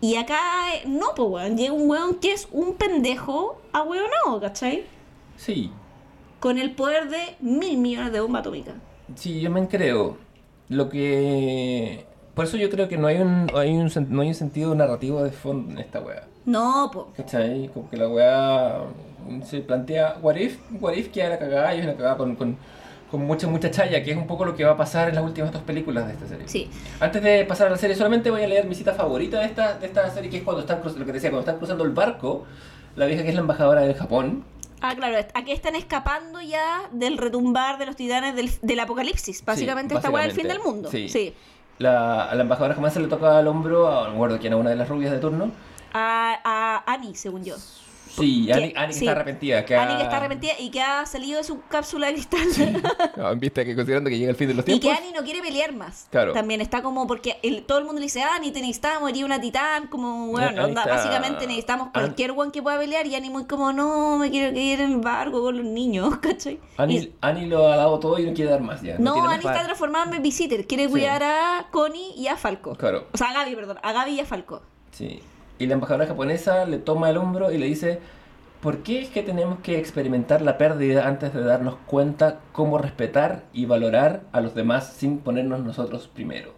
Y 0.00 0.16
acá, 0.16 0.40
eh, 0.74 0.82
no, 0.84 1.14
pues, 1.14 1.28
weón, 1.28 1.56
llega 1.56 1.72
un 1.72 1.88
weón 1.88 2.16
que 2.16 2.32
es 2.32 2.48
un 2.50 2.74
pendejo 2.74 3.62
a 3.72 3.84
no, 4.26 4.40
¿cachai? 4.40 4.82
Sí. 5.36 5.70
Con 6.40 6.58
el 6.58 6.72
poder 6.72 7.08
de 7.08 7.36
mil 7.38 7.78
millones 7.78 8.12
de 8.12 8.18
bomba 8.18 8.40
atómica. 8.40 8.72
Sí, 9.14 9.40
yo 9.40 9.52
me 9.52 9.68
creo. 9.68 10.16
Lo 10.68 10.88
que. 10.88 12.04
Por 12.34 12.46
eso 12.46 12.56
yo 12.56 12.68
creo 12.68 12.88
que 12.88 12.96
no 12.96 13.06
hay 13.06 13.18
un, 13.18 13.48
hay 13.54 13.76
un, 13.76 13.92
no 14.08 14.22
hay 14.22 14.28
un 14.28 14.34
sentido 14.34 14.74
narrativo 14.74 15.22
de 15.22 15.30
fondo 15.30 15.70
en 15.70 15.78
esta 15.78 16.00
weá. 16.00 16.26
No, 16.44 16.90
pues. 16.92 17.06
¿Cachai? 17.16 17.68
Como 17.72 17.88
que 17.90 17.96
la 17.96 18.08
weá 18.08 18.78
se 19.44 19.60
plantea, 19.60 20.16
what 20.22 20.36
if, 20.36 20.58
what 20.80 20.94
if 20.94 21.08
queda 21.12 21.28
la 21.30 21.38
cagada 21.38 21.74
y 21.74 21.78
es 21.80 21.84
una 21.84 21.94
cagada 21.94 22.16
con, 22.16 22.34
con, 22.36 22.56
con 23.10 23.24
mucha, 23.26 23.46
mucha 23.46 23.70
chaya, 23.70 24.02
que 24.02 24.10
es 24.12 24.16
un 24.16 24.26
poco 24.26 24.44
lo 24.44 24.56
que 24.56 24.64
va 24.64 24.72
a 24.72 24.76
pasar 24.76 25.08
en 25.10 25.14
las 25.16 25.24
últimas 25.24 25.52
dos 25.52 25.62
películas 25.62 26.06
de 26.06 26.14
esta 26.14 26.26
serie. 26.26 26.48
Sí. 26.48 26.70
Antes 26.98 27.22
de 27.22 27.44
pasar 27.44 27.66
a 27.68 27.70
la 27.70 27.76
serie, 27.76 27.94
solamente 27.94 28.30
voy 28.30 28.42
a 28.42 28.48
leer 28.48 28.64
mi 28.66 28.74
cita 28.74 28.94
favorita 28.94 29.38
de 29.40 29.46
esta, 29.46 29.78
de 29.78 29.86
esta 29.86 30.08
serie, 30.10 30.30
que 30.30 30.38
es 30.38 30.42
cuando 30.42 30.60
están, 30.62 30.80
cruz- 30.80 30.96
lo 30.96 31.04
que 31.04 31.12
decía, 31.12 31.30
cuando 31.30 31.40
están 31.40 31.58
cruzando 31.58 31.84
el 31.84 31.90
barco, 31.90 32.44
la 32.96 33.06
vieja 33.06 33.22
que 33.22 33.28
es 33.28 33.34
la 33.34 33.42
embajadora 33.42 33.82
del 33.82 33.94
Japón. 33.94 34.42
Ah, 34.80 34.94
claro, 34.96 35.18
aquí 35.34 35.52
están 35.52 35.76
escapando 35.76 36.40
ya 36.40 36.88
del 36.90 37.18
retumbar 37.18 37.76
de 37.78 37.84
los 37.84 37.96
titanes 37.96 38.34
del, 38.34 38.50
del 38.62 38.80
apocalipsis. 38.80 39.44
Básicamente, 39.44 39.94
esta 39.94 40.08
weá 40.08 40.24
es 40.24 40.30
el 40.30 40.34
fin 40.36 40.48
del 40.48 40.56
básicamente. 40.58 40.88
mundo. 40.88 40.90
Sí. 40.90 41.08
sí. 41.10 41.34
La, 41.78 42.24
a 42.24 42.34
la 42.34 42.42
embajadora 42.42 42.74
jamás 42.74 42.94
se 42.94 43.00
le 43.00 43.06
toca 43.08 43.38
al 43.38 43.46
hombro, 43.46 43.88
a, 43.88 44.04
no 44.04 44.10
me 44.10 44.14
acuerdo 44.16 44.38
quién, 44.38 44.52
a 44.54 44.56
una 44.56 44.70
de 44.70 44.76
las 44.76 44.88
rubias 44.88 45.12
de 45.12 45.18
turno. 45.18 45.50
A, 45.92 46.40
a 46.86 46.92
Annie, 46.92 47.14
según 47.14 47.44
yo. 47.44 47.56
Sí, 48.12 48.50
Annie, 48.50 48.72
Annie 48.76 48.88
que 48.88 48.92
sí. 48.94 48.98
está 49.06 49.12
arrepentida. 49.12 49.64
Que 49.64 49.76
Annie 49.76 49.96
que 49.98 50.02
está 50.02 50.16
arrepentida 50.16 50.52
y 50.58 50.70
que 50.72 50.82
ha 50.82 51.06
salido 51.06 51.38
de 51.38 51.44
su 51.44 51.62
cápsula 51.68 52.08
de 52.08 52.14
cristal. 52.14 52.40
No, 53.16 53.36
Viste 53.36 53.64
que 53.64 53.76
considerando 53.76 54.10
que 54.10 54.18
llega 54.18 54.30
el 54.30 54.36
fin 54.36 54.48
de 54.48 54.54
los 54.54 54.64
y 54.64 54.66
tiempos. 54.66 54.90
que 54.90 54.96
Annie 54.96 55.12
no 55.16 55.22
quiere 55.24 55.40
pelear 55.40 55.72
más. 55.74 56.08
Claro. 56.10 56.32
También 56.32 56.60
está 56.60 56.82
como 56.82 57.06
porque 57.06 57.38
el- 57.44 57.62
todo 57.64 57.78
el 57.78 57.84
mundo 57.84 58.00
le 58.00 58.06
dice, 58.06 58.22
Annie, 58.22 58.50
te 58.50 58.60
necesitamos, 58.60 59.08
eres 59.10 59.22
una 59.22 59.40
titán, 59.40 59.86
como, 59.86 60.26
bueno, 60.28 60.48
Annie 60.48 60.60
onda, 60.60 60.82
está- 60.82 60.94
básicamente 60.96 61.46
necesitamos 61.46 61.86
An- 61.88 61.92
cualquier 61.92 62.32
one 62.32 62.50
que 62.50 62.60
pueda 62.62 62.78
pelear 62.80 63.06
y 63.06 63.14
Annie 63.14 63.30
muy 63.30 63.44
como, 63.44 63.72
no, 63.72 64.16
me 64.18 64.28
quiero 64.30 64.58
ir 64.58 64.80
en 64.80 64.90
el 64.92 64.98
barco 64.98 65.40
con 65.40 65.56
los 65.58 65.66
niños, 65.66 66.16
¿cachai? 66.20 66.58
Annie, 66.78 66.98
Y- 66.98 67.14
Annie 67.20 67.46
lo 67.46 67.68
ha 67.70 67.76
dado 67.76 68.00
todo 68.00 68.18
y 68.18 68.26
no 68.26 68.34
quiere 68.34 68.50
dar 68.50 68.60
más 68.60 68.82
ya. 68.82 68.96
no, 68.98 69.16
más 69.18 69.26
Annie 69.26 69.36
está 69.36 69.52
para- 69.52 69.64
transformada 69.66 70.06
en 70.06 70.10
babysitter, 70.12 70.66
quiere 70.66 70.88
cuidar 70.88 71.22
a 71.22 71.68
Connie 71.70 72.12
y 72.16 72.26
a 72.26 72.36
Falco. 72.36 72.74
Claro. 72.74 73.06
O 73.12 73.16
sea, 73.16 73.28
a 73.28 73.34
Gaby, 73.34 73.54
perdón, 73.54 73.78
a 73.82 73.92
Gaby 73.92 74.10
y 74.14 74.20
a 74.20 74.24
Falco. 74.26 74.62
Sí. 74.90 75.22
Y 75.60 75.66
la 75.66 75.74
embajadora 75.74 76.06
japonesa 76.06 76.64
le 76.64 76.78
toma 76.78 77.10
el 77.10 77.18
hombro 77.18 77.52
y 77.52 77.58
le 77.58 77.66
dice, 77.66 77.98
¿por 78.62 78.82
qué 78.82 79.02
es 79.02 79.10
que 79.10 79.22
tenemos 79.22 79.60
que 79.60 79.78
experimentar 79.78 80.40
la 80.40 80.56
pérdida 80.56 81.06
antes 81.06 81.34
de 81.34 81.42
darnos 81.42 81.76
cuenta 81.84 82.40
cómo 82.52 82.78
respetar 82.78 83.44
y 83.52 83.66
valorar 83.66 84.22
a 84.32 84.40
los 84.40 84.54
demás 84.54 84.94
sin 84.94 85.18
ponernos 85.18 85.60
nosotros 85.60 86.08
primero? 86.08 86.54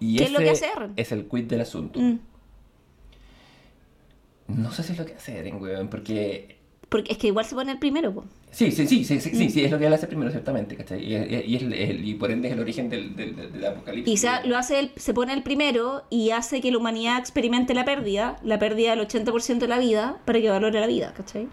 Y 0.00 0.16
¿Qué 0.16 0.24
es 0.24 0.32
lo 0.32 0.38
que 0.38 0.50
hace 0.50 0.66
Eren? 0.74 0.94
es 0.96 1.12
el 1.12 1.28
quid 1.28 1.44
del 1.44 1.60
asunto. 1.60 2.00
Mm. 2.00 2.20
No 4.48 4.72
sé 4.72 4.82
si 4.82 4.92
es 4.92 4.98
lo 4.98 5.04
que 5.04 5.14
hace 5.14 5.38
Eren, 5.38 5.60
weón, 5.60 5.88
porque... 5.88 6.53
Porque 6.94 7.10
es 7.10 7.18
que 7.18 7.26
igual 7.26 7.44
se 7.44 7.56
pone 7.56 7.72
el 7.72 7.80
primero. 7.80 8.22
Sí, 8.52 8.70
sí, 8.70 8.86
sí, 8.86 9.04
sí, 9.04 9.18
sí, 9.18 9.64
es 9.64 9.68
lo 9.72 9.80
que 9.80 9.86
él 9.86 9.92
hace 9.92 10.06
primero, 10.06 10.30
ciertamente, 10.30 10.76
¿cachai? 10.76 11.02
Y, 11.02 12.14
por 12.14 12.30
ende 12.30 12.46
es 12.46 12.54
el 12.54 12.60
origen 12.60 12.88
del, 12.88 13.64
apocalipsis. 13.66 14.20
Se, 14.20 14.46
lo 14.46 14.56
hace 14.56 14.92
se 14.94 15.12
pone 15.12 15.32
el 15.32 15.42
primero 15.42 16.04
y 16.08 16.30
hace 16.30 16.60
que 16.60 16.70
la 16.70 16.78
humanidad 16.78 17.18
experimente 17.18 17.74
la 17.74 17.84
pérdida, 17.84 18.36
la 18.44 18.60
pérdida 18.60 18.94
del 18.94 19.08
80% 19.08 19.58
de 19.58 19.66
la 19.66 19.80
vida, 19.80 20.20
para 20.24 20.40
que 20.40 20.48
valore 20.48 20.78
la 20.78 20.86
vida, 20.86 21.12
¿cachai? 21.16 21.48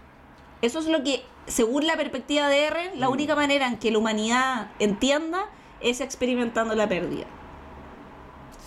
Eso 0.60 0.78
es 0.78 0.86
lo 0.86 1.02
que, 1.02 1.22
según 1.48 1.88
la 1.88 1.96
perspectiva 1.96 2.48
de 2.48 2.64
Eren, 2.66 3.00
la 3.00 3.08
Mm. 3.08 3.12
única 3.12 3.34
manera 3.34 3.66
en 3.66 3.78
que 3.78 3.90
la 3.90 3.98
humanidad 3.98 4.70
entienda 4.78 5.46
es 5.80 6.00
experimentando 6.00 6.76
la 6.76 6.88
pérdida. 6.88 7.26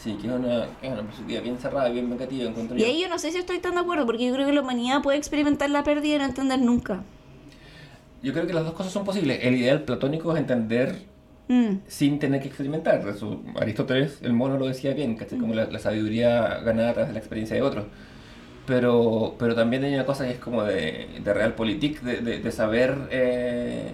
Sí, 0.05 0.13
que 0.21 0.27
es 0.27 0.33
una, 0.33 0.65
es 0.83 0.91
una 0.91 1.01
perspectiva 1.01 1.41
bien 1.41 1.57
cerrada, 1.57 1.89
bien 1.89 2.07
vengativa, 2.09 2.47
encuentro 2.47 2.77
Y 2.77 2.81
yo. 2.81 2.85
ahí 2.85 3.01
yo 3.01 3.09
no 3.09 3.17
sé 3.17 3.31
si 3.31 3.39
estoy 3.39 3.57
tan 3.59 3.73
de 3.73 3.81
acuerdo, 3.81 4.05
porque 4.05 4.25
yo 4.27 4.33
creo 4.35 4.45
que 4.45 4.53
la 4.53 4.61
humanidad 4.61 5.01
puede 5.01 5.17
experimentar 5.17 5.69
la 5.71 5.83
pérdida 5.83 6.15
y 6.15 6.19
no 6.19 6.25
entender 6.25 6.59
nunca. 6.59 7.01
Yo 8.21 8.31
creo 8.31 8.45
que 8.47 8.53
las 8.53 8.63
dos 8.65 8.73
cosas 8.73 8.93
son 8.93 9.03
posibles. 9.03 9.39
El 9.41 9.55
ideal 9.55 9.81
platónico 9.81 10.31
es 10.33 10.39
entender 10.39 10.95
Mm. 11.47 11.77
sin 11.87 12.17
tener 12.19 12.41
que 12.41 12.47
experimentar. 12.47 13.07
Eso, 13.07 13.41
Aristóteles, 13.59 14.19
el 14.23 14.33
mono 14.33 14.57
lo 14.57 14.65
decía 14.67 14.93
bien, 14.95 15.15
¿cachai? 15.15 15.37
Como 15.39 15.53
la, 15.53 15.65
la 15.65 15.77
sabiduría 15.79 16.59
ganada 16.63 16.89
a 16.89 16.93
través 16.93 17.09
de 17.09 17.13
la 17.13 17.19
experiencia 17.19 17.55
de 17.55 17.61
otros. 17.61 17.85
Pero, 18.65 19.35
pero 19.37 19.53
también 19.53 19.83
hay 19.83 19.93
una 19.93 20.05
cosa 20.07 20.25
que 20.25 20.31
es 20.33 20.39
como 20.39 20.63
de, 20.63 21.07
de 21.23 21.33
realpolitik, 21.35 22.01
de, 22.01 22.17
de, 22.21 22.39
de 22.39 22.51
saber 22.51 22.97
eh, 23.11 23.93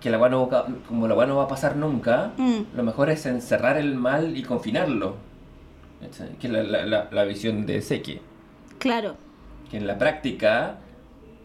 que 0.00 0.10
la 0.10 0.28
no, 0.28 0.48
como 0.86 1.08
la 1.08 1.14
weá 1.14 1.26
no 1.26 1.36
va 1.36 1.44
a 1.44 1.48
pasar 1.48 1.76
nunca, 1.76 2.32
Mm. 2.36 2.76
lo 2.76 2.82
mejor 2.82 3.10
es 3.10 3.26
encerrar 3.26 3.76
el 3.78 3.94
mal 3.96 4.36
y 4.36 4.42
confinarlo. 4.42 5.16
Que 6.40 6.46
es 6.46 6.52
la, 6.52 6.62
la, 6.62 6.86
la, 6.86 7.08
la 7.10 7.24
visión 7.24 7.66
de 7.66 7.82
Seki. 7.82 8.20
Claro. 8.78 9.16
Que 9.70 9.76
en 9.78 9.86
la 9.88 9.98
práctica 9.98 10.78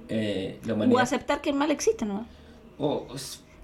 eh, 0.10 0.60
la 0.66 0.74
O 0.76 1.00
aceptar 1.00 1.42
que 1.42 1.50
el 1.50 1.56
mal 1.56 1.72
existe, 1.72 2.06
¿no? 2.06 2.26
o- 2.78 3.08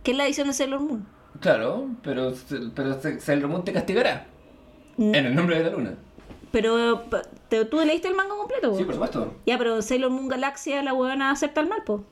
Que 0.04 0.12
es 0.12 0.18
la 0.18 0.26
visión 0.26 0.48
de 0.48 0.54
Sailor 0.54 0.80
Moon. 0.80 1.06
claro, 1.40 1.88
pero, 2.02 2.34
pero 2.74 3.00
Sailor 3.20 3.50
Moon 3.50 3.64
te 3.64 3.72
castigará. 3.74 4.26
Mm. 4.98 5.16
En 5.16 5.26
el 5.28 5.36
nombre 5.36 5.58
de 5.60 5.64
la 5.66 5.70
luna. 5.78 5.94
Pero 6.52 7.02
tú 7.70 7.78
leíste 7.86 8.08
el 8.08 8.16
manga 8.16 8.36
completo? 8.36 8.76
Sí, 8.76 8.84
por 8.84 8.94
supuesto. 8.96 9.34
Ya, 9.46 9.58
pero 9.60 9.82
Sailor 9.84 10.10
Moon 10.10 10.28
Galaxia, 10.28 10.82
la 10.82 10.94
huevona 10.94 11.30
acepta 11.32 11.62
el 11.62 11.68
mal, 11.68 11.84
po. 11.86 12.04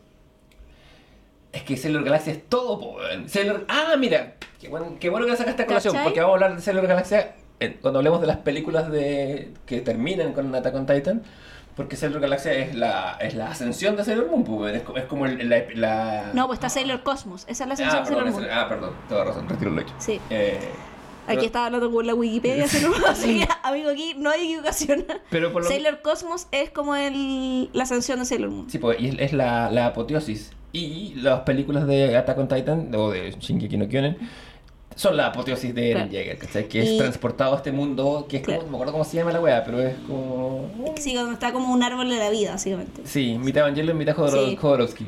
Es 1.58 1.64
que 1.64 1.76
Sailor 1.76 2.04
Galaxia 2.04 2.34
es 2.34 2.48
todo, 2.48 2.80
po, 2.80 2.96
weón. 2.98 3.28
Sailor... 3.28 3.66
Ah, 3.68 3.96
mira, 3.98 4.36
qué 4.62 4.68
bueno, 4.70 4.96
qué 5.00 5.10
bueno 5.10 5.26
que 5.26 5.32
la 5.32 5.38
sacaste 5.38 5.64
a 5.64 5.66
colación, 5.66 5.94
¿Cachai? 5.94 6.06
porque 6.06 6.20
vamos 6.22 6.34
a 6.34 6.36
hablar 6.36 6.56
de 6.56 6.62
Sailor 6.62 6.86
Galaxia 6.88 7.36
cuando 7.82 7.98
hablemos 8.00 8.22
de 8.22 8.28
las 8.28 8.38
películas 8.38 8.92
de 8.92 9.52
que 9.66 9.82
terminan 9.82 10.34
con 10.34 10.54
Attack 10.54 10.76
on 10.76 10.86
Titan, 10.86 11.24
porque 11.76 11.96
Sailor 11.96 12.22
Galaxia 12.22 12.54
es 12.54 12.76
la, 12.76 13.18
es 13.20 13.34
la 13.34 13.50
ascensión 13.50 13.96
de 13.96 14.04
Sailor 14.04 14.30
Moon, 14.30 14.44
po, 14.44 14.54
weón. 14.58 14.76
es, 14.76 14.84
es 14.96 15.04
como 15.06 15.26
el- 15.26 15.50
la... 15.50 15.64
la- 15.74 16.32
No, 16.34 16.46
pues 16.48 16.58
está 16.58 16.70
Sailor 16.70 17.02
Cosmos. 17.02 17.46
Esa 17.48 17.64
es 17.64 17.80
la 17.80 17.88
ah, 17.88 18.00
de 18.02 18.06
Sailor 18.06 18.30
Moon. 18.32 18.46
ah, 18.52 18.68
perdón, 18.70 18.94
toda 19.10 19.24
razón, 19.26 19.50
retiro 19.50 19.72
lo 19.72 19.82
hecho. 19.82 19.94
Sí. 19.98 20.22
Eh, 20.30 20.60
Aquí 21.30 21.46
estaba 21.48 21.66
hablando 21.66 21.92
con 21.92 22.06
la 22.08 22.14
Wikipedia, 22.14 22.68
Sailor 22.70 22.92
Moon, 22.92 23.04
así 23.10 23.40
que, 23.40 23.48
amigo, 23.64 23.90
aquí 23.90 24.14
no 24.18 24.30
hay 24.30 24.44
equivocación. 24.46 25.06
Pero 25.32 25.52
por 25.52 25.64
lo 25.64 25.68
Sailor 25.68 26.02
Cosmos 26.04 26.48
es 26.52 26.70
como 26.70 26.96
el, 26.96 27.70
la 27.74 27.84
ascensión 27.84 28.20
de 28.20 28.26
Sailor 28.26 28.50
Moon. 28.52 28.70
Sí, 28.70 28.78
pues, 28.78 29.00
y 29.00 29.08
es, 29.10 29.16
es 29.20 29.34
la, 29.34 29.72
la 29.72 29.88
apoteosis. 29.88 30.52
Y 30.74 31.16
las 31.16 31.42
películas 31.42 31.88
de 31.88 32.16
Attack 32.18 32.38
on 32.38 32.48
Titan, 32.48 32.94
o 32.96 33.12
de 33.12 33.32
Shingeki 33.40 33.78
no 33.78 33.88
Kyojin, 33.88 34.18
son 34.96 35.16
la 35.16 35.28
apoteosis 35.28 35.74
de 35.76 35.92
Eren 35.92 36.10
Claro. 36.10 36.12
Jaeger, 36.26 36.38
¿cachai? 36.40 36.68
Que 36.68 36.82
es 36.82 36.90
Y- 36.92 36.98
transportado 36.98 37.54
a 37.54 37.58
este 37.58 37.72
mundo, 37.72 38.26
que 38.28 38.38
es 38.38 38.44
como, 38.44 38.56
Claro. 38.58 38.66
no 38.66 38.72
me 38.72 38.78
acuerdo 38.78 38.92
cómo 38.94 39.04
se 39.06 39.18
llama 39.18 39.32
la 39.32 39.40
wea, 39.40 39.64
pero 39.64 39.80
es 39.82 39.96
como... 40.08 40.70
Sí, 40.98 41.14
cuando 41.14 41.34
está 41.34 41.54
como 41.54 41.72
un 41.74 41.84
árbol 41.84 42.10
de 42.10 42.18
la 42.18 42.30
vida, 42.30 42.52
básicamente. 42.52 43.02
Sí, 43.06 43.38
mitad 43.40 43.62
Evangelion, 43.62 43.98
mitad 43.98 44.16
Jodor- 44.16 44.50
Sí. 44.50 44.56
Jodorowsky. 44.56 45.08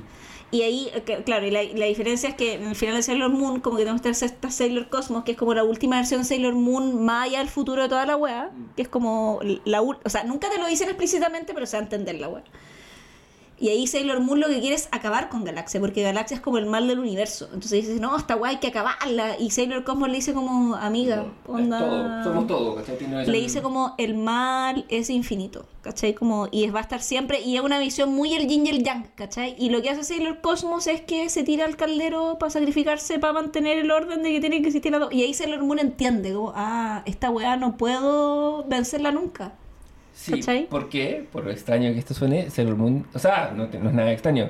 Y 0.51 0.63
ahí, 0.63 0.89
eh, 0.95 1.21
claro, 1.25 1.45
y 1.45 1.51
la, 1.51 1.61
la 1.63 1.85
diferencia 1.85 2.27
es 2.29 2.33
que 2.35 2.53
en 2.55 2.67
el 2.67 2.75
final 2.75 2.95
de 2.95 3.03
Sailor 3.03 3.29
Moon, 3.29 3.59
como 3.59 3.77
que 3.77 3.83
tenemos 3.83 4.03
esta 4.05 4.49
Sailor 4.49 4.89
Cosmos, 4.89 5.23
que 5.23 5.31
es 5.33 5.37
como 5.37 5.53
la 5.53 5.63
última 5.63 5.97
versión 5.97 6.21
de 6.21 6.25
Sailor 6.25 6.55
Moon, 6.55 7.03
más 7.05 7.27
allá 7.27 7.37
del 7.39 7.49
futuro 7.49 7.83
de 7.83 7.89
toda 7.89 8.05
la 8.07 8.15
wea, 8.15 8.49
que 8.75 8.81
es 8.81 8.87
como 8.87 9.39
la 9.65 9.81
O 9.83 9.95
sea, 10.05 10.23
nunca 10.23 10.49
te 10.49 10.57
lo 10.57 10.65
dicen 10.67 10.87
explícitamente, 10.87 11.53
pero 11.53 11.67
se 11.67 11.77
va 11.77 11.81
a 11.81 11.83
entender 11.83 12.15
la 12.19 12.29
wea. 12.29 12.43
Y 13.59 13.69
ahí 13.69 13.87
Sailor 13.87 14.21
Moon 14.21 14.39
lo 14.39 14.47
que 14.47 14.59
quiere 14.59 14.75
es 14.75 14.87
acabar 14.91 15.29
con 15.29 15.43
Galaxia, 15.43 15.79
porque 15.79 16.01
Galaxia 16.01 16.35
es 16.35 16.41
como 16.41 16.57
el 16.57 16.65
mal 16.65 16.87
del 16.87 16.99
universo. 16.99 17.45
Entonces 17.45 17.87
dice, 17.87 17.99
no, 17.99 18.15
esta 18.15 18.35
wea 18.35 18.51
hay 18.51 18.57
que 18.57 18.67
acabarla. 18.67 19.37
Y 19.37 19.51
Sailor 19.51 19.83
Cosmos 19.83 20.09
le 20.09 20.15
dice 20.15 20.33
como, 20.33 20.75
amiga, 20.75 21.25
onda... 21.45 21.79
todo, 21.79 22.23
somos 22.23 22.47
todo, 22.47 22.75
¿cachai? 22.75 22.97
Tiene 22.97 23.25
Le 23.25 23.39
dice 23.39 23.61
como 23.61 23.95
el 23.97 24.15
mal 24.15 24.85
es 24.89 25.09
infinito, 25.09 25.65
¿cachai? 25.81 26.13
Como, 26.13 26.47
y 26.51 26.69
va 26.69 26.79
a 26.79 26.83
estar 26.83 27.01
siempre, 27.01 27.41
y 27.41 27.57
es 27.57 27.61
una 27.61 27.79
visión 27.79 28.13
muy 28.13 28.33
el 28.33 28.47
yin 28.47 28.65
y 28.65 28.69
el 28.69 28.83
yang, 28.83 29.07
¿cachai? 29.15 29.55
Y 29.59 29.69
lo 29.69 29.81
que 29.81 29.89
hace 29.89 30.03
Sailor 30.03 30.41
Cosmos 30.41 30.87
es 30.87 31.01
que 31.01 31.29
se 31.29 31.43
tira 31.43 31.65
al 31.65 31.75
caldero 31.75 32.37
para 32.39 32.49
sacrificarse, 32.49 33.19
para 33.19 33.33
mantener 33.33 33.77
el 33.77 33.91
orden 33.91 34.23
de 34.23 34.31
que 34.31 34.39
tienen 34.39 34.61
que 34.61 34.69
existir 34.69 34.91
las 34.91 35.01
dos. 35.01 35.13
Y 35.13 35.23
ahí 35.23 35.33
Sailor 35.33 35.63
Moon 35.63 35.79
entiende, 35.79 36.33
como, 36.33 36.53
ah, 36.55 37.03
esta 37.05 37.29
weá 37.29 37.57
no 37.57 37.75
puedo 37.77 38.63
vencerla 38.67 39.11
nunca. 39.11 39.53
Sí, 40.19 40.33
¿cachai? 40.33 40.67
¿por 40.67 40.89
qué? 40.89 41.25
Por 41.31 41.45
lo 41.45 41.51
extraño 41.51 41.93
que 41.93 41.99
esto 41.99 42.13
suene, 42.13 42.49
Sailor 42.49 42.75
Moon, 42.75 43.05
o 43.13 43.19
sea, 43.19 43.53
no, 43.55 43.67
no 43.67 43.89
es 43.89 43.95
nada 43.95 44.11
extraño. 44.11 44.49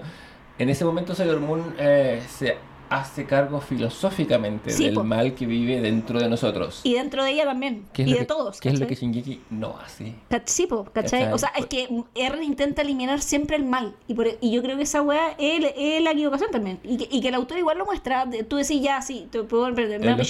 En 0.57 0.67
ese 0.67 0.83
momento 0.83 1.13
Sailor 1.13 1.39
Moon 1.39 1.75
eh, 1.77 2.19
se 2.27 2.57
hace 2.89 3.25
cargo 3.25 3.61
filosóficamente 3.61 4.71
Sí, 4.71 4.85
del 4.85 4.95
po. 4.95 5.03
mal 5.03 5.33
que 5.35 5.45
vive 5.45 5.79
dentro 5.81 6.19
de 6.19 6.27
nosotros. 6.29 6.81
Y 6.83 6.93
dentro 6.95 7.23
de 7.23 7.31
ella 7.31 7.45
también, 7.45 7.85
¿Qué 7.93 8.03
es 8.03 8.07
y 8.07 8.13
de 8.13 8.19
que- 8.19 8.25
todos, 8.25 8.59
¿Qué 8.59 8.69
es 8.69 8.79
lo 8.79 8.87
que 8.87 8.95
¿cachai? 8.95 9.11
Shingeki 9.11 9.41
no 9.51 9.75
hace? 9.77 10.13
Sí, 10.45 10.67
po, 10.67 10.85
¿cachai? 10.93 11.19
¿Cachai? 11.21 11.33
O 11.33 11.37
sea, 11.37 11.49
es 11.57 11.65
que 11.67 11.87
Eren 12.15 12.43
intenta 12.43 12.81
eliminar 12.81 13.21
siempre 13.21 13.55
el 13.57 13.65
mal. 13.65 13.95
Y, 14.07 14.13
por, 14.13 14.27
y 14.41 14.51
yo 14.51 14.61
creo 14.61 14.77
que 14.77 14.83
esa 14.83 15.01
weá 15.01 15.35
es, 15.37 15.65
es 15.77 16.01
la 16.01 16.11
equivocación 16.11 16.51
también. 16.51 16.79
Y 16.83 16.97
que, 16.97 17.07
y 17.15 17.21
que 17.21 17.27
el 17.29 17.35
autor 17.35 17.57
igual 17.57 17.77
lo 17.77 17.85
muestra. 17.85 18.25
de- 18.25 18.43
Tú 18.43 18.55
decís, 18.55 18.81
ya, 18.81 19.01
sí, 19.01 19.27
te 19.31 19.43
puedo 19.43 19.73
perder. 19.75 20.01
Créditos 20.01 20.27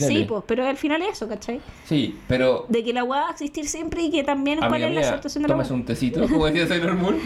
Sí, 0.00 0.24
pues, 0.28 0.42
pero 0.46 0.66
al 0.66 0.76
final 0.76 1.02
es 1.02 1.12
eso, 1.12 1.28
¿cachai? 1.28 1.60
Sí, 1.84 2.16
pero 2.26 2.66
De 2.68 2.82
que 2.82 2.92
la 2.92 3.04
weá 3.04 3.20
va 3.22 3.28
a 3.28 3.30
existir 3.32 3.68
siempre 3.68 4.02
y 4.02 4.10
que 4.10 4.24
también 4.24 4.58
cuál 4.58 4.72
amiga 4.74 4.88
es 4.88 4.94
la 4.94 5.00
aceptación 5.02 5.42
de 5.42 5.48
la 5.48 5.54
tomas 5.54 5.70
un 5.70 5.84
tecito, 5.84 6.22
como 6.28 6.46
decía 6.46 6.66
Sailor 6.66 6.94
Moon, 6.94 7.16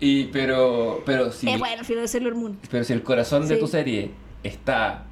y, 0.00 0.24
pero, 0.24 1.02
pero, 1.06 1.32
si, 1.32 1.48
Es 1.48 1.58
bueno, 1.58 1.78
al 1.80 1.84
final 1.84 2.02
de 2.02 2.08
Sailor 2.08 2.34
Moon. 2.34 2.58
pero 2.70 2.84
si 2.84 2.92
el 2.92 3.02
corazón 3.02 3.46
de 3.48 3.54
Sí. 3.54 3.60
tu 3.60 3.66
serie 3.66 4.10
está 4.44 5.04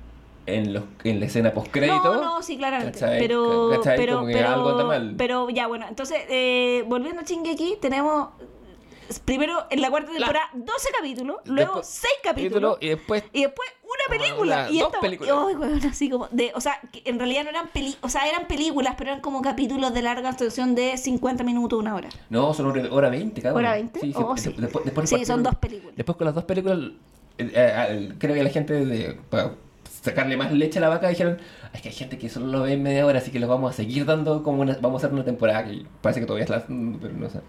en, 0.47 0.73
los, 0.75 0.85
en 1.05 1.19
la 1.21 1.27
escena 1.27 1.53
postcrédito, 1.53 2.15
No, 2.15 2.21
no, 2.21 2.43
sí, 2.43 2.57
claramente. 2.57 2.99
¿cachai? 3.01 3.19
Pero, 3.19 3.71
¿Cachai? 3.77 3.97
pero, 3.97 4.15
Como 4.17 4.27
que 4.29 4.33
pero, 4.35 4.49
algo 4.49 4.69
anda 4.71 4.85
mal. 4.85 5.15
pero 5.19 5.51
ya, 5.51 5.67
bueno, 5.67 5.87
entonces, 5.89 6.19
eh, 6.29 6.85
volviendo 6.87 7.21
a 7.21 7.25
Shingeki, 7.25 7.77
tenemos 7.81 8.29
primero 9.25 9.65
en 9.71 9.81
la 9.83 9.91
cuarta 9.91 10.11
La- 10.13 10.19
temporada 10.19 10.49
12 10.55 10.89
capítulos, 10.97 11.37
luego 11.45 11.75
Después- 11.77 11.87
6 11.87 12.13
capítulos. 12.23 12.79
y 12.81 12.89
después 12.89 13.25
Y 13.33 13.43
después 13.43 13.69
una 13.85 14.19
película. 14.19 14.65
Ah, 14.65 14.71
y 14.71 14.79
dos 14.79 14.89
esta, 14.89 15.01
películas. 15.01 15.35
Ay, 15.49 15.55
weón, 15.55 15.87
así 15.87 16.09
como 16.09 16.27
de, 16.31 16.51
o 16.55 16.61
sea, 16.63 16.81
que 16.91 17.03
en 17.05 17.19
realidad 17.19 17.45
no 17.45 17.51
eran 17.51 17.69
peli, 17.69 17.95
o 18.01 18.09
sea, 18.09 18.27
eran 18.27 18.47
películas, 18.47 18.95
pero 18.97 19.11
eran 19.11 19.21
como 19.21 19.43
capítulos 19.43 19.93
de 19.93 20.01
larga 20.03 20.33
duración 20.33 20.75
de 20.75 20.97
50 20.97 21.45
minutos, 21.45 21.79
una 21.79 21.95
hora. 21.95 22.09
No, 22.31 22.55
son 22.55 22.67
hora, 22.67 22.83
hora 22.91 23.11
20, 23.11 23.43
cada 23.43 23.55
¿Hora 23.55 23.69
uno. 23.69 23.77
20? 23.77 24.01
Sí, 24.01 24.13
Oh, 24.17 24.37
sí. 24.37 24.55
Después, 24.57 24.85
después 24.87 25.11
Sí, 25.11 25.25
son 25.27 25.43
dos 25.43 25.55
películas. 25.57 25.95
Después 25.95 26.17
con 26.17 26.25
las 26.25 26.35
dos 26.35 26.45
películas, 26.45 26.79
creo 28.19 28.35
que 28.35 28.43
la 28.43 28.51
gente, 28.51 28.85
de, 28.85 29.19
para 29.31 29.53
sacarle 30.03 30.37
más 30.37 30.53
leche 30.53 30.79
a 30.79 30.83
la 30.83 30.89
vaca, 30.89 31.09
dijeron, 31.09 31.39
es 31.73 31.81
que 31.81 31.89
hay 31.89 31.95
gente 31.95 32.19
que 32.19 32.29
solo 32.29 32.47
lo 32.47 32.63
ve 32.63 32.75
en 32.75 32.83
media 32.83 33.07
hora, 33.07 33.19
así 33.19 33.31
que 33.31 33.41
lo 33.41 33.49
vamos 33.49 33.71
a 33.73 33.75
seguir 33.75 34.05
dando 34.05 34.43
como 34.43 34.63
una, 34.63 34.77
vamos 34.81 35.03
a 35.03 35.07
hacer 35.07 35.15
una 35.15 35.25
temporada 35.25 35.65
que 35.65 35.87
parece 36.01 36.21
que 36.21 36.27
todavía 36.27 36.45
es 36.45 36.51
la, 36.51 36.65
pero 36.67 37.15
no 37.15 37.31
sé. 37.31 37.41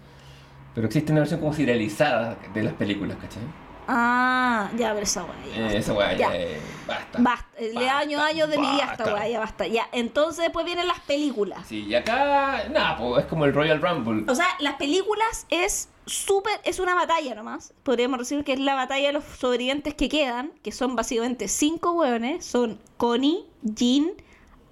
Pero 0.74 0.86
existe 0.86 1.12
una 1.12 1.20
versión 1.22 1.40
como 1.40 1.52
serializada 1.52 2.38
de 2.54 2.62
las 2.62 2.74
películas, 2.74 3.18
¿cachai? 3.18 3.42
Ah, 3.86 4.70
ya, 4.76 4.90
pero 4.92 5.02
esa 5.04 5.24
weá. 5.24 5.34
ya 5.44 5.54
Eh, 5.56 5.62
basta. 5.62 5.78
esa 5.78 5.92
weá, 5.94 6.12
Ya. 6.12 6.18
ya, 6.18 6.36
eh, 6.36 6.60
basta. 6.86 7.18
Basta, 7.20 7.60
le 7.60 7.72
Basta, 7.74 7.98
años, 7.98 8.22
años 8.22 8.48
de 8.50 8.58
mi 8.58 8.66
vida 8.70 8.88
a 8.88 8.92
esta 8.92 9.04
weá, 9.14 9.28
ya 9.28 9.40
basta. 9.40 9.66
Ya, 9.66 9.88
entonces 9.92 10.44
después 10.44 10.64
vienen 10.66 10.86
las 10.88 11.00
películas. 11.00 11.66
Sí, 11.66 11.84
y 11.86 11.94
acá, 11.94 12.64
nada, 12.70 12.96
pues 12.96 13.24
es 13.24 13.28
como 13.30 13.44
el 13.44 13.54
Royal 13.54 13.80
Rumble. 13.80 14.24
O 14.30 14.34
sea, 14.34 14.46
las 14.58 14.74
películas 14.76 15.46
es 15.50 15.88
súper, 16.06 16.60
es 16.64 16.78
una 16.78 16.94
batalla 16.94 17.34
nomás. 17.34 17.72
Podríamos 17.82 18.18
decir 18.18 18.44
que 18.44 18.52
es 18.54 18.60
la 18.60 18.74
batalla 18.74 19.06
de 19.08 19.12
los 19.14 19.24
sobrevivientes 19.24 19.94
que 19.94 20.08
quedan, 20.08 20.52
que 20.62 20.72
son 20.72 20.96
básicamente 20.96 21.48
cinco 21.48 21.92
hueones. 21.92 22.44
Son 22.44 22.78
Connie, 22.96 23.46
Jean, 23.62 24.10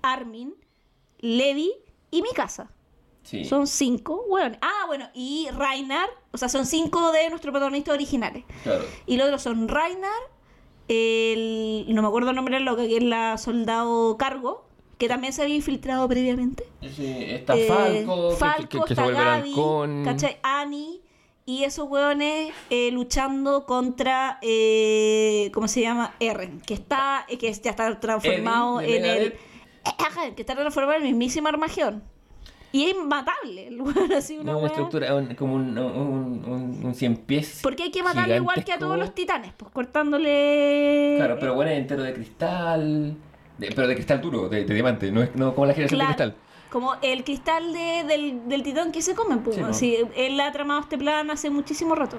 Armin, 0.03 0.55
Levi 1.21 1.73
y 2.11 2.23
Mikasa. 2.23 2.69
Sí. 3.23 3.45
Son 3.45 3.67
cinco 3.67 4.25
hueones. 4.29 4.59
Ah, 4.63 4.85
bueno, 4.87 5.09
y 5.15 5.49
Reinhard, 5.57 6.11
o 6.33 6.39
sea, 6.39 6.49
son 6.49 6.67
cinco 6.67 7.13
de 7.13 7.29
nuestros 7.31 7.53
protagonistas 7.53 7.95
originales. 7.95 8.45
Claro. 8.63 8.85
Y 9.07 9.17
los 9.17 9.27
otros 9.27 9.43
son 9.43 9.69
Reinhard, 9.69 10.31
el, 10.89 11.87
no 11.89 12.03
me 12.03 12.09
acuerdo 12.09 12.31
el 12.31 12.37
nombre 12.37 12.57
de 12.57 12.61
loca, 12.65 12.83
que 12.87 12.97
es 12.97 13.03
la 13.03 13.39
soldado 13.39 14.17
cargo, 14.17 14.65
que 14.99 15.09
también 15.09 15.33
se 15.33 15.43
había 15.43 15.55
infiltrado 15.57 16.09
previamente. 16.09 16.65
Sí, 16.95 17.07
está 17.29 17.57
Eh, 17.57 17.67
Falco, 17.69 18.31
que- 18.31 18.37
Falco, 18.37 18.69
que, 18.69 18.79
que 18.89 18.95
se 18.95 19.01
está 19.01 19.09
Gaby. 19.11 19.55
¿cachai? 20.05 20.37
Annie 20.43 21.01
y 21.45 21.65
esos 21.65 21.89
hueones 21.89 22.53
eh, 22.71 22.91
luchando 22.93 23.67
contra, 23.67 24.39
eh, 24.43 25.51
¿cómo 25.55 25.67
se 25.69 25.81
llama? 25.81 26.15
Eren, 26.21 26.61
que 26.61 26.75
está, 26.75 27.25
eh, 27.29 27.39
que 27.39 27.53
ya 27.53 27.71
está 27.71 27.99
transformado 28.01 28.81
en 28.81 29.05
el... 29.05 29.23
Eh, 29.33 29.39
ajá, 29.99 30.33
que 30.35 30.43
está 30.43 30.55
transformado 30.55 30.99
en 30.99 31.03
el 31.07 31.09
mismísimo 31.11 31.49
Armagedón. 31.49 32.05
Y 32.73 32.85
es 32.87 32.95
inmatable, 32.95 33.69
el 33.69 33.81
hueón 33.81 34.13
así 34.17 34.39
una 34.39 34.53
No, 34.53 34.59
una 34.59 34.69
estructura, 34.69 35.15
un- 35.15 35.35
como 35.35 35.55
un, 35.55 35.77
un, 35.79 36.45
un, 36.47 36.81
un 36.85 36.95
cien 36.95 37.17
pies. 37.17 37.61
Porque 37.63 37.83
hay 37.85 37.91
que 37.91 38.03
matarlo 38.03 38.35
igual 38.35 38.65
que 38.65 38.73
a 38.73 38.79
todos 38.79 38.95
gigantesco. 38.95 38.97
los 39.07 39.15
titanes, 39.15 39.53
pues 39.57 39.71
cortándole... 39.73 41.15
Claro, 41.17 41.37
pero 41.39 41.55
bueno, 41.55 41.71
es 41.71 41.79
entero 41.79 42.03
de 42.03 42.13
cristal. 42.15 43.17
de- 43.59 43.69
pero 43.75 43.87
de 43.87 43.95
cristal 43.95 44.21
duro, 44.21 44.49
de, 44.49 44.65
de 44.65 44.75
diamante, 44.75 45.11
no 45.13 45.23
es 45.23 45.35
no 45.37 45.55
como 45.55 45.67
la 45.67 45.75
generación 45.75 45.99
Claro, 45.99 46.11
de 46.13 46.17
cristal. 46.17 46.37
Como 46.71 46.95
el 47.03 47.23
cristal 47.25 47.73
de- 47.73 48.05
del, 48.09 48.49
del 48.49 48.63
titán 48.63 48.93
que 48.93 49.03
se 49.03 49.15
comen, 49.15 49.41
pues. 49.43 49.57
Sí, 49.57 49.63
po. 49.63 49.73
Sí, 49.75 49.97
él 50.17 50.41
ha 50.41 50.51
tramado 50.53 50.81
este 50.81 50.97
plan 50.97 51.31
hace 51.31 51.51
muchísimo 51.51 51.95
rato. 51.95 52.19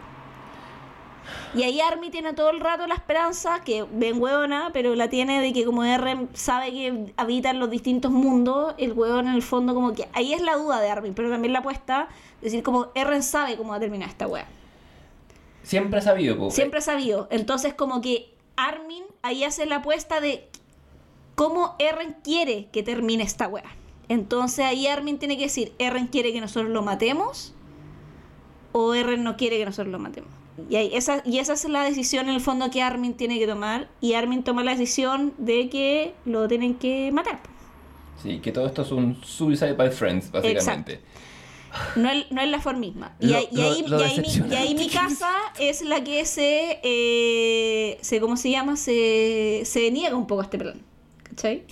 Y 1.55 1.63
ahí 1.63 1.79
Army 1.81 2.09
tiene 2.09 2.33
todo 2.33 2.49
el 2.49 2.59
rato 2.59 2.87
la 2.87 2.95
esperanza, 2.95 3.63
que 3.63 3.85
ven 3.91 4.21
hueona, 4.21 4.71
pero 4.73 4.95
la 4.95 5.09
tiene 5.09 5.41
de 5.41 5.53
que 5.53 5.65
como 5.65 5.83
R 5.83 6.27
sabe 6.33 6.71
que 6.71 7.13
habita 7.17 7.49
en 7.49 7.59
los 7.59 7.69
distintos 7.69 8.11
mundos, 8.11 8.73
el 8.77 8.93
hueón 8.93 9.27
en 9.27 9.35
el 9.35 9.43
fondo 9.43 9.73
como 9.73 9.93
que... 9.93 10.07
Ahí 10.13 10.33
es 10.33 10.41
la 10.41 10.55
duda 10.55 10.79
de 10.79 10.89
Army, 10.89 11.11
pero 11.11 11.29
también 11.29 11.53
la 11.53 11.59
apuesta, 11.59 12.07
decir 12.41 12.63
como 12.63 12.87
R 12.95 13.21
sabe 13.21 13.57
cómo 13.57 13.71
va 13.71 13.77
a 13.77 13.79
terminar 13.79 14.09
esta 14.09 14.27
wea. 14.27 14.47
Siempre 15.63 15.99
ha 15.99 16.01
sabido, 16.01 16.37
po. 16.37 16.51
Siempre 16.51 16.79
ha 16.79 16.81
sabido. 16.81 17.27
Entonces 17.31 17.73
como 17.73 18.01
que 18.01 18.33
Armin 18.55 19.03
ahí 19.21 19.43
hace 19.43 19.65
la 19.65 19.77
apuesta 19.77 20.19
de 20.19 20.47
cómo 21.35 21.75
Eren 21.79 22.15
quiere 22.23 22.67
que 22.71 22.83
termine 22.83 23.23
esta 23.23 23.47
wea. 23.47 23.75
Entonces 24.09 24.65
ahí 24.65 24.87
Armin 24.87 25.17
tiene 25.17 25.37
que 25.37 25.43
decir, 25.43 25.73
Eren 25.79 26.07
quiere 26.07 26.33
que 26.33 26.41
nosotros 26.41 26.71
lo 26.71 26.81
matemos 26.81 27.53
o 28.73 28.93
Eren 28.93 29.23
no 29.23 29.37
quiere 29.37 29.57
que 29.57 29.65
nosotros 29.65 29.91
lo 29.91 29.99
matemos. 29.99 30.31
Y, 30.69 30.75
esa, 30.95 31.21
y 31.25 31.39
esa 31.39 31.53
es 31.53 31.65
la 31.65 31.83
decisión 31.83 32.29
en 32.29 32.35
el 32.35 32.41
fondo 32.41 32.69
que 32.69 32.81
Armin 32.81 33.15
tiene 33.15 33.39
que 33.39 33.47
tomar. 33.47 33.89
Y 34.01 34.13
Armin 34.13 34.43
toma 34.43 34.63
la 34.63 34.71
decisión 34.71 35.33
de 35.37 35.69
que 35.69 36.13
lo 36.25 36.47
tienen 36.47 36.75
que 36.75 37.11
matar. 37.11 37.39
Sí, 38.21 38.39
que 38.39 38.51
todo 38.51 38.67
esto 38.67 38.83
es 38.83 38.91
un 38.91 39.21
suicide 39.23 39.73
by 39.73 39.89
friends, 39.91 40.31
básicamente. 40.31 41.01
No 41.95 42.07
es, 42.11 42.31
no 42.31 42.39
es 42.41 42.49
la 42.49 42.61
forma 42.61 42.79
misma. 42.81 43.15
Y, 43.19 43.27
Lo- 43.27 43.37
ahí, 43.37 43.47
y 43.51 43.61
ahí- 43.61 43.83
lo 43.87 43.99
y 43.99 44.03
ahí 44.03 44.09
mi, 44.11 44.17
decepcionante 44.17 44.55
y 44.55 44.57
ahí 44.59 44.75
mi 44.75 44.87
que 44.87 44.93
casa 44.93 45.31
es 45.59 45.81
la 45.81 46.03
que 46.03 46.23
se, 46.25 46.79
eh, 46.83 47.97
se 48.01 48.19
¿cómo 48.19 48.37
se 48.37 48.51
llama? 48.51 48.75
Se, 48.77 49.63
se 49.65 49.89
niega 49.89 50.15
un 50.15 50.27
poco 50.27 50.41
a 50.41 50.43
este 50.43 50.59
plan. 50.59 50.79
¿Cachai? 51.23 51.63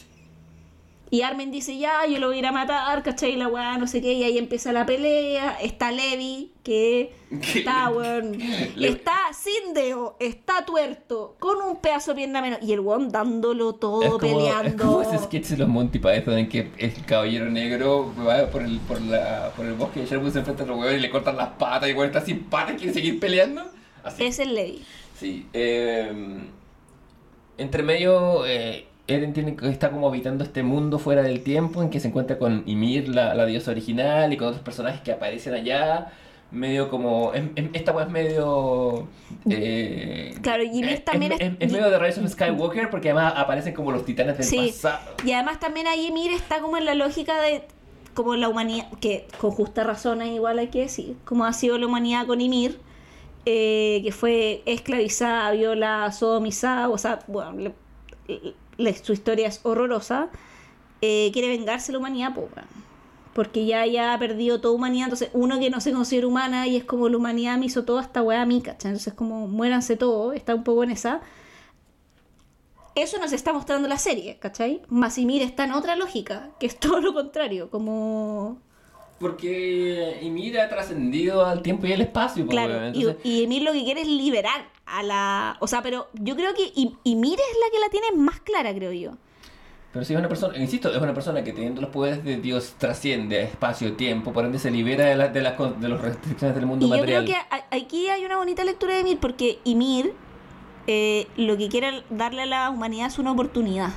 Y 1.13 1.23
Armin 1.23 1.51
dice, 1.51 1.77
ya, 1.77 2.05
yo 2.09 2.19
lo 2.19 2.27
voy 2.27 2.37
a 2.37 2.39
ir 2.39 2.45
a 2.45 2.53
matar, 2.53 3.03
¿cachai? 3.03 3.35
La 3.35 3.49
weá, 3.49 3.77
no 3.77 3.85
sé 3.85 4.01
qué, 4.01 4.13
y 4.13 4.23
ahí 4.23 4.37
empieza 4.37 4.71
la 4.71 4.85
pelea. 4.85 5.57
Está 5.61 5.91
Levi, 5.91 6.53
que 6.63 7.13
está, 7.29 7.89
weón, 7.89 8.37
Le- 8.77 8.87
está 8.87 9.17
sin 9.33 9.73
dedo, 9.73 10.15
está 10.21 10.63
tuerto, 10.65 11.35
con 11.39 11.57
un 11.61 11.81
pedazo 11.81 12.11
de 12.11 12.15
pierna 12.15 12.41
menos. 12.41 12.59
Y 12.61 12.71
el 12.71 12.79
weón 12.79 13.09
dándolo 13.09 13.75
todo, 13.75 14.03
Es 14.03 14.09
como, 14.11 14.39
es 14.39 14.53
peleando. 14.55 14.85
como 14.85 15.01
ese 15.01 15.17
sketch 15.17 15.47
de 15.47 15.57
los 15.57 15.67
Monty 15.67 15.99
Python 15.99 16.37
en 16.37 16.47
que 16.47 16.71
el 16.77 16.93
caballero 17.05 17.49
negro 17.49 18.13
va 18.25 18.47
por 18.49 18.61
el, 18.61 18.79
por 18.79 19.01
la, 19.01 19.51
por 19.57 19.65
el 19.65 19.73
bosque 19.73 20.03
y 20.03 20.05
Sherwood 20.05 20.31
se 20.31 20.39
enfrenta 20.39 20.63
a 20.63 20.65
otro 20.65 20.77
hueón 20.77 20.95
y 20.95 20.99
le 21.01 21.09
cortan 21.09 21.35
las 21.35 21.49
patas 21.49 21.89
y 21.89 21.91
el 21.91 21.97
está 22.05 22.21
sin 22.21 22.45
patas 22.45 22.75
y 22.75 22.77
quiere 22.77 22.93
seguir 22.93 23.19
peleando. 23.19 23.63
Así. 24.01 24.23
Es 24.23 24.39
el 24.39 24.55
Levi. 24.55 24.81
Sí. 25.19 25.45
eh, 25.51 26.09
entre 27.57 27.83
medio, 27.83 28.45
eh, 28.45 28.85
Eren 29.11 29.33
tiene, 29.33 29.55
que- 29.55 29.69
está 29.69 29.91
como 29.91 30.07
habitando 30.07 30.43
este 30.43 30.63
mundo 30.63 30.97
fuera 30.99 31.21
del 31.23 31.43
tiempo 31.43 31.81
en 31.81 31.89
que 31.89 31.99
se 31.99 32.07
encuentra 32.07 32.37
con 32.39 32.63
Ymir, 32.65 33.09
la, 33.09 33.33
la 33.35 33.45
diosa 33.45 33.71
original, 33.71 34.31
y 34.33 34.37
con 34.37 34.47
otros 34.49 34.63
personajes 34.63 35.01
que 35.01 35.11
aparecen 35.11 35.53
allá. 35.53 36.11
Medio 36.51 36.89
como. 36.89 37.31
esta 37.73 37.93
wea 37.93 38.05
es 38.05 38.11
medio. 38.11 39.07
eh, 39.49 40.35
Claro, 40.41 40.63
Ymir 40.63 40.99
también 41.05 41.31
es, 41.31 41.39
es- 41.39 41.47
es- 41.51 41.55
es 41.59 41.71
medio 41.71 41.89
de 41.89 41.97
Rise 41.97 42.19
of 42.19 42.29
Skywalker 42.29 42.89
porque 42.89 43.11
además 43.11 43.33
aparecen 43.37 43.73
como 43.73 43.91
los 43.91 44.03
titanes 44.03 44.37
del 44.37 44.45
Sí. 44.45 44.67
pasado. 44.67 45.11
Y 45.25 45.31
además 45.31 45.59
también 45.59 45.87
ahí 45.87 46.07
Ymir 46.07 46.31
está 46.33 46.59
como 46.59 46.75
en 46.77 46.85
la 46.85 46.93
lógica 46.93 47.39
de 47.41 47.63
como 48.13 48.35
la 48.35 48.49
humanidad, 48.49 48.87
que 48.99 49.27
con 49.39 49.51
justa 49.51 49.85
razón 49.85 50.21
es 50.21 50.35
igual 50.35 50.59
hay 50.59 50.67
que 50.67 50.81
decir, 50.81 51.15
como 51.23 51.45
ha 51.45 51.53
sido 51.53 51.77
la 51.77 51.85
humanidad 51.87 52.25
con 52.27 52.41
Ymir, 52.41 52.77
eh, 53.45 54.01
que 54.03 54.11
fue 54.11 54.61
esclavizada, 54.65 55.49
violada, 55.51 56.11
sodomizada, 56.11 56.89
o 56.89 56.97
sea, 56.97 57.19
bueno, 57.27 57.53
le- 57.53 57.73
su 59.03 59.13
historia 59.13 59.47
es 59.47 59.59
horrorosa, 59.63 60.29
eh, 61.01 61.29
quiere 61.33 61.47
vengarse 61.47 61.91
la 61.91 61.97
humanidad, 61.97 62.35
weón. 62.35 62.51
porque 63.33 63.65
ya, 63.65 63.85
ya 63.85 64.13
ha 64.13 64.19
perdido 64.19 64.61
toda 64.61 64.73
humanidad, 64.75 65.05
entonces 65.05 65.29
uno 65.33 65.59
que 65.59 65.69
no 65.69 65.81
se 65.81 65.93
considera 65.93 66.27
humana 66.27 66.67
y 66.67 66.75
es 66.77 66.83
como 66.83 67.09
la 67.09 67.17
humanidad 67.17 67.57
me 67.57 67.65
hizo 67.67 67.85
toda 67.85 68.01
esta 68.01 68.21
weá 68.21 68.41
a 68.41 68.45
mí, 68.45 68.61
¿cachai? 68.61 68.91
Entonces 68.91 69.13
como 69.13 69.47
muéranse 69.47 69.97
todos, 69.97 70.35
está 70.35 70.53
un 70.55 70.63
poco 70.63 70.83
en 70.83 70.91
esa. 70.91 71.21
Eso 72.93 73.17
nos 73.19 73.31
está 73.31 73.53
mostrando 73.53 73.87
la 73.87 73.97
serie, 73.97 74.37
¿cachai? 74.37 74.81
Masimir 74.89 75.41
está 75.41 75.63
en 75.63 75.71
otra 75.71 75.95
lógica, 75.95 76.49
que 76.59 76.65
es 76.65 76.77
todo 76.79 76.99
lo 77.01 77.13
contrario, 77.13 77.69
como... 77.69 78.59
Porque 79.21 80.17
Ymir 80.23 80.59
ha 80.59 80.67
trascendido 80.67 81.45
al 81.45 81.61
tiempo 81.61 81.85
y 81.87 81.93
al 81.93 82.01
espacio. 82.01 82.43
po, 82.45 82.49
Claro, 82.51 82.89
y, 82.93 83.05
y 83.23 83.43
Emir 83.43 83.61
lo 83.61 83.71
que 83.71 83.83
quiere 83.83 84.01
es 84.01 84.07
liberar 84.07 84.67
a 84.85 85.03
la... 85.03 85.57
O 85.59 85.67
sea, 85.67 85.81
pero 85.81 86.09
yo 86.15 86.35
creo 86.35 86.53
que 86.55 86.71
Ymir 87.03 87.39
es 87.39 87.57
la 87.59 87.71
que 87.71 87.79
la 87.79 87.89
tiene 87.89 88.11
más 88.17 88.39
clara, 88.41 88.73
creo 88.73 88.91
yo. 88.91 89.11
Pero 89.93 90.05
si 90.05 90.13
es 90.13 90.19
una 90.19 90.29
persona, 90.29 90.57
insisto, 90.57 90.89
es 90.89 91.01
una 91.01 91.13
persona 91.13 91.43
que 91.43 91.51
teniendo 91.53 91.81
los 91.81 91.89
poderes 91.91 92.23
de 92.23 92.37
Dios 92.37 92.75
trasciende 92.77 93.43
espacio, 93.43 93.93
tiempo, 93.93 94.31
por 94.33 94.45
ende 94.45 94.57
se 94.57 94.71
libera 94.71 95.05
de, 95.05 95.15
la- 95.17 95.27
de, 95.27 95.41
las 95.41 95.57
de 95.81 95.89
las 95.89 96.01
restricciones 96.01 96.55
del 96.55 96.65
mundo 96.65 96.85
Y 96.85 96.89
yo 96.89 96.95
material. 96.95 97.25
creo 97.25 97.35
que 97.35 97.55
a- 97.55 97.75
aquí 97.77 98.07
hay 98.07 98.25
una 98.25 98.37
bonita 98.37 98.63
lectura 98.63 98.95
de 98.95 99.01
Ymir, 99.01 99.19
porque 99.19 99.59
Ymir 99.65 100.13
eh, 100.87 101.27
lo 101.37 101.57
que 101.57 101.67
quiere 101.69 102.03
darle 102.09 102.43
a 102.43 102.45
la 102.47 102.69
humanidad 102.69 103.07
es 103.07 103.19
una 103.19 103.33
oportunidad. 103.33 103.89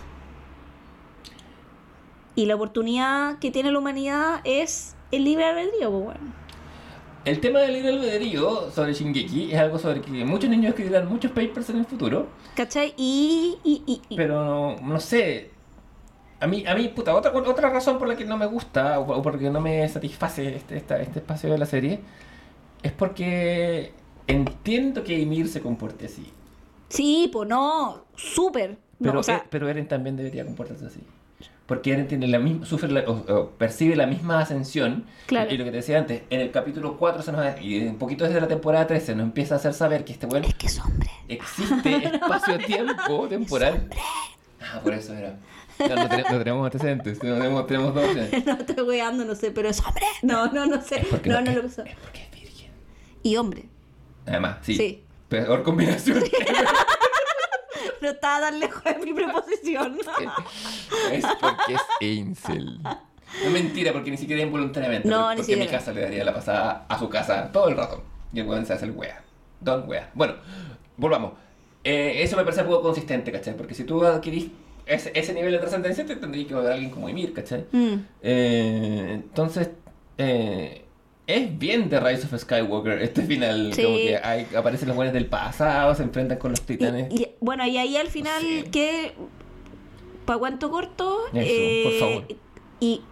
Y 2.34 2.46
la 2.46 2.56
oportunidad 2.56 3.38
que 3.38 3.50
tiene 3.52 3.70
la 3.70 3.78
humanidad 3.78 4.40
es 4.44 4.93
el 5.16 5.24
libre 5.24 5.44
albedrío, 5.44 5.90
pues 5.90 6.04
bueno. 6.04 6.34
El 7.24 7.40
tema 7.40 7.60
del 7.60 7.72
libre 7.72 7.88
albedrío 7.90 8.70
sobre 8.70 8.92
Shingeki 8.92 9.52
es 9.52 9.58
algo 9.58 9.78
sobre 9.78 10.02
que 10.02 10.10
muchos 10.26 10.50
niños 10.50 10.70
escribirán 10.70 11.08
muchos 11.08 11.30
papers 11.30 11.70
en 11.70 11.78
el 11.78 11.86
futuro, 11.86 12.26
¿Cachai? 12.54 12.92
Y, 12.98 13.56
y, 13.64 13.82
y- 13.86 14.02
y- 14.10 14.16
pero 14.16 14.44
no, 14.44 14.76
no 14.82 15.00
sé. 15.00 15.50
A 16.40 16.46
mí, 16.46 16.64
a 16.66 16.74
mí, 16.74 16.88
puta, 16.88 17.14
otra, 17.14 17.32
otra 17.32 17.70
razón 17.70 17.98
por 17.98 18.06
la 18.08 18.16
que 18.16 18.26
no 18.26 18.36
me 18.36 18.44
gusta 18.46 19.00
o, 19.00 19.22
porque 19.22 19.48
no 19.48 19.60
me 19.60 19.88
satisface 19.88 20.56
este, 20.56 20.76
esta- 20.76 21.00
este 21.00 21.20
espacio 21.20 21.50
de 21.50 21.56
la 21.56 21.64
serie 21.66 22.00
es 22.82 22.92
porque 22.92 23.92
entiendo 24.26 25.02
que 25.02 25.18
Ymir 25.18 25.48
se 25.48 25.62
comporte 25.62 26.04
así. 26.06 26.30
Sí, 26.90 27.30
pues 27.32 27.48
no, 27.48 28.04
súper. 28.14 28.72
No, 28.98 29.10
Pero, 29.10 29.20
o 29.20 29.22
sea, 29.22 29.38
eh, 29.38 29.42
pero 29.48 29.68
Eren 29.68 29.88
también 29.88 30.16
debería 30.16 30.44
comportarse 30.44 30.84
así. 30.86 31.00
Porque 31.66 31.92
Eren 31.94 32.06
tiene 32.08 32.26
la 32.28 32.38
misma, 32.38 32.66
sufre 32.66 32.90
la- 32.90 33.00
o, 33.08 33.12
o 33.32 33.50
percibe 33.50 33.96
la 33.96 34.06
misma 34.06 34.40
ascensión. 34.40 35.06
Claro. 35.26 35.50
Y, 35.52 35.56
lo 35.56 35.64
que 35.64 35.70
te 35.70 35.76
decía 35.78 35.98
antes, 35.98 36.22
en 36.28 36.40
el 36.42 36.50
capítulo 36.50 36.98
4 36.98 37.22
se 37.22 37.32
nos, 37.32 37.60
y 37.62 37.78
un 37.86 37.96
poquito 37.96 38.24
desde 38.24 38.40
la 38.40 38.48
temporada 38.48 38.86
13 38.86 39.14
nos 39.14 39.24
empieza 39.24 39.54
a 39.54 39.58
hacer 39.58 39.72
saber 39.72 40.04
que 40.04 40.12
este 40.12 40.26
bueno 40.26 40.46
es 40.46 40.54
que 40.54 40.66
es 40.66 40.78
hombre. 40.78 41.08
existe 41.28 41.96
espacio-tiempo 42.14 43.28
temporal. 43.28 43.88
Ah, 44.60 44.80
por 44.82 44.92
eso 44.92 45.14
era. 45.14 45.38
No, 45.78 45.88
no, 45.96 46.08
tenemos, 46.08 46.32
no 46.32 46.38
tenemos 46.38 46.64
antecedentes, 46.66 47.22
no 47.22 47.34
tenemos, 47.34 47.66
tenemos 47.66 47.94
dos 47.94 48.04
opciones. 48.04 48.44
No 48.46 48.52
estoy 48.52 48.84
weando, 48.84 49.24
no 49.24 49.34
sé, 49.34 49.50
pero 49.50 49.68
es 49.70 49.80
hombre. 49.84 50.04
No, 50.22 50.46
no, 50.52 50.66
no 50.66 50.82
sé. 50.82 51.00
Es 51.00 51.26
No, 51.26 51.40
no, 51.40 51.50
es, 51.50 51.56
lo 51.62 51.68
sé. 51.68 51.82
es 51.88 51.96
porque 51.96 52.22
es 52.24 52.30
virgen. 52.30 52.70
Y 53.22 53.36
hombre. 53.36 53.64
Además, 54.26 54.58
sí. 54.62 54.76
Sí. 54.76 55.02
Peor 55.30 55.62
combinación. 55.62 56.22
No 58.04 58.10
estaba 58.10 58.40
tan 58.40 58.60
lejos 58.60 58.84
de 58.84 58.98
mi 58.98 59.12
preposición. 59.12 59.98
es 61.12 61.24
porque 61.40 61.74
es 61.74 62.20
Ansel. 62.20 62.80
No 62.82 63.50
mentira, 63.50 63.92
porque 63.92 64.10
ni 64.10 64.16
siquiera 64.16 64.42
involuntariamente. 64.42 65.08
No, 65.08 65.22
porque 65.22 65.34
ni 65.34 65.36
porque 65.38 65.52
en 65.52 65.58
mi 65.58 65.64
siquiera. 65.64 65.78
casa 65.78 65.92
le 65.92 66.00
daría 66.02 66.24
la 66.24 66.34
pasada 66.34 66.86
a 66.88 66.98
su 66.98 67.08
casa 67.08 67.50
todo 67.50 67.68
el 67.68 67.76
rato. 67.76 68.02
Y 68.32 68.40
el 68.40 68.46
weón 68.46 68.66
se 68.66 68.74
hace 68.74 68.84
el 68.84 68.92
wea. 68.92 69.22
Don 69.60 69.88
wea. 69.88 70.10
Bueno, 70.14 70.34
volvamos. 70.96 71.32
Eh, 71.82 72.22
eso 72.22 72.36
me 72.36 72.44
parece 72.44 72.64
poco 72.64 72.82
consistente, 72.82 73.32
¿cachai? 73.32 73.56
Porque 73.56 73.74
si 73.74 73.84
tú 73.84 74.04
adquirís 74.04 74.48
ese, 74.86 75.12
ese 75.14 75.32
nivel 75.34 75.52
de 75.52 75.58
trascendencia, 75.58 76.04
te 76.06 76.16
tendrías 76.16 76.46
que 76.46 76.54
ver 76.54 76.66
a 76.66 76.74
alguien 76.74 76.90
como 76.90 77.08
Emir, 77.08 77.32
¿cachai? 77.32 77.66
Mm. 77.72 77.94
Eh, 78.22 79.10
entonces, 79.14 79.70
eh, 80.18 80.83
es 81.26 81.58
bien 81.58 81.88
de 81.88 82.00
Rise 82.00 82.26
of 82.26 82.40
Skywalker 82.40 83.02
este 83.02 83.22
final. 83.22 83.72
Sí. 83.72 83.82
Como 83.82 83.96
que 83.96 84.16
hay, 84.18 84.46
aparecen 84.56 84.88
los 84.88 84.96
buenos 84.96 85.14
del 85.14 85.26
pasado, 85.26 85.94
se 85.94 86.02
enfrentan 86.02 86.38
con 86.38 86.50
los 86.50 86.60
titanes. 86.62 87.12
Y, 87.12 87.22
y, 87.22 87.28
bueno, 87.40 87.66
y 87.66 87.78
ahí 87.78 87.96
al 87.96 88.08
final, 88.08 88.42
que 88.70 89.12
para 90.24 90.38
cuánto 90.38 90.70
corto, 90.70 91.20
Eso, 91.32 91.88
por 91.88 91.98
favor. 91.98 92.24
y 92.80 93.02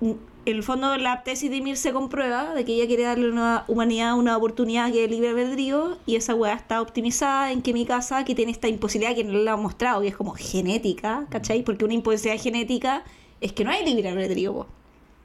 mm, 0.00 0.10
en 0.46 0.56
el 0.56 0.62
fondo 0.62 0.96
la 0.96 1.22
tesis 1.22 1.50
de 1.50 1.56
Ymir 1.56 1.76
se 1.76 1.92
comprueba 1.92 2.54
de 2.54 2.64
que 2.64 2.72
ella 2.74 2.86
quiere 2.86 3.02
darle 3.04 3.28
a 3.28 3.30
una 3.30 3.64
humanidad 3.68 4.16
una 4.16 4.36
oportunidad 4.36 4.90
que 4.90 5.04
es 5.04 5.10
libre 5.10 5.28
albedrío 5.28 5.98
y 6.06 6.16
esa 6.16 6.34
weá 6.34 6.54
está 6.54 6.80
optimizada 6.80 7.52
en 7.52 7.60
que 7.62 7.72
mi 7.72 7.84
casa 7.84 8.24
que 8.24 8.34
tiene 8.34 8.50
esta 8.50 8.68
imposibilidad 8.68 9.14
que 9.14 9.24
no 9.24 9.34
la 9.38 9.52
han 9.52 9.62
mostrado 9.62 10.00
que 10.00 10.08
es 10.08 10.16
como 10.16 10.32
genética, 10.32 11.26
¿cachai? 11.28 11.62
Porque 11.62 11.84
una 11.84 11.94
imposibilidad 11.94 12.42
genética 12.42 13.04
es 13.40 13.52
que 13.52 13.64
no 13.64 13.70
hay 13.70 13.84
libre 13.84 14.08
albedrío. 14.08 14.66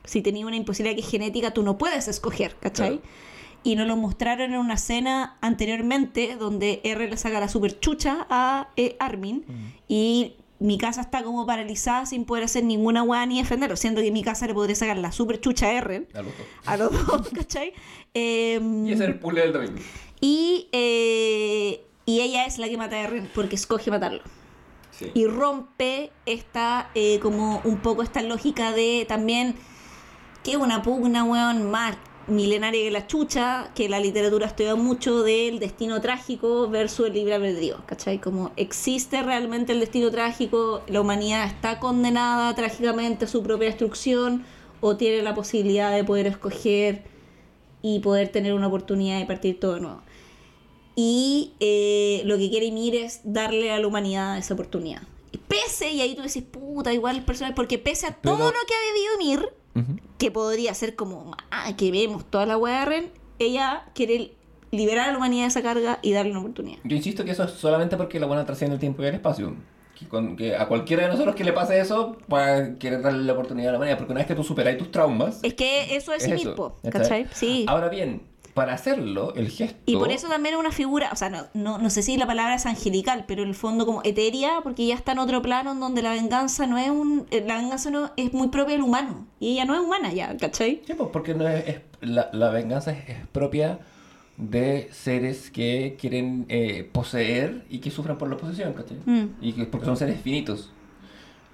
Si 0.06 0.22
tenías 0.22 0.46
una 0.48 0.56
imposibilidad 0.56 0.96
que 0.96 1.02
es 1.04 1.10
genética, 1.10 1.52
tú 1.52 1.64
no 1.64 1.78
puedes 1.78 2.08
escoger, 2.08 2.56
¿cachai? 2.60 3.00
Claro. 3.00 3.26
Y 3.64 3.76
nos 3.76 3.88
lo 3.88 3.96
mostraron 3.98 4.54
en 4.54 4.60
una 4.60 4.76
escena 4.76 5.38
anteriormente 5.42 6.36
donde 6.38 6.82
R 6.84 7.10
le 7.10 7.18
saca 7.18 7.40
la 7.40 7.48
super 7.50 7.80
chucha 7.80 8.28
a 8.30 8.70
eh, 8.78 8.96
Armin 9.00 9.44
y 9.88 10.34
mi 10.60 10.78
casa 10.78 11.02
está 11.02 11.24
como 11.24 11.46
paralizada 11.48 12.06
sin 12.06 12.26
poder 12.26 12.44
hacer 12.44 12.64
ninguna 12.64 13.02
weá 13.04 13.26
ni 13.26 13.40
defenderlo, 13.40 13.76
siendo 13.76 14.02
que 14.02 14.12
mi 14.12 14.24
casa 14.24 14.46
le 14.48 14.54
podría 14.54 14.76
sacar 14.76 14.98
la 14.98 15.12
super 15.12 15.42
chucha 15.42 15.66
a 15.68 15.74
R 15.74 16.08
A 16.14 16.22
los 16.22 16.26
dos. 16.38 16.48
a 16.66 16.78
los 16.78 17.08
dos, 17.08 17.30
¿cachai? 17.34 17.74
Em, 18.14 18.86
Y 18.88 18.94
ese 18.94 19.04
es 19.04 19.10
el 19.10 19.20
puzzle 19.20 19.42
del 19.42 19.54
domingo. 19.54 19.80
y, 20.22 20.68
eh, 20.72 21.82
y 22.06 22.22
ella 22.22 22.46
es 22.46 22.60
la 22.60 22.70
que 22.70 22.78
mata 22.78 22.96
a 22.98 23.00
R 23.02 23.30
porque 23.34 23.56
escoge 23.56 23.90
matarlo 23.90 24.22
Sí. 24.92 25.12
y 25.14 25.26
rompe 25.26 26.12
esta 26.26 26.90
eh, 26.96 27.20
como 27.20 27.60
un 27.66 27.80
poco 27.80 28.02
esta 28.02 28.22
lógica 28.22 28.72
de 28.72 29.06
también 29.10 29.56
que 30.46 30.52
es 30.52 30.58
una 30.58 30.82
pugna 30.82 31.26
weón 31.26 31.70
más 31.70 31.98
milenaria 32.28 32.82
que 32.84 32.92
la 32.92 33.06
chucha 33.06 33.72
que 33.76 33.90
la 33.90 34.00
literatura 34.00 34.48
estudia 34.48 34.76
mucho 34.76 35.24
del 35.24 35.60
destino 35.60 36.00
trágico 36.02 36.70
versus 36.70 37.08
el 37.08 37.14
libre 37.14 37.36
albedrío 37.36 37.84
¿cachai? 37.86 38.20
como 38.22 38.52
existe 38.56 39.22
realmente 39.22 39.74
el 39.74 39.80
destino 39.80 40.10
trágico 40.10 40.82
la 40.88 41.02
humanidad 41.02 41.46
está 41.46 41.80
condenada 41.80 42.56
trágicamente 42.56 43.26
a 43.26 43.28
su 43.28 43.44
propia 43.44 43.68
destrucción 43.68 44.44
o 44.82 44.96
tiene 44.98 45.22
la 45.22 45.36
posibilidad 45.36 45.94
de 45.94 46.04
poder 46.04 46.28
escoger 46.28 47.04
y 47.82 48.00
poder 48.00 48.30
tener 48.30 48.54
una 48.54 48.68
oportunidad 48.68 49.20
de 49.20 49.26
partir 49.26 49.60
todo 49.60 49.76
de 49.76 49.82
nuevo 49.82 50.02
Y 50.96 51.54
eh, 51.60 52.22
lo 52.26 52.38
que 52.38 52.50
quiere 52.50 52.68
Ymir 52.68 52.96
es 52.96 53.22
darle 53.24 53.72
a 53.72 53.80
la 53.80 53.86
humanidad 53.88 54.38
esa 54.38 54.54
oportunidad. 54.54 55.02
Y 55.32 55.38
Pese, 55.38 55.92
y 55.92 56.02
ahí 56.02 56.16
tú 56.16 56.22
decís, 56.24 56.42
puta, 56.44 56.94
igual 56.94 57.18
el 57.18 57.26
personaje, 57.26 57.54
porque 57.54 57.78
pese 57.78 58.08
a 58.08 58.16
Pero- 58.22 58.38
todo 58.38 58.46
lo 58.48 58.60
que 58.66 58.74
ha 58.74 58.94
vivido 58.94 59.18
Que 60.18 60.32
podría 60.32 60.74
ser 60.74 60.96
como, 60.96 61.36
ah, 61.52 61.76
que 61.78 61.92
vemos 61.92 62.26
toda 62.26 62.46
la 62.46 62.58
weá 62.58 62.80
de 62.82 62.86
Ren, 62.86 63.12
ella 63.40 63.84
quiere 63.94 64.32
liberar 64.72 65.10
a 65.10 65.12
la 65.12 65.18
humanidad 65.18 65.44
de 65.44 65.48
esa 65.50 65.62
carga 65.62 66.00
y 66.02 66.12
darle 66.14 66.32
una 66.32 66.40
oportunidad. 66.42 66.80
Yo 66.84 66.96
insisto 66.96 67.24
que 67.26 67.32
eso 67.32 67.44
es 67.44 67.52
solamente 67.52 67.98
porque 67.98 68.20
la 68.20 68.26
buena 68.26 68.46
trasciende 68.46 68.76
el 68.76 68.80
tiempo 68.80 69.04
y 69.04 69.08
el 69.08 69.16
espacio. 69.16 69.56
Que, 69.98 70.08
con- 70.10 70.36
que 70.36 70.56
a 70.58 70.68
cualquiera 70.68 71.04
de 71.04 71.10
nosotros 71.10 71.36
que 71.36 71.44
le 71.46 71.54
pase 71.54 71.80
eso, 71.80 72.18
va 72.32 72.56
a 72.58 72.76
querer 72.76 73.02
darle 73.02 73.24
la 73.24 73.32
oportunidad 73.34 73.70
a 73.70 73.72
la 73.74 73.78
humanidad. 73.78 73.98
Porque 73.98 74.12
una 74.12 74.20
vez 74.20 74.28
que 74.28 74.36
tú 74.36 74.44
superas 74.44 74.78
tus 74.78 74.92
traumas. 74.92 75.40
Es 75.42 75.54
que 75.54 75.96
eso 75.96 76.12
es, 76.14 76.26
es 76.26 76.46
po, 76.50 76.78
¿cachai? 76.84 77.24
¿cachai? 77.24 77.28
Sí. 77.34 77.66
Ahora 77.68 77.88
bien, 77.88 78.22
para 78.56 78.74
hacerlo, 78.74 79.34
el 79.36 79.50
gesto. 79.50 79.78
Y 79.86 79.96
por 79.98 80.12
eso 80.12 80.28
también 80.28 80.56
es 80.56 80.60
una 80.60 80.72
figura, 80.72 81.10
o 81.12 81.16
sea, 81.16 81.30
no, 81.30 81.44
no, 81.54 81.78
no 81.78 81.90
sé 81.92 82.02
si 82.02 82.18
la 82.18 82.26
palabra 82.26 82.56
es 82.56 82.66
angelical, 82.66 83.26
pero 83.28 83.44
en 83.44 83.50
el 83.50 83.54
fondo 83.56 83.86
como 83.86 84.02
etérea, 84.04 84.62
porque 84.64 84.88
ya 84.88 84.96
está 84.96 85.12
en 85.12 85.20
otro 85.20 85.42
plano 85.44 85.74
en 85.74 85.80
donde 85.80 86.02
la 86.02 86.12
venganza 86.12 86.66
no 86.66 86.78
es 86.80 86.90
un... 86.90 87.28
eh, 87.32 87.44
La 87.46 87.58
venganza 87.58 87.92
no 87.92 88.12
es 88.16 88.34
muy 88.34 88.48
propia 88.48 88.74
del 88.76 88.82
humano. 88.84 89.28
Y 89.40 89.52
ella 89.52 89.66
no 89.66 89.76
es 89.76 89.82
humana 89.82 90.12
ya, 90.14 90.36
¿cachai? 90.38 90.82
Sí, 90.88 90.94
pues, 90.98 91.10
porque 91.14 91.36
no 91.36 91.48
es, 91.48 91.68
es- 91.68 91.82
la, 92.02 92.30
la 92.34 92.50
venganza 92.50 92.92
es, 92.92 93.10
es 93.10 93.28
propia 93.32 93.80
de 94.38 94.90
seres 94.92 95.52
que 95.52 95.98
quieren 96.00 96.46
eh, 96.50 96.90
poseer 96.92 97.66
y 97.70 97.80
que 97.80 97.92
sufren 97.92 98.18
por 98.18 98.30
la 98.30 98.38
posesión, 98.38 98.74
¿cachai? 98.74 98.98
Mm. 99.06 99.36
Y 99.42 99.54
que 99.54 99.66
porque 99.66 99.86
son 99.86 99.98
seres 99.98 100.20
finitos. 100.22 100.72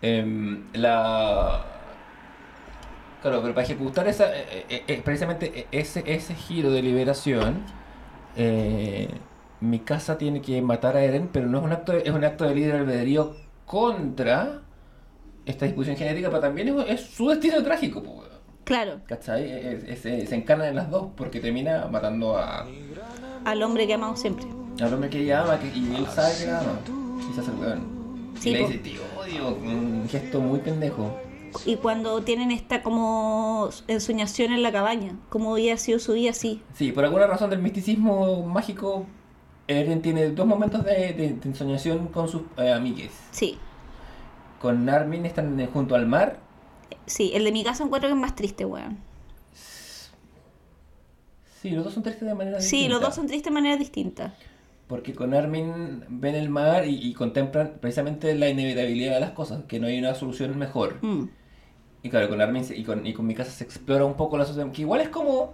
Em, 0.03 0.63
la... 0.73 1.65
Claro, 3.21 3.41
pero 3.41 3.53
para 3.53 3.65
ejecutar 3.65 4.07
esa, 4.07 4.35
eh, 4.35 4.65
eh, 4.69 4.83
eh, 4.87 5.01
precisamente 5.05 5.67
ese, 5.71 6.03
ese 6.07 6.33
giro 6.35 6.71
de 6.71 6.81
liberación, 6.81 7.63
eh, 8.35 9.09
mi 9.59 9.79
casa 9.79 10.17
tiene 10.17 10.41
que 10.41 10.61
matar 10.61 10.97
a 10.97 11.03
Eren, 11.03 11.29
pero 11.31 11.45
no 11.47 11.59
es 11.59 11.63
un 11.63 11.71
acto 11.71 11.91
de, 11.91 11.99
es 11.99 12.09
un 12.09 12.23
acto 12.23 12.45
de 12.45 12.55
libre 12.55 12.77
albedrío 12.79 13.35
contra 13.65 14.61
esta 15.45 15.65
discusión 15.65 15.95
genética, 15.95 16.29
pero 16.29 16.39
también 16.41 16.69
es, 16.79 16.89
es 16.89 17.01
su 17.01 17.29
destino 17.29 17.61
trágico. 17.63 18.03
Claro, 18.63 19.01
¿cachai? 19.07 19.51
Es- 19.51 19.83
es- 19.83 20.05
es- 20.05 20.29
se 20.29 20.35
encarnan 20.35 20.69
en 20.69 20.75
las 20.75 20.89
dos 20.89 21.07
porque 21.15 21.39
termina 21.39 21.87
matando 21.91 22.37
a, 22.37 22.65
al 23.45 23.63
hombre 23.63 23.85
que 23.87 23.93
ha 23.93 23.95
amado 23.97 24.15
siempre. 24.15 24.45
al 24.81 24.93
hombre 24.93 25.09
que 25.09 25.19
ella 25.19 25.41
ama 25.43 25.59
que- 25.59 25.67
y 25.77 25.95
él 25.95 26.05
sabe 26.07 26.33
que 26.39 26.45
la 26.47 26.59
ama. 26.59 26.79
Y 27.29 27.33
se 27.33 27.41
hace 27.41 27.51
el 27.51 27.57
weón. 27.57 28.01
Sí, 28.39 28.49
y 28.49 28.53
le 28.53 28.59
dice, 28.59 28.77
tío, 28.79 29.01
odio, 29.19 29.49
un 29.49 30.07
gesto 30.09 30.39
muy 30.39 30.59
pendejo. 30.59 31.15
Y 31.65 31.75
cuando 31.77 32.21
tienen 32.23 32.51
esta 32.51 32.81
como 32.83 33.69
ensoñación 33.87 34.51
en 34.53 34.61
la 34.63 34.71
cabaña, 34.71 35.15
como 35.29 35.53
había 35.53 35.77
sido 35.77 35.99
su 35.99 36.13
vida 36.13 36.31
así. 36.31 36.61
Sí, 36.73 36.91
por 36.91 37.03
alguna 37.05 37.27
razón 37.27 37.49
del 37.49 37.59
misticismo 37.61 38.45
mágico, 38.45 39.05
Eren 39.67 40.01
tiene 40.01 40.29
dos 40.31 40.45
momentos 40.47 40.83
de, 40.83 41.13
de- 41.13 41.33
de 41.33 41.49
ensoñación 41.49 42.07
con 42.07 42.27
sus 42.27 42.41
eh, 42.57 42.71
amigues. 42.71 43.11
Sí, 43.31 43.57
Con 44.61 44.87
Armin 44.89 45.25
están 45.25 45.59
eh, 45.59 45.69
junto 45.71 45.95
al 45.95 46.05
mar. 46.07 46.39
sí, 47.05 47.31
el 47.33 47.43
de 47.45 47.51
mi 47.51 47.63
casa 47.63 47.83
encuentro 47.83 48.09
que 48.09 48.15
es 48.15 48.19
más 48.21 48.35
triste, 48.35 48.65
weón. 48.65 48.97
Sí, 51.61 51.69
los 51.71 51.83
dos 51.83 51.93
son 51.93 52.03
tristes 52.03 52.27
de 52.27 52.33
manera 52.33 52.59
Sí, 52.59 52.77
distinta. 52.77 52.93
los 52.93 53.01
dos 53.01 53.15
son 53.15 53.27
tristes 53.27 53.45
de 53.45 53.51
manera 53.53 53.77
distinta. 53.77 54.33
Porque 54.87 55.13
con 55.13 55.33
Armin 55.33 56.03
ven 56.09 56.35
el 56.35 56.49
mar 56.49 56.85
y, 56.85 56.95
y 56.95 57.13
contemplan 57.13 57.73
precisamente 57.79 58.33
la 58.35 58.49
inevitabilidad 58.49 59.13
de 59.13 59.19
las 59.19 59.31
cosas, 59.31 59.63
que 59.67 59.79
no 59.79 59.87
hay 59.87 59.99
una 59.99 60.15
solución 60.15 60.57
mejor. 60.57 60.97
Mm. 61.01 61.29
Y 62.03 62.09
claro, 62.09 62.29
con 62.29 62.41
Armin 62.41 62.65
se- 62.65 62.75
y 62.77 62.83
con, 62.83 63.05
y 63.05 63.13
con 63.13 63.27
mi 63.27 63.35
casa 63.35 63.51
se 63.51 63.63
explora 63.63 64.05
un 64.05 64.15
poco 64.15 64.37
la 64.37 64.45
sociedad, 64.45 64.71
que 64.71 64.81
igual 64.81 65.01
es 65.01 65.09
como... 65.09 65.53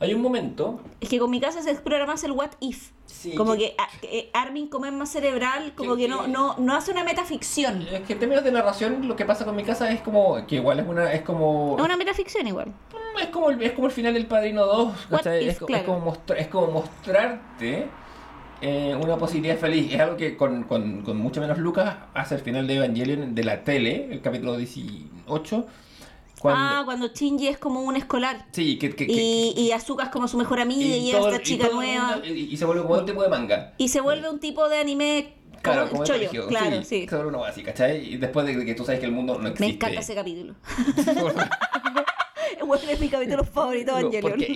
Hay 0.00 0.12
un 0.12 0.20
momento... 0.22 0.80
Es 1.00 1.08
que 1.08 1.18
con 1.20 1.30
mi 1.30 1.40
casa 1.40 1.62
se 1.62 1.70
explora 1.70 2.04
más 2.04 2.22
el 2.24 2.32
what 2.32 2.50
if. 2.60 2.90
Sí, 3.06 3.34
como 3.36 3.52
que- 3.52 3.58
que, 3.58 3.76
a- 3.78 4.00
que 4.00 4.30
Armin 4.34 4.68
como 4.68 4.86
es 4.86 4.92
más 4.92 5.08
cerebral, 5.10 5.72
como 5.76 5.94
Que- 5.96 6.02
que, 6.02 6.08
no, 6.08 6.26
no, 6.26 6.56
no 6.58 6.74
hace 6.74 6.90
una 6.90 7.04
metaficción. 7.04 7.82
Es 7.82 8.02
que 8.02 8.14
en 8.14 8.18
términos 8.18 8.42
de 8.44 8.50
narración, 8.52 9.06
lo 9.06 9.14
que 9.16 9.24
pasa 9.24 9.44
con 9.44 9.54
mi 9.56 9.62
casa 9.62 9.90
es 9.90 10.00
como... 10.00 10.44
Que 10.46 10.56
igual 10.56 10.80
es 10.80 10.86
una... 10.86 11.12
Es 11.12 11.22
como... 11.22 11.76
Es 11.78 11.84
una 11.84 11.96
metaficción 11.96 12.46
igual. 12.46 12.68
Mm, 12.68 13.18
Es 13.20 13.26
como 13.28 13.50
el, 13.50 13.62
es 13.62 13.72
como 13.72 13.86
el 13.86 13.92
final 13.92 14.14
del 14.14 14.26
Padrino 14.26 14.66
2, 14.66 14.86
What 15.10 15.18
¿cachai? 15.18 15.44
if, 15.44 15.50
es, 15.52 15.58
claro. 15.58 15.74
es 15.82 15.82
como 15.88 16.00
mostra- 16.00 16.36
es 16.38 16.48
como 16.48 16.66
mostrarte 16.68 17.86
eh, 18.60 18.96
una 19.00 19.16
posibilidad 19.16 19.56
feliz. 19.58 19.92
Es 19.92 20.00
algo 20.00 20.16
que 20.16 20.36
con, 20.36 20.64
con, 20.64 21.02
con 21.02 21.16
mucho 21.16 21.40
menos 21.40 21.58
lucas 21.58 21.96
hace 22.14 22.36
el 22.36 22.40
final 22.40 22.66
de 22.66 22.76
Evangelion 22.76 23.34
de 23.34 23.44
la 23.44 23.62
tele, 23.64 24.08
el 24.10 24.20
capítulo 24.20 24.56
18. 24.56 25.66
Cuando, 26.40 26.60
Ah, 26.62 26.82
cuando 26.84 27.08
Shinji 27.08 27.48
es 27.48 27.56
como 27.58 27.80
un 27.80 27.96
escolar. 27.96 28.46
sí, 28.52 28.78
que, 28.78 28.90
que- 28.94 29.06
que- 29.06 29.12
Y, 29.12 29.54
y 29.56 29.72
Asuka 29.72 30.04
es 30.04 30.10
como 30.10 30.28
su 30.28 30.36
mejor 30.36 30.60
amiga 30.60 30.94
y, 30.94 31.06
llega 31.06 31.18
todo- 31.20 31.28
esta 31.30 31.40
y 31.40 31.44
chica 31.44 31.66
el 31.68 31.72
nueva. 31.74 32.10
mundo- 32.16 32.26
y, 32.26 32.30
y 32.52 32.56
se 32.58 32.64
vuelve 32.66 32.82
como 32.82 32.94
un 32.96 33.06
tipo 33.06 33.22
de 33.22 33.28
manga. 33.30 33.72
Y 33.78 33.88
se 33.88 34.00
vuelve 34.02 34.28
un 34.28 34.40
tipo 34.40 34.68
de 34.68 34.78
anime 34.78 35.34
Claro, 35.62 35.88
como 35.88 36.04
chollo. 36.04 36.18
colegio, 36.18 36.46
Claro, 36.48 36.82
sí. 36.82 37.06
Se 37.08 37.16
vuelve 37.16 37.34
una 37.34 37.48
así, 37.48 37.62
¿cachai? 37.62 38.12
Y 38.12 38.16
después 38.18 38.44
de 38.44 38.62
que 38.66 38.74
tú 38.74 38.84
sabes 38.84 39.00
que 39.00 39.06
el 39.06 39.12
mundo 39.12 39.38
no 39.38 39.48
existe. 39.48 39.64
Me 39.66 39.72
encanta 39.72 40.00
ese 40.00 40.14
capítulo. 40.14 40.54
Bueno, 42.66 42.82
es 42.90 43.00
mi 43.00 43.08
capítulo 43.08 43.44
favorito 43.44 43.94
de 43.94 44.00
Evangelion. 44.00 44.22
porque 44.30 44.48
ni 44.48 44.54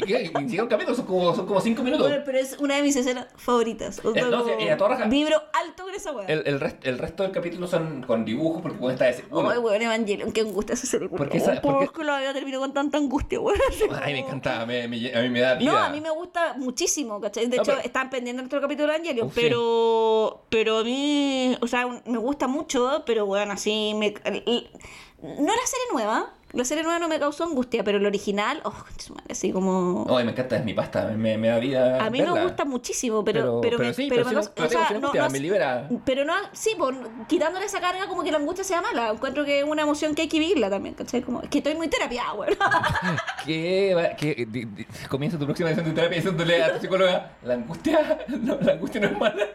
siquiera 0.48 0.62
un 0.64 0.68
capítulo, 0.68 0.96
son 0.96 1.06
como, 1.06 1.34
son 1.34 1.46
como 1.46 1.60
cinco 1.60 1.82
minutos. 1.82 2.08
Bueno, 2.08 2.22
pero 2.24 2.38
es 2.38 2.56
una 2.58 2.76
de 2.76 2.82
mis 2.82 2.96
escenas 2.96 3.26
favoritas. 3.36 4.00
O 4.04 4.12
sea, 4.12 4.22
Eh, 4.26 4.30
no, 4.30 4.44
sí, 4.44 4.50
como 4.52 4.64
y 4.64 4.68
a 4.68 4.76
toda 4.76 4.90
raja. 4.90 5.06
Vibro 5.06 5.36
alto 5.52 5.84
con 5.84 5.94
esa 5.94 6.12
weá. 6.12 6.26
El, 6.26 6.42
el, 6.46 6.60
rest- 6.60 6.78
el 6.82 6.98
resto 6.98 7.22
del 7.22 7.32
capítulo 7.32 7.66
son 7.66 8.02
con 8.02 8.24
dibujos, 8.24 8.62
porque 8.62 8.78
puede 8.78 8.94
estar 8.94 9.08
ese. 9.08 9.24
uno, 9.30 9.50
Ay, 9.50 9.58
weón, 9.58 9.82
Evangelion, 9.82 10.32
qué 10.32 10.40
angustia 10.42 10.74
esa 10.74 10.86
serie. 10.86 11.08
¿Por 11.08 11.28
qué 11.28 11.38
Oh, 11.40 11.44
sa- 11.44 11.60
por 11.60 12.04
la 12.04 12.18
vida 12.20 12.32
terminó 12.32 12.58
con 12.60 12.72
tanta 12.72 12.98
angustia, 12.98 13.40
weón? 13.40 13.58
Ay, 14.02 14.14
me 14.14 14.18
encanta, 14.20 14.64
me, 14.66 14.88
me- 14.88 15.14
a 15.14 15.22
mí 15.22 15.28
me 15.28 15.40
da 15.40 15.54
vida. 15.54 15.72
No, 15.72 15.78
a 15.78 15.88
mí 15.90 16.00
me 16.00 16.10
gusta 16.10 16.54
muchísimo, 16.56 17.20
¿cachai? 17.20 17.46
De 17.46 17.56
No, 17.56 17.62
hecho, 17.62 17.72
pero- 17.72 17.84
están 17.84 18.10
pendientes 18.10 18.42
nuestro 18.42 18.60
capítulo 18.60 18.88
de 18.88 18.94
Evangelion, 18.96 19.26
Uf, 19.28 19.34
sí. 19.34 19.40
pero, 19.42 20.44
pero 20.50 20.78
a 20.78 20.84
mí, 20.84 21.56
o 21.60 21.66
sea, 21.66 21.86
me 22.06 22.18
gusta 22.18 22.46
mucho, 22.48 23.02
pero 23.06 23.26
bueno, 23.26 23.52
así 23.52 23.92
me... 23.96 24.14
No 25.20 25.46
la 25.46 25.66
serie 25.66 25.86
nueva, 25.92 26.32
la 26.52 26.64
serie 26.64 26.82
nueva 26.82 26.98
no 26.98 27.08
me 27.08 27.18
causó 27.18 27.44
angustia, 27.44 27.84
pero 27.84 27.98
el 27.98 28.06
original, 28.06 28.60
oh, 28.64 28.72
así 29.30 29.52
como... 29.52 30.06
Ay, 30.16 30.24
me 30.24 30.32
encanta, 30.32 30.56
es 30.56 30.64
mi 30.64 30.72
pasta, 30.74 31.04
me, 31.16 31.36
me 31.36 31.48
da 31.48 31.58
vida. 31.58 32.04
A 32.04 32.08
mí 32.10 32.18
me 32.20 32.24
verla. 32.26 32.42
gusta 32.44 32.64
muchísimo, 32.64 33.22
pero... 33.24 33.60
Pero, 33.60 33.60
Pero, 33.60 33.76
pero 33.78 33.88
me- 33.88 33.94
sí, 33.94 34.06
pero 34.08 34.24
pero, 34.24 34.34
me 34.40 34.64
o 34.66 34.68
sea, 34.70 34.90
no- 34.98 35.12
no- 35.12 35.30
me 35.30 35.40
libera. 35.40 35.88
Pero 36.04 36.24
no, 36.24 36.32
sí, 36.52 36.70
por, 36.78 36.94
quitándole 37.26 37.66
esa 37.66 37.80
carga 37.80 38.06
como 38.08 38.22
que 38.24 38.30
la 38.32 38.38
angustia 38.38 38.64
sea 38.64 38.80
mala. 38.80 39.10
Encuentro 39.10 39.44
que 39.44 39.58
es 39.60 39.64
una 39.64 39.82
emoción 39.82 40.14
que 40.14 40.22
hay 40.22 40.28
que 40.28 40.38
vivirla 40.38 40.70
también, 40.70 40.94
¿cachai? 40.94 41.20
Como, 41.22 41.42
es 41.42 41.48
que 41.50 41.58
estoy 41.58 41.74
muy 41.74 41.88
terapia, 41.88 42.24
güey. 42.34 42.50
¿Qué, 43.44 43.94
va- 43.94 44.16
qué- 44.16 44.46
di- 44.48 44.64
di- 44.64 44.86
comienza 45.08 45.38
tu 45.38 45.44
próxima 45.44 45.68
sesión 45.70 45.86
de 45.86 45.92
terapia 45.92 46.16
diciéndole 46.16 46.62
a 46.62 46.74
tu 46.74 46.80
psicóloga, 46.80 47.32
la 47.42 47.54
angustia, 47.54 48.18
no, 48.28 48.56
la 48.60 48.72
angustia 48.72 49.00
no 49.00 49.06
es 49.08 49.18
mala. 49.18 49.46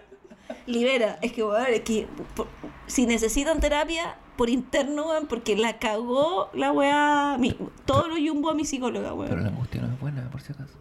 Libera. 0.67 1.17
Es 1.21 1.31
que, 1.33 1.43
weón, 1.43 1.65
es 1.69 1.81
que 1.81 2.07
por- 2.35 2.47
si 2.87 3.05
necesitan 3.05 3.59
terapia 3.59 4.15
por 4.37 4.49
interno, 4.49 5.07
weón, 5.07 5.27
porque 5.27 5.55
la 5.55 5.77
cagó 5.79 6.49
la 6.53 6.71
weá, 6.71 7.37
mi- 7.39 7.55
todo 7.85 8.07
lo 8.07 8.17
yumbo 8.17 8.49
a 8.49 8.53
mi 8.53 8.65
psicóloga, 8.65 9.13
weón. 9.13 9.29
Pero 9.29 9.41
la 9.41 9.47
angustia 9.49 9.81
no 9.81 9.93
es 9.93 9.99
buena, 9.99 10.29
por 10.31 10.41
si 10.41 10.53
acaso. 10.53 10.73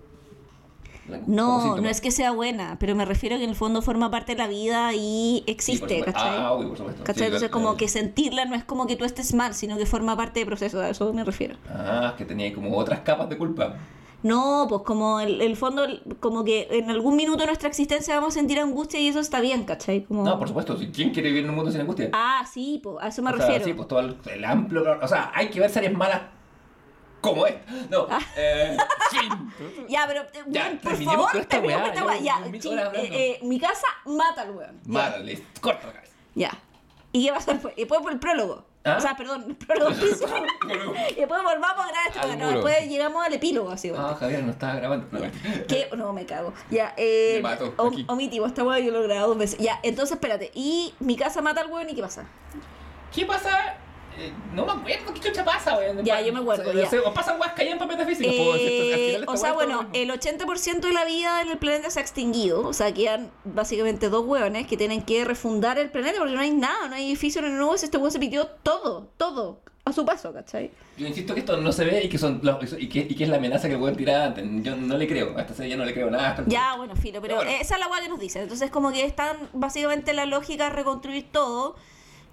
No, 1.26 1.76
no 1.78 1.88
es 1.88 2.00
que 2.00 2.12
sea 2.12 2.30
buena, 2.30 2.76
pero 2.78 2.94
me 2.94 3.04
refiero 3.04 3.34
a 3.34 3.38
que 3.38 3.44
en 3.44 3.50
el 3.50 3.56
fondo 3.56 3.82
forma 3.82 4.10
parte 4.10 4.32
de 4.32 4.38
la 4.38 4.46
vida 4.46 4.94
y 4.94 5.42
existe. 5.48 6.00
¿cachai? 6.00 6.36
Ah, 6.38 6.52
obvio, 6.52 6.68
por 6.68 6.78
supuesto. 6.78 7.02
¿Cachai? 7.02 7.22
Sí, 7.22 7.24
Entonces, 7.26 7.48
claro, 7.48 7.52
como 7.52 7.64
claro. 7.70 7.76
que 7.78 7.88
sentirla 7.88 8.44
no 8.44 8.54
es 8.54 8.64
como 8.64 8.86
que 8.86 8.94
tú 8.96 9.04
estés 9.04 9.34
mal, 9.34 9.52
sino 9.54 9.76
que 9.76 9.84
forma 9.84 10.16
parte 10.16 10.38
del 10.40 10.46
proceso, 10.46 10.80
a 10.80 10.88
eso 10.90 11.12
me 11.12 11.24
refiero. 11.24 11.56
Ah, 11.68 12.14
que 12.16 12.24
tenía 12.24 12.52
como 12.54 12.76
otras 12.78 13.00
capas 13.00 13.28
de 13.28 13.36
culpa. 13.36 13.74
No, 14.22 14.66
pues 14.68 14.82
como 14.82 15.18
el, 15.20 15.40
el 15.40 15.56
fondo, 15.56 15.84
como 16.20 16.44
que 16.44 16.68
en 16.70 16.90
algún 16.90 17.16
minuto 17.16 17.38
de 17.40 17.46
nuestra 17.46 17.68
existencia 17.68 18.14
vamos 18.14 18.34
a 18.36 18.38
sentir 18.38 18.60
angustia 18.60 19.00
y 19.00 19.08
eso 19.08 19.18
está 19.20 19.40
bien, 19.40 19.64
¿cachai? 19.64 20.04
Como... 20.04 20.24
No, 20.24 20.38
por 20.38 20.46
supuesto, 20.48 20.76
¿quién 20.94 21.10
quiere 21.10 21.28
vivir 21.30 21.44
en 21.44 21.50
un 21.50 21.56
mundo 21.56 21.70
sin 21.72 21.80
angustia? 21.80 22.10
Ah, 22.12 22.44
sí, 22.52 22.80
pues 22.82 22.96
a 23.04 23.08
eso 23.08 23.20
me 23.22 23.30
O 23.30 23.36
sea, 23.36 23.46
refiero. 23.46 23.64
sí, 23.64 23.74
pues 23.74 23.88
todo 23.88 24.00
el, 24.00 24.16
el 24.32 24.44
amplio. 24.44 24.84
O 25.02 25.08
sea, 25.08 25.32
hay 25.34 25.48
que 25.50 25.58
ver 25.60 25.70
series 25.70 25.92
malas 25.92 26.22
como 27.20 27.46
esta. 27.46 27.72
No, 27.90 28.06
Ah. 28.10 28.20
eh. 28.36 28.76
Ya, 29.88 30.04
pero, 30.06 30.22
eh, 30.22 30.44
Ya, 30.48 30.78
por 30.82 30.96
favor, 30.96 31.30
con 31.32 31.40
esta 31.40 31.60
weá, 31.60 31.86
esta 31.86 32.04
weá. 32.04 32.18
Ya, 32.20 32.40
eh, 32.46 33.08
eh, 33.12 33.38
mi 33.42 33.58
casa 33.60 33.86
mata 34.06 34.42
al 34.42 34.50
weón. 34.52 34.80
Listo, 35.24 35.46
corta 35.60 35.86
la 35.88 35.92
cabeza. 35.94 36.12
Ya. 36.34 36.50
¿Y 37.12 37.26
qué 37.26 37.32
pasa 37.32 37.52
después? 37.52 37.74
Y 37.76 37.80
después 37.80 38.00
por 38.00 38.12
el 38.12 38.18
prólogo. 38.18 38.64
¿Ah? 38.84 38.96
O 38.98 39.00
sea, 39.00 39.16
perdón, 39.16 39.56
piso. 39.58 40.26
y 41.10 41.14
después 41.14 41.42
volvamos 41.42 41.84
a 41.86 42.12
grabar. 42.12 42.38
No, 42.38 42.44
muro. 42.46 42.50
después 42.50 42.88
llegamos 42.88 43.24
al 43.24 43.32
epílogo, 43.32 43.70
así. 43.70 43.92
Ah, 43.96 44.16
Javier, 44.18 44.42
no 44.42 44.50
estaba 44.52 44.74
grabando. 44.74 45.06
No. 45.12 45.96
No, 45.96 46.12
me 46.12 46.26
cago. 46.26 46.52
Ya, 46.70 46.92
eh. 46.96 47.34
Me 47.36 47.42
mato, 47.42 47.72
om- 47.76 47.92
aquí. 47.92 48.04
omitimos 48.08 48.48
esta 48.48 48.64
weá, 48.64 48.80
yo 48.80 48.90
lo 48.90 49.00
he 49.04 49.06
grabado 49.06 49.28
dos 49.28 49.38
veces. 49.38 49.58
Ya, 49.60 49.78
entonces 49.84 50.14
espérate. 50.16 50.50
Y 50.54 50.94
mi 50.98 51.16
casa 51.16 51.40
mata 51.42 51.60
al 51.60 51.68
weón, 51.70 51.88
¿y 51.90 51.94
qué 51.94 52.02
pasa? 52.02 52.24
¿Qué 53.14 53.24
pasa? 53.24 53.76
Eh, 54.18 54.32
no 54.54 54.66
me 54.66 54.72
acuerdo 54.72 55.14
qué 55.14 55.20
chucha 55.20 55.44
pasa, 55.44 55.76
weón. 55.76 56.04
Ya, 56.04 56.20
yo 56.20 56.32
me 56.32 56.40
acuerdo, 56.40 56.70
O 56.70 56.72
sea, 56.72 56.90
ya. 56.90 57.00
O 57.08 57.14
pasan 57.14 57.40
weas 57.40 57.52
en 57.58 57.78
metafísica. 57.78 58.28
pues, 58.30 58.60
Eh, 58.62 59.24
o 59.26 59.36
sea, 59.36 59.54
wea 59.54 59.64
bueno, 59.66 59.88
el 59.92 60.10
80% 60.10 60.80
de 60.88 60.92
la 60.92 61.04
vida 61.04 61.40
en 61.42 61.50
el 61.50 61.58
planeta 61.58 61.90
se 61.90 61.98
ha 61.98 62.02
extinguido. 62.02 62.66
O 62.66 62.72
sea, 62.72 62.92
quedan 62.92 63.30
básicamente 63.44 64.08
dos 64.08 64.24
hueones 64.26 64.66
que 64.66 64.76
tienen 64.76 65.02
que 65.02 65.24
refundar 65.24 65.78
el 65.78 65.90
planeta 65.90 66.18
porque 66.18 66.34
no 66.34 66.40
hay 66.40 66.50
nada, 66.50 66.88
no 66.88 66.94
hay 66.94 67.06
edificios, 67.06 67.42
no 67.44 67.50
hay 67.50 67.54
nubes. 67.56 67.82
Este 67.82 67.96
hueón 67.96 68.10
se 68.12 68.18
pidió 68.18 68.46
todo, 68.62 69.08
todo. 69.16 69.60
a 69.84 69.92
su 69.92 70.04
paso, 70.04 70.32
¿cachai? 70.32 70.70
Yo 70.96 71.08
insisto 71.08 71.34
que 71.34 71.40
esto 71.40 71.56
no 71.56 71.72
se 71.72 71.84
ve 71.84 72.04
y 72.04 72.08
que, 72.08 72.16
son 72.16 72.38
los- 72.44 72.76
y 72.78 72.88
que, 72.88 73.00
y 73.00 73.16
que 73.16 73.24
es 73.24 73.28
la 73.30 73.38
amenaza 73.38 73.66
que 73.66 73.74
el 73.74 73.80
weón 73.80 73.96
tira 73.96 74.26
antes. 74.26 74.44
Yo 74.62 74.76
no 74.76 74.96
le 74.96 75.08
creo. 75.08 75.36
A 75.36 75.40
esta 75.40 75.54
serie 75.54 75.70
ya 75.72 75.76
no 75.76 75.84
le 75.84 75.92
creo 75.92 76.08
nada. 76.08 76.30
hasta 76.30 76.44
Ya, 76.46 76.76
bueno, 76.76 76.94
filo, 76.94 77.20
pero 77.20 77.34
Pero 77.38 77.48
bueno. 77.50 77.50
esa 77.60 77.74
es 77.74 77.80
la 77.80 77.88
weá 77.88 78.00
que 78.00 78.08
nos 78.08 78.20
dice. 78.20 78.40
Entonces, 78.40 78.70
como 78.70 78.92
que 78.92 79.04
están 79.04 79.36
básicamente 79.52 80.12
la 80.12 80.24
lógica 80.24 80.64
de 80.68 80.70
reconstruir 80.76 81.32
todo. 81.32 81.74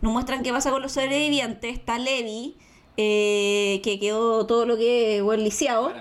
Nos 0.01 0.13
muestran 0.13 0.43
qué 0.43 0.51
pasa 0.51 0.71
con 0.71 0.81
los 0.81 0.91
sobrevivientes. 0.91 1.73
Está 1.73 1.97
Levi, 1.99 2.57
eh, 2.97 3.81
que 3.83 3.99
quedó 3.99 4.45
todo 4.45 4.65
lo 4.65 4.77
que 4.77 5.21
bueno, 5.21 5.43
lisiado. 5.43 5.93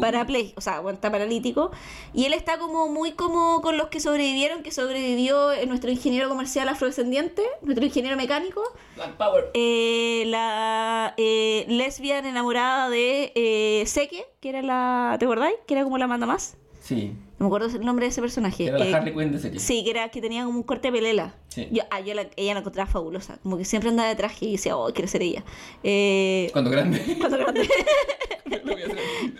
Parapléjico. 0.00 0.58
O 0.58 0.60
sea, 0.60 0.80
bueno, 0.80 0.96
está 0.96 1.10
paralítico. 1.10 1.70
Y 2.12 2.24
él 2.24 2.32
está 2.32 2.58
como 2.58 2.88
muy 2.88 3.12
como 3.12 3.60
con 3.60 3.76
los 3.76 3.88
que 3.88 4.00
sobrevivieron, 4.00 4.62
que 4.62 4.70
sobrevivió 4.70 5.52
eh, 5.52 5.66
nuestro 5.66 5.90
ingeniero 5.90 6.28
comercial 6.28 6.68
afrodescendiente, 6.68 7.42
nuestro 7.62 7.84
ingeniero 7.84 8.16
mecánico. 8.16 8.62
Black 8.96 9.16
Power. 9.16 9.50
Eh, 9.54 10.24
la 10.26 11.14
eh, 11.16 11.64
lesbian 11.68 12.26
enamorada 12.26 12.88
de 12.88 13.32
eh, 13.34 13.84
Seke, 13.86 14.26
que 14.40 14.48
era 14.48 14.62
la. 14.62 15.16
¿Te 15.18 15.26
acordáis? 15.26 15.56
Que 15.66 15.74
era 15.74 15.84
como 15.84 15.98
la 15.98 16.06
manda 16.06 16.26
más. 16.26 16.56
Sí. 16.84 17.14
No 17.38 17.46
me 17.46 17.46
acuerdo 17.46 17.66
el 17.74 17.84
nombre 17.84 18.04
de 18.04 18.10
ese 18.10 18.20
personaje. 18.20 18.66
Era 18.66 18.78
la 18.78 18.84
Eh, 18.86 18.94
Harley 18.94 19.14
Quinn 19.14 19.32
de 19.32 19.38
serie. 19.38 19.58
Sí, 19.58 19.82
que 19.84 19.90
era 19.90 20.10
que 20.10 20.20
tenía 20.20 20.44
como 20.44 20.58
un 20.58 20.62
corte 20.64 20.88
de 20.88 20.92
pelela. 20.92 21.34
Sí. 21.48 21.66
Yo, 21.72 21.82
ah, 21.90 22.00
yo 22.00 22.12
la- 22.12 22.28
ella 22.36 22.52
la 22.52 22.60
encontraba 22.60 22.90
fabulosa. 22.90 23.38
Como 23.42 23.56
que 23.56 23.64
siempre 23.64 23.88
andaba 23.88 24.08
de 24.10 24.16
traje 24.16 24.44
y 24.44 24.52
decía, 24.52 24.76
oh, 24.76 24.92
quiero 24.92 25.08
ser 25.08 25.22
ella. 25.22 25.42
Eh, 25.82 26.50
Cuando 26.52 26.70
grande. 26.70 27.00
cuando 27.18 27.38
grande. 27.38 27.66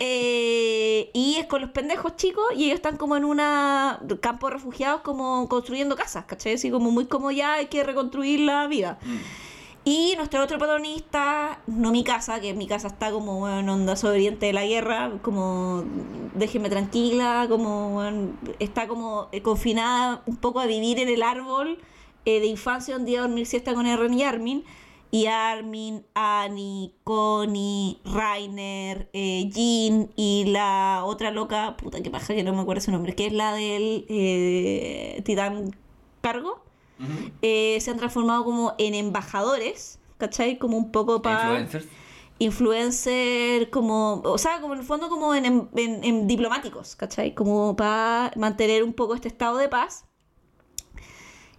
Eh, 0.00 1.10
y 1.12 1.36
es 1.36 1.46
con 1.46 1.60
los 1.60 1.70
pendejos 1.70 2.16
chicos 2.16 2.44
y 2.56 2.64
ellos 2.64 2.76
están 2.76 2.96
como 2.96 3.16
en 3.16 3.24
un 3.24 3.38
campo 4.20 4.46
de 4.48 4.54
refugiados 4.54 5.02
como 5.02 5.48
construyendo 5.48 5.94
casas, 5.96 6.24
¿cachai? 6.24 6.54
Así 6.54 6.70
como 6.70 6.90
muy 6.90 7.06
como 7.06 7.30
ya 7.30 7.54
hay 7.54 7.66
que 7.66 7.84
reconstruir 7.84 8.40
la 8.40 8.66
vida. 8.66 8.98
Mm. 9.02 9.16
Y 9.86 10.14
nuestro 10.16 10.42
otro 10.42 10.56
protagonista, 10.56 11.60
no 11.66 11.92
mi 11.92 12.04
casa, 12.04 12.40
que 12.40 12.54
mi 12.54 12.66
casa 12.66 12.88
está 12.88 13.10
como 13.10 13.38
bueno, 13.40 13.58
en 13.58 13.68
onda 13.68 13.96
sobreviviente 13.96 14.46
de 14.46 14.54
la 14.54 14.64
guerra, 14.64 15.12
como 15.20 15.84
déjeme 16.34 16.70
tranquila, 16.70 17.46
como 17.50 18.02
está 18.60 18.88
como 18.88 19.28
eh, 19.30 19.42
confinada 19.42 20.22
un 20.24 20.36
poco 20.36 20.60
a 20.60 20.66
vivir 20.66 20.98
en 21.00 21.10
el 21.10 21.22
árbol 21.22 21.78
eh, 22.24 22.40
de 22.40 22.46
infancia 22.46 22.96
un 22.96 23.04
día 23.04 23.18
a 23.18 23.22
dormir 23.22 23.46
siesta 23.46 23.74
con 23.74 23.86
Eren 23.86 24.14
y 24.14 24.22
Armin. 24.24 24.64
Y 25.10 25.26
Armin, 25.26 26.04
Annie, 26.14 26.92
Connie, 27.04 28.00
Rainer, 28.04 29.08
eh, 29.12 29.48
Jean 29.48 30.10
y 30.16 30.46
la 30.48 31.02
otra 31.04 31.30
loca, 31.30 31.76
puta 31.76 32.02
que 32.02 32.10
paja 32.10 32.34
que 32.34 32.42
no 32.42 32.52
me 32.52 32.62
acuerdo 32.62 32.80
su 32.80 32.90
nombre, 32.90 33.14
que 33.14 33.26
es 33.26 33.32
la 33.32 33.52
del 33.52 34.06
eh, 34.08 35.22
Titán 35.24 35.76
Cargo 36.20 36.64
Eh, 37.42 37.78
se 37.80 37.90
han 37.90 37.96
transformado 37.98 38.44
como 38.44 38.74
en 38.78 38.94
embajadores, 38.94 39.98
¿cachai? 40.18 40.58
Como 40.58 40.76
un 40.76 40.90
poco 40.92 41.20
para 41.22 41.42
Influencers. 41.60 41.86
influencer, 42.38 43.70
como, 43.70 44.20
o 44.24 44.38
sea, 44.38 44.60
como 44.60 44.74
en 44.74 44.80
el 44.80 44.86
fondo 44.86 45.08
como 45.08 45.34
en, 45.34 45.44
en- 45.44 45.68
en- 45.76 46.04
en 46.04 46.26
diplomáticos, 46.26 46.96
¿cachai? 46.96 47.34
Como 47.34 47.76
para 47.76 48.30
mantener 48.36 48.82
un 48.84 48.92
poco 48.92 49.14
este 49.14 49.28
estado 49.28 49.56
de 49.58 49.68
paz. 49.68 50.04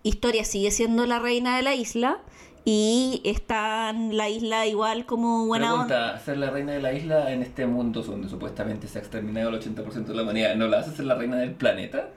Historia 0.04 0.44
sigue 0.46 0.72
siendo 0.72 1.06
la 1.06 1.20
reina 1.20 1.56
de 1.58 1.64
la 1.64 1.74
isla 1.76 2.20
y 2.64 3.22
está 3.26 3.90
en 3.90 4.16
la 4.18 4.30
isla 4.30 4.66
igual 4.68 5.06
como 5.06 5.46
buena 5.48 5.74
onda. 5.74 5.86
Pregunta, 5.88 6.20
ser 6.26 6.38
la 6.38 6.50
reina 6.52 6.74
de 6.74 6.82
la 6.82 6.94
isla 6.94 7.32
en 7.32 7.42
este 7.42 7.66
mundo 7.66 8.02
donde 8.04 8.30
supuestamente 8.30 8.88
se 8.88 9.00
ha 9.00 9.02
exterminado 9.02 9.50
el 9.50 9.56
80% 9.56 10.06
de 10.06 10.16
la 10.16 10.24
humanidad, 10.24 10.56
¿no 10.56 10.68
la 10.68 10.80
hace 10.80 10.92
ser 10.96 11.06
la 11.06 11.16
reina 11.16 11.38
del 11.38 11.52
planeta? 11.54 12.10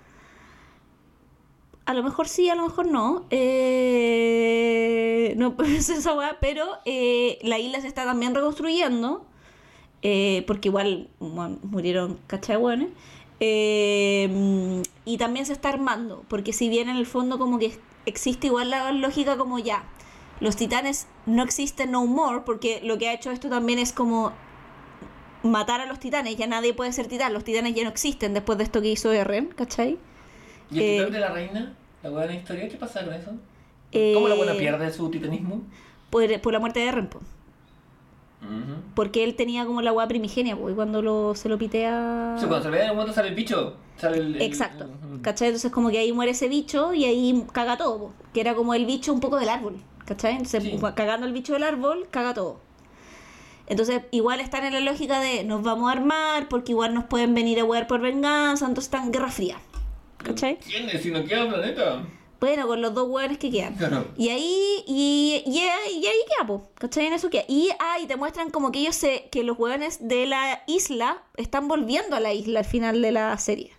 A 1.89 1.95
lo 1.95 2.03
mejor 2.03 2.29
sí, 2.29 2.51
a 2.51 2.55
lo 2.55 2.65
mejor 2.65 2.87
no. 2.87 3.25
Eh, 3.31 5.33
no 5.39 5.55
es 5.65 5.89
esa 5.89 6.13
weá, 6.15 6.37
pero 6.41 6.67
eh, 6.85 7.39
la 7.43 7.59
isla 7.59 7.81
se 7.81 7.87
está 7.89 8.05
también 8.05 8.35
reconstruyendo. 8.35 9.25
eh, 10.03 10.45
porque 10.47 10.69
igual 10.69 11.09
murieron 11.21 12.19
cachahuenes. 12.27 12.91
Eh, 13.41 14.83
y 15.05 15.19
también 15.19 15.47
se 15.47 15.53
está 15.55 15.71
armando. 15.71 16.25
Porque 16.29 16.53
si 16.53 16.69
bien 16.69 16.89
en 16.91 16.97
el 16.97 17.07
fondo 17.07 17.39
como 17.39 17.59
que 17.59 17.79
existe 18.07 18.49
igual 18.49 18.71
la 18.71 18.93
lógica 18.93 19.37
como 19.39 19.59
ya. 19.59 19.85
Los 20.41 20.57
titanes 20.57 21.09
no 21.27 21.43
existen 21.43 21.91
no 21.93 22.07
more. 22.07 22.43
Porque 22.47 22.81
lo 22.85 22.99
que 22.99 23.09
ha 23.09 23.15
hecho 23.15 23.31
esto 23.31 23.49
también 23.51 23.79
es 23.79 23.93
como 23.93 24.33
matar 25.43 25.81
a 25.81 25.87
los 25.87 25.99
titanes. 26.01 26.37
Ya 26.37 26.47
nadie 26.47 26.75
puede 26.75 26.93
ser 26.93 27.07
titán. 27.09 27.33
Los 27.35 27.45
titanes 27.45 27.75
ya 27.75 27.85
no 27.85 27.91
existen 27.91 28.35
después 28.35 28.59
de 28.59 28.65
esto 28.65 28.81
que 28.83 28.89
hizo 28.91 29.13
Eren, 29.13 29.49
¿cachai? 29.49 29.99
¿Y 30.71 30.79
el 30.79 30.85
Eh, 30.85 30.97
titán 30.99 31.13
de 31.13 31.21
la 31.21 31.29
reina? 31.31 31.73
¿La 32.03 32.11
buena 32.11 32.35
historia? 32.35 32.69
¿Qué 32.69 32.77
pasa 32.77 33.05
con 33.05 33.15
eso? 33.15 33.33
Eh, 33.93 34.13
¿Cómo 34.15 34.29
la 34.29 34.35
buena 34.35 34.53
pierde 34.55 34.93
su 34.93 35.11
titanismo? 35.11 35.63
por, 36.11 36.41
por 36.41 36.53
la 36.53 36.59
muerte 36.59 36.81
de 36.81 36.87
Eren, 36.87 37.07
po. 37.09 37.21
Ujú. 38.41 38.75
porque 38.95 39.25
él 39.25 39.35
tenía 39.35 39.67
como 39.67 39.83
la 39.83 39.93
weá 39.93 40.07
primigenia, 40.07 40.55
y 40.55 40.75
cuando 40.75 41.03
lo, 41.03 41.35
se 41.35 41.49
lo 41.49 41.59
pitea... 41.59 42.37
Sí, 42.39 42.47
cuando 42.47 42.63
se 42.63 42.71
ve 42.71 42.85
en 42.85 42.91
un 42.91 42.97
momento 42.97 43.13
sale 43.13 43.29
el 43.31 43.35
bicho. 43.35 43.75
Sale 43.97 44.19
el, 44.19 44.37
el- 44.37 44.43
Exacto. 44.43 44.89
¿cachai? 45.23 45.49
Entonces 45.49 45.73
como 45.73 45.91
que 45.91 45.99
ahí 45.99 46.13
muere 46.13 46.31
ese 46.31 46.49
bicho 46.49 46.95
y 46.95 47.05
ahí 47.05 47.45
caga 47.53 47.77
todo, 47.77 47.99
po, 47.99 48.13
que 48.33 48.41
era 48.41 48.55
como 48.55 48.75
el 48.75 48.87
bicho 48.87 49.13
un 49.13 49.19
poco 49.19 49.39
del 49.41 49.49
árbol, 49.49 49.75
¿cachai? 50.05 50.33
Entonces 50.33 50.63
Sí. 50.63 50.79
cagando 50.95 51.27
el 51.27 51.33
bicho 51.33 51.53
del 51.53 51.65
árbol, 51.65 52.07
caga 52.13 52.33
todo. 52.33 52.61
Entonces 53.67 54.03
igual 54.13 54.39
están 54.41 54.65
en 54.65 54.73
la 54.73 54.81
lógica 54.81 55.19
de 55.21 55.43
nos 55.43 55.63
vamos 55.65 55.89
a 55.91 55.93
armar 55.93 56.49
porque 56.49 56.73
igual 56.73 56.95
nos 56.95 57.05
pueden 57.05 57.35
venir 57.35 57.59
a 57.59 57.65
wear 57.65 57.87
por 57.89 58.01
venganza, 58.01 58.67
entonces 58.67 58.85
están 58.87 59.07
en 59.07 59.13
guerra 59.13 59.31
fría, 59.33 59.57
¿cachai? 60.19 60.59
¿Quién 60.59 60.89
es? 60.91 61.03
Si 61.03 61.11
no 61.11 61.25
queda 61.25 61.49
planeta. 61.49 62.05
Bueno, 62.41 62.69
con 62.69 62.81
los 62.81 62.95
dos 62.95 63.09
hueones 63.09 63.39
que 63.39 63.51
quedan. 63.51 63.75
Claro. 63.75 64.07
Y 64.17 64.29
ahí, 64.29 64.85
y, 64.87 65.43
y, 65.45 65.59
ahí- 65.59 65.99
y 66.01 66.07
ahí 66.07 66.19
queda, 66.29 66.47
po, 66.47 66.71
¿cachai? 66.75 67.07
En 67.07 67.13
eso 67.15 67.31
queda. 67.31 67.43
Y, 67.49 67.71
ah, 67.81 67.99
y 68.01 68.07
te 68.07 68.15
muestran 68.17 68.51
como 68.51 68.71
que 68.71 68.79
ellos 68.79 68.95
se, 68.95 69.29
que 69.33 69.43
los 69.43 69.59
hueones 69.59 70.07
de 70.07 70.27
la 70.27 70.63
isla 70.69 71.23
están 71.37 71.67
volviendo 71.67 72.15
a 72.15 72.21
la 72.21 72.33
isla 72.33 72.61
al 72.61 72.65
final 72.65 73.03
de 73.03 73.11
la 73.11 73.37
serie. 73.39 73.73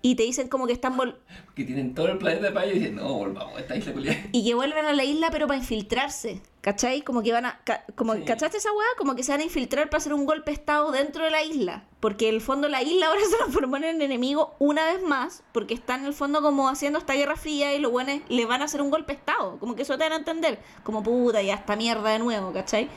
Y 0.00 0.14
te 0.14 0.22
dicen 0.22 0.48
como 0.48 0.66
que 0.66 0.72
están 0.72 0.96
vol 0.96 1.18
Que 1.56 1.64
tienen 1.64 1.92
todo 1.94 2.06
el 2.08 2.18
planeta 2.18 2.54
para 2.54 2.64
ellos 2.66 2.76
y 2.76 2.80
dicen, 2.80 2.96
no, 2.96 3.12
volvamos 3.12 3.56
a 3.56 3.60
esta 3.60 3.76
isla 3.76 3.92
culiada. 3.92 4.18
y 4.32 4.42
que 4.46 4.54
vuelven 4.54 4.86
a 4.86 4.92
la 4.94 5.04
isla 5.04 5.28
pero 5.30 5.46
para 5.46 5.58
infiltrarse, 5.58 6.40
¿cachai? 6.68 7.00
Como 7.00 7.22
que 7.22 7.32
van 7.32 7.46
a, 7.46 7.60
ca- 7.64 7.82
como, 7.94 8.12
Sí. 8.14 8.24
¿cachaste 8.26 8.58
esa 8.58 8.70
hueá? 8.72 8.86
Como 8.98 9.14
que 9.16 9.22
se 9.22 9.32
van 9.32 9.40
a 9.40 9.44
infiltrar 9.44 9.88
para 9.88 9.98
hacer 9.98 10.12
un 10.12 10.26
golpe 10.26 10.50
de 10.50 10.56
estado 10.56 10.90
dentro 10.92 11.24
de 11.24 11.30
la 11.30 11.42
isla. 11.42 11.84
Porque 11.98 12.28
en 12.28 12.34
el 12.34 12.40
fondo 12.42 12.68
la 12.68 12.82
isla 12.82 13.06
ahora 13.06 13.20
se 13.30 13.36
transformó 13.36 13.78
en 13.78 13.84
el 13.84 14.02
enemigo 14.02 14.54
una 14.58 14.84
vez 14.84 15.02
más, 15.02 15.42
porque 15.52 15.72
están 15.72 16.00
en 16.00 16.06
el 16.08 16.12
fondo 16.12 16.42
como 16.42 16.68
haciendo 16.68 16.98
esta 16.98 17.14
guerra 17.14 17.36
fría 17.36 17.74
y 17.74 17.78
los 17.78 17.90
buenos 17.90 18.20
le 18.28 18.44
van 18.44 18.60
a 18.60 18.66
hacer 18.66 18.82
un 18.82 18.90
golpe 18.90 19.12
de 19.14 19.18
estado. 19.18 19.58
Como 19.58 19.74
que 19.76 19.82
eso 19.82 19.96
te 19.96 20.04
van 20.04 20.12
a 20.12 20.16
entender. 20.16 20.58
Como 20.82 21.02
puta, 21.02 21.40
ya 21.40 21.54
esta 21.54 21.74
mierda 21.74 22.10
de 22.10 22.18
nuevo, 22.18 22.52
¿cachai? 22.52 22.90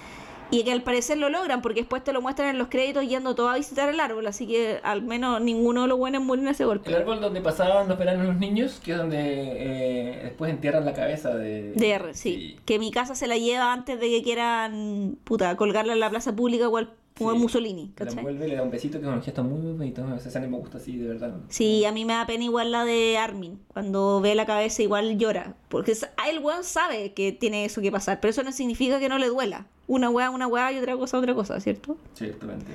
Y 0.51 0.63
que 0.63 0.71
al 0.71 0.83
parecer 0.83 1.17
lo 1.17 1.29
logran, 1.29 1.61
porque 1.61 1.81
después 1.81 2.03
te 2.03 2.11
lo 2.13 2.21
muestran 2.21 2.49
en 2.49 2.57
los 2.57 2.67
créditos 2.67 3.07
yendo 3.07 3.35
todo 3.35 3.49
a 3.49 3.55
visitar 3.55 3.89
el 3.89 3.99
árbol, 3.99 4.27
así 4.27 4.45
que 4.47 4.79
al 4.83 5.01
menos 5.01 5.41
ninguno 5.41 5.83
de 5.83 5.87
los 5.87 5.97
buenos 5.97 6.21
muere 6.21 6.43
en 6.43 6.49
ese 6.49 6.65
golpe. 6.65 6.89
El 6.89 6.97
árbol 6.97 7.21
donde 7.21 7.41
pasaban 7.41 7.87
los 7.87 7.97
veranos 7.97 8.27
los 8.27 8.37
niños, 8.37 8.81
que 8.83 8.91
es 8.91 8.97
donde 8.97 9.17
eh, 9.19 10.19
después 10.23 10.51
entierran 10.51 10.85
la 10.85 10.93
cabeza 10.93 11.33
de... 11.35 11.71
De 11.71 11.89
R, 11.91 12.13
sí. 12.13 12.57
Que 12.65 12.79
mi 12.79 12.91
casa 12.91 13.15
se 13.15 13.27
la 13.27 13.37
lleva 13.37 13.71
antes 13.71 13.99
de 13.99 14.09
que 14.09 14.21
quieran, 14.23 15.17
puta, 15.23 15.55
colgarla 15.55 15.93
en 15.93 15.99
la 15.99 16.09
plaza 16.09 16.35
pública 16.35 16.65
igual 16.65 16.89
como 17.23 17.35
Sí. 17.37 17.41
Mussolini, 17.41 17.91
Que 17.95 18.03
la 18.03 18.09
¿cachai? 18.09 18.19
envuelve, 18.19 18.47
le 18.47 18.55
da 18.55 18.63
un 18.63 18.71
besito, 18.71 18.99
que 18.99 19.05
es 19.07 19.11
un 19.11 19.21
gesto 19.21 19.43
muy, 19.43 19.59
muy 19.59 19.73
bonito. 19.73 20.15
Esa 20.15 20.29
escena 20.29 20.47
me 20.47 20.57
gusta 20.57 20.77
así, 20.77 20.97
de 20.97 21.07
verdad. 21.07 21.35
Sí, 21.49 21.85
a 21.85 21.91
mí 21.91 22.05
me 22.05 22.13
da 22.13 22.25
pena 22.25 22.43
igual 22.43 22.71
la 22.71 22.85
de 22.85 23.17
Armin. 23.17 23.59
Cuando 23.67 24.19
ve 24.21 24.35
la 24.35 24.45
cabeza 24.45 24.81
igual 24.83 25.17
llora. 25.17 25.55
Porque 25.69 25.93
ah, 26.17 26.29
el 26.29 26.39
weón 26.39 26.63
sabe 26.63 27.13
que 27.13 27.31
tiene 27.31 27.65
eso 27.65 27.81
que 27.81 27.91
pasar, 27.91 28.19
pero 28.19 28.31
eso 28.31 28.43
no 28.43 28.51
significa 28.51 28.99
que 28.99 29.09
no 29.09 29.17
le 29.17 29.27
duela. 29.27 29.67
Una 29.87 30.09
weá, 30.09 30.29
una 30.29 30.47
weá 30.47 30.71
y 30.71 30.77
otra 30.77 30.95
cosa, 30.97 31.17
otra 31.17 31.33
cosa, 31.35 31.59
¿cierto? 31.59 31.97
Ciertamente. 32.13 32.71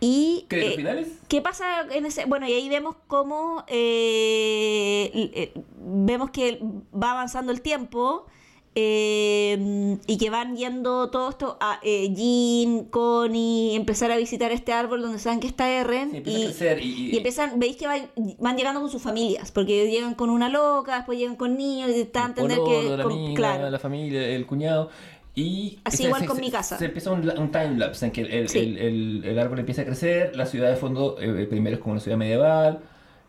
Y... 0.00 0.46
¿Qué? 0.48 0.56
¿Los 0.56 0.72
eh, 0.72 0.76
finales? 0.76 1.08
¿Qué 1.28 1.40
pasa 1.40 1.82
en 1.92 2.06
ese...? 2.06 2.24
Bueno, 2.26 2.48
y 2.48 2.52
ahí 2.52 2.68
vemos 2.68 2.96
cómo... 3.06 3.64
eh, 3.68 5.10
eh, 5.14 5.52
vemos 5.78 6.30
que 6.30 6.60
va 6.92 7.12
avanzando 7.12 7.52
el 7.52 7.60
tiempo 7.62 8.26
eh, 8.74 9.98
y 10.06 10.16
que 10.18 10.30
van 10.30 10.56
yendo 10.56 11.10
todo 11.10 11.28
esto 11.30 11.56
a 11.60 11.78
eh, 11.82 12.12
Jean, 12.14 12.84
Connie, 12.84 13.74
empezar 13.76 14.10
a 14.10 14.16
visitar 14.16 14.50
este 14.52 14.72
árbol 14.72 15.02
donde 15.02 15.18
saben 15.18 15.40
que 15.40 15.46
está 15.46 15.68
Eren. 15.70 16.10
Sí, 16.10 16.16
empieza 16.18 16.72
y, 16.80 16.84
y... 16.88 17.10
y- 17.12 17.16
empiezan, 17.16 17.58
veis 17.58 17.76
que 17.76 17.86
van, 17.86 18.08
van 18.38 18.56
llegando 18.56 18.80
con 18.80 18.90
sus 18.90 19.02
familias, 19.02 19.52
porque 19.52 19.90
llegan 19.90 20.14
con 20.14 20.30
una 20.30 20.48
loca, 20.48 20.96
después 20.96 21.18
llegan 21.18 21.36
con 21.36 21.56
niños 21.56 21.90
y 21.90 22.04
dan 22.12 22.24
a 22.24 22.26
entender 22.28 22.58
que... 22.64 22.96
la 22.96 23.02
con- 23.02 23.12
amiga, 23.12 23.34
claro. 23.34 23.70
la 23.70 23.78
familia, 23.78 24.26
el 24.28 24.46
cuñado. 24.46 24.90
Y 25.34 25.78
Así 25.84 25.98
se- 25.98 26.02
igual 26.04 26.20
se- 26.22 26.26
con 26.26 26.36
se- 26.36 26.42
mi 26.42 26.50
casa. 26.50 26.76
Se 26.78 26.84
empieza 26.84 27.10
un, 27.10 27.20
un 27.38 27.50
time-lapse 27.50 28.04
en 28.06 28.12
que 28.12 28.20
el, 28.22 28.30
el- 28.32 28.48
Sí. 28.50 28.58
el- 28.58 28.78
el- 28.78 29.22
el 29.24 29.38
árbol 29.38 29.58
empieza 29.60 29.82
a 29.82 29.84
crecer, 29.86 30.36
la 30.36 30.44
ciudad 30.46 30.68
de 30.68 30.76
fondo 30.76 31.16
eh, 31.20 31.46
primero 31.46 31.76
es 31.76 31.80
como 31.82 31.92
una 31.92 32.00
ciudad 32.02 32.18
medieval, 32.18 32.80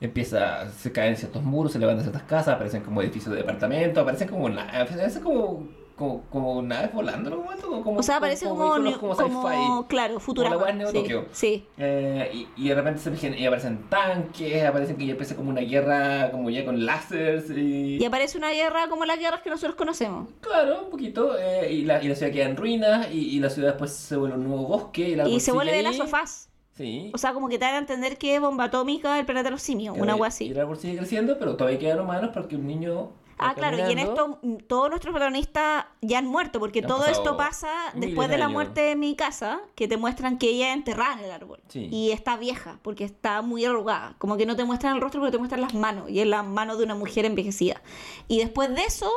empieza, 0.08 0.70
se 0.72 0.92
caen 0.92 1.16
ciertos 1.18 1.44
muros, 1.44 1.72
se 1.74 1.80
levantan 1.80 2.04
ciertas 2.04 2.24
casas, 2.24 2.56
aparecen 2.56 2.82
como 2.84 3.02
edificios 3.02 3.32
de 3.32 3.38
departamento, 3.38 4.02
aparecen 4.02 4.28
como, 4.28 4.50
la- 4.50 4.64
aparecen 4.82 5.24
como 5.24 5.84
como, 5.96 6.24
como 6.32 6.60
naves 6.64 6.92
volando 6.92 7.28
en 7.30 7.34
algún 7.34 7.46
momento. 7.46 7.68
Como, 7.68 7.84
como- 7.84 8.00
O 8.00 8.04
sea, 8.04 8.20
parece 8.20 8.48
como, 8.48 8.72
vehículos 8.82 8.98
como 8.98 9.16
como, 9.16 9.48
sci-fi. 9.48 9.88
claro, 9.88 10.20
Futurama. 10.20 10.56
Como 10.58 10.66
la 10.66 10.88
sí, 10.88 10.94
Tokio. 10.94 11.26
sí. 11.32 11.66
Eh, 11.78 12.32
y, 12.34 12.48
y 12.66 12.70
de 12.70 12.76
repente 12.76 13.00
se 13.00 13.12
fijan- 13.12 13.38
y 13.38 13.46
aparecen 13.46 13.78
tanques, 13.90 14.66
aparecen 14.66 14.98
que 14.98 15.06
ya 15.06 15.12
empieza 15.12 15.36
como 15.36 15.52
una 15.52 15.62
guerra 15.62 16.32
como 16.32 16.50
ya 16.50 16.66
con 16.66 16.84
láseres 16.84 17.48
y... 17.52 17.98
Y 17.98 18.06
aparece 18.06 18.40
una 18.40 18.50
guerra 18.50 18.88
como 18.90 19.06
las 19.06 19.20
guerras 19.20 19.42
que 19.44 19.52
nosotros 19.52 19.76
conocemos. 19.76 20.30
Claro, 20.42 20.86
un 20.86 20.90
poquito. 20.90 21.38
eh, 21.38 21.72
y, 21.72 21.84
la, 21.86 22.02
y 22.04 22.08
la 22.08 22.16
ciudad 22.16 22.32
queda 22.34 22.46
en 22.46 22.58
ruinas 22.58 23.08
y, 23.12 23.30
y 23.30 23.40
la 23.40 23.52
ciudad 23.52 23.70
después 23.70 23.92
se 23.94 24.16
vuelve 24.18 24.36
un 24.36 24.46
nuevo 24.48 24.66
bosque. 24.66 25.10
Y, 25.10 25.14
árbol 25.20 25.32
Y 25.32 25.40
se 25.42 25.52
vuelve 25.52 25.74
de 25.74 25.84
las 25.84 25.98
sofás. 25.98 26.50
Sí. 26.76 27.12
O 27.14 27.18
sea, 27.18 27.34
como 27.34 27.50
que 27.50 27.60
te 27.60 27.66
dan 27.66 27.76
a 27.76 27.78
entender 27.78 28.18
que 28.18 28.36
es 28.36 28.42
bomba 28.42 28.66
atómica 28.66 29.20
el 29.20 29.26
planeta 29.26 29.46
de 29.46 29.52
los 29.52 29.62
simios, 29.62 29.96
una 29.98 30.08
Y- 30.08 30.16
agua 30.16 30.28
Y 30.28 30.30
así. 30.30 30.50
el 30.50 30.60
árbol 30.60 30.78
sigue 30.78 30.98
creciendo, 30.98 31.38
pero 31.38 31.56
todavía 31.56 31.80
quedan 31.80 32.00
humanos 32.00 32.32
porque 32.34 32.56
un 32.56 32.66
niño... 32.68 33.12
Ah, 33.40 33.56
claro, 33.56 33.78
y 33.78 33.82
en 33.82 33.86
caminando. 33.88 34.12
esto 34.14 34.40
mm, 34.44 34.56
todos 34.68 34.90
nuestros 34.90 35.12
protagonistas 35.12 35.86
ya 36.02 36.20
han 36.20 36.28
muerto, 36.28 36.60
porque 36.60 36.80
Han 36.80 36.88
todo 36.88 37.06
esto 37.08 37.36
pasa 37.36 37.68
después 37.96 38.28
de 38.30 38.34
de 38.36 38.38
la 38.40 38.46
años. 38.46 38.54
muerte 38.54 38.82
de 38.82 38.96
mi 38.96 39.16
casa, 39.16 39.60
que 39.76 39.88
te 39.88 39.98
muestran 39.98 40.38
que 40.38 40.50
ella 40.50 40.70
es 40.70 40.76
enterrada 40.76 41.14
en 41.20 41.26
el 41.26 41.32
árbol. 41.32 41.60
Sí. 41.68 41.90
Y 41.92 42.12
está 42.12 42.38
vieja, 42.38 42.80
porque 42.84 43.04
está 43.04 43.42
muy 43.42 43.66
arrugada. 43.66 44.16
Como 44.20 44.38
que 44.38 44.46
no 44.46 44.56
te 44.56 44.64
muestran 44.64 44.96
el 44.96 45.02
rostro, 45.02 45.20
pero 45.20 45.32
te 45.32 45.40
muestran 45.40 45.62
las 45.62 45.74
manos, 45.74 46.10
y 46.10 46.20
es 46.22 46.28
la 46.28 46.44
mano 46.44 46.78
de 46.78 46.84
una 46.86 46.96
mujer 46.96 47.26
envejecida. 47.26 47.82
Y 48.28 48.38
después 48.40 48.74
de 48.74 48.84
eso, 48.84 49.12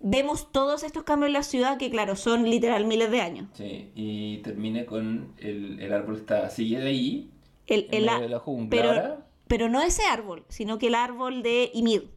vemos 0.00 0.52
todos 0.52 0.82
estos 0.84 1.02
cambios 1.04 1.28
en 1.28 1.32
la 1.34 1.42
ciudad, 1.42 1.78
que 1.78 1.90
claro, 1.90 2.16
son 2.16 2.44
literal 2.48 2.84
miles 2.86 3.10
de 3.10 3.20
años. 3.20 3.48
Sí, 3.54 3.90
y 3.94 4.38
termina 4.38 4.84
con 4.86 5.32
el, 5.38 5.80
el 5.80 5.92
árbol 5.92 6.16
está 6.16 6.48
sigue 6.50 6.78
de 6.78 6.88
ahí, 6.88 7.30
El, 7.66 7.86
en 7.90 7.94
el 7.94 8.04
medio 8.06 8.20
de 8.20 8.28
la 8.28 8.38
jungla 8.38 8.68
pero, 8.70 8.88
ahora. 8.90 9.26
pero 9.48 9.68
no 9.68 9.82
ese 9.82 10.04
árbol, 10.04 10.44
sino 10.48 10.78
que 10.78 10.88
el 10.88 10.94
árbol 10.94 11.42
de 11.42 11.70
Ymir. 11.74 12.10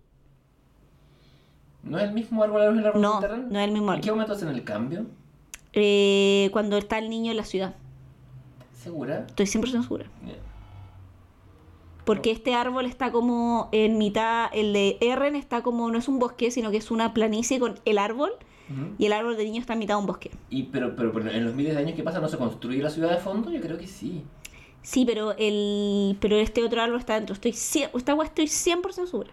¿No 1.84 1.98
es 1.98 2.04
el 2.04 2.12
mismo 2.14 2.44
árbol 2.44 2.62
el 2.62 2.86
árbol 2.86 3.02
No, 3.02 3.14
subterráneo? 3.14 3.48
no 3.50 3.60
es 3.60 3.66
el 3.66 3.72
mismo 3.72 3.94
¿En 3.94 4.02
qué 4.02 4.10
árbol. 4.10 4.18
momento 4.18 4.34
hacen 4.34 4.50
el 4.50 4.64
cambio? 4.64 5.06
Eh, 5.74 6.50
cuando 6.52 6.78
está 6.78 6.98
el 6.98 7.10
niño 7.10 7.32
en 7.32 7.38
la 7.38 7.46
ciudad. 7.46 7.76
¿Segura? 8.84 9.26
Estoy 9.28 9.46
100% 9.46 9.82
segura. 9.84 10.06
Porque 12.16 12.32
este 12.32 12.54
árbol 12.56 12.86
está 12.86 13.12
como 13.12 13.70
en 13.72 13.98
mitad, 13.98 14.50
el 14.54 14.74
de 14.74 14.98
Eren 15.02 15.36
está 15.36 15.62
como, 15.62 15.92
no 15.92 15.98
es 16.00 16.08
un 16.08 16.18
bosque, 16.20 16.50
sino 16.52 16.72
que 16.72 16.78
es 16.78 16.90
una 16.92 17.14
planicie 17.14 17.60
con 17.60 17.80
el 17.86 17.98
árbol, 17.98 18.32
y 19.00 19.06
el 19.08 19.14
árbol 19.14 19.36
de 19.38 19.46
niño 19.46 19.60
está 19.62 19.74
en 19.74 19.80
mitad 19.80 19.96
de 19.96 20.00
un 20.02 20.06
bosque. 20.06 20.30
Y, 20.50 20.64
pero, 20.64 20.96
pero, 20.96 21.12
pero 21.12 21.30
en 21.32 21.44
los 21.46 21.56
miles 21.56 21.74
de 21.74 21.80
años 21.82 21.96
que 21.96 22.04
pasan 22.04 22.22
no 22.22 22.28
se 22.30 22.38
construye 22.38 22.82
la 22.82 22.90
ciudad 22.90 23.10
de 23.12 23.18
fondo, 23.18 23.50
yo 23.52 23.60
creo 23.62 23.78
que 23.78 23.88
sí. 23.88 24.24
Sí, 24.84 25.06
pero 25.06 25.34
el 25.38 26.18
pero 26.22 26.36
este 26.38 26.64
otro 26.64 26.82
árbol 26.82 27.00
está 27.00 27.16
dentro. 27.16 27.34
Estoy, 27.34 27.52
cien- 27.52 27.90
esta 27.96 28.12
agua 28.14 28.26
estoy 28.26 28.46
100% 28.46 29.06
segura. 29.08 29.30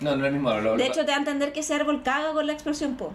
No, 0.00 0.16
no 0.16 0.24
es 0.24 0.28
el 0.28 0.32
mismo 0.34 0.48
árbol. 0.50 0.76
De 0.78 0.84
lo- 0.84 0.90
hecho, 0.90 1.00
te 1.00 1.06
da 1.06 1.14
a 1.16 1.18
entender 1.18 1.52
que 1.52 1.60
ese 1.60 1.74
árbol 1.74 2.02
caga 2.02 2.32
con 2.32 2.46
la 2.46 2.52
explosión, 2.52 2.96
po. 2.96 3.12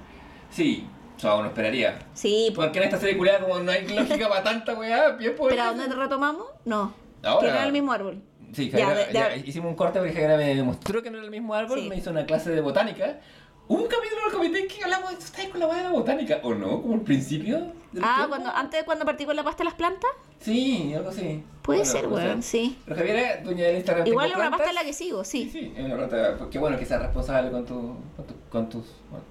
Sí, 0.52 0.86
o 1.18 1.20
sea, 1.20 1.36
uno 1.36 1.48
esperaría. 1.48 2.00
Sí, 2.14 2.52
po. 2.56 2.62
Porque 2.62 2.78
en 2.80 2.86
esta 2.86 3.00
serie 3.00 3.18
culiada 3.18 3.40
como 3.42 3.60
no 3.60 3.72
hay 3.72 3.88
lógica 3.88 4.30
para 4.30 4.44
tanta 4.44 4.74
weá, 4.76 5.10
bien 5.12 5.34
pues. 5.38 5.50
¿Pero 5.54 5.64
a 5.64 5.68
dónde 5.74 5.88
te 5.88 5.96
retomamos? 5.96 6.46
No. 6.66 6.94
Ahora. 7.24 7.40
Que 7.42 7.48
no 7.52 7.54
era 7.58 7.66
el 7.66 7.74
mismo 7.74 7.92
árbol. 7.92 8.22
Sí, 8.54 8.70
Ya, 8.70 8.86
Javiera- 8.88 9.08
de- 9.08 9.14
ya, 9.14 9.30
de- 9.30 9.38
hicimos 9.48 9.70
un 9.70 9.76
corte 9.76 10.00
porque 10.00 10.14
Javiera 10.14 10.38
me 10.38 10.56
demostró 10.56 11.02
que 11.02 11.10
no 11.10 11.18
era 11.18 11.26
el 11.26 11.32
mismo 11.32 11.54
árbol, 11.54 11.80
Sí. 11.80 11.90
me 11.90 11.98
hizo 11.98 12.12
una 12.12 12.26
clase 12.26 12.52
de 12.52 12.62
botánica. 12.62 13.20
Un 13.68 13.84
capítulo 13.88 14.22
del 14.26 14.34
comité 14.34 14.68
que 14.68 14.84
hablamos 14.84 15.12
de 15.12 15.18
estáis 15.18 15.48
con 15.50 15.60
la 15.62 15.68
weá 15.68 15.78
de 15.78 15.84
la 15.84 15.90
botánica, 15.92 16.40
¿o 16.44 16.54
no? 16.54 16.82
Como 16.82 16.96
al 16.96 17.02
principio. 17.02 17.72
Ah, 18.02 18.26
cuando, 18.28 18.50
antes 18.50 18.82
de 18.82 18.86
cuando 18.86 19.06
partí 19.06 19.26
con 19.26 19.36
la 19.38 19.44
pasta 19.44 19.60
de 19.60 19.66
las 19.66 19.74
plantas. 19.76 20.10
Sí, 20.40 20.94
algo 20.94 21.10
así. 21.10 21.42
Puede 21.62 21.80
Bueno, 21.80 21.92
ser, 21.94 22.08
weón, 22.10 22.44
sí. 22.44 22.78
Pero 22.84 22.98
Javiera, 22.98 23.38
dueña 23.42 23.66
del 23.68 23.78
Instagram. 23.78 24.06
Igual 24.08 24.32
es 24.32 24.36
una 24.36 24.52
pasta 24.52 24.74
la 24.74 24.84
que 24.84 24.92
sigo, 24.92 25.24
Sí, 25.24 25.44
sí. 25.46 25.50
sí, 25.52 25.74
es 25.78 25.86
una 25.86 25.96
planta. 25.96 26.36
pues, 26.38 26.50
Qué 26.50 26.60
bueno 26.60 26.78
que 26.78 26.86
seas 26.86 27.02
responsable 27.02 27.52
con, 27.52 27.66
tu, 27.66 27.96
con, 28.18 28.28
tu- 28.28 28.50
con 28.50 28.70
tus. 28.70 28.86
Bueno. 29.10 29.24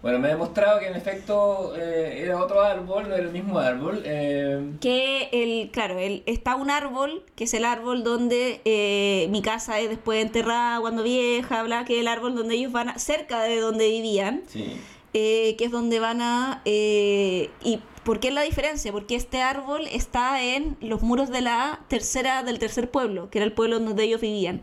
Bueno, 0.00 0.20
me 0.20 0.28
ha 0.28 0.30
demostrado 0.30 0.78
que 0.78 0.86
en 0.86 0.94
efecto 0.94 1.74
eh, 1.76 2.22
era 2.22 2.40
otro 2.40 2.60
árbol, 2.60 3.08
no 3.08 3.14
era 3.14 3.24
el 3.24 3.32
mismo 3.32 3.58
árbol. 3.58 4.02
eh, 4.04 4.74
Que 4.80 5.28
el, 5.32 5.70
claro, 5.70 5.98
el, 5.98 6.22
está 6.26 6.54
un 6.54 6.70
árbol, 6.70 7.24
que 7.34 7.44
es 7.44 7.54
el 7.54 7.64
árbol 7.64 8.04
donde 8.04 8.60
eh, 8.64 9.26
mi 9.30 9.42
casa 9.42 9.80
es 9.80 9.88
después 9.88 10.24
enterrada 10.24 10.80
cuando 10.80 11.02
vieja, 11.02 11.64
bla, 11.64 11.84
que 11.84 11.94
es 11.94 12.00
el 12.00 12.08
árbol 12.08 12.36
donde 12.36 12.54
ellos 12.54 12.70
van 12.70 12.90
a, 12.90 12.98
cerca 12.98 13.42
de 13.42 13.58
donde 13.58 13.88
vivían, 13.88 14.42
sí. 14.46 14.76
que 15.12 15.56
es 15.58 15.70
donde 15.72 15.98
van 15.98 16.22
a... 16.22 16.62
¿Y 16.64 17.80
por 18.04 18.20
qué 18.20 18.28
es 18.28 18.34
la 18.34 18.42
diferencia? 18.42 18.92
Porque 18.92 19.16
este 19.16 19.42
árbol 19.42 19.88
está 19.90 20.42
en 20.42 20.76
los 20.80 21.02
muros 21.02 21.28
de 21.28 21.40
la 21.40 21.80
tercera, 21.88 22.44
del 22.44 22.60
tercer 22.60 22.88
pueblo, 22.88 23.30
que 23.30 23.38
era 23.38 23.46
el 23.46 23.52
pueblo 23.52 23.80
donde 23.80 24.04
ellos 24.04 24.20
vivían. 24.20 24.62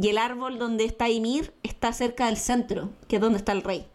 Y 0.00 0.08
el 0.08 0.18
árbol 0.18 0.58
donde 0.58 0.84
está 0.84 1.08
Ymir 1.08 1.52
está 1.62 1.92
cerca 1.92 2.26
del 2.26 2.36
centro, 2.36 2.90
que 3.08 3.16
es 3.16 3.22
donde 3.22 3.38
está 3.38 3.52
el 3.52 3.62
rey. 3.62 3.86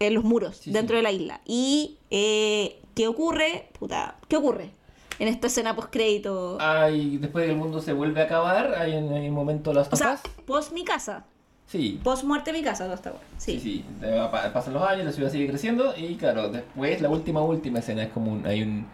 En 0.00 0.14
los 0.14 0.24
muros, 0.24 0.56
Sí, 0.58 0.70
dentro 0.70 0.94
sí. 0.94 0.96
de 0.98 1.02
la 1.02 1.12
isla. 1.12 1.40
Y 1.44 1.98
eh, 2.10 2.80
¿qué 2.94 3.08
ocurre? 3.08 3.68
Puta, 3.78 4.16
¿qué 4.28 4.36
ocurre? 4.36 4.70
En 5.18 5.26
esta 5.26 5.48
escena 5.48 5.74
post 5.74 5.88
crédito. 5.90 6.58
Hay, 6.60 7.16
después 7.18 7.42
de 7.42 7.46
que 7.48 7.52
el 7.54 7.58
mundo 7.58 7.80
se 7.80 7.92
vuelve 7.92 8.20
a 8.20 8.24
acabar, 8.24 8.74
hay 8.76 8.92
en 8.94 9.04
un 9.12 9.30
momento 9.30 9.72
las 9.72 9.92
o 9.92 9.96
sea, 9.96 10.18
post 10.46 10.72
mi 10.72 10.84
casa. 10.84 11.24
Sí. 11.66 12.00
Post 12.04 12.24
muerte 12.24 12.52
mi 12.52 12.62
casa, 12.62 12.84
toda 12.84 12.94
esta 12.94 13.10
weá. 13.10 13.20
Sí, 13.36 13.58
Sí. 13.60 13.84
sí. 14.00 14.08
Pasan 14.52 14.72
los 14.74 14.82
años, 14.84 15.04
la 15.04 15.12
ciudad 15.12 15.30
sigue 15.30 15.48
creciendo 15.48 15.92
y 15.96 16.14
claro, 16.14 16.48
después 16.50 17.00
la 17.02 17.08
última, 17.10 17.42
última 17.42 17.80
escena 17.80 18.04
es 18.04 18.10
como 18.10 18.30
un, 18.32 18.46
hay 18.46 18.62
un, 18.62 18.86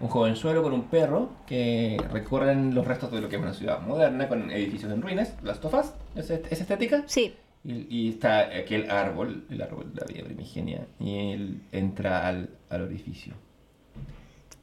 un 0.00 0.08
jovenzuelo 0.08 0.62
con 0.62 0.72
un 0.74 0.84
perro 0.84 1.30
que 1.46 1.96
recorren 2.12 2.74
los 2.74 2.86
restos 2.86 3.10
de 3.10 3.20
lo 3.22 3.28
que 3.30 3.36
es 3.36 3.42
una 3.42 3.54
ciudad 3.54 3.80
moderna 3.80 4.28
con 4.28 4.50
edificios 4.50 4.92
en 4.92 5.00
ruinas, 5.02 5.32
las 5.42 5.60
tofas, 5.60 5.94
esa 6.14 6.34
estética. 6.34 7.02
Sí. 7.06 7.34
Y, 7.62 7.86
y 7.90 8.08
está 8.08 8.40
aquel 8.56 8.90
árbol, 8.90 9.44
el 9.50 9.60
árbol 9.60 9.92
de 9.92 10.00
la 10.00 10.06
vida 10.06 10.24
primigenia, 10.24 10.86
y 10.98 11.32
él 11.32 11.62
entra 11.72 12.26
al, 12.26 12.50
al 12.70 12.82
orificio. 12.82 13.34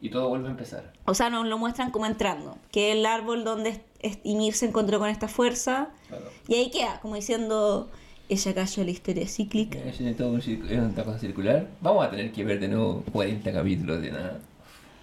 Y 0.01 0.09
todo 0.09 0.29
vuelve 0.29 0.47
a 0.47 0.51
empezar. 0.51 0.93
O 1.05 1.13
sea, 1.13 1.29
nos 1.29 1.47
lo 1.47 1.57
muestran 1.57 1.91
como 1.91 2.05
entrando. 2.05 2.57
Que 2.71 2.91
el 2.91 3.05
árbol 3.05 3.43
donde 3.43 3.81
Ymir 4.23 4.53
se 4.53 4.67
encontró 4.67 4.99
con 4.99 5.09
esta 5.09 5.27
fuerza. 5.27 5.89
Claro. 6.07 6.25
Y 6.47 6.55
ahí 6.55 6.69
queda, 6.69 6.99
como 7.01 7.15
diciendo, 7.15 7.89
ella 8.29 8.53
cayó 8.53 8.83
a 8.83 8.85
la 8.85 8.91
historia 8.91 9.27
cíclica. 9.27 9.79
Es 9.79 9.97
todo 10.15 10.29
una 10.29 11.03
cosa 11.03 11.17
circular. 11.17 11.67
Vamos 11.81 12.05
a 12.05 12.11
tener 12.11 12.31
que 12.31 12.43
ver 12.43 12.59
de 12.59 12.67
nuevo 12.67 13.03
40 13.11 13.51
capítulos 13.51 14.01
de 14.01 14.11
nada. 14.11 14.39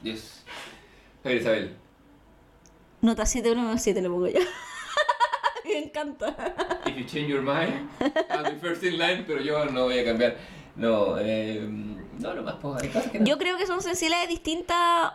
Dios. 0.03 0.45
Javier 1.23 1.41
Isabel. 1.41 1.77
Nota 3.01 3.27
7, 3.27 3.53
1, 3.53 3.79
7 3.79 4.03
le 4.03 4.09
pongo 4.09 4.29
yo. 4.29 4.41
Me 5.75 5.81
encanta. 5.83 6.37
If 6.87 6.97
you 6.97 7.05
change 7.05 7.29
your 7.29 7.43
mind, 7.43 7.89
I'll 8.31 8.45
be 8.45 8.57
first 8.61 8.85
in 8.85 8.97
line, 8.97 9.25
pero 9.27 9.41
yo 9.41 9.65
no 9.65 9.85
voy 9.87 9.99
a 9.99 10.05
cambiar. 10.05 10.37
No, 10.77 11.19
eh, 11.19 11.67
no, 12.21 12.59
pues, 12.61 12.83
hay 12.83 12.89
cosas 12.91 13.11
que 13.11 13.19
no. 13.19 13.25
Yo 13.27 13.39
creo 13.39 13.57
que 13.57 13.67
son 13.67 13.83
sensibilidades 13.83 14.29
distintas 14.29 15.15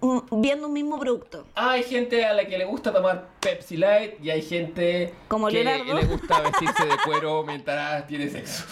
mm, 0.00 0.40
viendo 0.40 0.68
un 0.68 0.72
mismo 0.72 1.00
producto. 1.00 1.48
Hay 1.56 1.82
gente 1.82 2.24
a 2.24 2.32
la 2.32 2.46
que 2.46 2.58
le 2.58 2.64
gusta 2.64 2.92
tomar 2.92 3.28
Pepsi 3.40 3.76
Light 3.76 4.22
y 4.22 4.30
hay 4.30 4.42
gente 4.42 5.12
Como 5.26 5.48
que 5.48 5.64
Leonardo. 5.64 5.94
le 5.94 6.06
gusta 6.06 6.42
vestirse 6.42 6.86
de 6.86 6.96
cuero 7.04 7.42
mientras 7.42 8.06
tiene 8.06 8.28
sexo. 8.30 8.64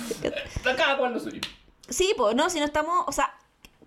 Cada 0.62 0.96
cual 0.96 1.14
lo 1.14 1.18
suyo. 1.18 1.40
Sí, 1.88 2.14
pues 2.16 2.36
no, 2.36 2.48
si 2.50 2.60
no 2.60 2.66
estamos, 2.66 3.04
o 3.08 3.10
sea, 3.12 3.34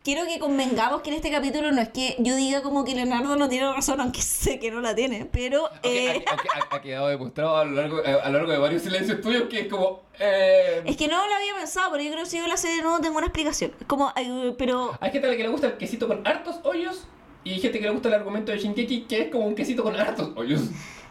quiero 0.09 0.25
que 0.25 0.39
convengamos 0.39 1.03
que 1.03 1.11
en 1.11 1.17
este 1.17 1.29
capítulo 1.29 1.71
no 1.71 1.79
es 1.81 1.89
que 1.89 2.15
yo 2.17 2.35
diga 2.35 2.63
como 2.63 2.83
que 2.83 2.95
Leonardo 2.95 3.35
no 3.35 3.47
tiene 3.47 3.71
razón, 3.71 4.01
aunque 4.01 4.21
sé 4.23 4.57
que 4.57 4.71
no 4.71 4.81
la 4.81 4.95
tiene, 4.95 5.25
pero... 5.31 5.69
Eh, 5.83 6.25
ha, 6.25 6.75
ha 6.75 6.81
quedado 6.81 7.09
demostrado 7.09 7.57
a 7.57 7.63
lo 7.63 7.73
largo, 7.73 7.97
a 8.03 8.27
lo 8.29 8.37
largo 8.39 8.51
de 8.51 8.57
varios 8.57 8.81
silencios 8.81 9.21
tuyos 9.21 9.43
que 9.43 9.59
es 9.61 9.67
como. 9.67 10.01
Eh, 10.19 10.81
Es 10.83 10.97
que 10.97 11.07
no 11.07 11.15
lo 11.27 11.35
había 11.35 11.53
pensado, 11.55 11.91
pero 11.91 12.03
yo 12.03 12.11
creo 12.11 12.23
que 12.23 12.29
si 12.31 12.39
veo 12.39 12.47
la 12.47 12.57
serie 12.57 12.81
no 12.81 12.99
tengo 13.01 13.17
una 13.19 13.27
explicación. 13.27 13.71
Como, 13.85 14.11
eh, 14.15 14.55
pero 14.57 14.97
Hay 14.99 15.11
gente 15.11 15.27
a 15.27 15.31
la 15.31 15.37
que 15.37 15.43
le 15.43 15.49
gusta 15.49 15.67
el 15.67 15.77
quesito 15.77 16.07
con 16.07 16.25
hartos 16.25 16.55
hoyos 16.63 17.03
y 17.43 17.51
hay 17.51 17.59
gente 17.59 17.77
que 17.77 17.85
le 17.85 17.91
gusta 17.91 18.07
el 18.07 18.15
argumento 18.15 18.51
de 18.51 18.57
Shinkeki 18.57 19.01
que 19.03 19.21
es 19.21 19.31
como 19.31 19.45
un 19.45 19.53
quesito 19.53 19.83
con 19.83 19.95
hartos 19.95 20.31
hoyos. 20.35 20.61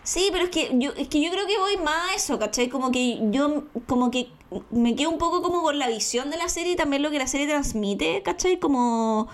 sí, 0.02 0.28
pero 0.32 0.44
es 0.46 0.50
que 0.50 0.70
yo 0.74 0.90
es 0.96 1.06
que 1.06 1.22
yo 1.22 1.30
creo 1.30 1.46
que 1.46 1.56
voy 1.56 1.76
más 1.76 2.10
a 2.10 2.14
eso, 2.16 2.36
¿cachai? 2.36 2.68
Como 2.68 2.90
que 2.90 3.20
yo 3.30 3.62
como 3.86 4.10
que 4.10 4.26
me 4.70 4.94
quedo 4.96 5.10
un 5.10 5.18
poco 5.18 5.42
como 5.42 5.62
con 5.62 5.78
la 5.78 5.88
visión 5.88 6.30
de 6.30 6.36
la 6.38 6.48
serie 6.48 6.72
y 6.72 6.76
también 6.76 7.02
lo 7.02 7.10
que 7.10 7.18
la 7.18 7.26
serie 7.26 7.46
transmite, 7.46 8.22
¿cachai? 8.22 8.58
Como 8.58 9.28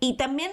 y 0.00 0.16
también 0.16 0.50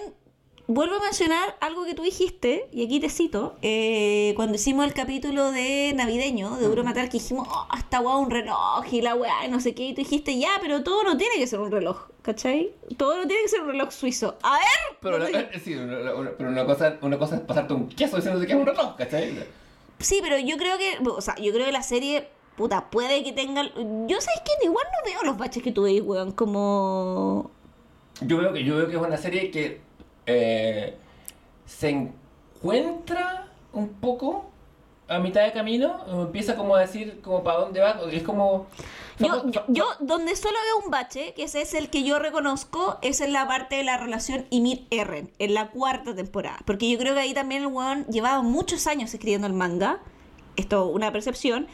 vuelvo 0.68 0.94
a 0.94 1.00
mencionar 1.00 1.56
algo 1.60 1.84
que 1.84 1.94
tú 1.94 2.02
dijiste, 2.04 2.68
y 2.70 2.84
aquí 2.84 3.00
te 3.00 3.08
cito, 3.08 3.56
eh, 3.62 4.32
cuando 4.36 4.54
hicimos 4.54 4.86
el 4.86 4.94
capítulo 4.94 5.50
de 5.50 5.92
navideño 5.96 6.56
de 6.58 6.68
Duro 6.68 6.84
Matar, 6.84 7.08
que 7.08 7.18
dijimos, 7.18 7.48
oh, 7.50 7.66
está 7.76 7.98
guau 7.98 8.20
un 8.20 8.30
reloj 8.30 8.84
y 8.92 9.02
la 9.02 9.16
weá, 9.16 9.44
y 9.44 9.50
no 9.50 9.58
sé 9.58 9.74
qué, 9.74 9.86
y 9.88 9.94
tú 9.94 10.02
dijiste, 10.02 10.38
ya, 10.38 10.50
pero 10.62 10.84
todo 10.84 11.02
no 11.02 11.16
tiene 11.16 11.34
que 11.34 11.48
ser 11.48 11.58
un 11.58 11.72
reloj, 11.72 12.10
¿cachai? 12.22 12.70
Todo 12.96 13.16
no 13.16 13.26
tiene 13.26 13.42
que 13.42 13.48
ser 13.48 13.62
un 13.62 13.66
reloj 13.70 13.90
suizo. 13.90 14.38
A 14.44 14.52
ver, 14.52 14.98
Pero, 15.00 15.18
no 15.18 15.24
la- 15.28 15.40
sé. 15.40 15.48
eh, 15.52 15.58
sí, 15.64 15.74
una, 15.74 16.14
una- 16.14 16.30
pero 16.38 16.48
una, 16.48 16.64
cosa, 16.64 16.96
una 17.02 17.18
cosa 17.18 17.34
es 17.34 17.40
pasarte 17.42 17.74
un 17.74 17.88
queso 17.88 18.14
diciéndote 18.14 18.46
que 18.46 18.52
es 18.52 18.58
un 18.60 18.66
reloj, 18.66 18.94
¿cachai? 18.94 19.44
Sí, 19.98 20.20
pero 20.22 20.38
yo 20.38 20.56
creo 20.56 20.78
que, 20.78 20.98
o 21.10 21.20
sea, 21.20 21.34
yo 21.34 21.52
creo 21.52 21.66
que 21.66 21.72
la 21.72 21.82
serie, 21.82 22.28
puta, 22.60 22.90
puede 22.90 23.24
que 23.24 23.32
tenga... 23.32 23.62
Yo 24.06 24.20
sé 24.20 24.30
que 24.44 24.66
igual 24.66 24.84
no 24.92 25.10
veo 25.10 25.22
los 25.24 25.38
baches 25.38 25.62
que 25.62 25.72
tú 25.72 25.84
veis, 25.84 26.02
weón, 26.02 26.32
como... 26.32 27.50
Yo 28.20 28.36
veo 28.36 28.52
que, 28.52 28.62
yo 28.62 28.76
veo 28.76 28.86
que 28.86 28.96
es 28.96 29.00
una 29.00 29.16
serie 29.16 29.50
que 29.50 29.80
eh, 30.26 30.94
se 31.64 31.88
encuentra 31.88 33.48
un 33.72 33.88
poco 33.88 34.50
a 35.08 35.18
mitad 35.18 35.42
de 35.42 35.52
camino, 35.52 36.04
empieza 36.06 36.54
como 36.54 36.76
a 36.76 36.80
decir 36.80 37.22
como 37.22 37.42
para 37.42 37.60
dónde 37.60 37.80
va, 37.80 37.98
es 38.12 38.22
como... 38.22 38.66
Yo, 39.18 39.50
yo, 39.50 39.64
yo 39.68 39.86
donde 40.00 40.36
solo 40.36 40.58
veo 40.66 40.84
un 40.84 40.90
bache, 40.90 41.32
que 41.32 41.44
ese 41.44 41.62
es 41.62 41.72
el 41.72 41.88
que 41.88 42.04
yo 42.04 42.18
reconozco, 42.18 42.98
es 43.00 43.22
en 43.22 43.32
la 43.32 43.48
parte 43.48 43.76
de 43.76 43.84
la 43.84 43.96
relación 43.96 44.44
Ymir-Eren, 44.50 45.30
en 45.38 45.54
la 45.54 45.70
cuarta 45.70 46.14
temporada. 46.14 46.58
Porque 46.66 46.90
yo 46.90 46.98
creo 46.98 47.14
que 47.14 47.20
ahí 47.20 47.32
también 47.32 47.62
el 47.62 47.68
weón 47.68 48.04
llevaba 48.08 48.42
muchos 48.42 48.86
años 48.86 49.14
escribiendo 49.14 49.46
el 49.46 49.54
manga, 49.54 50.00
esto 50.56 50.86
una 50.88 51.10
percepción, 51.10 51.66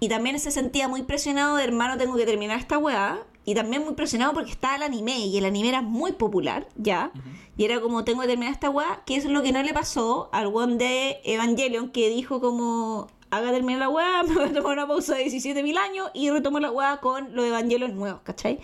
y 0.00 0.08
también 0.08 0.38
se 0.38 0.50
sentía 0.50 0.88
muy 0.88 1.02
presionado 1.02 1.56
de 1.56 1.64
hermano, 1.64 1.96
tengo 1.96 2.16
que 2.16 2.26
terminar 2.26 2.58
esta 2.58 2.78
weá, 2.78 3.24
y 3.44 3.54
también 3.54 3.84
muy 3.84 3.94
presionado 3.94 4.32
porque 4.32 4.50
estaba 4.50 4.76
el 4.76 4.82
anime, 4.82 5.18
y 5.18 5.38
el 5.38 5.44
anime 5.44 5.68
era 5.68 5.82
muy 5.82 6.12
popular, 6.12 6.68
ya, 6.76 7.12
y 7.56 7.64
era 7.64 7.80
como, 7.80 8.04
tengo 8.04 8.20
que 8.22 8.26
terminar 8.26 8.52
esta 8.52 8.70
weá, 8.70 9.02
que 9.06 9.16
es 9.16 9.24
lo 9.24 9.42
que 9.42 9.52
no 9.52 9.62
le 9.62 9.72
pasó 9.72 10.28
al 10.32 10.48
weón 10.48 10.78
de 10.78 11.20
Evangelion, 11.24 11.90
que 11.90 12.08
dijo 12.08 12.40
como, 12.40 13.06
haga 13.30 13.52
terminar 13.52 13.80
la 13.80 13.88
weá, 13.88 14.22
me 14.28 14.34
voy 14.34 14.44
a 14.44 14.52
tomar 14.52 14.72
una 14.72 14.86
pausa 14.86 15.14
de 15.14 15.26
17.000 15.26 15.78
años 15.78 16.10
y 16.14 16.30
retomo 16.30 16.60
la 16.60 16.70
weá 16.70 17.00
con 17.00 17.34
los 17.34 17.46
evangelios 17.46 17.92
nuevos, 17.92 18.20
¿cachai? 18.22 18.60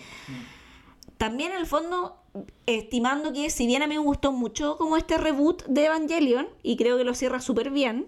También 1.17 1.51
en 1.51 1.59
el 1.59 1.65
fondo, 1.65 2.17
estimando 2.65 3.31
que 3.31 3.49
si 3.49 3.65
bien 3.65 3.81
a 3.81 3.87
mí 3.87 3.95
me 3.95 4.03
gustó 4.03 4.31
mucho 4.31 4.77
como 4.77 4.97
este 4.97 5.17
reboot 5.17 5.63
de 5.65 5.85
Evangelion, 5.85 6.47
y 6.61 6.75
creo 6.75 6.97
que 6.97 7.03
lo 7.03 7.13
cierra 7.13 7.39
súper 7.39 7.69
bien, 7.69 8.07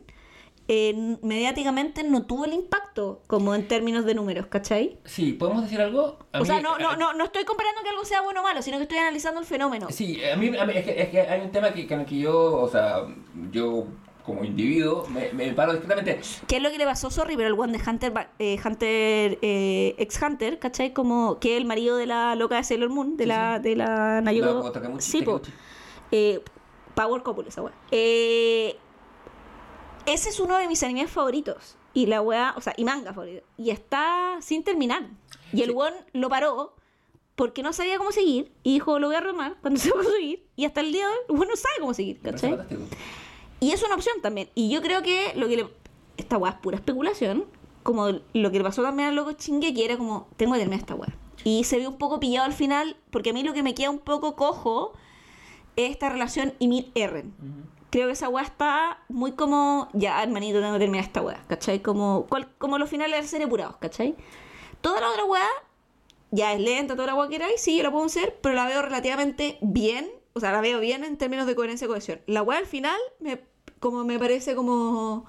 eh, 0.68 1.18
mediáticamente 1.22 2.04
no 2.04 2.24
tuvo 2.24 2.46
el 2.46 2.54
impacto 2.54 3.22
como 3.28 3.54
en 3.54 3.68
términos 3.68 4.06
de 4.06 4.16
números, 4.16 4.48
¿cachai? 4.48 4.98
Sí, 5.06 5.34
¿podemos 5.34 5.64
decir 5.64 5.80
algo? 5.82 6.18
A 6.32 6.40
o 6.40 6.42
mí- 6.42 6.48
sea, 6.48 6.60
no, 6.62 6.78
no, 6.80 6.90
a- 6.92 6.96
no, 6.98 7.14
no 7.14 7.24
estoy 7.26 7.44
comparando 7.46 7.82
que 7.84 7.90
algo 7.90 8.04
sea 8.06 8.22
bueno 8.22 8.40
o 8.42 8.44
malo, 8.44 8.62
sino 8.62 8.78
que 8.78 8.84
estoy 8.84 8.98
analizando 8.98 9.40
el 9.40 9.46
fenómeno. 9.46 9.88
Sí, 9.92 10.24
a 10.24 10.36
mí, 10.36 10.58
a 10.58 10.66
mí- 10.66 10.74
es, 10.76 10.84
que, 10.86 11.02
es 11.02 11.10
que 11.10 11.22
hay 11.22 11.42
un 11.42 11.52
tema 11.52 11.72
que, 11.72 11.86
que 11.86 12.18
yo, 12.18 12.58
o 12.62 12.68
sea, 12.70 13.06
yo 13.52 13.86
como 14.26 14.44
individuo 14.44 15.06
me, 15.10 15.32
me 15.34 15.54
paro 15.54 15.74
discretamente. 15.74 16.20
¿Qué 16.48 16.58
es 16.58 16.64
lo 16.64 16.72
que 16.72 16.80
le 16.80 16.86
pasó, 16.86 17.12
sorry, 17.12 17.36
pero 17.38 17.48
el 17.48 17.54
one 17.60 17.78
de 17.78 17.88
Hunter, 17.88 18.12
eh, 18.40 18.58
Hunter 18.66 19.38
eh, 19.44 19.94
ex 20.00 20.20
Hunter, 20.20 20.58
¿cachai? 20.58 20.94
Como 20.94 21.38
que 21.40 21.58
el 21.58 21.66
marido 21.66 21.96
de 21.96 22.08
la 22.08 22.34
loca 22.34 22.56
de 22.56 22.64
Sailor 22.64 22.90
Moon, 22.90 23.18
de 23.18 23.26
Sí, 23.26 23.28
la, 23.28 23.60
de 23.60 23.76
la 23.76 24.24
sí, 24.98 25.22
po. 25.22 25.42
Eh, 26.12 26.42
Power 26.96 27.22
Couple, 27.22 27.50
esa 27.50 27.62
weá. 27.62 27.74
Eh, 27.92 28.76
ese 30.06 30.30
es 30.30 30.40
uno 30.40 30.58
de 30.58 30.68
mis 30.68 30.84
animes 30.84 31.12
favoritos. 31.12 31.76
Y 31.94 32.08
la 32.08 32.22
weá, 32.22 32.54
o 32.58 32.62
sea, 32.62 32.74
y 32.78 32.84
manga 32.84 33.14
favorito. 33.14 33.46
Y 33.58 33.70
está 33.70 34.38
sin 34.42 34.64
terminar. 34.64 35.08
Y 35.54 35.62
el 35.62 35.72
one 35.72 35.96
lo 36.14 36.30
paró 36.30 36.76
porque 37.36 37.64
no 37.64 37.74
sabía 37.74 37.98
cómo 37.98 38.12
seguir. 38.12 38.52
Y 38.64 38.74
dijo, 38.74 39.00
lo 39.00 39.08
voy 39.08 39.16
a 39.16 39.22
remar 39.22 39.56
cuando 39.62 39.80
sepa 39.82 40.04
seguir. 40.04 40.46
Y 40.56 40.66
hasta 40.66 40.82
el 40.82 40.92
día 40.92 41.08
de 41.08 41.14
hoy, 41.14 41.20
el 41.30 41.36
weón 41.36 41.48
no 41.48 41.56
sabe 41.56 41.76
cómo 41.80 41.94
seguir, 41.94 42.20
¿cachai? 42.22 42.58
Y 43.60 43.72
es 43.72 43.82
una 43.84 43.96
opción 43.96 44.22
también. 44.22 44.50
Y 44.56 44.70
yo 44.70 44.82
creo 44.82 45.02
que 45.02 45.34
lo 45.36 45.48
que 45.48 45.58
le. 45.58 45.68
Esta 46.18 46.38
weá 46.38 46.52
es 46.54 46.58
pura 46.60 46.78
especulación. 46.78 47.46
Como 47.84 48.08
lo 48.34 48.52
que 48.52 48.58
le 48.58 48.64
pasó 48.64 48.82
también 48.82 49.10
al 49.10 49.16
loco 49.16 49.32
Shingeki 49.32 49.84
era 49.84 49.98
como, 49.98 50.28
tengo 50.38 50.54
que 50.54 50.60
terminar 50.60 50.80
esta 50.80 50.96
weá. 50.96 51.16
Y 51.44 51.64
se 51.66 51.78
vio 51.78 51.90
un 51.90 51.98
poco 51.98 52.20
pillado 52.20 52.46
al 52.46 52.54
final, 52.54 52.98
porque 53.12 53.30
a 53.30 53.34
mí 53.34 53.44
lo 53.44 53.54
que 53.54 53.62
me 53.62 53.76
queda 53.76 53.92
un 53.92 54.00
poco 54.00 54.36
cojo 54.36 54.94
es 55.76 55.92
esta 55.92 56.10
relación 56.10 56.54
Ymir-Eren. 56.60 57.34
Creo 57.96 58.08
que 58.08 58.12
esa 58.12 58.28
weá 58.28 58.44
está 58.44 59.00
muy 59.08 59.32
como, 59.32 59.88
ya 59.94 60.22
hermanito, 60.22 60.60
tengo 60.60 60.74
que 60.74 60.80
terminar 60.80 61.06
esta 61.06 61.22
weá, 61.22 61.42
¿cachai? 61.48 61.82
Como, 61.82 62.28
como 62.58 62.78
los 62.78 62.90
finales 62.90 63.18
del 63.18 63.26
ser 63.26 63.42
apurados, 63.42 63.78
¿cachai? 63.78 64.18
Toda 64.82 65.00
la 65.00 65.12
otra 65.12 65.24
weá 65.24 65.48
ya 66.30 66.52
es 66.52 66.60
lenta, 66.60 66.98
toda 66.98 67.08
la 67.08 67.16
weá 67.16 67.30
que 67.30 67.38
era, 67.38 67.48
sí, 67.56 67.78
yo 67.78 67.84
la 67.84 67.92
puedo 67.92 68.04
hacer, 68.04 68.38
pero 68.42 68.54
la 68.54 68.68
veo 68.68 68.82
relativamente 68.82 69.58
bien, 69.62 70.12
o 70.34 70.42
sea, 70.42 70.52
la 70.52 70.60
veo 70.60 70.82
bien 70.82 71.06
en 71.06 71.18
términos 71.18 71.48
de 71.48 71.56
coherencia 71.56 71.86
y 71.86 71.88
cohesión. 71.88 72.20
La 72.26 72.44
weá 72.44 72.58
al 72.60 72.66
final, 72.66 73.00
como 73.80 74.04
me 74.04 74.20
parece 74.20 74.56
como... 74.56 75.26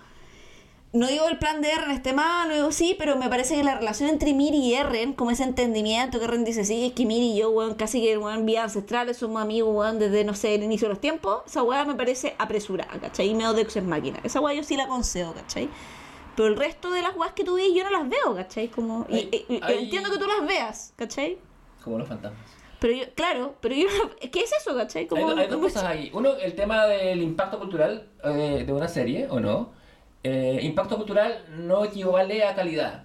No 0.96 1.08
digo 1.08 1.28
el 1.28 1.38
plan 1.38 1.60
de 1.60 1.70
Eren 1.70 1.90
esté 1.90 2.12
mal, 2.12 2.48
no 2.48 2.54
digo 2.54 2.72
sí, 2.72 2.94
pero 2.98 3.16
me 3.16 3.28
parece 3.28 3.54
que 3.56 3.62
la 3.62 3.74
relación 3.76 4.08
entre 4.08 4.32
Miri 4.32 4.56
y 4.58 4.74
Eren, 4.74 5.12
como 5.12 5.30
ese 5.30 5.44
entendimiento 5.44 6.18
que 6.18 6.24
Eren 6.24 6.44
dice, 6.44 6.64
sí, 6.64 6.86
es 6.86 6.92
que 6.92 7.04
Miri 7.04 7.32
y 7.32 7.36
yo, 7.38 7.50
weón, 7.50 7.74
casi 7.74 8.00
que, 8.02 8.16
weón, 8.16 8.46
vías 8.46 8.64
ancestrales, 8.64 9.18
somos 9.18 9.42
amigos, 9.42 9.74
weón, 9.74 9.98
desde, 9.98 10.24
no 10.24 10.34
sé, 10.34 10.54
el 10.54 10.62
inicio 10.62 10.88
de 10.88 10.94
los 10.94 11.00
tiempos, 11.00 11.42
esa 11.46 11.62
weá 11.62 11.84
me 11.84 11.94
parece 11.94 12.34
apresurada, 12.38 12.98
¿cachai? 12.98 13.28
Y 13.28 13.34
medio 13.34 13.52
de 13.52 13.62
ex 13.62 13.82
máquina. 13.82 14.20
Esa 14.24 14.40
weá 14.40 14.54
yo 14.54 14.62
sí 14.62 14.76
la 14.76 14.86
concedo, 14.88 15.34
¿cachai? 15.34 15.68
Pero 16.34 16.48
el 16.48 16.56
resto 16.56 16.90
de 16.90 17.02
las 17.02 17.14
weas 17.16 17.32
que 17.32 17.44
tú 17.44 17.54
ves 17.56 17.68
yo 17.74 17.84
no 17.84 17.90
las 17.90 18.08
veo, 18.08 18.34
¿cachai? 18.34 18.68
Como, 18.68 19.06
y- 19.08 19.14
Hay- 19.16 19.28
y- 19.48 19.54
y- 19.54 19.60
hay- 19.62 19.84
entiendo 19.84 20.10
que 20.10 20.18
tú 20.18 20.26
las 20.26 20.46
veas, 20.46 20.92
¿cachai? 20.96 21.38
Como 21.84 21.98
los 21.98 22.08
fantasmas. 22.08 22.40
Pero 22.78 22.92
yo, 22.94 23.04
claro, 23.14 23.54
pero 23.60 23.74
yo 23.74 23.86
no, 23.88 24.10
¿qué 24.30 24.40
es 24.40 24.52
eso, 24.52 24.74
cachai? 24.76 25.02
Hay, 25.02 25.08
Como, 25.08 25.30
do- 25.30 25.36
hay 25.40 25.46
dos 25.48 25.60
cosas 25.60 25.84
ahí. 25.84 26.10
Uno, 26.14 26.34
el 26.36 26.54
tema 26.54 26.86
del 26.86 27.22
impacto 27.22 27.58
cultural 27.58 28.08
eh, 28.24 28.64
de 28.66 28.72
una 28.72 28.88
serie, 28.88 29.26
¿o 29.30 29.40
no? 29.40 29.72
Eh, 30.28 30.58
impacto 30.62 30.96
cultural 30.96 31.44
no 31.56 31.84
equivale 31.84 32.42
a 32.42 32.56
calidad. 32.56 33.04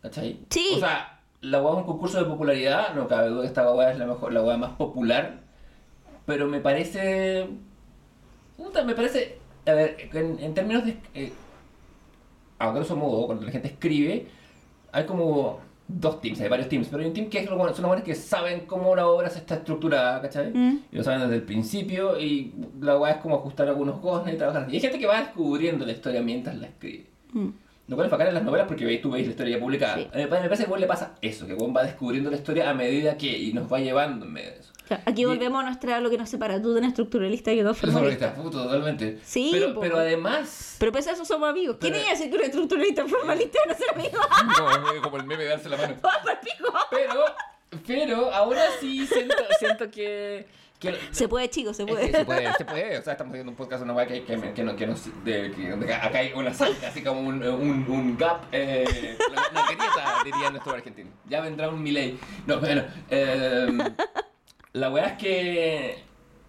¿Cachai? 0.00 0.40
Sí. 0.48 0.66
O 0.76 0.78
sea, 0.78 1.20
la 1.42 1.60
weá 1.60 1.72
es 1.72 1.76
un 1.76 1.84
concurso 1.84 2.18
de 2.18 2.24
popularidad, 2.24 2.94
no 2.94 3.06
cabe 3.06 3.28
duda 3.28 3.42
que 3.42 3.48
esta 3.48 3.70
weá 3.70 3.92
es 3.92 3.98
la 3.98 4.06
mejor, 4.06 4.32
la 4.32 4.56
más 4.56 4.70
popular. 4.72 5.40
Pero 6.24 6.48
me 6.48 6.60
parece. 6.60 7.46
me 8.86 8.94
parece. 8.94 9.38
A 9.66 9.72
ver, 9.72 10.08
en, 10.14 10.38
en 10.40 10.54
términos 10.54 10.86
de. 10.86 10.96
Eh, 11.12 11.34
a 12.58 12.72
grosso 12.72 12.96
modo, 12.96 13.26
cuando 13.26 13.44
la 13.44 13.52
gente 13.52 13.68
escribe, 13.68 14.26
hay 14.90 15.04
como 15.04 15.60
dos 15.86 16.20
teams, 16.20 16.40
hay 16.40 16.48
varios 16.48 16.68
teams, 16.68 16.88
pero 16.88 17.02
hay 17.02 17.08
un 17.08 17.14
team 17.14 17.28
que 17.28 17.38
es, 17.38 17.44
son 17.46 17.58
los 17.58 17.78
buenos 17.82 18.02
que 18.02 18.14
saben 18.14 18.60
cómo 18.66 18.90
una 18.90 19.06
obra 19.06 19.28
se 19.30 19.38
está 19.40 19.56
estructurada, 19.56 20.20
¿cachai? 20.22 20.50
Mm. 20.52 20.80
Y 20.92 20.96
lo 20.96 21.04
saben 21.04 21.20
desde 21.20 21.34
el 21.36 21.42
principio 21.42 22.18
y 22.18 22.52
la 22.80 22.98
weá 22.98 23.12
es 23.12 23.18
como 23.18 23.36
ajustar 23.36 23.68
algunos 23.68 24.00
cosas 24.00 24.32
y 24.32 24.36
trabajar. 24.36 24.66
Y 24.70 24.74
hay 24.74 24.80
gente 24.80 24.98
que 24.98 25.06
va 25.06 25.20
descubriendo 25.20 25.84
la 25.84 25.92
historia 25.92 26.22
mientras 26.22 26.56
la 26.56 26.66
escribe. 26.68 27.06
Mm. 27.32 27.48
Lo 27.86 27.96
cual 27.96 28.06
es 28.06 28.10
bacán 28.12 28.28
en 28.28 28.34
las 28.34 28.42
novelas 28.44 28.66
porque 28.66 28.86
veis- 28.86 29.02
tú 29.02 29.10
veis 29.10 29.26
la 29.26 29.32
historia 29.32 29.56
ya 29.58 29.62
publicada. 29.62 29.96
Sí. 29.96 30.08
A 30.10 30.16
mí 30.16 30.22
Me 30.22 30.28
parece 30.28 30.64
que 30.64 30.72
a 30.74 30.78
le 30.78 30.86
pasa 30.86 31.14
eso, 31.20 31.46
que 31.46 31.54
Juan 31.54 31.74
va 31.76 31.82
descubriendo 31.82 32.30
la 32.30 32.36
historia 32.36 32.70
a 32.70 32.74
medida 32.74 33.18
que 33.18 33.36
y 33.38 33.52
nos 33.52 33.70
va 33.70 33.78
llevando 33.78 34.24
en 34.24 34.32
medio 34.32 34.50
de 34.52 34.58
eso. 34.60 34.72
Aquí 35.06 35.22
Y- 35.22 35.24
volvemos 35.24 35.62
a 35.62 35.66
nuestra 35.66 36.00
lo 36.00 36.10
que 36.10 36.18
nos 36.18 36.28
separa. 36.28 36.60
Tú 36.60 36.76
eres 36.76 36.88
estructuralista 36.90 37.52
y 37.52 37.56
yo 37.58 37.64
dos 37.64 37.82
es 37.82 37.90
formalista. 37.90 38.34
puto, 38.34 38.62
totalmente. 38.64 39.18
Sí, 39.24 39.50
pero, 39.52 39.80
pero 39.80 39.98
además... 39.98 40.76
Pero 40.78 40.92
pese 40.92 41.10
a 41.10 41.12
eso 41.14 41.24
somos 41.24 41.48
amigos. 41.48 41.76
¿Quién 41.80 41.94
iba 41.94 42.06
a 42.06 42.10
decir 42.10 42.28
que 42.30 42.36
eres 42.36 42.48
estructuralista 42.48 43.06
formalista 43.06 43.58
y 43.64 43.68
no 43.68 43.74
ser 43.74 43.90
amigo? 43.94 44.18
No, 44.96 45.02
como 45.02 45.16
el 45.16 45.24
meme 45.24 45.44
de 45.44 45.50
darse 45.50 45.68
la 45.70 45.76
mano. 45.78 45.94
¡Vamos 46.02 46.20
pa'l 46.24 46.38
pico! 46.42 46.72
Pero, 46.90 47.24
pero 47.86 48.32
aún 48.34 48.56
así 48.58 49.06
siento, 49.06 49.34
siento 49.58 49.90
que... 49.90 50.46
que 50.78 50.94
Se 51.12 51.28
puede, 51.28 51.48
chicos, 51.48 51.76
se 51.78 51.84
Es 51.84 51.88
puede. 51.88 52.10
que 52.10 52.16
se 52.18 52.24
puede, 52.26 52.52
se 52.52 52.64
puede. 52.66 52.98
O 52.98 53.02
sea, 53.02 53.12
estamos 53.14 53.32
haciendo 53.32 53.52
un 53.52 53.56
podcast 53.56 53.80
de 53.80 53.84
una 53.84 53.94
weá 53.94 54.06
que, 54.06 54.22
que, 54.24 54.52
que, 54.52 54.62
no, 54.62 54.76
que 54.76 54.86
no 54.86 54.94
de, 55.24 55.50
que, 55.50 55.94
acá 55.94 56.18
hay 56.18 56.32
una 56.34 56.52
zanja, 56.52 56.88
así 56.88 57.02
como 57.02 57.20
un, 57.20 57.42
un, 57.42 57.86
un 57.88 58.16
gap, 58.18 58.42
eh, 58.52 59.16
una, 59.30 59.42
una 59.50 59.66
grieta, 59.66 60.18
diría 60.24 60.50
nuestro 60.50 60.74
argentino. 60.74 61.10
Ya 61.26 61.40
vendrá 61.40 61.70
un 61.70 61.82
Milei. 61.82 62.18
No, 62.46 62.60
bueno, 62.60 62.84
eh, 63.10 63.66
la 64.74 64.90
weá 64.90 65.06
es 65.06 65.12
que 65.14 65.98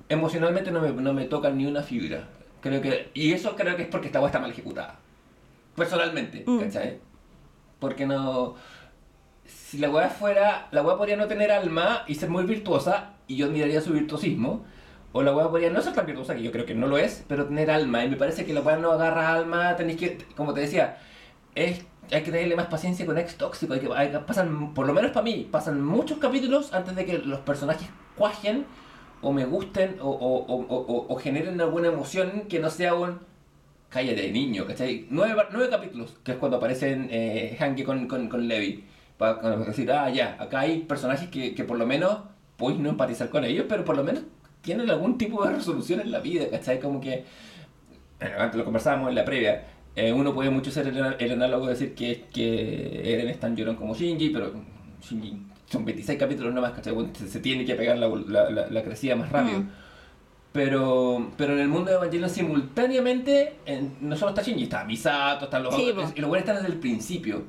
emocionalmente 0.09 0.71
no 0.71 0.81
me, 0.81 0.91
no 0.91 1.13
me 1.13 1.25
toca 1.25 1.49
ni 1.51 1.65
una 1.65 1.81
fibra. 1.81 2.27
Creo 2.61 2.81
que, 2.81 3.09
y 3.13 3.31
eso 3.31 3.55
creo 3.55 3.75
que 3.77 3.83
es 3.83 3.87
porque 3.87 4.07
esta 4.07 4.19
weá 4.19 4.27
está 4.27 4.39
mal 4.39 4.49
ejecutada. 4.51 4.99
Personalmente, 5.75 6.43
Mm. 6.45 6.59
¿cachai? 6.59 6.97
Porque 7.79 8.05
no. 8.05 8.55
Si 9.45 9.77
la 9.77 9.89
weá 9.89 10.09
fuera. 10.09 10.67
La 10.71 10.81
weá 10.81 10.97
podría 10.97 11.15
no 11.17 11.27
tener 11.27 11.51
alma 11.51 12.03
y 12.07 12.15
ser 12.15 12.29
muy 12.29 12.43
virtuosa, 12.45 13.13
y 13.27 13.35
yo 13.37 13.45
admiraría 13.45 13.81
su 13.81 13.93
virtuosismo. 13.93 14.65
O 15.11 15.21
la 15.21 15.33
weá 15.33 15.49
podría 15.49 15.69
no 15.69 15.81
ser 15.81 15.93
tan 15.93 16.05
virtuosa, 16.05 16.35
que 16.35 16.41
yo 16.43 16.51
creo 16.51 16.65
que 16.65 16.75
no 16.75 16.87
lo 16.87 16.97
es, 16.97 17.23
pero 17.27 17.45
tener 17.45 17.69
alma. 17.71 18.03
Y 18.03 18.09
me 18.09 18.17
parece 18.17 18.45
que 18.45 18.53
la 18.53 18.61
weá 18.61 18.77
no 18.77 18.91
agarra 18.91 19.33
alma, 19.33 19.75
tenéis 19.75 19.99
que. 19.99 20.17
Como 20.35 20.53
te 20.53 20.61
decía, 20.61 20.97
es, 21.53 21.85
hay 22.11 22.23
que 22.23 22.31
tenerle 22.31 22.55
más 22.55 22.67
paciencia 22.67 23.05
con 23.05 23.17
ex 23.17 23.35
tóxico. 23.37 23.73
Hay 23.73 23.81
que, 23.81 23.93
hay 23.93 24.11
pasan, 24.25 24.73
por 24.73 24.87
lo 24.87 24.93
menos 24.93 25.11
para 25.11 25.23
mí, 25.23 25.47
pasan 25.51 25.83
muchos 25.83 26.17
capítulos 26.17 26.73
antes 26.73 26.95
de 26.95 27.05
que 27.05 27.19
los 27.19 27.39
personajes 27.41 27.87
cuajen 28.17 28.65
o 29.21 29.31
me 29.31 29.45
gusten 29.45 29.97
o, 30.01 30.09
o, 30.09 31.05
o, 31.09 31.15
generen 31.17 31.59
alguna 31.59 31.87
emoción 31.87 32.43
que 32.47 32.59
no 32.59 32.69
sea 32.69 32.93
un 32.93 33.19
cállate 33.89 34.31
niño, 34.31 34.65
¿cachai? 34.65 35.07
Nueve, 35.09 35.43
nueve 35.51 35.69
capítulos, 35.69 36.17
que 36.23 36.33
es 36.33 36.37
cuando 36.37 36.57
aparecen 36.57 37.07
eh, 37.11 37.55
Hanky 37.59 37.83
con, 37.83 38.07
con, 38.07 38.27
con 38.29 38.47
Levi. 38.47 38.83
Para 39.17 39.57
decir, 39.57 39.89
ah, 39.91 40.09
ya, 40.09 40.35
acá 40.39 40.61
hay 40.61 40.79
personajes 40.79 41.29
que, 41.29 41.55
que 41.55 41.63
por 41.63 41.77
lo 41.77 41.87
menos 41.87 42.19
puedes 42.57 42.79
no 42.79 42.89
empatizar 42.89 43.29
con 43.29 43.45
ellos, 43.45 43.65
pero 43.69 43.85
por 43.85 43.95
lo 43.95 44.03
menos 44.03 44.23
tienen 44.61 44.89
algún 44.89 45.17
tipo 45.17 45.45
de 45.45 45.53
resolución 45.53 46.01
en 46.01 46.11
la 46.11 46.19
vida, 46.19 46.49
¿cachai? 46.49 46.79
Como 46.79 46.99
que, 46.99 47.23
eh, 48.19 48.33
antes 48.37 48.57
lo 48.57 48.65
conversábamos 48.65 49.09
en 49.09 49.15
la 49.15 49.23
previa, 49.23 49.65
eh, 49.95 50.11
uno 50.11 50.33
puede 50.33 50.49
mucho 50.49 50.71
ser 50.71 50.87
el, 50.87 51.15
el 51.17 51.31
análogo 51.31 51.67
de 51.67 51.73
decir 51.73 51.95
que, 51.95 52.25
que 52.33 53.13
Eren 53.13 53.29
es 53.29 53.39
tan 53.39 53.55
llorón 53.55 53.77
como 53.77 53.95
Shinji, 53.95 54.29
pero 54.29 54.51
Shinji 55.01 55.54
son 55.67 55.83
26 55.85 56.17
capítulos 56.19 56.53
nomás, 56.53 56.71
¿cachai? 56.73 56.93
Bueno, 56.93 57.09
se, 57.13 57.27
se 57.27 57.39
tiene 57.39 57.65
que 57.65 57.75
pegar 57.75 57.97
la, 57.97 58.07
la, 58.07 58.49
la- 58.49 58.67
la 58.69 58.83
crecida 58.83 59.15
más 59.15 59.31
rápido. 59.31 59.59
Mm. 59.61 59.69
Pero, 60.53 61.31
pero 61.37 61.53
en 61.53 61.59
el 61.59 61.67
mundo 61.67 61.91
de 61.91 61.97
Evangelion 61.97 62.29
simultáneamente, 62.29 63.55
en- 63.65 63.97
no 64.01 64.15
solo 64.15 64.29
está 64.29 64.41
Shinji, 64.41 64.63
está 64.63 64.85
Misato, 64.85 65.45
están 65.45 65.63
los 65.63 65.75
Sí, 65.75 65.89
otros, 65.91 66.13
y 66.15 66.21
los 66.21 66.29
buenos 66.29 66.47
están 66.47 66.61
desde 66.63 66.73
el 66.73 66.79
principio. 66.79 67.43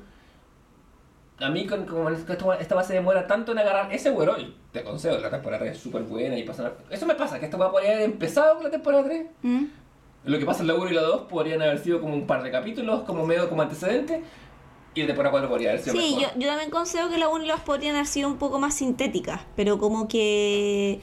A 1.39 1.49
mí, 1.49 1.67
con, 1.67 1.85
como 1.85 2.09
esta, 2.09 2.75
base 2.75 2.93
demora 2.95 3.27
tanto 3.27 3.51
en 3.51 3.59
agarrar 3.59 3.93
ese 3.93 4.09
güero, 4.09 4.37
y 4.39 4.53
te 4.71 4.83
concedo, 4.83 5.19
la 5.19 5.29
temporada 5.29 5.61
3 5.63 5.75
es 5.77 5.81
súper 5.81 6.01
buena 6.01 6.35
y 6.37 6.43
pasa... 6.43 6.73
Eso 6.89 7.05
me 7.05 7.13
pasa, 7.13 7.39
que 7.39 7.45
esta 7.45 7.57
va 7.57 7.67
a 7.67 7.71
poder 7.71 7.91
haber 7.91 8.01
empezado 8.05 8.55
con 8.55 8.63
la 8.63 8.71
temporada 8.71 9.03
3, 9.05 9.27
¿Mm? 9.43 9.63
lo 10.25 10.39
que 10.39 10.45
pasa 10.45 10.61
en 10.61 10.67
la 10.67 10.73
1 10.75 10.89
y 10.89 10.93
la 10.95 11.03
2 11.03 11.21
podrían 11.29 11.61
haber 11.61 11.77
sido 11.77 12.01
como 12.01 12.15
un 12.15 12.25
par 12.25 12.41
de 12.43 12.49
capítulos, 12.51 13.03
como 13.03 13.23
medio 13.25 13.47
como 13.49 13.61
antecedente, 13.61 14.23
y 14.97 15.01
la 15.03 15.07
temporada 15.07 15.31
4 15.31 15.49
podría 15.49 15.69
haber 15.69 15.81
sido 15.83 15.95
Sí, 15.95 16.11
yo, 16.13 16.19
mejor. 16.21 16.39
yo 16.39 16.47
también 16.47 16.69
considero 16.69 17.09
que 17.09 17.17
la 17.17 17.29
1 17.29 17.43
y 17.43 17.47
la 17.47 17.53
2 17.55 17.63
podrían 17.63 17.95
haber 17.95 18.07
sido 18.07 18.27
un 18.29 18.37
poco 18.37 18.59
más 18.59 18.73
sintéticas, 18.75 19.41
pero 19.55 19.77
como 19.77 20.07
que... 20.07 20.99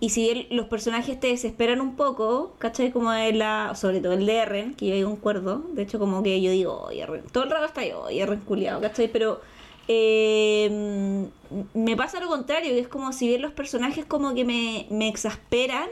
Y 0.00 0.08
si 0.10 0.22
bien 0.22 0.46
los 0.50 0.66
personajes 0.66 1.20
te 1.20 1.28
desesperan 1.28 1.80
un 1.80 1.94
poco, 1.94 2.54
¿cachai? 2.58 2.90
Como 2.90 3.12
la... 3.12 3.74
Sobre 3.76 4.00
todo 4.00 4.14
el 4.14 4.26
de 4.26 4.34
Eren, 4.36 4.74
que 4.74 4.88
yo 4.88 4.94
ahí 4.94 5.02
concuerdo. 5.04 5.62
De 5.74 5.82
hecho, 5.82 6.00
como 6.00 6.22
que 6.24 6.40
yo 6.42 6.50
digo, 6.50 6.82
oye, 6.88 7.02
Eren. 7.02 7.22
Todo 7.30 7.44
el 7.44 7.50
rato 7.50 7.66
está 7.66 7.86
yo, 7.86 8.02
oye, 8.02 8.20
Eren 8.20 8.40
culiado, 8.40 8.80
¿cachai? 8.80 9.06
Pero... 9.12 9.40
eh, 9.88 11.28
me 11.74 11.96
pasa 11.96 12.18
lo 12.20 12.28
contrario, 12.28 12.70
que 12.72 12.80
es 12.80 12.88
como 12.88 13.12
si 13.12 13.28
bien 13.28 13.42
los 13.42 13.52
personajes 13.52 14.04
como 14.04 14.34
que 14.34 14.44
me, 14.44 14.86
me 14.90 15.06
exasperan, 15.08 15.88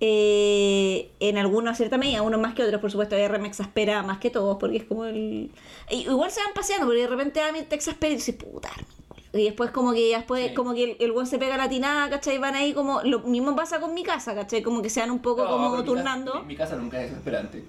eh, 0.00 1.10
en 1.20 1.38
algunos 1.38 1.76
cierta 1.76 1.96
medida, 1.98 2.22
unos 2.22 2.40
más 2.40 2.54
que 2.54 2.62
otros, 2.62 2.80
por 2.80 2.90
supuesto, 2.90 3.16
R 3.16 3.38
me 3.38 3.48
exaspera 3.48 4.02
más 4.02 4.18
que 4.18 4.30
todos, 4.30 4.56
porque 4.58 4.76
es 4.78 4.84
como 4.84 5.04
el... 5.06 5.50
y 5.90 5.96
igual 6.02 6.30
se 6.30 6.40
van 6.42 6.52
paseando, 6.54 6.86
porque 6.86 7.00
de 7.02 7.06
repente 7.06 7.40
a 7.40 7.52
mí 7.52 7.62
te 7.62 7.74
exaspera 7.74 8.12
y 8.12 8.16
dices, 8.16 8.34
puta, 8.34 8.68
Armin, 8.70 8.86
culiao". 9.08 9.40
y 9.40 9.44
después 9.44 9.70
como 9.70 9.92
que 9.92 10.10
ya 10.10 10.18
después, 10.18 10.48
Sí. 10.48 10.54
como 10.54 10.74
que 10.74 10.84
el, 10.84 10.96
el 11.00 11.12
weón 11.12 11.26
se 11.26 11.38
pega 11.38 11.56
la 11.56 11.68
tinada, 11.68 12.10
¿cachai? 12.10 12.38
Van 12.38 12.54
ahí 12.54 12.72
como, 12.74 13.02
lo 13.02 13.20
mismo 13.20 13.54
pasa 13.56 13.80
con 13.80 13.94
mi 13.94 14.02
casa, 14.02 14.34
¿cachai? 14.34 14.62
Como 14.62 14.82
que 14.82 14.90
se 14.90 15.00
van 15.00 15.10
un 15.10 15.20
poco 15.20 15.44
No, 15.44 15.50
como 15.50 15.84
turnando. 15.84 16.32
casa- 16.32 16.42
mi, 16.42 16.48
mi 16.48 16.56
casa 16.56 16.76
nunca 16.76 17.00
es 17.02 17.10
desesperante. 17.10 17.64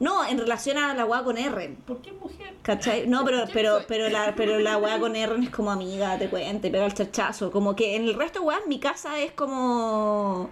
No, 0.00 0.24
en 0.24 0.38
relación 0.38 0.78
a 0.78 0.94
la 0.94 1.04
weá 1.04 1.24
con 1.24 1.36
R. 1.38 1.76
¿Por 1.84 2.00
qué 2.00 2.12
mujer? 2.12 2.54
¿Cachai? 2.62 3.08
No, 3.08 3.24
pero, 3.24 3.44
pero, 3.52 3.80
pero 3.88 4.08
la, 4.08 4.32
pero 4.36 4.60
la 4.60 4.76
weá 4.76 5.00
con 5.00 5.16
R 5.16 5.34
es 5.42 5.50
como 5.50 5.72
amiga, 5.72 6.16
te 6.18 6.28
cuente, 6.30 6.70
pega 6.70 6.86
el 6.86 6.94
chachazo. 6.94 7.50
Como 7.50 7.74
que 7.74 7.96
en 7.96 8.04
el 8.04 8.14
resto 8.14 8.38
de 8.40 8.46
weas 8.46 8.60
mi 8.68 8.78
casa 8.78 9.18
es 9.18 9.32
como. 9.32 10.50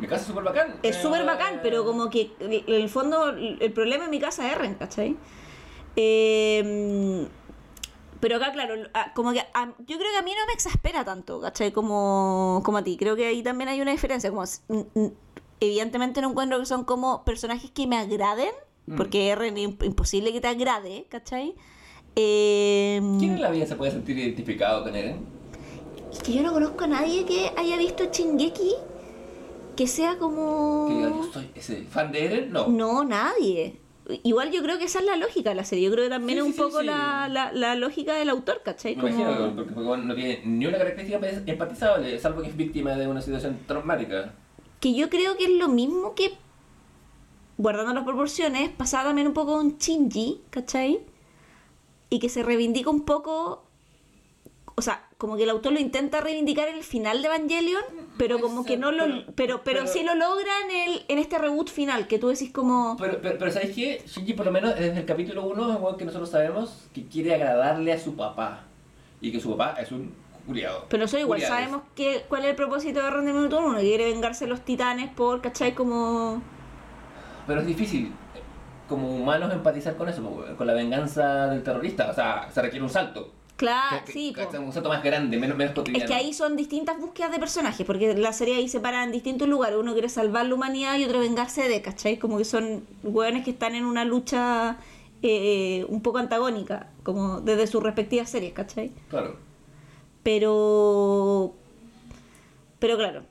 Mi 0.00 0.06
casa 0.06 0.22
es 0.22 0.26
súper 0.28 0.44
bacán. 0.44 0.74
Es 0.82 0.96
Eh, 0.96 1.02
súper 1.02 1.24
bacán, 1.24 1.60
pero 1.62 1.84
como 1.84 2.08
que 2.10 2.32
en 2.40 2.64
el 2.74 2.88
fondo 2.88 3.28
el 3.30 3.72
problema 3.72 4.04
en 4.06 4.10
mi 4.10 4.18
casa 4.18 4.46
es 4.48 4.56
Eren, 4.56 4.74
¿cachai? 4.74 5.16
Eh, 5.96 7.26
pero 8.20 8.36
acá, 8.36 8.52
claro, 8.52 8.74
a- 8.94 9.12
como 9.14 9.32
que 9.32 9.40
a- 9.40 9.72
yo 9.86 9.98
creo 9.98 10.10
que 10.12 10.18
a 10.18 10.22
mí 10.22 10.32
no 10.32 10.46
me 10.46 10.52
exaspera 10.52 11.04
tanto, 11.04 11.40
¿cachai? 11.40 11.72
Como, 11.72 12.60
como 12.64 12.78
a 12.78 12.84
ti. 12.84 12.96
Creo 12.96 13.16
que 13.16 13.26
ahí 13.26 13.42
también 13.42 13.68
hay 13.68 13.80
una 13.80 13.92
diferencia. 13.92 14.30
Como, 14.30 14.44
evidentemente 15.60 16.20
no 16.20 16.30
encuentro 16.30 16.58
que 16.58 16.66
son 16.66 16.84
como 16.84 17.24
personajes 17.24 17.70
que 17.70 17.86
me 17.86 17.96
agraden, 17.96 18.50
Mm. 18.86 18.96
porque 18.96 19.28
Eren 19.28 19.56
es 19.58 19.68
imp- 19.68 19.84
imposible 19.84 20.32
que 20.32 20.40
te 20.40 20.48
agrade, 20.48 21.06
¿cachai? 21.08 21.54
Eh, 22.16 23.00
¿Quién 23.18 23.34
en 23.34 23.42
la 23.42 23.50
vida 23.50 23.66
se 23.66 23.76
puede 23.76 23.92
sentir 23.92 24.18
identificado 24.18 24.82
con 24.84 24.94
Eren? 24.96 25.24
es 26.12 26.18
que 26.24 26.32
yo 26.32 26.42
no 26.42 26.52
conozco 26.52 26.84
a 26.84 26.86
nadie 26.88 27.24
que 27.24 27.52
haya 27.56 27.76
visto 27.76 28.06
Chingeki 28.10 28.74
que 29.80 29.86
sea 29.86 30.18
como... 30.18 30.88
Que 30.88 30.94
diga, 30.94 31.08
yo 31.08 31.32
soy 31.32 31.50
ese 31.54 31.84
fan 31.84 32.12
de 32.12 32.24
Eren, 32.26 32.52
no. 32.52 32.68
No, 32.68 33.02
nadie. 33.02 33.80
Igual 34.24 34.50
yo 34.50 34.62
creo 34.62 34.76
que 34.76 34.84
esa 34.84 34.98
es 34.98 35.06
la 35.06 35.16
lógica 35.16 35.48
de 35.48 35.56
la 35.56 35.64
serie. 35.64 35.86
Yo 35.86 35.90
creo 35.90 36.04
que 36.04 36.10
también 36.10 36.36
Sí, 36.36 36.40
es 36.40 36.46
un 36.48 36.52
sí, 36.52 36.60
poco 36.60 36.80
sí. 36.80 36.86
La, 36.86 37.28
la, 37.30 37.50
la 37.52 37.74
lógica 37.76 38.12
del 38.14 38.28
autor, 38.28 38.60
¿cachai? 38.62 38.94
Me 38.94 39.02
Como- 39.10 39.14
imagino, 39.22 39.56
porque, 39.56 39.74
no 40.06 40.14
tiene 40.14 40.42
ni 40.44 40.66
una 40.66 40.76
característica 40.76 41.26
empatizable, 41.46 42.18
salvo 42.18 42.42
que 42.42 42.48
es 42.48 42.56
víctima 42.58 42.94
de 42.94 43.06
una 43.06 43.22
situación 43.22 43.58
traumática. 43.66 44.34
Que 44.80 44.92
yo 44.92 45.08
creo 45.08 45.38
que 45.38 45.44
es 45.44 45.50
lo 45.52 45.68
mismo 45.68 46.14
que, 46.14 46.34
guardando 47.56 47.94
las 47.94 48.04
proporciones, 48.04 48.68
pasaba 48.68 49.04
también 49.04 49.28
un 49.28 49.32
poco 49.32 49.52
con 49.56 49.78
Shinji, 49.78 50.42
¿cachai? 50.50 51.00
Y 52.10 52.18
que 52.18 52.28
se 52.28 52.42
reivindica 52.42 52.90
un 52.90 53.06
poco... 53.06 53.64
O 54.80 54.82
sea, 54.82 55.06
como 55.18 55.36
que 55.36 55.42
el 55.42 55.50
autor 55.50 55.72
lo 55.74 55.78
intenta 55.78 56.22
reivindicar 56.22 56.66
en 56.68 56.76
el 56.76 56.84
final 56.84 57.20
de 57.20 57.28
Evangelion, 57.28 57.82
pero 58.16 58.38
como 58.40 58.64
que 58.64 58.78
no 58.78 58.90
lo... 58.92 59.04
pero- 59.34 59.60
Pero, 59.62 59.86
sí 59.86 60.02
lo 60.02 60.14
logra 60.14 60.50
en, 60.64 60.70
el, 60.70 61.04
en 61.08 61.18
este 61.18 61.36
reboot 61.36 61.68
final, 61.68 62.06
que 62.06 62.18
tú 62.18 62.28
decís 62.28 62.50
como... 62.50 62.96
Pero, 62.98 63.18
pero, 63.20 63.36
pero 63.38 63.50
¿sabes 63.50 63.74
qué? 63.74 64.02
Shinji, 64.06 64.32
por 64.32 64.46
lo 64.46 64.52
menos 64.52 64.74
desde 64.74 65.00
el 65.00 65.04
capítulo 65.04 65.44
1, 65.44 65.68
es 65.68 65.76
algo 65.76 65.96
que 65.98 66.06
nosotros 66.06 66.30
sabemos 66.30 66.88
que 66.94 67.04
quiere 67.08 67.34
agradarle 67.34 67.92
a 67.92 67.98
su 67.98 68.16
papá. 68.16 68.62
Y 69.20 69.30
que 69.30 69.38
su 69.38 69.50
papá 69.50 69.76
es 69.78 69.92
un 69.92 70.14
curiado. 70.46 70.86
Pero 70.88 71.02
nosotros 71.02 71.24
igual 71.24 71.40
sabemos 71.42 71.82
que, 71.94 72.24
cuál 72.26 72.44
es 72.44 72.48
el 72.48 72.56
propósito 72.56 73.02
de 73.02 73.10
Ron 73.10 73.26
de 73.26 73.34
Minuto 73.34 73.58
1, 73.60 73.74
que 73.76 73.82
quiere 73.82 74.10
vengarse 74.10 74.46
de 74.46 74.50
los 74.50 74.62
titanes 74.62 75.10
por, 75.10 75.42
¿cachai? 75.42 75.74
Como... 75.74 76.42
Pero 77.46 77.60
es 77.60 77.66
difícil, 77.66 78.06
eh, 78.06 78.40
como 78.88 79.14
humanos, 79.14 79.52
empatizar 79.52 79.94
con 79.96 80.08
eso, 80.08 80.22
con 80.56 80.66
la 80.66 80.72
venganza 80.72 81.48
del 81.48 81.62
terrorista. 81.62 82.08
O 82.10 82.14
sea, 82.14 82.48
se 82.50 82.62
requiere 82.62 82.82
un 82.82 82.88
salto. 82.90 83.34
Claro, 83.60 84.04
Que- 84.06 84.12
sí, 84.12 84.32
que- 84.32 84.46
po. 84.46 84.58
Un 84.58 84.72
salto 84.72 84.88
más 84.88 85.02
grande, 85.02 85.36
menos, 85.36 85.54
menos 85.54 85.74
cotidiano. 85.74 86.02
Es 86.02 86.10
que 86.10 86.16
ahí 86.16 86.32
son 86.32 86.56
distintas 86.56 86.98
búsquedas 86.98 87.30
de 87.30 87.38
personajes, 87.38 87.86
porque 87.86 88.14
la 88.14 88.32
serie 88.32 88.56
ahí 88.56 88.68
se 88.70 88.80
para 88.80 89.04
en 89.04 89.12
distintos 89.12 89.46
lugares. 89.48 89.76
Uno 89.78 89.92
quiere 89.92 90.08
salvar 90.08 90.46
la 90.46 90.54
humanidad 90.54 90.96
y 90.96 91.04
otro 91.04 91.20
vengarse 91.20 91.68
de, 91.68 91.82
¿cachai? 91.82 92.16
Como 92.18 92.38
que 92.38 92.46
son 92.46 92.84
hueones 93.02 93.44
que 93.44 93.50
están 93.50 93.74
en 93.74 93.84
una 93.84 94.06
lucha 94.06 94.78
eh, 95.22 95.84
un 95.90 96.00
poco 96.00 96.16
antagónica, 96.16 96.88
como 97.02 97.42
desde 97.42 97.66
sus 97.66 97.82
respectivas 97.82 98.30
series, 98.30 98.54
¿cachai? 98.54 98.92
Claro. 99.10 99.36
Pero... 100.22 101.52
Pero 102.78 102.96
claro. 102.96 103.22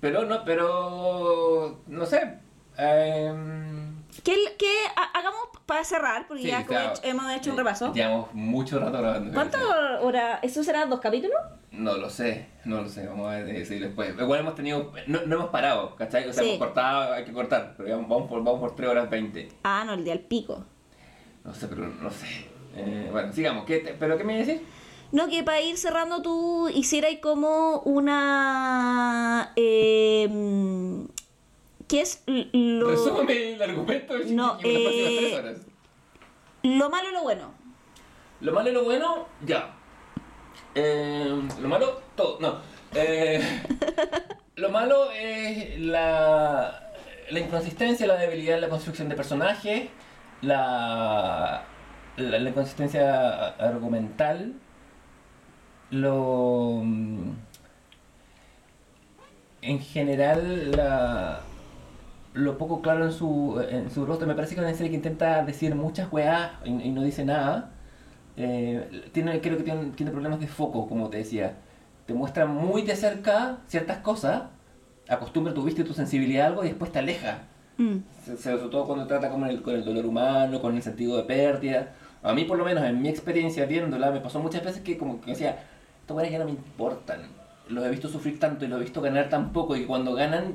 Pero 0.00 0.24
no, 0.24 0.44
pero. 0.44 1.78
No 1.86 2.04
sé. 2.06 2.34
em, 2.76 3.87
¿Qué, 4.24 4.34
qué 4.58 4.72
ha- 4.96 5.18
hagamos 5.18 5.40
para 5.66 5.84
cerrar? 5.84 6.26
Porque 6.26 6.42
sí, 6.42 6.48
ya 6.48 6.58
como 6.66 6.78
claro. 6.78 6.90
hecho- 6.94 7.02
hemos 7.04 7.32
hecho 7.32 7.50
un 7.52 7.56
repaso. 7.56 7.92
Llevamos 7.92 8.34
mucho 8.34 8.78
rato 8.78 8.98
grabando. 8.98 9.32
¿Cuántas 9.32 9.60
horas? 10.00 10.40
¿Eso 10.42 10.62
será 10.62 10.86
dos 10.86 11.00
capítulos? 11.00 11.36
No 11.70 11.96
lo 11.96 12.08
sé, 12.10 12.48
no 12.64 12.80
lo 12.82 12.88
sé, 12.88 13.06
vamos 13.06 13.28
a 13.28 13.36
decir 13.36 13.80
después. 13.82 14.14
Igual 14.18 14.40
hemos 14.40 14.54
tenido, 14.54 14.92
no, 15.06 15.20
no 15.26 15.34
hemos 15.36 15.50
parado, 15.50 15.94
¿cachai? 15.96 16.26
O 16.28 16.32
sea, 16.32 16.42
Sí. 16.42 16.48
hemos 16.50 16.58
cortado, 16.66 17.12
hay 17.12 17.24
que 17.24 17.32
cortar, 17.32 17.74
pero 17.76 18.00
vamos 18.00 18.28
por, 18.28 18.42
vamos 18.42 18.60
por 18.60 18.74
3 18.74 18.88
horas 18.88 19.08
20. 19.10 19.48
Ah, 19.64 19.84
no, 19.86 19.92
el 19.94 20.04
de 20.04 20.12
al 20.12 20.20
pico. 20.20 20.64
No 21.44 21.54
sé, 21.54 21.68
pero 21.68 21.86
no 21.86 22.10
sé. 22.10 22.26
Eh, 22.76 23.08
bueno, 23.12 23.32
sigamos, 23.32 23.64
¿Qué 23.64 23.78
te- 23.78 23.94
¿pero 23.94 24.16
qué 24.18 24.24
me 24.24 24.34
iba 24.34 24.42
a 24.42 24.46
decir? 24.46 24.66
No, 25.12 25.28
que 25.28 25.42
para 25.42 25.60
ir 25.60 25.76
cerrando 25.78 26.20
tú 26.22 26.68
hicieras 26.68 27.12
como 27.22 27.80
una... 27.80 29.52
Eh, 29.56 30.28
¿Qué 31.88 32.02
es 32.02 32.22
lo, 32.26 32.90
Resúmeme 32.90 33.54
el 33.54 33.62
argumento 33.62 34.14
No, 34.28 34.58
en 34.60 34.74
las 34.74 34.82
próximas 34.82 35.12
eh, 35.12 35.16
tres 35.20 35.32
horas. 35.34 35.56
lo 36.62 36.90
malo 36.90 37.08
y 37.08 37.12
lo 37.12 37.22
bueno? 37.22 37.54
Lo 38.40 38.52
malo 38.52 38.68
y 38.70 38.72
lo 38.72 38.84
bueno, 38.84 39.26
ya. 39.44 39.74
Eh, 40.74 41.42
lo 41.60 41.68
malo, 41.68 42.00
todo. 42.14 42.38
No. 42.40 42.56
Eh, 42.94 43.40
lo 44.56 44.70
malo 44.70 45.10
es 45.12 45.78
la, 45.80 46.92
la 47.30 47.38
inconsistencia, 47.40 48.06
la 48.06 48.16
debilidad 48.16 48.56
en 48.56 48.60
la 48.62 48.68
construcción 48.68 49.08
de 49.08 49.14
personajes, 49.16 49.88
la, 50.42 51.64
la, 52.16 52.38
la 52.38 52.48
inconsistencia 52.50 53.48
argumental, 53.58 54.52
lo. 55.90 56.80
mm, 56.84 57.30
En 59.62 59.80
general, 59.80 60.70
la, 60.70 61.40
lo 62.34 62.58
poco 62.58 62.80
claro 62.82 63.04
en 63.04 63.12
su, 63.12 63.60
en 63.70 63.90
su 63.90 64.06
rostro. 64.06 64.26
Me 64.26 64.34
parece 64.34 64.54
que 64.54 64.60
es 64.60 64.66
una 64.66 64.74
serie 64.76 64.90
que 64.90 64.96
intenta 64.96 65.44
decir 65.44 65.74
muchas 65.74 66.12
weas 66.12 66.50
y, 66.64 66.70
y 66.70 66.90
no 66.90 67.02
dice 67.02 67.24
nada. 67.24 67.70
Eh, 68.36 69.08
tiene, 69.12 69.40
creo 69.40 69.56
que 69.56 69.64
tiene, 69.64 69.90
tiene 69.96 70.12
problemas 70.12 70.40
de 70.40 70.46
foco, 70.46 70.88
como 70.88 71.08
te 71.08 71.18
decía. 71.18 71.56
Te 72.06 72.14
muestra 72.14 72.46
muy 72.46 72.82
de 72.82 72.96
cerca 72.96 73.58
ciertas 73.66 73.98
cosas, 73.98 74.42
acostumbra 75.08 75.52
tu 75.54 75.62
vista 75.64 75.82
y 75.82 75.84
tu 75.84 75.94
sensibilidad 75.94 76.44
a 76.44 76.48
algo 76.48 76.64
y 76.64 76.68
después 76.68 76.92
te 76.92 77.00
aleja. 77.00 77.38
Mm. 77.76 77.96
Se- 78.24 78.36
sobre 78.36 78.68
todo 78.70 78.86
cuando 78.86 79.06
trata 79.06 79.28
con 79.30 79.44
el, 79.44 79.60
con 79.62 79.74
el 79.74 79.84
dolor 79.84 80.06
humano, 80.06 80.60
con 80.60 80.76
el 80.76 80.82
sentido 80.82 81.16
de 81.16 81.24
pérdida. 81.24 81.94
A 82.22 82.32
mí, 82.32 82.44
por 82.44 82.58
lo 82.58 82.64
menos, 82.64 82.84
en 82.84 83.00
mi 83.00 83.08
experiencia 83.08 83.64
viéndola, 83.66 84.10
me 84.10 84.20
pasó 84.20 84.40
muchas 84.40 84.64
veces 84.64 84.82
que 84.82 84.96
como 84.98 85.20
que 85.20 85.32
decía, 85.32 85.58
estas 86.00 86.16
weas 86.16 86.30
ya 86.30 86.38
no 86.38 86.44
me 86.46 86.50
importan. 86.52 87.22
Los 87.68 87.84
he 87.84 87.90
visto 87.90 88.08
sufrir 88.08 88.40
tanto 88.40 88.64
y 88.64 88.68
los 88.68 88.80
he 88.80 88.84
visto 88.84 89.00
ganar 89.00 89.28
tan 89.28 89.52
poco 89.52 89.76
y 89.76 89.84
cuando 89.84 90.14
ganan, 90.14 90.54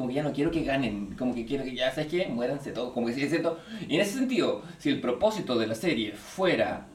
como 0.00 0.08
que 0.08 0.14
ya 0.14 0.22
no 0.22 0.32
quiero 0.32 0.50
que 0.50 0.62
ganen, 0.64 1.14
como 1.18 1.34
que 1.34 1.44
quiero 1.44 1.62
que 1.64 1.74
ya, 1.74 1.90
¿sabes 1.90 2.06
qué? 2.10 2.26
Muéranse 2.26 2.72
todos, 2.72 2.92
como 2.92 3.06
que 3.06 3.12
es 3.12 3.30
cierto. 3.30 3.58
Y 3.88 3.94
en 3.96 4.00
ese 4.00 4.18
sentido, 4.18 4.62
si 4.78 4.88
el 4.90 5.00
propósito 5.00 5.58
de 5.58 5.66
la 5.66 5.74
serie 5.74 6.12
fuera 6.12 6.86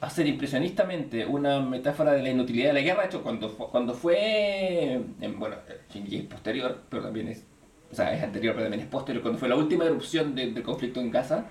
hacer 0.00 0.26
impresionistamente 0.26 1.26
una 1.26 1.60
metáfora 1.60 2.12
de 2.12 2.22
la 2.22 2.30
inutilidad 2.30 2.68
de 2.68 2.72
la 2.74 2.80
guerra, 2.80 3.04
hecho, 3.06 3.22
cuando, 3.22 3.52
cuando 3.56 3.94
fue, 3.94 4.92
en- 5.20 5.38
bueno, 5.38 5.56
es 5.94 6.22
posterior, 6.24 6.82
pero 6.88 7.02
también 7.02 7.28
es, 7.28 7.44
o 7.90 7.94
sea, 7.94 8.14
es 8.14 8.22
anterior, 8.22 8.54
pero 8.54 8.64
también 8.66 8.82
es 8.82 8.88
posterior, 8.88 9.22
cuando 9.22 9.38
fue 9.40 9.48
la 9.48 9.56
última 9.56 9.84
erupción 9.84 10.34
de- 10.34 10.52
del 10.52 10.62
conflicto 10.62 11.00
en 11.00 11.10
Gaza, 11.10 11.46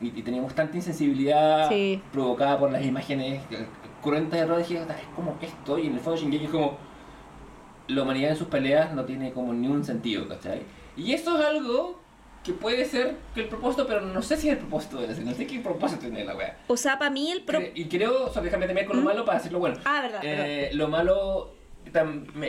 y, 0.00 0.06
y 0.18 0.22
teníamos 0.22 0.54
tanta 0.54 0.76
insensibilidad 0.76 1.68
Sí. 1.68 2.00
provocada 2.12 2.58
por 2.58 2.70
las 2.72 2.84
imágenes 2.84 3.42
eh, 3.50 3.66
cruentas 4.02 4.40
de 4.48 4.54
"Ah, 4.54 4.60
es 4.60 5.06
como 5.14 5.36
esto, 5.40 5.78
y 5.78 5.86
en 5.88 5.94
el 5.94 6.00
fondo 6.00 6.20
Shingeki 6.20 6.44
es 6.46 6.50
como, 6.50 6.76
la 7.94 8.02
humanidad 8.02 8.30
en 8.32 8.36
sus 8.36 8.48
peleas 8.48 8.92
no 8.94 9.04
tiene 9.04 9.32
como 9.32 9.52
ni 9.52 9.68
un 9.68 9.84
sentido, 9.84 10.26
¿cachai? 10.28 10.62
Y 10.96 11.12
eso 11.12 11.38
es 11.38 11.44
algo 11.44 12.00
que 12.44 12.52
puede 12.52 12.84
ser 12.84 13.16
que 13.34 13.42
el 13.42 13.48
propósito, 13.48 13.86
pero 13.86 14.00
no 14.00 14.20
sé 14.20 14.36
si 14.36 14.48
es 14.48 14.54
el 14.54 14.58
propósito 14.60 15.00
de 15.00 15.06
la 15.06 15.14
serie, 15.14 15.30
no 15.30 15.36
sé 15.36 15.46
qué 15.46 15.60
propósito 15.60 16.00
tiene 16.00 16.24
la 16.24 16.34
wea. 16.36 16.58
O 16.66 16.76
sea, 16.76 16.98
para 16.98 17.10
mí 17.10 17.30
el... 17.30 17.42
Pro... 17.42 17.60
Cre- 17.60 17.70
Y 17.74 17.84
creo, 17.86 18.24
o 18.26 18.32
sea, 18.32 18.42
déjame 18.42 18.66
terminar 18.66 18.88
con 18.88 18.96
lo 18.96 19.02
¿Mm? 19.02 19.06
malo 19.06 19.24
para 19.24 19.38
decirlo 19.38 19.60
bueno. 19.60 19.76
Ah, 19.84 20.00
verdad, 20.02 20.20
Eh, 20.24 20.70
lo 20.74 20.88
malo 20.88 21.52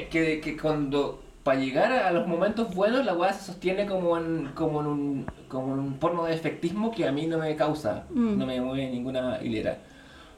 que, 0.10 0.40
que 0.42 0.58
cuando 0.58 1.22
para 1.44 1.60
llegar 1.60 1.92
a 1.92 2.12
los 2.12 2.26
momentos 2.28 2.74
buenos, 2.74 3.06
la 3.06 3.14
weá 3.14 3.34
se 3.34 3.46
sostiene 3.46 3.86
como 3.86 4.18
en, 4.18 4.52
como 4.56 4.80
en 4.82 4.88
un, 4.88 5.26
como 5.50 5.74
en 5.74 5.80
un 5.80 5.94
porno 6.00 6.24
de 6.26 6.34
efectismo 6.34 6.92
que 6.92 7.06
a 7.08 7.12
mí 7.12 7.28
no 7.28 7.38
me 7.38 7.56
causa, 7.56 8.06
Mm. 8.10 8.38
no 8.38 8.46
me 8.46 8.62
mueve 8.62 8.90
ninguna 8.90 9.40
hilera. 9.44 9.78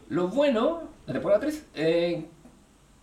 Lo 0.09 0.27
bueno, 0.29 0.81
la 1.05 1.13
temporada 1.13 1.41
3, 1.41 1.67
eh, 1.75 2.25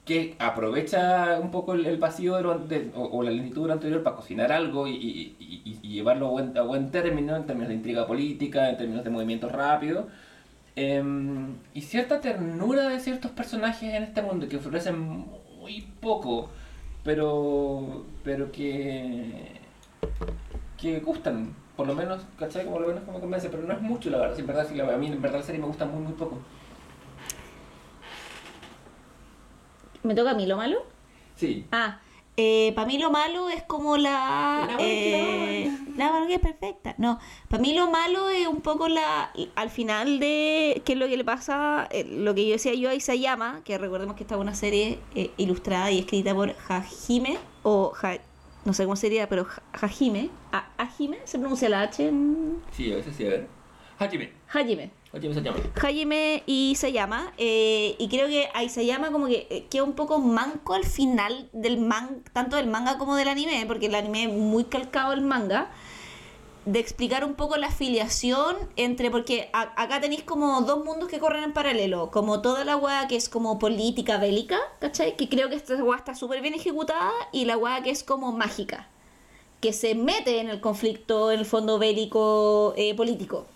que 0.04 0.34
aprovecha 0.38 1.38
un 1.40 1.50
poco 1.50 1.74
el, 1.74 1.96
vacío 1.98 2.36
de 2.36 2.42
lo 2.42 2.52
ante- 2.52 2.90
o, 2.96 3.22
la 3.22 3.30
lentitud 3.30 3.66
de 3.68 3.72
anterior 3.74 4.02
para 4.02 4.16
cocinar 4.16 4.50
algo 4.52 4.86
y, 4.88 4.94
y- 4.94 5.78
llevarlo 5.82 6.26
a 6.28 6.30
buen, 6.30 6.58
a 6.58 6.62
buen 6.62 6.90
término 6.90 7.36
en 7.36 7.46
términos 7.46 7.68
de 7.68 7.74
intriga 7.74 8.06
política, 8.06 8.70
en 8.70 8.76
términos 8.78 9.04
de 9.04 9.10
movimientos 9.10 9.52
rápidos. 9.52 10.06
Em, 10.76 11.56
y 11.74 11.82
cierta 11.82 12.20
ternura 12.20 12.88
de 12.88 12.98
ciertos 13.00 13.30
personajes 13.32 13.94
en 13.94 14.02
este 14.04 14.22
mundo 14.22 14.48
que 14.48 14.58
florecen 14.58 15.26
muy 15.60 15.82
poco, 16.00 16.50
pero 17.04 18.04
pero 18.24 18.50
que 18.52 19.60
que 20.80 21.00
gustan, 21.00 21.54
por 21.76 21.86
lo 21.86 21.94
menos, 21.94 22.22
¿cachai? 22.38 22.64
Como 22.64 22.80
lo 22.80 22.88
menos 22.88 23.06
me 23.06 23.20
convence, 23.20 23.48
pero 23.48 23.62
no 23.62 23.72
es 23.72 23.80
mucho 23.80 24.10
la 24.10 24.18
verdad, 24.18 24.34
sí, 24.34 24.40
en 24.40 24.46
verdad, 24.46 24.66
sí, 24.68 24.74
la- 24.74 24.94
a 24.94 24.96
mí 24.96 25.06
en 25.06 25.22
verdad 25.22 25.38
la 25.40 25.44
serie 25.44 25.60
me 25.60 25.66
gusta 25.66 25.84
muy 25.84 26.02
muy 26.02 26.12
poco. 26.14 26.38
¿Me 30.02 30.14
toca 30.14 30.30
a 30.30 30.34
mí 30.34 30.46
lo 30.46 30.56
malo? 30.56 30.84
Sí. 31.36 31.64
Ah, 31.72 32.00
para 32.74 32.86
mí 32.86 32.98
lo 32.98 33.10
malo 33.10 33.48
es 33.50 33.62
como 33.62 33.96
la... 33.96 34.66
La 34.68 34.76
eh, 34.80 35.70
la 35.96 36.26
es 36.28 36.40
perfecta. 36.40 36.94
No, 36.98 37.18
para 37.48 37.60
mí 37.60 37.74
lo 37.74 37.90
malo 37.90 38.28
es 38.30 38.46
un 38.46 38.60
poco 38.60 38.88
la... 38.88 39.32
Al 39.54 39.70
final 39.70 40.18
de... 40.18 40.82
¿Qué 40.84 40.94
es 40.94 40.98
lo 40.98 41.06
que 41.08 41.16
le 41.16 41.24
pasa? 41.24 41.88
Eh, 41.90 42.04
lo 42.04 42.34
que 42.34 42.46
yo 42.46 42.52
decía 42.52 42.74
yo 42.74 42.90
a 42.90 42.94
Isayama, 42.94 43.60
que 43.64 43.76
recordemos 43.78 44.16
que 44.16 44.22
esta 44.24 44.34
es 44.36 44.40
una 44.40 44.54
serie 44.54 44.98
eh, 45.14 45.30
ilustrada 45.36 45.90
y 45.90 45.98
escrita 46.00 46.34
por 46.34 46.54
Hajime, 46.68 47.38
o... 47.62 47.90
Ja- 47.94 48.18
no 48.64 48.72
sé 48.72 48.84
cómo 48.84 48.94
sería, 48.96 49.28
pero 49.28 49.46
Hajime. 49.72 50.30
A- 50.52 50.68
Hajime, 50.78 51.18
¿se 51.24 51.38
pronuncia 51.38 51.68
la 51.68 51.82
H 51.82 52.06
en...? 52.08 52.62
Sí, 52.70 52.92
a 52.92 52.96
veces 52.96 53.14
sí, 53.16 53.26
a 53.26 53.30
ver. 53.30 53.48
Hajime. 53.98 54.32
Hajime. 54.48 54.90
Hajime 55.82 56.42
y 56.46 56.70
Isayama, 56.70 57.32
eh, 57.36 57.96
y 57.98 58.08
creo 58.08 58.28
que 58.28 58.48
a 58.54 58.62
Isayama 58.64 59.12
como 59.12 59.26
que 59.26 59.46
eh, 59.50 59.66
queda 59.70 59.84
un 59.84 59.92
poco 59.92 60.18
manco 60.18 60.72
al 60.74 60.84
final 60.84 61.50
del 61.52 61.78
man, 61.78 62.22
tanto 62.32 62.56
del 62.56 62.66
manga 62.66 62.96
como 62.98 63.14
del 63.16 63.28
anime, 63.28 63.64
porque 63.66 63.86
el 63.86 63.94
anime 63.94 64.24
es 64.24 64.32
muy 64.32 64.64
calcado 64.64 65.12
al 65.12 65.20
manga, 65.20 65.70
de 66.64 66.78
explicar 66.78 67.24
un 67.24 67.34
poco 67.34 67.56
la 67.56 67.66
afiliación 67.66 68.56
entre, 68.76 69.10
porque 69.10 69.50
a- 69.52 69.72
acá 69.82 70.00
tenéis 70.00 70.22
como 70.22 70.60
dos 70.62 70.84
mundos 70.84 71.08
que 71.08 71.18
corren 71.18 71.42
en 71.42 71.52
paralelo, 71.52 72.10
como 72.12 72.40
toda 72.40 72.64
la 72.64 72.76
weá 72.76 73.08
que 73.08 73.16
es 73.16 73.28
como 73.28 73.58
política 73.58 74.16
bélica, 74.16 74.58
¿cachai? 74.78 75.16
Que 75.16 75.28
creo 75.28 75.48
que 75.50 75.56
esta 75.56 75.74
weá 75.82 75.98
está 75.98 76.14
súper 76.14 76.40
bien 76.40 76.54
ejecutada, 76.54 77.10
y 77.32 77.44
la 77.46 77.56
weá 77.58 77.82
que 77.82 77.90
es 77.90 78.04
como 78.04 78.30
mágica, 78.32 78.88
que 79.60 79.72
se 79.72 79.94
mete 79.96 80.38
en 80.40 80.48
el 80.48 80.60
conflicto, 80.60 81.32
en 81.32 81.40
el 81.40 81.46
fondo 81.46 81.78
bélico 81.78 82.74
eh, 82.76 82.94
político. 82.94 83.46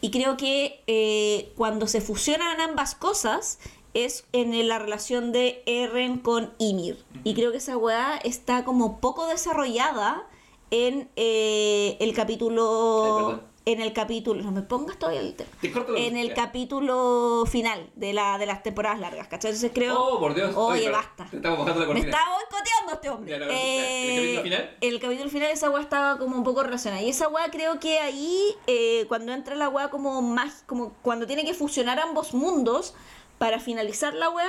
Y 0.00 0.10
creo 0.10 0.36
que 0.36 0.82
eh, 0.86 1.52
cuando 1.56 1.86
se 1.86 2.00
fusionan 2.00 2.60
ambas 2.60 2.94
cosas 2.94 3.58
es 3.92 4.24
en 4.32 4.68
la 4.68 4.78
relación 4.78 5.32
de 5.32 5.62
Eren 5.66 6.18
con 6.18 6.52
Ymir. 6.58 7.04
Y 7.24 7.34
creo 7.34 7.50
que 7.50 7.58
esa 7.58 7.76
weá 7.76 8.16
está 8.16 8.64
como 8.64 9.00
poco 9.00 9.26
desarrollada 9.26 10.26
en 10.70 11.08
eh, 11.16 11.96
el 12.00 12.14
capítulo... 12.14 13.40
En 13.66 13.80
el 13.80 13.92
capítulo... 13.92 14.42
No 14.42 14.52
me 14.52 14.62
pongas 14.62 14.98
todavía 14.98 15.20
el 15.20 15.34
tema. 15.34 15.50
En 15.96 16.16
el 16.16 16.32
capítulo 16.32 17.44
final 17.46 17.90
de, 17.94 18.12
la, 18.12 18.38
de 18.38 18.46
las 18.46 18.62
temporadas 18.62 18.98
largas, 19.00 19.28
¿cachai? 19.28 19.50
Entonces 19.50 19.70
creo... 19.74 20.00
Oh, 20.00 20.18
por 20.18 20.34
Dios. 20.34 20.52
Oye, 20.56 20.88
basta. 20.90 21.26
Te 21.30 21.36
estamos 21.36 21.58
bajando 21.58 21.86
la 21.86 21.92
Me 21.92 22.00
estaba 22.00 22.36
boicoteando 22.36 22.92
este 22.94 23.10
hombre. 23.10 23.30
Ya, 23.30 23.38
la. 23.38 23.46
¿El 23.50 24.16
capítulo 24.16 24.42
final? 24.42 24.76
El 24.80 25.00
capítulo 25.00 25.30
final, 25.30 25.50
esa 25.50 25.70
weá 25.70 25.82
estaba 25.82 26.18
como 26.18 26.36
un 26.36 26.44
poco 26.44 26.62
relacionada. 26.62 27.02
Y 27.02 27.10
esa 27.10 27.28
weá 27.28 27.50
creo 27.50 27.78
que 27.80 27.98
ahí, 27.98 28.54
eh, 28.66 29.04
cuando 29.08 29.32
entra 29.32 29.54
la 29.54 29.68
weá 29.68 29.90
como 29.90 30.22
más, 30.22 30.64
como 30.66 30.94
cuando 31.02 31.26
tiene 31.26 31.44
que 31.44 31.52
fusionar 31.52 32.00
ambos 32.00 32.32
mundos 32.32 32.94
para 33.38 33.60
finalizar 33.60 34.14
la 34.14 34.30
weá, 34.30 34.48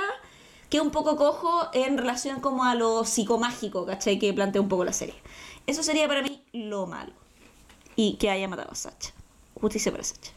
queda 0.70 0.82
un 0.82 0.90
poco 0.90 1.16
cojo 1.16 1.68
en 1.74 1.98
relación 1.98 2.40
como 2.40 2.64
a 2.64 2.74
lo 2.74 3.04
psicomágico, 3.04 3.84
¿cachai? 3.84 4.18
Que 4.18 4.32
plantea 4.32 4.62
un 4.62 4.68
poco 4.70 4.84
la 4.84 4.94
serie. 4.94 5.16
Eso 5.66 5.82
sería 5.82 6.08
para 6.08 6.22
mí 6.22 6.42
lo 6.52 6.86
malo. 6.86 7.12
Y 7.96 8.16
que 8.16 8.30
haya 8.30 8.48
matado 8.48 8.70
a 8.70 8.74
Sacha. 8.74 9.12
Justicia 9.54 9.92
para 9.92 10.04
Sacha. 10.04 10.32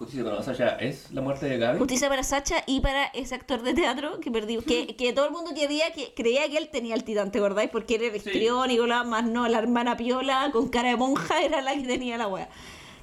Justicia 0.00 0.24
para 0.24 0.42
Sasha 0.42 0.76
es 0.76 1.10
la 1.12 1.20
muerte 1.20 1.44
de 1.44 1.58
Gaby. 1.58 1.78
Justicia 1.78 2.08
para 2.08 2.22
Sacha 2.22 2.64
y 2.66 2.80
para 2.80 3.04
ese 3.08 3.34
actor 3.34 3.60
de 3.60 3.74
teatro 3.74 4.18
que 4.20 4.30
perdí, 4.30 4.56
que, 4.62 4.96
que 4.96 5.12
todo 5.12 5.26
el 5.26 5.30
mundo 5.30 5.50
quería 5.54 5.92
que 5.92 6.14
creía 6.14 6.48
que 6.48 6.56
él 6.56 6.70
tenía 6.70 6.94
el 6.94 7.04
titán, 7.04 7.30
¿te 7.30 7.38
acordáis? 7.38 7.68
Porque 7.68 7.96
era 7.96 8.16
histriónico, 8.16 8.86
la 8.86 9.04
más 9.04 9.26
no, 9.26 9.46
la 9.46 9.58
hermana 9.58 9.98
piola 9.98 10.48
con 10.52 10.70
cara 10.70 10.88
de 10.88 10.96
monja 10.96 11.42
era 11.42 11.60
la 11.60 11.74
que 11.74 11.82
tenía 11.82 12.16
la 12.16 12.28
wea. 12.28 12.48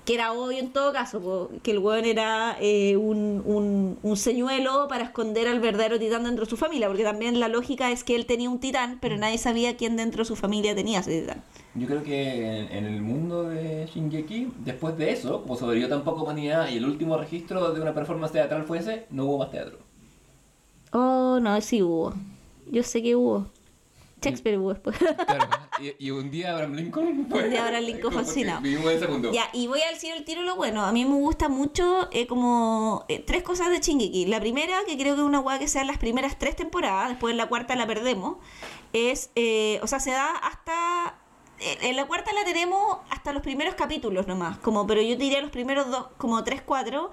Que 0.08 0.14
era 0.16 0.32
obvio 0.32 0.58
en 0.58 0.72
todo 0.72 0.94
caso, 0.94 1.20
po, 1.20 1.50
que 1.64 1.72
el 1.72 1.80
weón 1.80 2.06
era 2.06 2.56
eh, 2.62 2.96
un, 2.96 3.44
un, 3.46 4.00
un 4.02 4.16
señuelo 4.16 4.88
para 4.88 5.04
esconder 5.04 5.50
al 5.50 5.60
verdadero 5.60 6.00
titán 6.00 6.24
dentro 6.24 6.46
de 6.46 6.50
su 6.50 6.56
familia, 6.56 6.88
porque 6.88 7.04
también 7.04 7.42
la 7.42 7.50
lógica 7.50 7.92
es 7.92 8.06
que 8.06 8.16
él 8.16 8.26
tenía 8.26 8.50
un 8.50 8.60
titán, 8.60 9.00
pero 9.02 9.18
nadie 9.18 9.38
sabía 9.38 9.76
quién 9.76 9.98
dentro 9.98 10.20
de 10.20 10.26
su 10.26 10.38
familia 10.38 10.74
tenía 10.74 11.02
ese 11.02 11.20
titán. 11.20 11.44
Yo 11.76 11.88
creo 11.88 12.04
que 12.04 12.60
en, 12.62 12.72
en 12.72 12.86
el 12.86 13.02
mundo 13.02 13.44
de 13.50 13.86
Shingeki, 13.94 14.54
después 14.60 14.98
de 14.98 15.12
eso, 15.12 15.42
como 15.42 15.58
sobrevivió 15.58 15.90
tan 15.90 16.06
poca 16.06 16.22
humanidad 16.24 16.70
y 16.70 16.78
el 16.78 16.86
último 16.86 17.18
registro 17.18 17.74
de 17.74 17.82
una 17.82 17.94
performance 17.94 18.32
teatral 18.32 18.64
fue 18.64 18.78
ese, 18.78 19.08
no 19.10 19.26
hubo 19.26 19.40
más 19.40 19.52
teatro. 19.52 19.78
Oh, 20.94 21.38
no, 21.42 21.60
sí 21.60 21.82
hubo. 21.84 22.14
Yo 22.72 22.82
sé 22.82 23.04
que 23.04 23.14
hubo. 23.18 23.48
Shakespeare 24.30 24.58
hubo 24.58 24.74
después. 24.74 24.98
Claro, 24.98 25.48
y, 26.00 26.08
y 26.08 26.12
un 26.12 26.30
día 26.32 26.54
Abraham 26.54 26.74
Lincoln. 26.76 27.08
Un 27.32 27.50
día 27.50 27.66
Abraham 27.66 27.84
Lincoln 27.84 28.14
fascinado. 28.14 28.62
Ya, 29.32 29.50
y 29.54 29.68
voy 29.68 29.82
al 29.82 29.94
decir 29.94 30.14
el 30.16 30.24
tiro 30.26 30.42
lo 30.44 30.56
bueno. 30.56 30.84
A 30.86 30.92
mí 30.92 31.06
me 31.06 31.16
gusta 31.16 31.50
mucho 31.50 32.08
eh, 32.12 32.28
como 32.28 33.06
eh, 33.10 33.20
tres 33.20 33.44
cosas 33.44 33.70
de 33.70 33.80
Chingeki. 33.80 34.26
La 34.26 34.40
primera, 34.40 34.78
que 34.88 34.98
creo 34.98 35.16
que 35.16 35.22
es 35.22 35.28
una 35.28 35.40
hueá 35.40 35.60
que 35.60 35.68
sea 35.68 35.84
las 35.84 35.98
primeras 35.98 36.38
tres 36.40 36.56
temporadas, 36.56 37.10
después 37.10 37.32
en 37.32 37.38
la 37.38 37.48
cuarta 37.48 37.76
la 37.76 37.88
perdemos, 37.88 38.38
es, 38.94 39.32
eh, 39.36 39.80
o 39.84 39.88
sea, 39.88 40.00
se 40.00 40.12
da 40.12 40.32
hasta... 40.32 41.16
eh, 41.60 41.78
En 41.82 41.96
la 41.96 42.06
cuarta 42.06 42.32
la 42.34 42.44
tenemos 42.46 42.98
hasta 43.10 43.34
los 43.34 43.42
primeros 43.44 43.76
capítulos 43.76 44.28
nomás, 44.28 44.58
como, 44.60 44.86
pero 44.88 45.02
yo 45.02 45.18
te 45.18 45.24
diría 45.24 45.42
los 45.42 45.52
primeros 45.52 45.90
dos, 45.90 46.08
como 46.18 46.44
tres, 46.44 46.62
cuatro, 46.62 47.12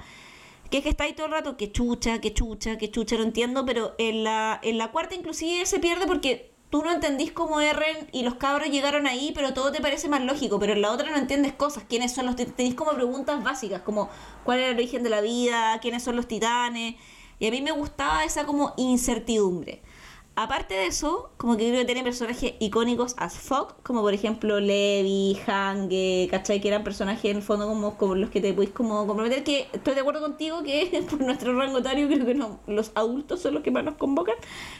que 0.70 0.78
es 0.78 0.82
que 0.82 0.88
está 0.88 1.04
ahí 1.04 1.12
todo 1.12 1.26
el 1.26 1.32
rato, 1.32 1.56
que 1.56 1.70
chucha, 1.72 2.20
que 2.20 2.32
chucha, 2.32 2.78
que 2.78 2.90
chucha, 2.90 3.16
no 3.16 3.22
entiendo, 3.22 3.64
pero 3.66 3.94
en 3.98 4.24
la, 4.24 4.58
en 4.62 4.78
la 4.78 4.90
cuarta 4.92 5.14
inclusive 5.14 5.66
se 5.66 5.78
pierde 5.78 6.06
porque 6.06 6.53
tú 6.70 6.82
no 6.82 6.92
entendís 6.92 7.32
cómo 7.32 7.60
Eren 7.60 8.08
y 8.12 8.22
los 8.22 8.34
cabros 8.34 8.68
llegaron 8.68 9.06
ahí, 9.06 9.32
pero 9.34 9.54
todo 9.54 9.70
te 9.72 9.80
parece 9.80 10.08
más 10.08 10.22
lógico, 10.22 10.58
pero 10.58 10.72
en 10.72 10.82
la 10.82 10.90
otra 10.90 11.10
no 11.10 11.16
entiendes 11.16 11.52
cosas, 11.52 11.84
quiénes 11.88 12.12
son 12.12 12.26
los, 12.26 12.36
tenéis 12.36 12.74
como 12.74 12.92
preguntas 12.92 13.42
básicas, 13.42 13.82
como 13.82 14.08
cuál 14.44 14.60
es 14.60 14.70
el 14.70 14.76
origen 14.76 15.02
de 15.02 15.10
la 15.10 15.20
vida, 15.20 15.78
quiénes 15.80 16.02
son 16.02 16.16
los 16.16 16.26
titanes, 16.26 16.96
y 17.38 17.46
a 17.46 17.50
mí 17.50 17.62
me 17.62 17.72
gustaba 17.72 18.24
esa 18.24 18.44
como 18.44 18.74
incertidumbre. 18.76 19.82
Aparte 20.36 20.74
de 20.74 20.86
eso, 20.86 21.30
como 21.36 21.56
que 21.56 21.68
creo 21.68 21.78
que 21.82 21.84
tiene 21.84 22.02
personajes 22.02 22.54
icónicos 22.58 23.14
as 23.18 23.38
fuck, 23.38 23.74
como 23.84 24.00
por 24.02 24.12
ejemplo 24.14 24.58
Levi, 24.58 25.38
Hange, 25.46 26.26
¿cachai? 26.28 26.60
Que 26.60 26.66
eran 26.68 26.82
personajes 26.82 27.26
en 27.30 27.36
el 27.36 27.42
fondo 27.44 27.68
como, 27.68 28.14
los 28.16 28.30
que 28.30 28.40
te 28.40 28.52
podéis 28.52 28.72
como 28.72 29.06
comprometer, 29.06 29.44
que 29.44 29.68
estoy 29.72 29.94
de 29.94 30.00
acuerdo 30.00 30.20
contigo 30.20 30.64
que 30.64 31.04
por 31.10 31.20
nuestro 31.20 31.56
rango 31.56 31.78
etario 31.78 32.08
creo 32.08 32.26
que 32.26 32.34
los 32.66 32.90
adultos 32.96 33.42
son 33.42 33.54
los 33.54 33.62
que 33.62 33.70
más 33.70 33.84
nos 33.84 33.94
convocan, 33.94 34.34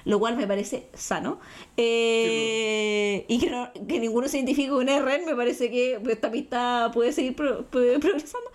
lo 0.05 0.19
cual 0.19 0.37
me 0.37 0.47
parece 0.49 0.89
sano. 0.93 1.39
Eh, 1.77 3.25
y 3.29 3.39
que, 3.39 3.51
no- 3.51 3.71
que 3.87 4.01
ninguno 4.01 4.27
se 4.27 4.39
identifique 4.39 4.71
con 4.71 4.89
Eren, 4.89 5.25
me 5.25 5.37
parece 5.37 5.71
que 5.71 6.01
esta 6.11 6.33
pista 6.33 6.91
puede 6.93 7.13
seguir 7.13 7.37
pro- 7.37 7.65
puede 7.67 8.01
progresando. 8.01 8.51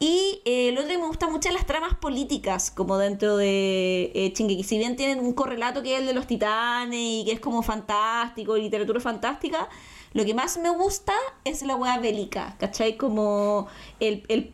Y 0.00 0.40
eh, 0.44 0.70
lo 0.72 0.80
otro 0.82 0.92
que 0.92 0.98
me 0.98 1.06
gusta 1.08 1.28
mucho 1.28 1.48
es 1.48 1.54
las 1.54 1.66
tramas 1.66 1.96
políticas, 1.96 2.70
como 2.70 2.98
dentro 2.98 3.36
de 3.36 4.12
eh. 4.14 4.32
Si 4.64 4.78
bien 4.78 4.94
tienen 4.94 5.18
un 5.18 5.32
correlato 5.32 5.82
que 5.82 5.94
es 5.94 6.00
el 6.00 6.06
de 6.06 6.12
los 6.14 6.26
titanes 6.28 7.00
y 7.00 7.24
que 7.26 7.32
es 7.32 7.40
como 7.40 7.62
fantástico, 7.62 8.56
literatura 8.56 9.00
fantástica, 9.00 9.68
lo 10.12 10.24
que 10.24 10.34
más 10.34 10.56
me 10.58 10.70
gusta 10.70 11.12
es 11.44 11.62
la 11.62 11.74
weá 11.74 11.98
bélica, 11.98 12.56
¿cachai? 12.60 12.96
Como 12.96 13.66
el, 13.98 14.22
el- 14.28 14.52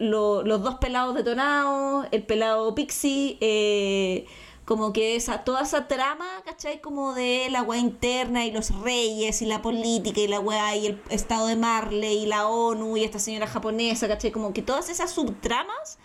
lo- 0.00 0.42
los 0.42 0.62
dos 0.62 0.76
pelados 0.76 1.14
detonados, 1.14 2.06
el 2.10 2.22
pelado 2.22 2.74
Pixie, 2.74 3.36
eh, 3.40 4.26
como 4.66 4.92
que 4.92 5.14
esa, 5.14 5.44
toda 5.44 5.62
esa 5.62 5.86
trama, 5.86 6.26
¿cachai? 6.44 6.80
Como 6.80 7.14
de 7.14 7.48
la 7.50 7.62
weá 7.62 7.78
interna 7.78 8.44
y 8.44 8.50
los 8.50 8.74
reyes 8.80 9.40
y 9.40 9.46
la 9.46 9.62
política 9.62 10.20
y 10.20 10.26
la 10.26 10.40
weá 10.40 10.74
y 10.74 10.88
el 10.88 11.02
estado 11.08 11.46
de 11.46 11.54
Marley 11.54 12.24
y 12.24 12.26
la 12.26 12.48
ONU 12.48 12.96
y 12.96 13.04
esta 13.04 13.20
señora 13.20 13.46
japonesa, 13.46 14.08
¿cachai? 14.08 14.32
Como 14.32 14.52
que 14.52 14.62
todas 14.62 14.88
esas 14.88 15.12
subtramas 15.12 15.98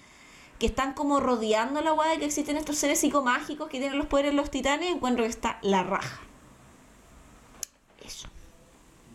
que 0.59 0.67
están 0.67 0.93
como 0.93 1.19
rodeando 1.19 1.81
la 1.81 1.91
weá 1.93 2.11
de 2.11 2.19
que 2.19 2.25
existen 2.25 2.55
estos 2.55 2.77
seres 2.77 2.99
psicomágicos 2.99 3.67
que 3.67 3.79
tienen 3.79 3.97
los 3.97 4.05
poderes 4.05 4.31
de 4.31 4.37
los 4.37 4.51
titanes, 4.51 4.91
encuentro 4.91 5.23
que 5.23 5.31
está 5.31 5.57
la 5.63 5.81
raja. 5.81 6.21
Eso. 8.05 8.29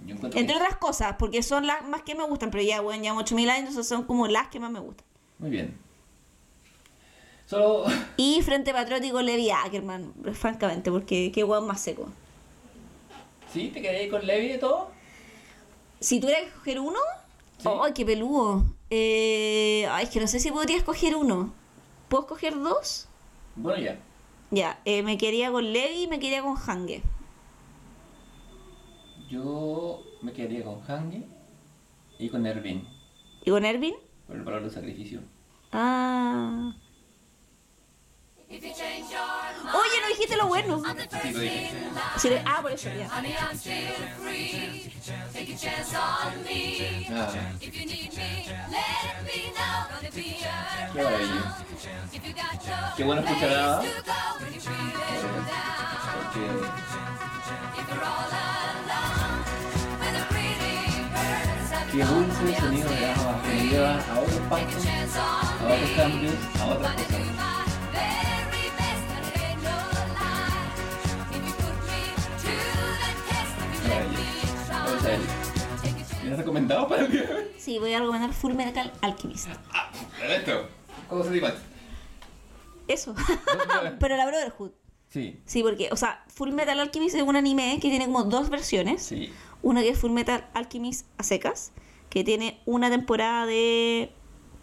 Entre 0.08 0.56
otras 0.56 0.76
cosas, 0.76 1.14
porque 1.20 1.44
son 1.44 1.68
las 1.68 1.86
más 1.86 2.02
que 2.02 2.16
me 2.16 2.24
gustan, 2.24 2.50
pero 2.50 2.64
ya, 2.64 2.80
bueno, 2.80 3.04
ya 3.04 3.14
8000 3.14 3.50
años, 3.50 3.86
son 3.86 4.02
como 4.02 4.26
las 4.26 4.48
que 4.48 4.58
más 4.58 4.72
me 4.72 4.80
gustan. 4.80 5.06
Muy 5.38 5.50
bien. 5.50 5.85
Solo. 7.46 7.84
Y 8.16 8.42
Frente 8.42 8.72
Patriótico 8.72 9.22
Levi 9.22 9.50
Ackerman, 9.50 10.12
francamente, 10.34 10.90
porque 10.90 11.30
qué 11.32 11.44
hueón 11.44 11.66
más 11.66 11.80
seco. 11.80 12.08
¿Sí? 13.52 13.68
¿Te 13.72 13.80
quedé 13.80 14.08
con 14.08 14.26
Levi 14.26 14.48
de 14.48 14.58
todo? 14.58 14.90
Si 16.00 16.20
tuviera 16.20 16.40
que 16.40 16.46
escoger 16.48 16.80
uno, 16.80 16.98
Sí. 17.58 17.68
¡ay, 17.82 17.92
qué 17.94 18.04
peludo! 18.04 18.64
Eh, 18.90 19.86
ay, 19.90 20.04
es 20.04 20.10
que 20.10 20.20
no 20.20 20.26
sé 20.26 20.40
si 20.40 20.50
podría 20.50 20.76
escoger 20.76 21.16
uno. 21.16 21.52
¿Puedo 22.08 22.24
escoger 22.24 22.54
dos? 22.58 23.08
Bueno, 23.54 23.82
ya. 23.82 23.98
Ya, 24.50 24.78
eh, 24.84 25.02
me 25.02 25.16
quería 25.16 25.50
con 25.50 25.72
Levi 25.72 26.02
y 26.02 26.06
me 26.06 26.18
quería 26.20 26.42
con 26.42 26.56
Hange. 26.56 27.02
Yo 29.28 30.02
me 30.22 30.32
quedaría 30.32 30.64
con 30.64 30.80
Hange 30.86 31.22
y 32.18 32.28
con 32.28 32.46
Ervin. 32.46 32.86
¿Y 33.44 33.50
con 33.50 33.64
Ervin? 33.64 33.94
Por 34.26 34.36
el 34.36 34.42
valor 34.42 34.62
del 34.62 34.70
sacrificio. 34.70 35.20
Ah. 35.72 36.72
Oye, 38.56 40.00
no 40.00 40.08
dijiste 40.08 40.36
lo 40.36 40.46
bueno. 40.46 40.82
Sí, 42.16 42.30
ah, 42.44 42.58
por 42.62 42.72
eso 42.72 42.88
ya. 42.90 43.08
Ah. 43.12 43.22
Qué 50.92 51.02
maravilla. 51.02 51.56
Qué 52.96 53.04
bueno 53.04 53.20
escuchar 53.22 53.50
a 53.50 53.64
Ava, 53.64 53.84
porque 54.38 54.58
qué 61.92 62.04
dulce 62.04 62.60
sonido 62.60 62.88
de 62.88 63.10
Ava 63.10 63.42
que 63.42 63.48
me 63.48 63.68
lleva 63.68 63.92
a 63.94 64.20
otros 64.20 64.40
pasos, 64.48 64.86
a 64.86 65.64
otros 65.64 65.90
cambios, 65.96 66.34
a 66.58 66.66
otras 66.66 66.92
cosas. 66.94 67.55
Ver. 75.06 75.18
¿Tienes 76.20 76.38
recomendado 76.38 76.88
para 76.88 77.02
el 77.04 77.12
día? 77.12 77.28
Sí, 77.56 77.78
voy 77.78 77.92
a 77.94 78.00
recomendar 78.00 78.32
Full 78.32 78.54
Metal 78.54 78.92
Alchemist. 79.00 79.48
Ah, 79.72 79.90
esto. 80.28 80.68
¿Cómo 81.08 81.22
se 81.22 81.30
dice? 81.30 81.46
Eso. 82.88 83.14
Pero 84.00 84.16
la 84.16 84.26
Brotherhood. 84.26 84.70
Sí, 85.08 85.40
Sí, 85.46 85.62
porque, 85.62 85.88
o 85.92 85.96
sea, 85.96 86.24
Full 86.34 86.50
Metal 86.52 86.78
Alchemist 86.80 87.14
es 87.14 87.22
un 87.22 87.36
anime 87.36 87.78
que 87.80 87.88
tiene 87.90 88.06
como 88.06 88.24
dos 88.24 88.50
versiones. 88.50 89.02
sí. 89.02 89.32
Una 89.62 89.80
que 89.82 89.88
es 89.88 89.98
Full 89.98 90.10
Metal 90.12 90.46
Alchemist 90.54 91.06
a 91.18 91.22
secas, 91.24 91.72
que 92.10 92.22
tiene 92.22 92.60
una 92.66 92.88
temporada 92.90 93.46
de. 93.46 94.12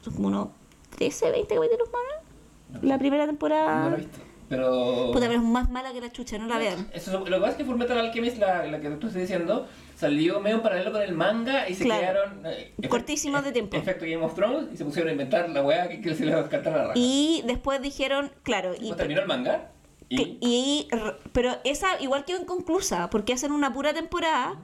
Son 0.01 0.13
como 0.13 0.27
unos 0.27 0.49
13, 0.97 1.31
20 1.31 1.55
capítulos 1.55 1.89
más 1.91 2.01
o 2.01 2.71
menos. 2.71 2.83
La 2.85 2.97
primera 2.99 3.25
temporada. 3.25 3.83
No 3.83 3.89
lo 3.89 3.95
he 3.95 3.99
visto. 4.01 4.19
Pero. 4.47 5.09
Puta, 5.11 5.27
pero 5.27 5.39
es 5.41 5.45
más 5.45 5.69
mala 5.71 5.91
que 5.91 5.99
la 5.99 6.09
chucha, 6.11 6.37
no 6.37 6.45
la 6.47 6.57
vean. 6.57 6.89
Eso, 6.93 7.19
lo 7.19 7.25
que 7.25 7.31
pasa 7.31 7.51
es 7.51 7.55
que 7.57 7.65
Fullmetal 7.65 7.97
Alchemist, 7.97 8.37
la, 8.37 8.65
la 8.67 8.79
que 8.79 8.89
tú 8.91 9.07
estás 9.07 9.21
diciendo, 9.21 9.67
salió 10.03 10.39
medio 10.39 10.61
paralelo 10.61 10.91
con 10.91 11.01
el 11.01 11.13
manga 11.13 11.67
y 11.69 11.73
se 11.75 11.85
Claro. 11.85 12.01
quedaron. 12.01 12.45
eh, 12.45 12.73
Cortísimos 12.89 13.43
de 13.43 13.51
tiempo. 13.51 13.75
Efecto 13.77 14.05
Game 14.05 14.23
of 14.23 14.35
Thrones 14.35 14.73
y 14.73 14.77
se 14.77 14.85
pusieron 14.85 15.09
a 15.09 15.11
inventar 15.13 15.49
la 15.49 15.61
weá 15.63 15.87
que, 15.89 16.01
que 16.01 16.13
se 16.15 16.25
les 16.25 16.35
cantara 16.47 16.77
la 16.77 16.83
raja. 16.89 16.93
Y 16.95 17.41
después 17.45 17.81
dijeron, 17.81 18.31
claro, 18.43 18.73
y, 18.75 18.79
Después 18.79 18.97
terminó 18.97 19.21
el 19.21 19.27
manga 19.27 19.71
y. 20.09 20.37
y- 20.41 20.87
pero 21.31 21.57
esa 21.63 21.99
igual 22.01 22.25
quedó 22.25 22.39
inconclusa, 22.41 23.09
porque 23.09 23.33
hacen 23.33 23.51
una 23.51 23.71
pura 23.73 23.93
temporada 23.93 24.61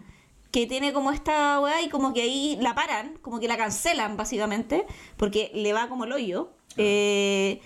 que 0.51 0.65
tiene 0.67 0.93
como 0.93 1.11
esta 1.11 1.59
weá 1.61 1.81
y 1.81 1.89
como 1.89 2.13
que 2.13 2.21
ahí 2.23 2.57
la 2.61 2.73
paran, 2.75 3.17
como 3.21 3.39
que 3.39 3.47
la 3.47 3.55
cancelan 3.57 4.17
básicamente, 4.17 4.85
porque 5.17 5.51
le 5.53 5.73
va 5.73 5.87
como 5.89 6.03
el 6.05 6.11
hoyo. 6.11 6.51
Eh, 6.77 7.61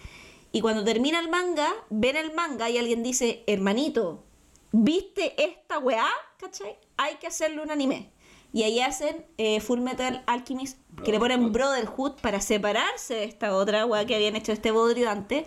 y 0.51 0.61
cuando 0.61 0.83
termina 0.83 1.19
el 1.19 1.29
manga, 1.29 1.67
ven 1.89 2.15
el 2.17 2.33
manga 2.33 2.69
y 2.69 2.77
alguien 2.77 3.01
dice, 3.01 3.43
hermanito, 3.47 4.23
¿viste 4.71 5.33
esta 5.43 5.79
weá? 5.79 6.07
¿Cachai? 6.37 6.75
Hay 6.97 7.15
que 7.15 7.27
hacerle 7.27 7.61
un 7.61 7.71
anime. 7.71 8.09
Y 8.51 8.63
ahí 8.63 8.79
hacen 8.81 9.25
eh, 9.37 9.59
Full 9.59 9.79
Metal 9.79 10.23
Alchemist, 10.27 10.77
que 11.03 11.11
le 11.11 11.19
ponen 11.19 11.51
Brotherhood 11.51 12.13
para 12.21 12.39
separarse 12.39 13.15
de 13.15 13.23
esta 13.23 13.55
otra 13.55 13.85
weá 13.85 14.05
que 14.05 14.15
habían 14.15 14.35
hecho 14.35 14.51
este 14.51 14.71
bodrio 14.71 15.09
antes. 15.09 15.45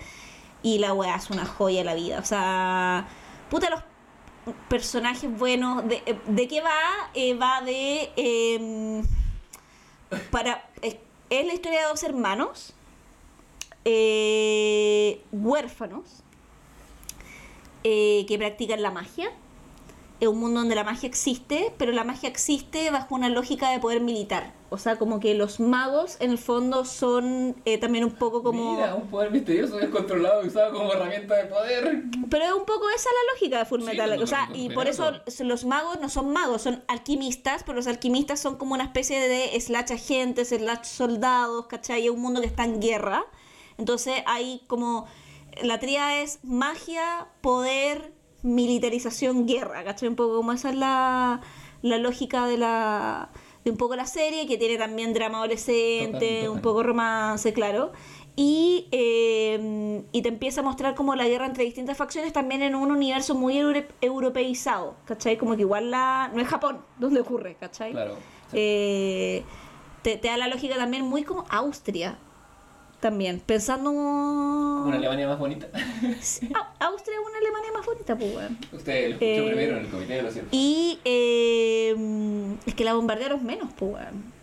Y 0.63 0.79
la 0.79 0.93
weá 0.93 1.15
es 1.15 1.31
una 1.31 1.47
joya 1.47 1.79
de 1.79 1.85
la 1.85 1.95
vida. 1.95 2.19
O 2.19 2.25
sea, 2.25 3.07
puta, 3.49 3.71
los 3.71 3.83
personajes 4.69 5.31
buenos. 5.39 5.87
¿De, 5.89 6.03
de 6.27 6.49
qué 6.49 6.61
va? 6.61 6.81
Eh, 7.15 7.35
va 7.35 7.61
de. 7.61 8.11
eh, 8.17 9.03
para, 10.31 10.69
es, 10.83 10.97
la 11.31 11.53
historia 11.53 11.81
de 11.83 11.87
dos 11.89 12.03
hermanos 12.03 12.75
eh, 13.85 15.23
huérfanos 15.33 16.23
eh, 17.85 18.25
que 18.29 18.39
practican 18.39 18.83
la 18.83 18.91
magia. 18.91 19.31
Es 20.19 20.29
un 20.29 20.39
mundo 20.39 20.61
donde 20.61 20.75
la 20.75 20.85
magia 20.85 21.09
existe, 21.09 21.73
pero 21.77 21.93
la 21.93 22.05
magia 22.05 22.29
existe 22.29 22.91
bajo 22.91 23.15
una 23.15 23.29
lógica 23.29 23.71
de 23.71 23.79
poder 23.79 24.01
militar. 24.01 24.55
O 24.69 24.79
sea, 24.79 24.97
como 24.97 25.21
que 25.21 25.35
los 25.35 25.61
magos 25.61 26.17
en 26.21 26.31
el 26.31 26.39
fondo 26.39 26.85
son 26.85 27.55
eh, 27.65 27.79
también 27.79 28.05
un 28.05 28.13
poco 28.13 28.43
como... 28.43 28.75
Mira, 28.75 28.95
un 28.95 29.09
poder 29.09 29.31
misterioso 29.31 29.77
descontrolado 29.77 30.45
usado 30.45 30.73
como 30.73 30.93
herramienta 30.93 31.37
de 31.37 31.45
poder. 31.45 32.03
Pero 32.31 32.45
es 32.45 32.53
un 32.53 32.65
poco 32.65 32.89
esa 32.91 33.11
la 33.11 33.33
lógica 33.35 33.59
de 33.59 33.65
Full 33.65 33.83
Sí, 33.83 34.23
o 34.23 34.27
sea, 34.27 34.49
y 34.55 34.71
por 34.71 34.89
eso 34.89 35.13
los 35.41 35.65
magos 35.65 36.01
no 36.01 36.09
son 36.09 36.33
magos, 36.33 36.63
son 36.63 36.83
alquimistas, 36.89 37.63
pero 37.63 37.77
los 37.77 37.87
alquimistas 37.87 38.41
son 38.41 38.57
como 38.57 38.75
una 38.75 38.85
especie 38.85 39.29
de 39.29 39.61
slash 39.61 39.93
agentes, 39.93 40.49
slash 40.49 40.85
soldados, 40.85 41.67
¿cachai? 41.67 42.07
Es 42.07 42.11
un 42.11 42.21
mundo 42.21 42.41
que 42.41 42.47
está 42.47 42.65
en 42.65 42.81
guerra. 42.81 43.25
Entonces 43.79 44.15
hay 44.27 44.63
como... 44.67 45.07
La 45.63 45.79
tríada 45.79 46.21
es 46.21 46.41
magia, 46.43 47.29
poder, 47.41 48.13
militarización, 48.47 49.47
guerra, 49.47 49.85
¿cachai? 49.85 50.09
Un 50.09 50.17
poco 50.17 50.37
como 50.37 50.53
esa 50.53 50.71
es 50.71 50.77
la, 50.77 51.41
la 51.83 51.99
lógica 51.99 52.47
de 52.47 52.57
la 52.59 53.31
de 53.65 53.73
un 53.73 53.77
poco 53.77 53.97
la 53.97 54.07
serie, 54.07 54.47
que 54.47 54.57
tiene 54.59 54.79
también 54.79 55.13
drama 55.13 55.39
adolescente, 55.39 56.13
Total, 56.13 56.21
total. 56.39 56.49
un 56.51 56.61
poco 56.63 56.83
romance, 56.85 57.53
claro. 57.53 57.93
Y, 58.37 58.87
eh, 58.93 60.03
y 60.13 60.23
te 60.23 60.29
empieza 60.29 60.61
a 60.61 60.63
mostrar 60.63 60.95
como 60.95 61.17
la 61.17 61.27
guerra 61.27 61.47
entre 61.47 61.65
distintas 61.65 61.97
facciones 61.97 62.33
también 62.33 62.63
en 62.63 62.77
un 62.77 62.93
universo 62.93 63.35
muy 63.35 63.59
euro- 63.59 63.83
europeizado, 64.01 64.95
¿cachai? 65.05 65.37
Como 65.37 65.57
que 65.57 65.63
igual 65.63 65.91
la... 65.91 66.31
no 66.33 66.41
es 66.41 66.47
Japón 66.47 66.79
donde 66.99 67.21
ocurre, 67.21 67.57
¿cachai? 67.59 67.91
Claro. 67.93 68.15
sí. 68.51 68.57
Eh, 68.59 69.45
te, 70.03 70.17
te 70.17 70.29
da 70.29 70.37
la 70.37 70.47
lógica 70.47 70.77
también 70.77 71.05
muy 71.05 71.25
como 71.25 71.45
Austria, 71.49 72.19
también, 73.01 73.41
pensando... 73.41 73.91
Una 73.91 74.97
Alemania 74.97 75.27
más 75.29 75.39
bonita. 75.39 75.67
Au- 75.75 76.67
Austria 76.81 77.17
es 77.17 77.29
una 77.29 77.39
Alemania 77.39 77.71
más 77.75 77.87
bonita, 77.87 78.17
pues, 78.17 78.35
weón. 78.35 78.59
Usted 78.73 79.09
lo 79.09 79.13
escuchó 79.15 79.25
Eh, 79.27 79.43
primero 79.47 79.77
en 79.79 79.85
el 79.85 79.91
comité 79.91 80.13
de 80.15 80.23
los. 80.23 80.35
Y 80.53 80.99
eh, 81.05 82.57
es 82.67 82.75
que 82.75 82.85
la 82.85 82.95
bombardearon 82.95 83.45
menos, 83.45 83.71
pues, 83.77 83.93
weón. 83.95 84.37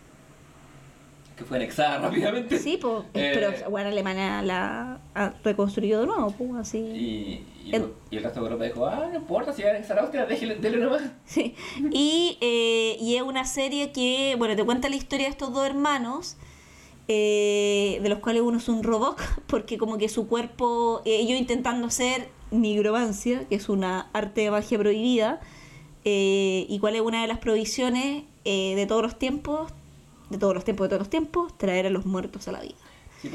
Que 1.36 1.44
fue 1.44 1.56
anexada 1.56 1.98
rápidamente. 1.98 2.58
Sí, 2.58 2.78
pues, 2.80 3.04
Eh, 3.14 3.32
pero 3.34 3.70
bueno, 3.70 3.88
Alemania 3.88 4.40
la 4.42 5.00
ha 5.14 5.32
reconstruido 5.42 6.00
de 6.02 6.06
nuevo, 6.06 6.30
pues, 6.30 6.50
así. 6.54 6.78
Y, 6.78 7.46
y, 7.64 7.74
El- 7.74 7.82
lo- 7.82 7.94
y 8.10 8.16
el 8.18 8.22
resto 8.22 8.40
de 8.40 8.46
Europa 8.46 8.64
dijo, 8.64 8.86
ah, 8.86 9.08
no 9.10 9.16
importa, 9.18 9.52
si 9.52 9.62
va 9.62 9.70
a 9.70 9.72
anexar 9.72 9.98
Austria, 9.98 10.26
déjele, 10.26 10.56
déle 10.56 10.76
nomás. 10.78 11.02
Sí. 11.24 11.54
Y, 11.90 12.38
eh, 12.40 12.96
y 13.00 13.16
es 13.16 13.22
una 13.22 13.44
serie 13.46 13.90
que, 13.90 14.36
bueno, 14.38 14.54
te 14.54 14.64
cuenta 14.64 14.88
la 14.88 14.96
historia 14.96 15.26
de 15.26 15.30
estos 15.32 15.52
dos 15.52 15.66
hermanos, 15.66 16.36
eh, 17.08 17.98
de 18.02 18.08
los 18.08 18.18
cuales 18.20 18.42
uno 18.42 18.58
es 18.58 18.68
un 18.68 18.82
robot, 18.82 19.18
porque 19.46 19.78
como 19.78 19.98
que 19.98 20.08
su 20.08 20.26
cuerpo, 20.26 21.02
eh, 21.04 21.16
ellos 21.16 21.38
intentando 21.38 21.86
hacer 21.86 22.28
nigromancia, 22.50 23.46
que 23.48 23.56
es 23.56 23.68
una 23.68 24.08
arte 24.12 24.42
de 24.42 24.50
magia 24.50 24.78
prohibida, 24.78 25.40
eh, 26.04 26.66
y 26.68 26.78
cuál 26.78 26.96
es 26.96 27.00
una 27.00 27.22
de 27.22 27.28
las 27.28 27.38
provisiones 27.38 28.24
eh, 28.44 28.74
de 28.76 28.86
todos 28.86 29.02
los 29.02 29.18
tiempos, 29.18 29.72
de 30.30 30.38
todos 30.38 30.54
los 30.54 30.64
tiempos, 30.64 30.84
de 30.84 30.88
todos 30.90 31.00
los 31.00 31.10
tiempos, 31.10 31.56
traer 31.58 31.86
a 31.86 31.90
los 31.90 32.06
muertos 32.06 32.46
a 32.48 32.52
la 32.52 32.60
vida. 32.60 32.74
Sí, 33.22 33.30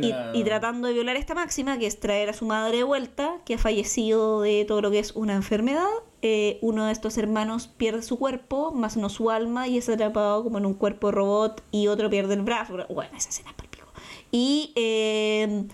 Y, 0.00 0.38
y 0.38 0.44
tratando 0.44 0.88
de 0.88 0.94
violar 0.94 1.16
esta 1.16 1.34
máxima, 1.34 1.78
que 1.78 1.86
es 1.86 2.00
traer 2.00 2.30
a 2.30 2.32
su 2.32 2.46
madre 2.46 2.78
de 2.78 2.82
vuelta, 2.82 3.36
que 3.44 3.54
ha 3.54 3.58
fallecido 3.58 4.40
de 4.40 4.64
todo 4.66 4.80
lo 4.80 4.90
que 4.90 5.00
es 5.00 5.12
una 5.12 5.34
enfermedad. 5.34 5.88
Eh, 6.26 6.58
uno 6.62 6.86
de 6.86 6.92
estos 6.92 7.18
hermanos 7.18 7.66
pierde 7.68 8.00
su 8.00 8.18
cuerpo, 8.18 8.72
más 8.72 8.96
no 8.96 9.10
su 9.10 9.30
alma, 9.30 9.68
y 9.68 9.76
es 9.76 9.90
atrapado 9.90 10.42
como 10.42 10.56
en 10.56 10.64
un 10.64 10.72
cuerpo 10.72 11.10
robot, 11.10 11.62
y 11.70 11.86
otro 11.88 12.08
pierde 12.08 12.32
el 12.32 12.40
brazo. 12.40 12.78
Bueno, 12.88 13.14
esa 13.14 13.28
escena 13.28 13.50
es 13.50 13.56
palpico. 13.56 13.86
Y, 14.30 14.72
eh, 14.74 15.64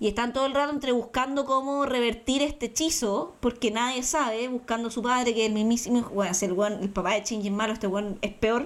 y 0.00 0.08
están 0.08 0.32
todo 0.32 0.46
el 0.46 0.54
rato 0.54 0.72
entre 0.72 0.92
buscando 0.92 1.44
cómo 1.44 1.84
revertir 1.84 2.40
este 2.40 2.66
hechizo, 2.66 3.34
porque 3.40 3.70
nadie 3.70 4.02
sabe, 4.02 4.48
buscando 4.48 4.88
a 4.88 4.90
su 4.90 5.02
padre, 5.02 5.34
que 5.34 5.42
es 5.42 5.48
el 5.48 5.52
mismísimo. 5.54 6.08
Bueno, 6.14 6.32
es 6.32 6.42
el, 6.42 6.54
weón- 6.56 6.80
el 6.80 6.88
papá 6.88 7.12
de 7.12 7.20
Shinji 7.22 7.48
es 7.48 7.52
malo, 7.52 7.74
este 7.74 7.86
weón 7.86 8.18
es 8.22 8.32
peor. 8.32 8.64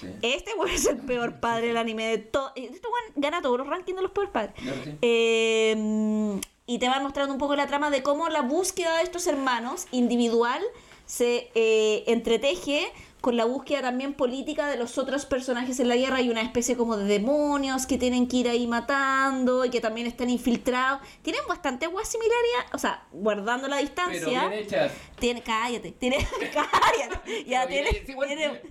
Sí. 0.00 0.06
Este 0.22 0.54
weón 0.54 0.70
es 0.70 0.86
el 0.86 0.98
peor 0.98 1.40
padre 1.40 1.66
del 1.66 1.78
anime 1.78 2.04
de 2.06 2.18
todo. 2.18 2.52
Este 2.54 2.86
weón 2.86 3.12
gana 3.16 3.42
todos 3.42 3.58
los 3.58 3.66
rankings 3.66 3.96
de 3.96 4.02
los 4.02 4.12
peores 4.12 4.30
padres. 4.30 4.54
Sí. 4.84 4.90
Eh, 5.02 6.40
y 6.66 6.78
te 6.78 6.88
van 6.88 7.02
mostrando 7.02 7.32
un 7.32 7.38
poco 7.38 7.56
la 7.56 7.66
trama 7.66 7.90
de 7.90 8.02
cómo 8.02 8.28
la 8.28 8.42
búsqueda 8.42 8.96
de 8.98 9.02
estos 9.04 9.26
hermanos 9.26 9.86
individual 9.92 10.60
se 11.06 11.50
eh, 11.54 12.04
entreteje 12.08 12.92
con 13.20 13.36
la 13.36 13.44
búsqueda 13.44 13.82
también 13.82 14.12
política 14.14 14.68
de 14.68 14.76
los 14.76 14.98
otros 14.98 15.26
personajes 15.26 15.80
en 15.80 15.88
la 15.88 15.96
guerra. 15.96 16.16
Hay 16.16 16.30
una 16.30 16.42
especie 16.42 16.76
como 16.76 16.96
de 16.96 17.06
demonios 17.06 17.86
que 17.86 17.98
tienen 17.98 18.28
que 18.28 18.36
ir 18.38 18.48
ahí 18.48 18.66
matando 18.66 19.64
y 19.64 19.70
que 19.70 19.80
también 19.80 20.06
están 20.06 20.30
infiltrados. 20.30 21.00
Tienen 21.22 21.42
bastante 21.48 21.86
guas 21.88 22.08
similares, 22.08 22.50
o 22.72 22.78
sea, 22.78 23.04
guardando 23.12 23.66
la 23.68 23.76
Pero 23.76 23.86
distancia. 23.88 24.48
bien 24.48 24.52
hechas. 24.64 24.92
Tiene, 25.18 25.42
cállate, 25.42 25.92
tiene, 25.92 26.18
cállate, 26.52 27.44
ya 27.46 27.66
Pero 27.66 27.88
tiene, 27.88 28.06
sí, 28.06 28.14
bueno. 28.14 28.34
tiene, 28.36 28.62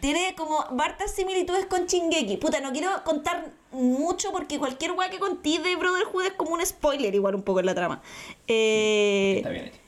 tiene 0.00 0.34
como 0.36 0.64
hartas 0.80 1.12
similitudes 1.12 1.66
con 1.66 1.86
Chingeki. 1.86 2.36
Puta, 2.36 2.60
no 2.60 2.72
quiero 2.72 2.90
contar 3.04 3.50
mucho 3.70 4.32
porque 4.32 4.58
cualquier 4.58 4.92
weá 4.92 5.10
que 5.10 5.18
conté 5.18 5.58
de 5.58 5.76
Brotherhood 5.76 6.26
es 6.26 6.32
como 6.32 6.54
un 6.54 6.64
spoiler 6.64 7.14
igual 7.14 7.34
un 7.34 7.42
poco 7.42 7.60
en 7.60 7.66
la 7.66 7.74
trama. 7.74 8.02
Eh, 8.46 9.34
Está 9.38 9.50
bien 9.50 9.66
hecha. 9.66 9.81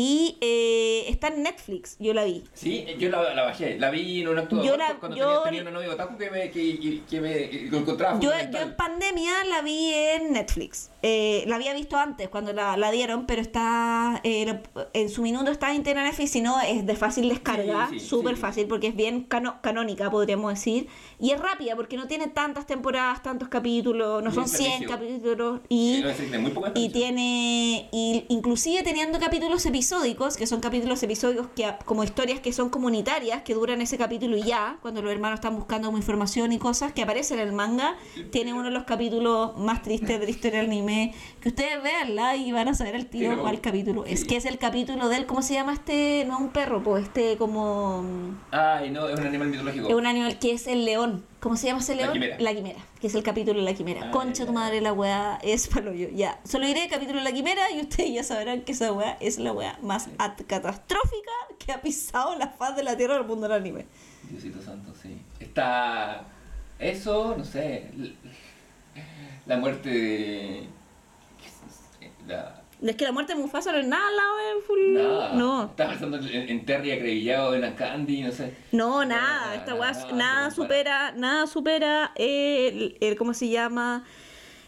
Y 0.00 0.36
eh, 0.40 1.06
está 1.08 1.26
en 1.28 1.42
Netflix, 1.42 1.96
yo 1.98 2.14
la 2.14 2.22
vi. 2.22 2.44
Sí, 2.54 2.86
yo 3.00 3.08
la, 3.10 3.34
la 3.34 3.42
bajé, 3.46 3.76
la 3.80 3.90
vi 3.90 4.20
en 4.20 4.28
un 4.28 4.38
acto 4.38 4.62
Yo 4.62 4.76
la- 4.76 4.94
cuando 5.00 5.16
yo- 5.16 5.42
tenía, 5.42 5.58
tenía 5.64 5.68
un 5.68 5.74
novio 5.74 5.92
otaku 5.94 6.16
que 6.16 6.30
me, 6.30 6.50
que, 6.52 7.00
que 7.10 7.20
me 7.20 7.50
que 7.50 7.68
lo 7.68 7.78
encontraba 7.78 8.20
Yo, 8.20 8.30
en 8.32 8.76
pandemia 8.76 9.32
la 9.50 9.60
vi 9.62 9.90
en 9.92 10.32
Netflix. 10.34 10.90
Eh, 11.02 11.42
la 11.48 11.56
había 11.56 11.74
visto 11.74 11.96
antes 11.96 12.28
cuando 12.28 12.52
la, 12.52 12.76
la 12.76 12.92
dieron, 12.92 13.26
pero 13.26 13.42
está 13.42 14.20
eh, 14.22 14.60
en 14.92 15.08
su 15.08 15.22
minuto 15.22 15.50
está 15.50 15.74
en 15.74 15.82
Netflix, 15.82 16.30
si 16.30 16.42
no 16.42 16.60
es 16.60 16.86
de 16.86 16.94
fácil 16.94 17.28
descarga, 17.28 17.88
Sí, 17.90 17.98
sí, 17.98 18.06
súper 18.06 18.36
sí. 18.36 18.40
fácil 18.40 18.66
porque 18.68 18.86
es 18.88 18.94
bien 18.94 19.24
cano- 19.24 19.58
canónica, 19.62 20.10
podríamos 20.12 20.54
decir. 20.54 20.86
Y 21.18 21.32
es 21.32 21.40
rápida 21.40 21.74
porque 21.74 21.96
no 21.96 22.06
tiene 22.06 22.28
tantas 22.28 22.66
temporadas, 22.66 23.20
tantos 23.24 23.48
capítulos, 23.48 24.22
no 24.22 24.30
son 24.32 24.44
es 24.44 24.52
100 24.52 24.70
buenísimo. 24.86 24.90
capítulos. 24.92 25.60
Y, 25.68 26.00
no, 26.04 26.10
es 26.10 26.30
de 26.30 26.38
muy 26.38 26.52
poca 26.52 26.70
y 26.76 26.88
tiene, 26.90 27.88
y 27.90 28.24
inclusive 28.28 28.82
teniendo 28.84 29.18
capítulos 29.18 29.64
episódicos, 29.66 29.87
que 30.36 30.46
son 30.46 30.60
capítulos 30.60 31.02
episódicos 31.02 31.46
que 31.56 31.66
como 31.86 32.04
historias 32.04 32.40
que 32.40 32.52
son 32.52 32.68
comunitarias, 32.68 33.42
que 33.42 33.54
duran 33.54 33.80
ese 33.80 33.96
capítulo 33.96 34.36
y 34.36 34.42
ya, 34.42 34.76
cuando 34.82 35.00
los 35.00 35.10
hermanos 35.10 35.38
están 35.38 35.56
buscando 35.56 35.88
como 35.88 35.96
información 35.96 36.52
y 36.52 36.58
cosas 36.58 36.92
que 36.92 37.02
aparecen 37.02 37.38
en 37.38 37.48
el 37.48 37.54
manga, 37.54 37.96
tiene 38.30 38.52
uno 38.52 38.64
de 38.64 38.70
los 38.70 38.84
capítulos 38.84 39.56
más 39.56 39.82
tristes 39.82 40.20
de 40.20 40.26
la 40.26 40.30
historia 40.30 40.60
del 40.60 40.66
anime, 40.70 41.14
que 41.40 41.48
ustedes 41.48 41.82
veanla 41.82 42.36
y 42.36 42.52
van 42.52 42.68
a 42.68 42.74
saber 42.74 42.96
el 42.96 43.06
tiro 43.06 43.30
Pero- 43.30 43.42
cuál 43.42 43.60
capítulo 43.60 44.04
es, 44.04 44.24
que 44.24 44.36
es 44.36 44.44
el 44.44 44.58
capítulo 44.58 45.08
del, 45.08 45.24
¿cómo 45.24 45.40
se 45.40 45.54
llama 45.54 45.72
este? 45.72 46.24
No 46.28 46.38
un 46.38 46.50
perro, 46.50 46.82
pues 46.82 47.04
este 47.04 47.38
como... 47.38 48.04
Ay, 48.50 48.90
no, 48.90 49.08
es 49.08 49.18
un 49.18 49.26
animal 49.26 49.48
mitológico. 49.48 49.88
Es 49.88 49.94
un 49.94 50.06
animal 50.06 50.38
que 50.38 50.52
es 50.52 50.66
el 50.66 50.84
león. 50.84 51.24
¿Cómo 51.40 51.56
se 51.56 51.68
llama 51.68 51.78
ese 51.80 51.94
La 51.94 52.02
león? 52.02 52.14
quimera. 52.14 52.36
quimera, 52.54 52.78
que 53.00 53.06
es 53.06 53.14
el 53.14 53.22
capítulo 53.22 53.60
de 53.60 53.64
la 53.64 53.72
quimera. 53.74 54.00
Ah, 54.08 54.10
Concha 54.10 54.44
tu 54.44 54.52
madre, 54.52 54.80
la 54.80 54.92
weá 54.92 55.38
es 55.42 55.68
paloyo. 55.68 56.08
Ya, 56.10 56.40
solo 56.44 56.66
diré 56.66 56.84
el 56.84 56.90
capítulo 56.90 57.18
de 57.18 57.24
la 57.24 57.32
quimera 57.32 57.70
y 57.70 57.80
ustedes 57.80 58.12
ya 58.12 58.24
sabrán 58.24 58.62
que 58.62 58.72
esa 58.72 58.92
weá 58.92 59.16
es 59.20 59.38
la 59.38 59.52
weá 59.52 59.78
más 59.82 60.08
at- 60.18 60.40
catastrófica 60.46 61.30
que 61.58 61.70
ha 61.72 61.80
pisado 61.80 62.34
la 62.36 62.48
faz 62.48 62.74
de 62.76 62.82
la 62.82 62.96
tierra 62.96 63.14
del 63.14 63.24
mundo 63.24 63.46
del 63.48 63.56
anime. 63.60 63.86
Diosito 64.28 64.60
santo, 64.60 64.92
sí. 65.00 65.16
Está. 65.38 66.24
Eso, 66.78 67.34
no 67.38 67.44
sé. 67.44 67.88
La 69.46 69.56
muerte 69.58 69.88
de. 69.90 70.68
La. 72.26 72.57
Es 72.80 72.94
que 72.96 73.04
la 73.04 73.12
muerte 73.12 73.34
de 73.34 73.40
Mufasa 73.40 73.72
no 73.72 73.78
es 73.78 73.86
nada 73.86 74.06
al 74.06 74.16
lado 74.16 74.36
de 74.36 74.62
full. 74.64 74.78
Nada. 74.92 75.32
No. 75.34 75.64
Estaba 75.64 75.90
pensando 75.90 76.16
en, 76.18 76.48
en 76.48 76.64
Terry 76.64 76.92
acrevillado 76.92 77.54
en 77.54 77.60
la 77.62 77.74
Candy, 77.74 78.22
no 78.22 78.30
sé. 78.32 78.54
No, 78.72 79.04
nada, 79.04 79.40
nada, 79.40 79.54
esta 79.56 79.74
weá 79.74 79.92
nada, 80.14 80.50
supera, 80.52 81.12
nada 81.12 81.46
supera 81.48 82.12
el, 82.14 82.96
el- 83.00 83.16
¿cómo 83.16 83.34
se 83.34 83.48
llama? 83.48 84.04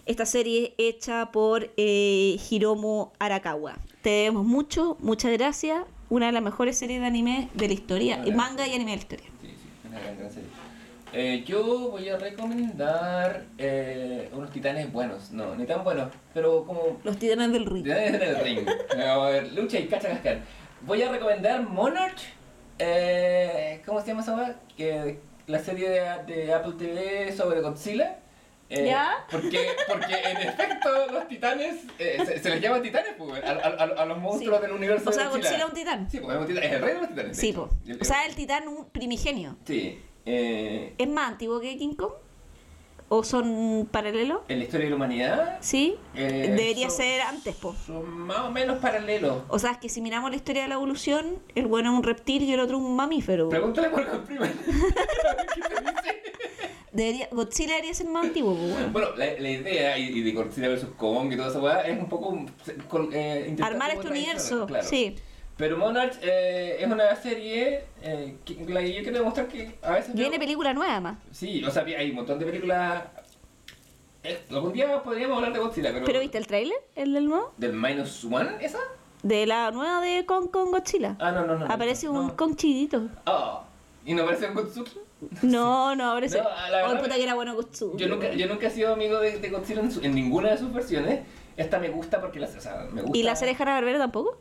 Esta 0.06 0.26
serie 0.26 0.74
hecha 0.76 1.30
por 1.30 1.70
eh, 1.76 2.36
Hiromu 2.50 3.10
Arakawa. 3.20 3.76
Te 4.02 4.10
debemos 4.10 4.44
mucho, 4.44 4.96
muchas 5.00 5.30
gracias. 5.32 5.84
Una 6.08 6.26
de 6.26 6.32
las 6.32 6.42
mejores 6.42 6.76
series 6.76 7.00
de 7.00 7.06
anime 7.06 7.48
de 7.54 7.68
la 7.68 7.74
historia, 7.74 8.24
manga 8.34 8.66
y 8.66 8.74
anime 8.74 8.90
de 8.92 8.96
la 8.96 9.02
historia. 9.02 9.26
Sí, 9.40 9.46
sí, 9.48 9.88
una 9.88 10.00
gran, 10.00 10.18
gran 10.18 10.32
serie. 10.32 10.48
Eh, 11.12 11.42
yo 11.44 11.90
voy 11.90 12.08
a 12.08 12.16
recomendar 12.18 13.44
eh, 13.58 14.28
unos 14.32 14.50
titanes 14.52 14.92
buenos. 14.92 15.30
No, 15.32 15.56
ni 15.56 15.66
tan 15.66 15.82
buenos, 15.82 16.12
pero 16.32 16.64
como 16.64 17.00
Los 17.02 17.18
titanes 17.18 17.52
del 17.52 17.66
ring. 17.66 17.82
Titanes 17.84 18.14
en 18.14 18.22
el 18.22 18.36
ring. 18.36 18.68
A 19.04 19.18
ver, 19.26 19.52
lucha 19.52 19.78
y 19.78 19.86
cacha 19.88 20.08
cascar. 20.08 20.38
Voy 20.82 21.02
a 21.02 21.10
recomendar 21.10 21.62
Monarch. 21.68 22.20
Eh, 22.78 23.82
¿Cómo 23.84 24.00
se 24.00 24.08
llama 24.08 24.22
esa? 24.22 24.54
Que 24.76 25.18
La 25.46 25.58
serie 25.58 25.90
de, 25.90 26.00
de 26.32 26.54
Apple 26.54 26.74
TV 26.78 27.32
sobre 27.36 27.60
Godzilla. 27.60 28.18
Eh, 28.70 28.86
¿Ya? 28.86 29.26
Porque, 29.28 29.66
porque 29.88 30.14
en 30.14 30.36
efecto 30.36 30.88
los 31.12 31.26
titanes, 31.26 31.74
eh, 31.98 32.18
se, 32.24 32.38
se 32.38 32.50
les 32.50 32.60
llama 32.60 32.80
titanes, 32.80 33.14
pues, 33.18 33.42
a, 33.42 33.50
a- 33.50 33.84
a- 33.84 34.02
a 34.02 34.04
los 34.06 34.18
monstruos 34.18 34.58
Sí. 34.58 34.62
del 34.62 34.72
universo 34.76 35.10
O 35.10 35.12
sea, 35.12 35.24
de 35.24 35.28
Godzilla. 35.30 35.48
Godzilla 35.50 35.64
es 35.64 35.68
un 35.70 35.74
titán. 35.74 36.08
Sí, 36.10 36.20
pues 36.20 36.36
es, 36.36 36.40
un 36.40 36.46
titán, 36.46 36.62
es 36.62 36.72
el 36.74 36.80
rey 36.82 36.94
de 36.94 37.00
los 37.00 37.08
titanes. 37.08 37.36
Sí, 37.36 37.48
el- 37.88 38.00
O 38.00 38.04
sea, 38.04 38.26
el 38.26 38.34
titán 38.36 38.68
un 38.68 38.88
primigenio. 38.90 39.56
Sí. 39.66 40.00
Eh, 40.26 40.94
¿Es 40.98 41.08
más 41.08 41.28
antiguo 41.32 41.60
que 41.60 41.76
King 41.76 41.94
Kong? 41.94 42.12
¿O 43.12 43.24
son 43.24 43.88
paralelos? 43.90 44.42
en 44.46 44.58
la 44.58 44.64
historia 44.64 44.84
de 44.86 44.90
la 44.90 44.96
humanidad 44.96 45.58
Sí. 45.60 45.96
Eh, 46.14 46.54
Debería 46.56 46.88
son- 46.90 46.96
ser 46.98 47.20
antes, 47.22 47.56
po. 47.56 47.74
son 47.84 48.08
más 48.08 48.38
o 48.40 48.50
menos 48.52 48.78
paralelos. 48.78 49.42
O 49.48 49.58
sea, 49.58 49.72
es 49.72 49.78
que 49.78 49.88
si 49.88 50.00
miramos 50.00 50.30
la 50.30 50.36
historia 50.36 50.62
de 50.62 50.68
la 50.68 50.76
evolución, 50.76 51.40
el 51.56 51.66
bueno 51.66 51.90
es 51.90 51.96
un 51.98 52.04
reptil 52.04 52.44
y 52.44 52.52
el 52.52 52.60
otro 52.60 52.78
un 52.78 52.94
mamífero. 52.94 53.48
Pregúntale 53.48 53.88
Freeman. 54.26 54.52
¿Qué 54.64 54.72
dice? 55.60 56.22
Debería, 56.92 57.28
Godzilla 57.32 57.70
debería 57.74 57.94
ser 57.94 58.06
más 58.08 58.26
antiguo, 58.26 58.52
weón. 58.52 58.92
Bueno, 58.92 59.08
la, 59.16 59.26
la 59.38 59.50
idea 59.50 59.98
y, 59.98 60.02
y 60.08 60.22
de 60.22 60.32
Godzilla 60.32 60.68
vs. 60.68 60.86
Kong 60.96 61.32
y 61.32 61.36
toda 61.36 61.48
esa 61.48 61.60
weá 61.60 61.80
es 61.82 61.98
un 61.98 62.08
poco 62.08 62.44
con, 62.88 63.10
eh, 63.12 63.56
Armar 63.60 63.90
este 63.92 64.08
universo, 64.08 64.66
claro. 64.66 64.86
sí. 64.86 65.16
Pero 65.60 65.76
Monarch 65.76 66.14
eh, 66.22 66.78
es 66.80 66.86
una 66.90 67.14
serie 67.16 67.84
eh, 68.02 68.36
que 68.46 68.54
la 68.66 68.80
que 68.80 68.94
yo 68.94 69.02
quiero 69.02 69.18
demostrar 69.18 69.46
que 69.46 69.78
a 69.82 69.92
veces... 69.92 70.14
Viene 70.14 70.38
película 70.38 70.72
nueva, 70.72 71.00
más. 71.00 71.18
Sí, 71.32 71.62
o 71.62 71.70
sea, 71.70 71.82
hay 71.84 72.08
un 72.08 72.16
montón 72.16 72.38
de 72.38 72.46
películas... 72.46 73.04
Eh, 74.24 74.40
algún 74.50 74.72
día 74.72 75.02
podríamos 75.02 75.36
hablar 75.36 75.52
de 75.52 75.58
Godzilla, 75.58 75.92
pero... 75.92 76.06
¿Pero 76.06 76.20
viste 76.20 76.38
el 76.38 76.46
tráiler? 76.46 76.78
¿El 76.94 77.12
del 77.12 77.26
nuevo? 77.28 77.52
¿Del 77.58 77.74
Minus 77.74 78.24
One 78.24 78.52
esa? 78.60 78.78
De 79.22 79.44
la 79.46 79.70
nueva 79.70 80.00
de 80.00 80.24
Kong 80.24 80.50
con 80.50 80.70
Godzilla. 80.70 81.16
Ah, 81.18 81.30
no, 81.30 81.46
no, 81.46 81.58
no. 81.58 81.66
no, 81.66 81.72
Aparece 81.74 82.06
no. 82.06 82.12
un 82.12 82.30
Kong 82.30 82.56
chidito. 82.56 83.08
Ah, 83.26 83.62
¿y 84.06 84.14
no 84.14 84.22
aparece 84.22 84.48
un 84.48 84.54
Gotsuki? 84.54 84.92
No, 85.42 85.94
no, 85.94 86.12
aparece. 86.12 86.38
No, 86.38 86.44
la 86.70 86.90
oh, 86.90 86.98
puta 86.98 87.16
que 87.16 87.22
era 87.22 87.34
bueno 87.34 87.54
Gotsuki. 87.54 87.98
Yo 87.98 88.08
nunca, 88.08 88.32
yo 88.32 88.46
nunca 88.46 88.68
he 88.68 88.70
sido 88.70 88.94
amigo 88.94 89.20
de, 89.20 89.38
de 89.38 89.50
Godzilla 89.50 89.82
en, 89.82 89.92
su- 89.92 90.00
en 90.02 90.14
ninguna 90.14 90.52
de 90.52 90.56
sus 90.56 90.72
versiones. 90.72 91.20
Esta 91.58 91.78
me 91.78 91.90
gusta 91.90 92.18
porque 92.18 92.40
la, 92.40 92.46
o 92.46 92.60
sea, 92.60 92.88
me 92.90 93.02
gusta. 93.02 93.18
¿Y 93.18 93.22
la 93.24 93.36
serie 93.36 93.54
Hanna 93.58 93.74
Barbera 93.74 93.98
tampoco? 93.98 94.38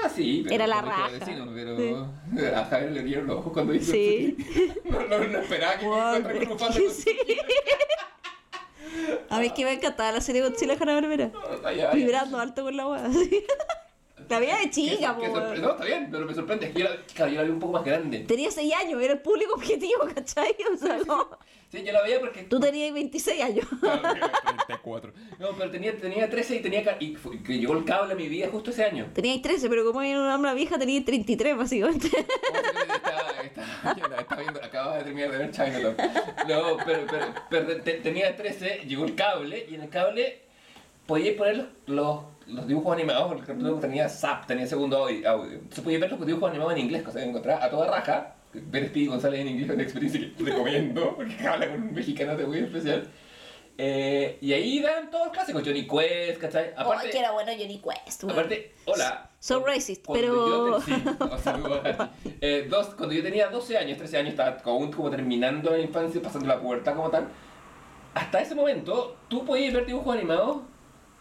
Sea, 0.00 0.08
sí, 0.10 0.40
pero 0.44 0.54
Era 0.54 0.66
la 0.66 0.82
raja. 0.82 1.08
vecino, 1.08 1.46
pero 1.54 2.08
a 2.56 2.64
Javier 2.64 2.92
le 2.92 3.02
dieron 3.02 3.26
los 3.26 3.38
ojos 3.38 3.52
cuando 3.52 3.72
dijo 3.72 3.84
Sí. 3.84 4.36
No, 4.84 5.00
no, 5.00 5.18
no 5.28 5.38
esperaba 5.38 5.78
que 5.78 5.86
Wow, 5.86 6.14
encontrara 6.16 6.46
con 6.46 6.82
un 6.82 6.90
sí. 6.90 7.16
A 9.28 9.40
mí 9.40 9.46
es 9.46 9.52
que 9.52 9.64
me 9.64 9.72
encantaba 9.72 10.12
la 10.12 10.20
serie 10.20 10.42
Godzilla 10.42 10.76
Hanna 10.80 10.94
Barbera. 10.94 11.30
Vibrando 11.92 12.38
alto 12.38 12.62
con 12.62 12.76
la 12.76 12.88
weá. 12.88 13.10
La 14.28 14.40
vida 14.40 14.56
de 14.58 14.70
chica, 14.70 15.16
po. 15.16 15.26
No, 15.26 15.70
está 15.72 15.84
bien, 15.84 16.08
pero 16.10 16.26
me 16.26 16.34
sorprende. 16.34 16.66
Es 16.66 16.72
que 16.72 16.80
yo 16.80 16.88
la, 16.88 16.96
claro, 17.14 17.30
yo 17.32 17.36
la 17.38 17.42
vi 17.44 17.50
un 17.50 17.58
poco 17.60 17.72
más 17.74 17.84
grande. 17.84 18.20
Tenía 18.20 18.50
6 18.50 18.72
años, 18.74 19.00
era 19.02 19.12
el 19.14 19.20
público 19.20 19.54
objetivo, 19.56 20.00
¿cachai? 20.14 20.56
O 20.72 20.76
sea, 20.76 20.98
como- 21.06 21.38
Sí, 21.70 21.82
yo 21.84 21.92
la 21.92 22.00
veía 22.02 22.20
porque. 22.20 22.44
tú 22.44 22.60
tenías 22.60 22.94
26 22.94 23.42
años. 23.42 23.66
Claro, 23.80 24.00
34. 24.66 25.12
No, 25.40 25.48
pero 25.58 25.68
tenía, 25.70 25.96
tenía 25.96 26.30
13 26.30 26.56
y 26.56 26.60
tenía. 26.60 26.96
Y 27.00 27.16
fue- 27.16 27.42
que 27.42 27.58
llegó 27.58 27.76
el 27.76 27.84
cable 27.84 28.12
a 28.12 28.16
mi 28.16 28.28
vida 28.28 28.48
justo 28.50 28.70
ese 28.70 28.84
año. 28.84 29.08
Teníais 29.12 29.42
13, 29.42 29.68
pero 29.68 29.84
como 29.84 30.00
era 30.02 30.20
una 30.20 30.36
hembra 30.36 30.54
vieja, 30.54 30.78
teníais 30.78 31.04
33, 31.04 31.56
básicamente. 31.56 32.08
La 34.10 34.20
estaba 34.20 34.40
viendo, 34.42 34.62
acababa 34.62 34.98
de 34.98 35.04
terminar 35.04 35.30
de 35.32 35.38
ver 35.38 35.50
Chinatown. 35.50 35.96
No, 36.48 36.76
pero, 36.84 37.00
pero, 37.10 37.26
pero 37.50 37.80
te- 37.82 37.94
tenía 37.94 38.36
13, 38.36 38.82
llegó 38.86 39.04
el 39.04 39.14
cable 39.14 39.66
y 39.68 39.74
en 39.74 39.82
el 39.82 39.88
cable 39.88 40.40
podíais 41.06 41.36
poner 41.36 41.68
los, 41.86 42.20
los, 42.46 42.66
dibujos 42.66 42.94
animados, 42.94 43.32
el 43.32 43.44
cartoon 43.44 43.80
tenía 43.80 44.08
SAP, 44.08 44.46
tenía 44.46 44.66
segundo 44.66 44.98
audio. 45.04 45.44
Entonces 45.52 45.80
podíais 45.80 46.00
ver 46.00 46.10
los 46.10 46.26
dibujos 46.26 46.50
animados 46.50 46.72
en 46.74 46.78
inglés, 46.80 47.02
cosa 47.02 47.20
que 47.20 47.26
encontrar 47.26 47.62
a 47.62 47.70
toda 47.70 47.90
raja. 47.90 48.34
Ver 48.52 48.86
Speedy 48.88 49.06
González 49.06 49.40
en 49.40 49.48
inglés 49.48 49.68
es 49.68 49.74
una 49.74 49.82
experiencia 49.82 50.20
que 50.20 50.44
recomiendo, 50.44 51.14
porque 51.16 51.46
habla 51.46 51.68
con 51.68 51.82
un 51.82 51.94
mexicano 51.94 52.36
de 52.36 52.46
muy 52.46 52.58
especial. 52.58 53.06
Eh, 53.78 54.38
y 54.40 54.54
ahí 54.54 54.80
dan 54.80 55.10
todos 55.10 55.26
los 55.26 55.34
clásicos, 55.34 55.62
Johnny 55.62 55.86
Quest, 55.86 56.40
¿cachai? 56.40 56.72
Ay, 56.76 57.10
que 57.10 57.18
era 57.18 57.32
bueno 57.32 57.52
Johnny 57.52 57.78
Quest, 57.82 58.24
weón. 58.24 58.38
Aparte, 58.38 58.74
hola. 58.86 59.30
So 59.38 59.62
racist, 59.64 60.06
pero- 60.10 60.48
yo 60.48 60.78
te- 60.78 60.94
sí, 60.94 61.02
o 61.30 61.38
sea, 61.38 61.56
muy 61.58 61.70
bacán. 61.70 62.10
Eh, 62.40 62.66
dos, 62.70 62.94
cuando 62.94 63.14
yo 63.14 63.22
tenía 63.22 63.48
12 63.48 63.76
años, 63.76 63.98
13 63.98 64.16
años, 64.16 64.30
estaba 64.30 64.56
como, 64.58 64.90
como 64.90 65.10
terminando 65.10 65.70
la 65.70 65.78
infancia, 65.78 66.22
pasando 66.22 66.48
la 66.48 66.58
pubertad 66.58 66.94
como 66.96 67.10
tal. 67.10 67.28
Hasta 68.14 68.40
ese 68.40 68.54
momento, 68.54 69.18
tú 69.28 69.44
podías 69.44 69.74
ver 69.74 69.84
dibujos 69.84 70.16
animados 70.16 70.62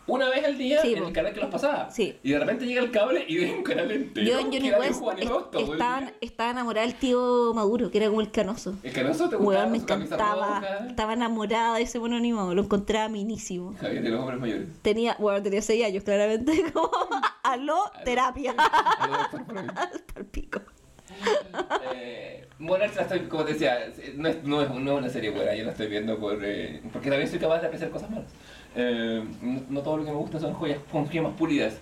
una 0.08 0.30
vez 0.30 0.46
al 0.46 0.58
día 0.58 0.82
Sí, 0.82 0.94
en 0.94 1.04
el 1.04 1.14
canal 1.14 1.34
que 1.34 1.40
los 1.40 1.50
pasaba. 1.50 1.90
Sí. 1.92 2.18
Y 2.24 2.32
de 2.32 2.40
repente 2.40 2.66
llega 2.66 2.82
el 2.82 2.92
cable 2.92 3.26
y 3.28 3.38
ves 3.38 3.54
un 3.54 3.64
canal 3.64 3.92
entero. 3.92 4.26
Yo 4.28 4.40
en 4.40 4.46
Johnny 4.52 4.70
el 4.70 5.72
estaba, 5.72 6.12
estaba 6.22 6.52
enamorada 6.52 6.86
del 6.88 6.96
tío 6.96 7.54
Maduro, 7.54 7.90
que 7.92 7.98
era 7.98 8.08
como 8.08 8.22
el 8.22 8.32
canoso. 8.32 8.76
El 8.84 8.94
canoso 8.94 9.30
te 9.30 9.36
gustaba 9.36 9.60
Weón, 9.62 9.72
me 9.72 9.78
encantaba. 9.80 10.60
roja. 10.60 10.88
Estaba 10.88 11.14
enamorada 11.14 11.78
de 11.78 11.84
ese 11.84 12.00
mono 12.00 12.16
animado, 12.18 12.54
lo 12.54 12.62
encontraba 12.64 13.10
minísimo. 13.10 13.74
Javier 13.80 14.04
de 14.04 14.10
los 14.10 14.20
hombres 14.22 14.40
mayores. 14.40 14.68
Tenía, 14.82 15.16
bueno, 15.20 15.42
tenía 15.42 15.62
6 15.62 15.86
años, 15.86 16.04
claramente, 16.04 16.64
como 16.74 16.92
aló, 17.44 17.92
terapia. 18.04 18.56
Pal 20.14 20.26
pico. 20.32 20.62
Eh, 21.94 22.48
Monarch 22.60 22.98
estoy, 22.98 23.22
como 23.22 23.44
te 23.46 23.54
decía, 23.54 23.78
no 24.16 24.28
es, 24.30 24.44
no 24.44 24.62
es, 24.62 24.70
no 24.70 24.92
es 24.94 24.98
una 25.00 25.10
serie 25.10 25.30
buena, 25.32 25.54
yo 25.56 25.64
la 25.66 25.72
estoy 25.72 25.88
viendo 25.88 26.18
por, 26.20 26.38
eh, 26.44 26.82
porque 26.92 27.10
también 27.10 27.30
soy 27.30 27.40
capaz 27.40 27.60
de 27.62 27.68
apreciar 27.68 27.90
cosas 27.92 28.10
malas. 28.10 28.32
Eh, 28.76 29.24
no, 29.42 29.62
no 29.70 29.82
todo 29.82 29.98
lo 29.98 30.06
que 30.06 30.12
me 30.12 30.18
gusta 30.18 30.40
son 30.40 30.54
joyas, 30.54 30.80
son 30.92 31.08
gemas 31.10 31.34
pulidas. 31.38 31.80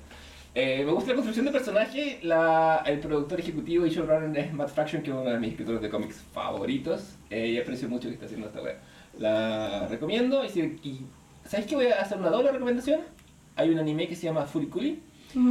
Eh, 0.56 0.84
me 0.86 0.92
gusta 0.92 1.10
la 1.10 1.16
construcción 1.16 1.48
de 1.48 1.52
personaje, 1.52 2.20
la, 2.22 2.84
el 2.86 3.00
productor 3.00 3.40
ejecutivo 3.40 3.88
y 3.88 3.90
showrunner 3.90 4.38
es 4.38 4.54
Matt 4.54 4.70
Fraction, 4.70 5.02
que 5.02 5.10
es 5.10 5.16
uno 5.16 5.28
de 5.30 5.40
mis 5.40 5.50
escritores 5.52 5.82
de 5.82 5.90
cómics 5.90 6.22
favoritos, 6.32 7.16
eh, 7.32 7.48
y 7.48 7.58
aprecio 7.58 7.90
mucho 7.90 8.08
que 8.08 8.14
está 8.14 8.28
haciendo 8.28 8.48
esta 8.48 8.62
wea. 8.62 8.78
La 9.18 9.88
recomiendo, 9.90 10.46
y, 10.46 10.50
si, 10.50 10.60
y 10.84 11.02
¿sabes 11.46 11.66
qué? 11.66 11.76
Voy 11.76 11.88
a 11.88 12.02
hacer 12.02 12.20
una 12.20 12.30
doble 12.30 12.52
recomendación. 12.52 13.02
Hay 13.56 13.70
un 13.72 13.80
anime 13.80 14.08
que 14.08 14.16
se 14.16 14.26
llama 14.28 14.46
Furikuri, 14.46 15.00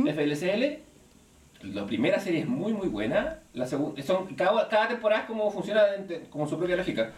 FLCL, 0.06 1.72
la 1.74 1.86
primera 1.86 2.18
serie 2.20 2.40
es 2.40 2.48
muy 2.48 2.72
muy 2.72 2.88
buena. 2.88 3.38
La 3.54 3.66
segunda, 3.66 4.00
son, 4.02 4.26
cada, 4.36 4.68
cada 4.68 4.88
temporada 4.88 5.26
como 5.26 5.50
funciona 5.50 5.82
de- 5.84 6.22
como 6.30 6.46
su 6.48 6.56
propia 6.58 6.76
lógica. 6.76 7.12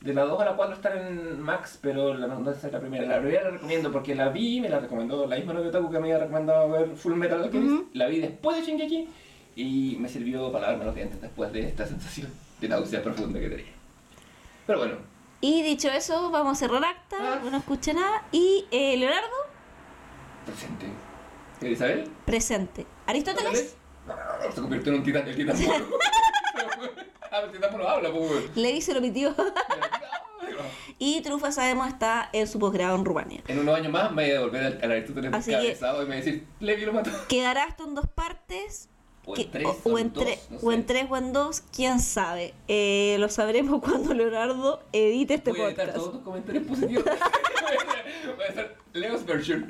De 0.00 0.14
la 0.14 0.22
2 0.22 0.40
a 0.40 0.44
la 0.44 0.56
4 0.56 0.74
están 0.76 0.96
en 0.98 1.40
Max, 1.40 1.78
pero 1.82 2.14
la, 2.14 2.28
no 2.28 2.50
es 2.50 2.62
la 2.72 2.80
primera. 2.80 3.06
La 3.06 3.20
primera 3.20 3.42
la 3.44 3.50
recomiendo 3.50 3.90
porque 3.90 4.14
la 4.14 4.28
vi, 4.28 4.60
me 4.60 4.68
la 4.68 4.78
recomendó 4.78 5.26
la 5.26 5.36
misma 5.36 5.54
novia 5.54 5.68
Otaku 5.70 5.90
que 5.90 5.98
me 5.98 6.12
había 6.12 6.18
recomendado 6.24 6.70
ver 6.70 6.90
Full 6.96 7.14
Metal 7.14 7.42
Alchemist. 7.42 7.94
La 7.94 8.06
vi 8.06 8.20
después 8.20 8.56
de 8.58 8.62
Shingeki 8.64 9.08
y 9.56 9.96
me 9.98 10.08
sirvió 10.08 10.52
para 10.52 10.66
lavarme 10.66 10.84
los 10.84 10.94
dientes 10.94 11.20
después 11.20 11.52
de 11.52 11.66
esta 11.66 11.84
sensación 11.84 12.32
de 12.60 12.68
náusea 12.68 13.02
profunda 13.02 13.40
que 13.40 13.48
tenía. 13.48 13.72
Pero 14.66 14.78
bueno, 14.78 14.94
Y 15.40 15.62
dicho 15.62 15.88
eso, 15.88 16.30
vamos 16.30 16.56
a 16.56 16.60
cerrar 16.66 16.84
acta, 16.84 17.16
Ah. 17.20 17.40
no 17.50 17.56
escuché 17.56 17.92
nada. 17.94 18.22
Y 18.30 18.66
eh, 18.70 18.96
Leonardo, 18.96 19.28
presente. 20.46 20.86
Isabel? 21.60 22.08
presente. 22.24 22.86
Aristóteles, 23.06 23.76
Se 24.54 24.60
convirtió 24.60 24.92
en 24.92 24.98
un 25.00 25.04
titán, 25.04 25.26
el 25.26 25.34
titán. 25.36 25.56
ah, 27.38 27.92
habla, 27.92 28.10
pues. 28.12 28.84
se 28.84 28.94
lo 28.94 29.00
pitió. 29.00 29.34
y 30.98 31.20
Trufa, 31.20 31.52
sabemos, 31.52 31.88
está 31.88 32.28
en 32.32 32.46
su 32.46 32.58
posgrado 32.58 32.96
en 32.96 33.04
Rumania. 33.04 33.42
En 33.48 33.60
unos 33.60 33.76
años 33.76 33.92
más 33.92 34.10
me 34.10 34.22
voy 34.24 34.30
a 34.30 34.34
devolver 34.34 34.64
al, 34.64 34.78
al 34.82 34.92
Aristóteles 34.92 35.32
Así 35.34 35.50
que- 35.50 35.78
y 35.78 35.84
me 35.84 36.04
voy 36.04 36.12
a 36.12 36.16
decir, 36.16 36.46
Levi 36.60 36.84
lo 36.84 36.92
mató. 36.92 37.10
Quedará 37.28 37.66
esto 37.66 37.84
en 37.84 37.94
dos 37.94 38.06
partes. 38.08 38.88
O 39.30 39.36
en 39.36 39.50
tres, 39.50 39.66
o, 39.66 39.90
o 39.90 39.98
en 39.98 40.12
dos, 40.14 40.24
tres, 40.24 40.46
no 40.48 40.58
o 40.62 40.72
en 40.72 40.86
tres 40.86 41.06
o 41.10 41.16
en 41.18 41.32
dos, 41.34 41.60
quién 41.60 42.00
sabe. 42.00 42.54
Eh, 42.66 43.16
lo 43.18 43.28
sabremos 43.28 43.82
cuando 43.84 44.14
Leonardo 44.14 44.82
edite 44.92 45.34
este 45.34 45.50
Voy 45.52 45.60
podcast. 45.74 45.94
todos 45.96 46.12
tus 46.12 46.22
comentarios 46.22 46.64
positivos. 46.66 47.04
voy 48.36 48.46
a 48.46 48.48
hacer 48.48 48.76
Leo's 48.94 49.26
version. 49.26 49.66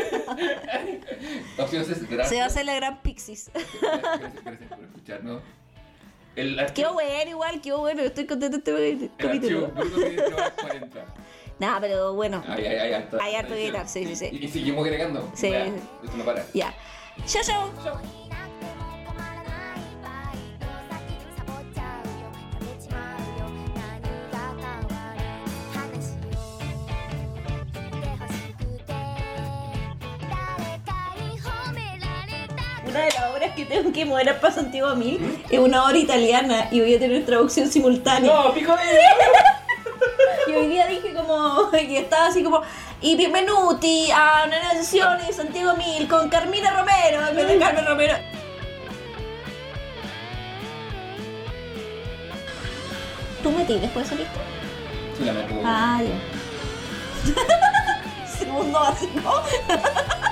Gracias. 1.56 2.28
Se 2.28 2.36
va 2.36 2.44
a 2.44 2.46
hacer 2.46 2.66
la 2.66 2.74
gran 2.76 3.02
Pixis. 3.02 3.50
Gracias, 3.52 4.44
gracias 4.44 4.68
por 4.70 4.84
escucharnos. 4.84 5.42
El 6.38 6.72
Qué 6.72 6.86
bueno, 6.86 7.30
igual, 7.30 7.60
qué 7.60 7.72
bueno. 7.72 8.02
Estoy 8.02 8.26
contento 8.26 8.58
de 8.74 8.90
este 8.92 9.10
capítulo. 9.16 9.68
bruto 9.68 9.96
tiene 9.96 10.22
40. 10.22 11.04
Nada, 11.58 11.80
pero 11.80 12.14
bueno. 12.14 12.44
Hay, 12.46 12.64
hay, 12.64 12.76
hay 12.76 12.92
harto. 12.92 13.18
Hay 13.20 13.34
harto 13.34 13.54
que 13.54 13.64
editar, 13.64 13.88
sí, 13.88 14.06
sí, 14.06 14.14
sí. 14.14 14.38
Y, 14.40 14.46
seguimos 14.46 14.84
agregando. 14.84 15.28
Sí. 15.34 15.48
Esto 15.48 16.16
no 16.16 16.24
para. 16.24 16.44
Ya. 16.54 16.72
Chao, 17.26 17.42
chao. 17.42 17.98
に 18.02 18.27
Una 32.88 33.00
de 33.00 33.10
las 33.10 33.24
obras 33.30 33.50
que 33.54 33.66
tengo 33.66 33.92
que 33.92 34.06
mover 34.06 34.30
a 34.30 34.40
Paso 34.40 34.60
Antiguo 34.60 34.88
a 34.88 34.94
mil 34.94 35.42
es 35.50 35.58
una 35.58 35.84
obra 35.84 35.98
italiana 35.98 36.68
y 36.70 36.80
voy 36.80 36.94
a 36.94 36.98
tener 36.98 37.26
traducción 37.26 37.70
simultánea. 37.70 38.32
¡No, 38.32 38.54
pico 38.54 38.74
de 38.74 38.82
Y 40.52 40.54
hoy 40.54 40.68
día 40.68 40.86
dije 40.86 41.12
como, 41.12 41.68
y 41.76 41.96
estaba 41.96 42.28
así 42.28 42.42
como, 42.42 42.62
y 43.02 43.14
bienvenuti 43.16 44.10
a 44.10 44.44
una 44.46 44.70
sesión 44.72 45.18
de 45.18 45.30
Santiago 45.34 45.76
Mil 45.76 46.08
con 46.08 46.30
Carmina 46.30 46.70
Romero, 46.70 47.28
en 47.28 47.36
vez 47.36 47.48
de 47.48 47.58
Carmen 47.58 47.84
Romero. 47.84 48.14
¿Tú 53.42 53.50
metí 53.50 53.78
después 53.78 54.08
de 54.08 54.16
salir? 54.16 54.26
Sí, 55.18 55.24
la 55.24 55.32
meto. 55.34 55.54
Ah, 55.62 56.00
ya. 56.02 58.26
Segundo 58.38 58.80
básico. 58.80 59.42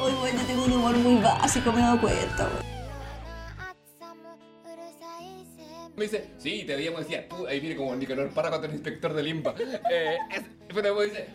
Hoy, 0.00 0.12
bueno, 0.20 0.40
yo 0.40 0.46
tengo 0.46 0.64
un 0.64 0.72
humor 0.72 0.96
muy 0.96 1.22
básico, 1.22 1.72
me 1.72 1.78
he 1.78 1.82
dado 1.82 2.00
cuenta, 2.00 2.48
güey. 2.48 2.74
Me 5.96 6.04
dice, 6.04 6.30
sí, 6.38 6.64
te 6.66 6.74
veíamos, 6.74 7.00
decía, 7.00 7.28
ahí 7.48 7.60
viene 7.60 7.76
como 7.76 7.94
Nicanor 7.94 8.28
para 8.30 8.50
contra 8.50 8.68
el 8.68 8.74
inspector 8.74 9.12
de 9.12 9.22
limpa 9.22 9.54
eh, 9.58 10.18
es, 10.30 10.42
me 10.74 11.04
dice. 11.06 11.28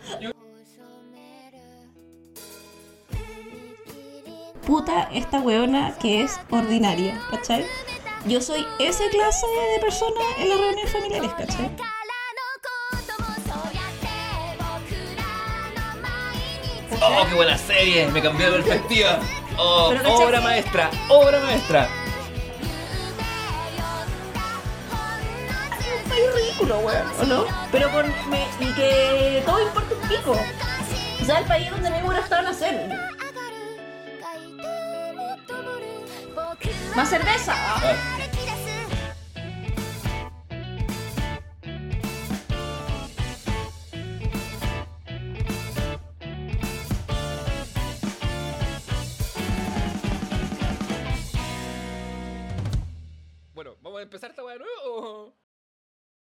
Puta 4.65 5.09
esta 5.13 5.39
weona 5.39 5.97
que 5.97 6.23
es 6.23 6.37
ordinaria, 6.51 7.19
¿cachai? 7.31 7.65
Yo 8.27 8.41
soy 8.41 8.65
esa 8.79 9.07
clase 9.09 9.47
de 9.73 9.79
persona 9.79 10.21
en 10.37 10.49
las 10.49 10.59
reuniones 10.59 10.91
familiares, 10.91 11.31
¿cachai? 11.37 11.71
Oh, 17.01 17.25
qué 17.27 17.35
buena 17.35 17.57
serie, 17.57 18.07
me 18.07 18.21
cambió 18.21 18.51
de 18.51 18.61
perspectiva. 18.61 19.19
Oh, 19.57 19.87
Pero, 19.89 20.03
¿cachai? 20.03 20.25
obra 20.25 20.41
maestra, 20.41 20.89
obra 21.09 21.39
maestra. 21.41 21.89
Es 26.11 26.35
ridículo, 26.35 26.79
weón, 26.79 27.07
¿o 27.21 27.25
no? 27.25 27.45
Pero 27.71 27.89
con 27.91 28.07
me, 28.29 28.45
y 28.59 28.73
que 28.73 29.43
todo 29.45 29.61
importa 29.61 29.95
un 29.95 30.07
pico. 30.09 30.37
O 31.21 31.25
sea, 31.25 31.39
el 31.39 31.45
país 31.45 31.69
donde 31.69 31.89
me 31.89 32.03
hubiera 32.03 32.23
estado 32.23 32.41
nacer. 32.43 32.89
Más 36.95 37.09
cerveza. 37.09 37.53
Ah, 37.55 38.18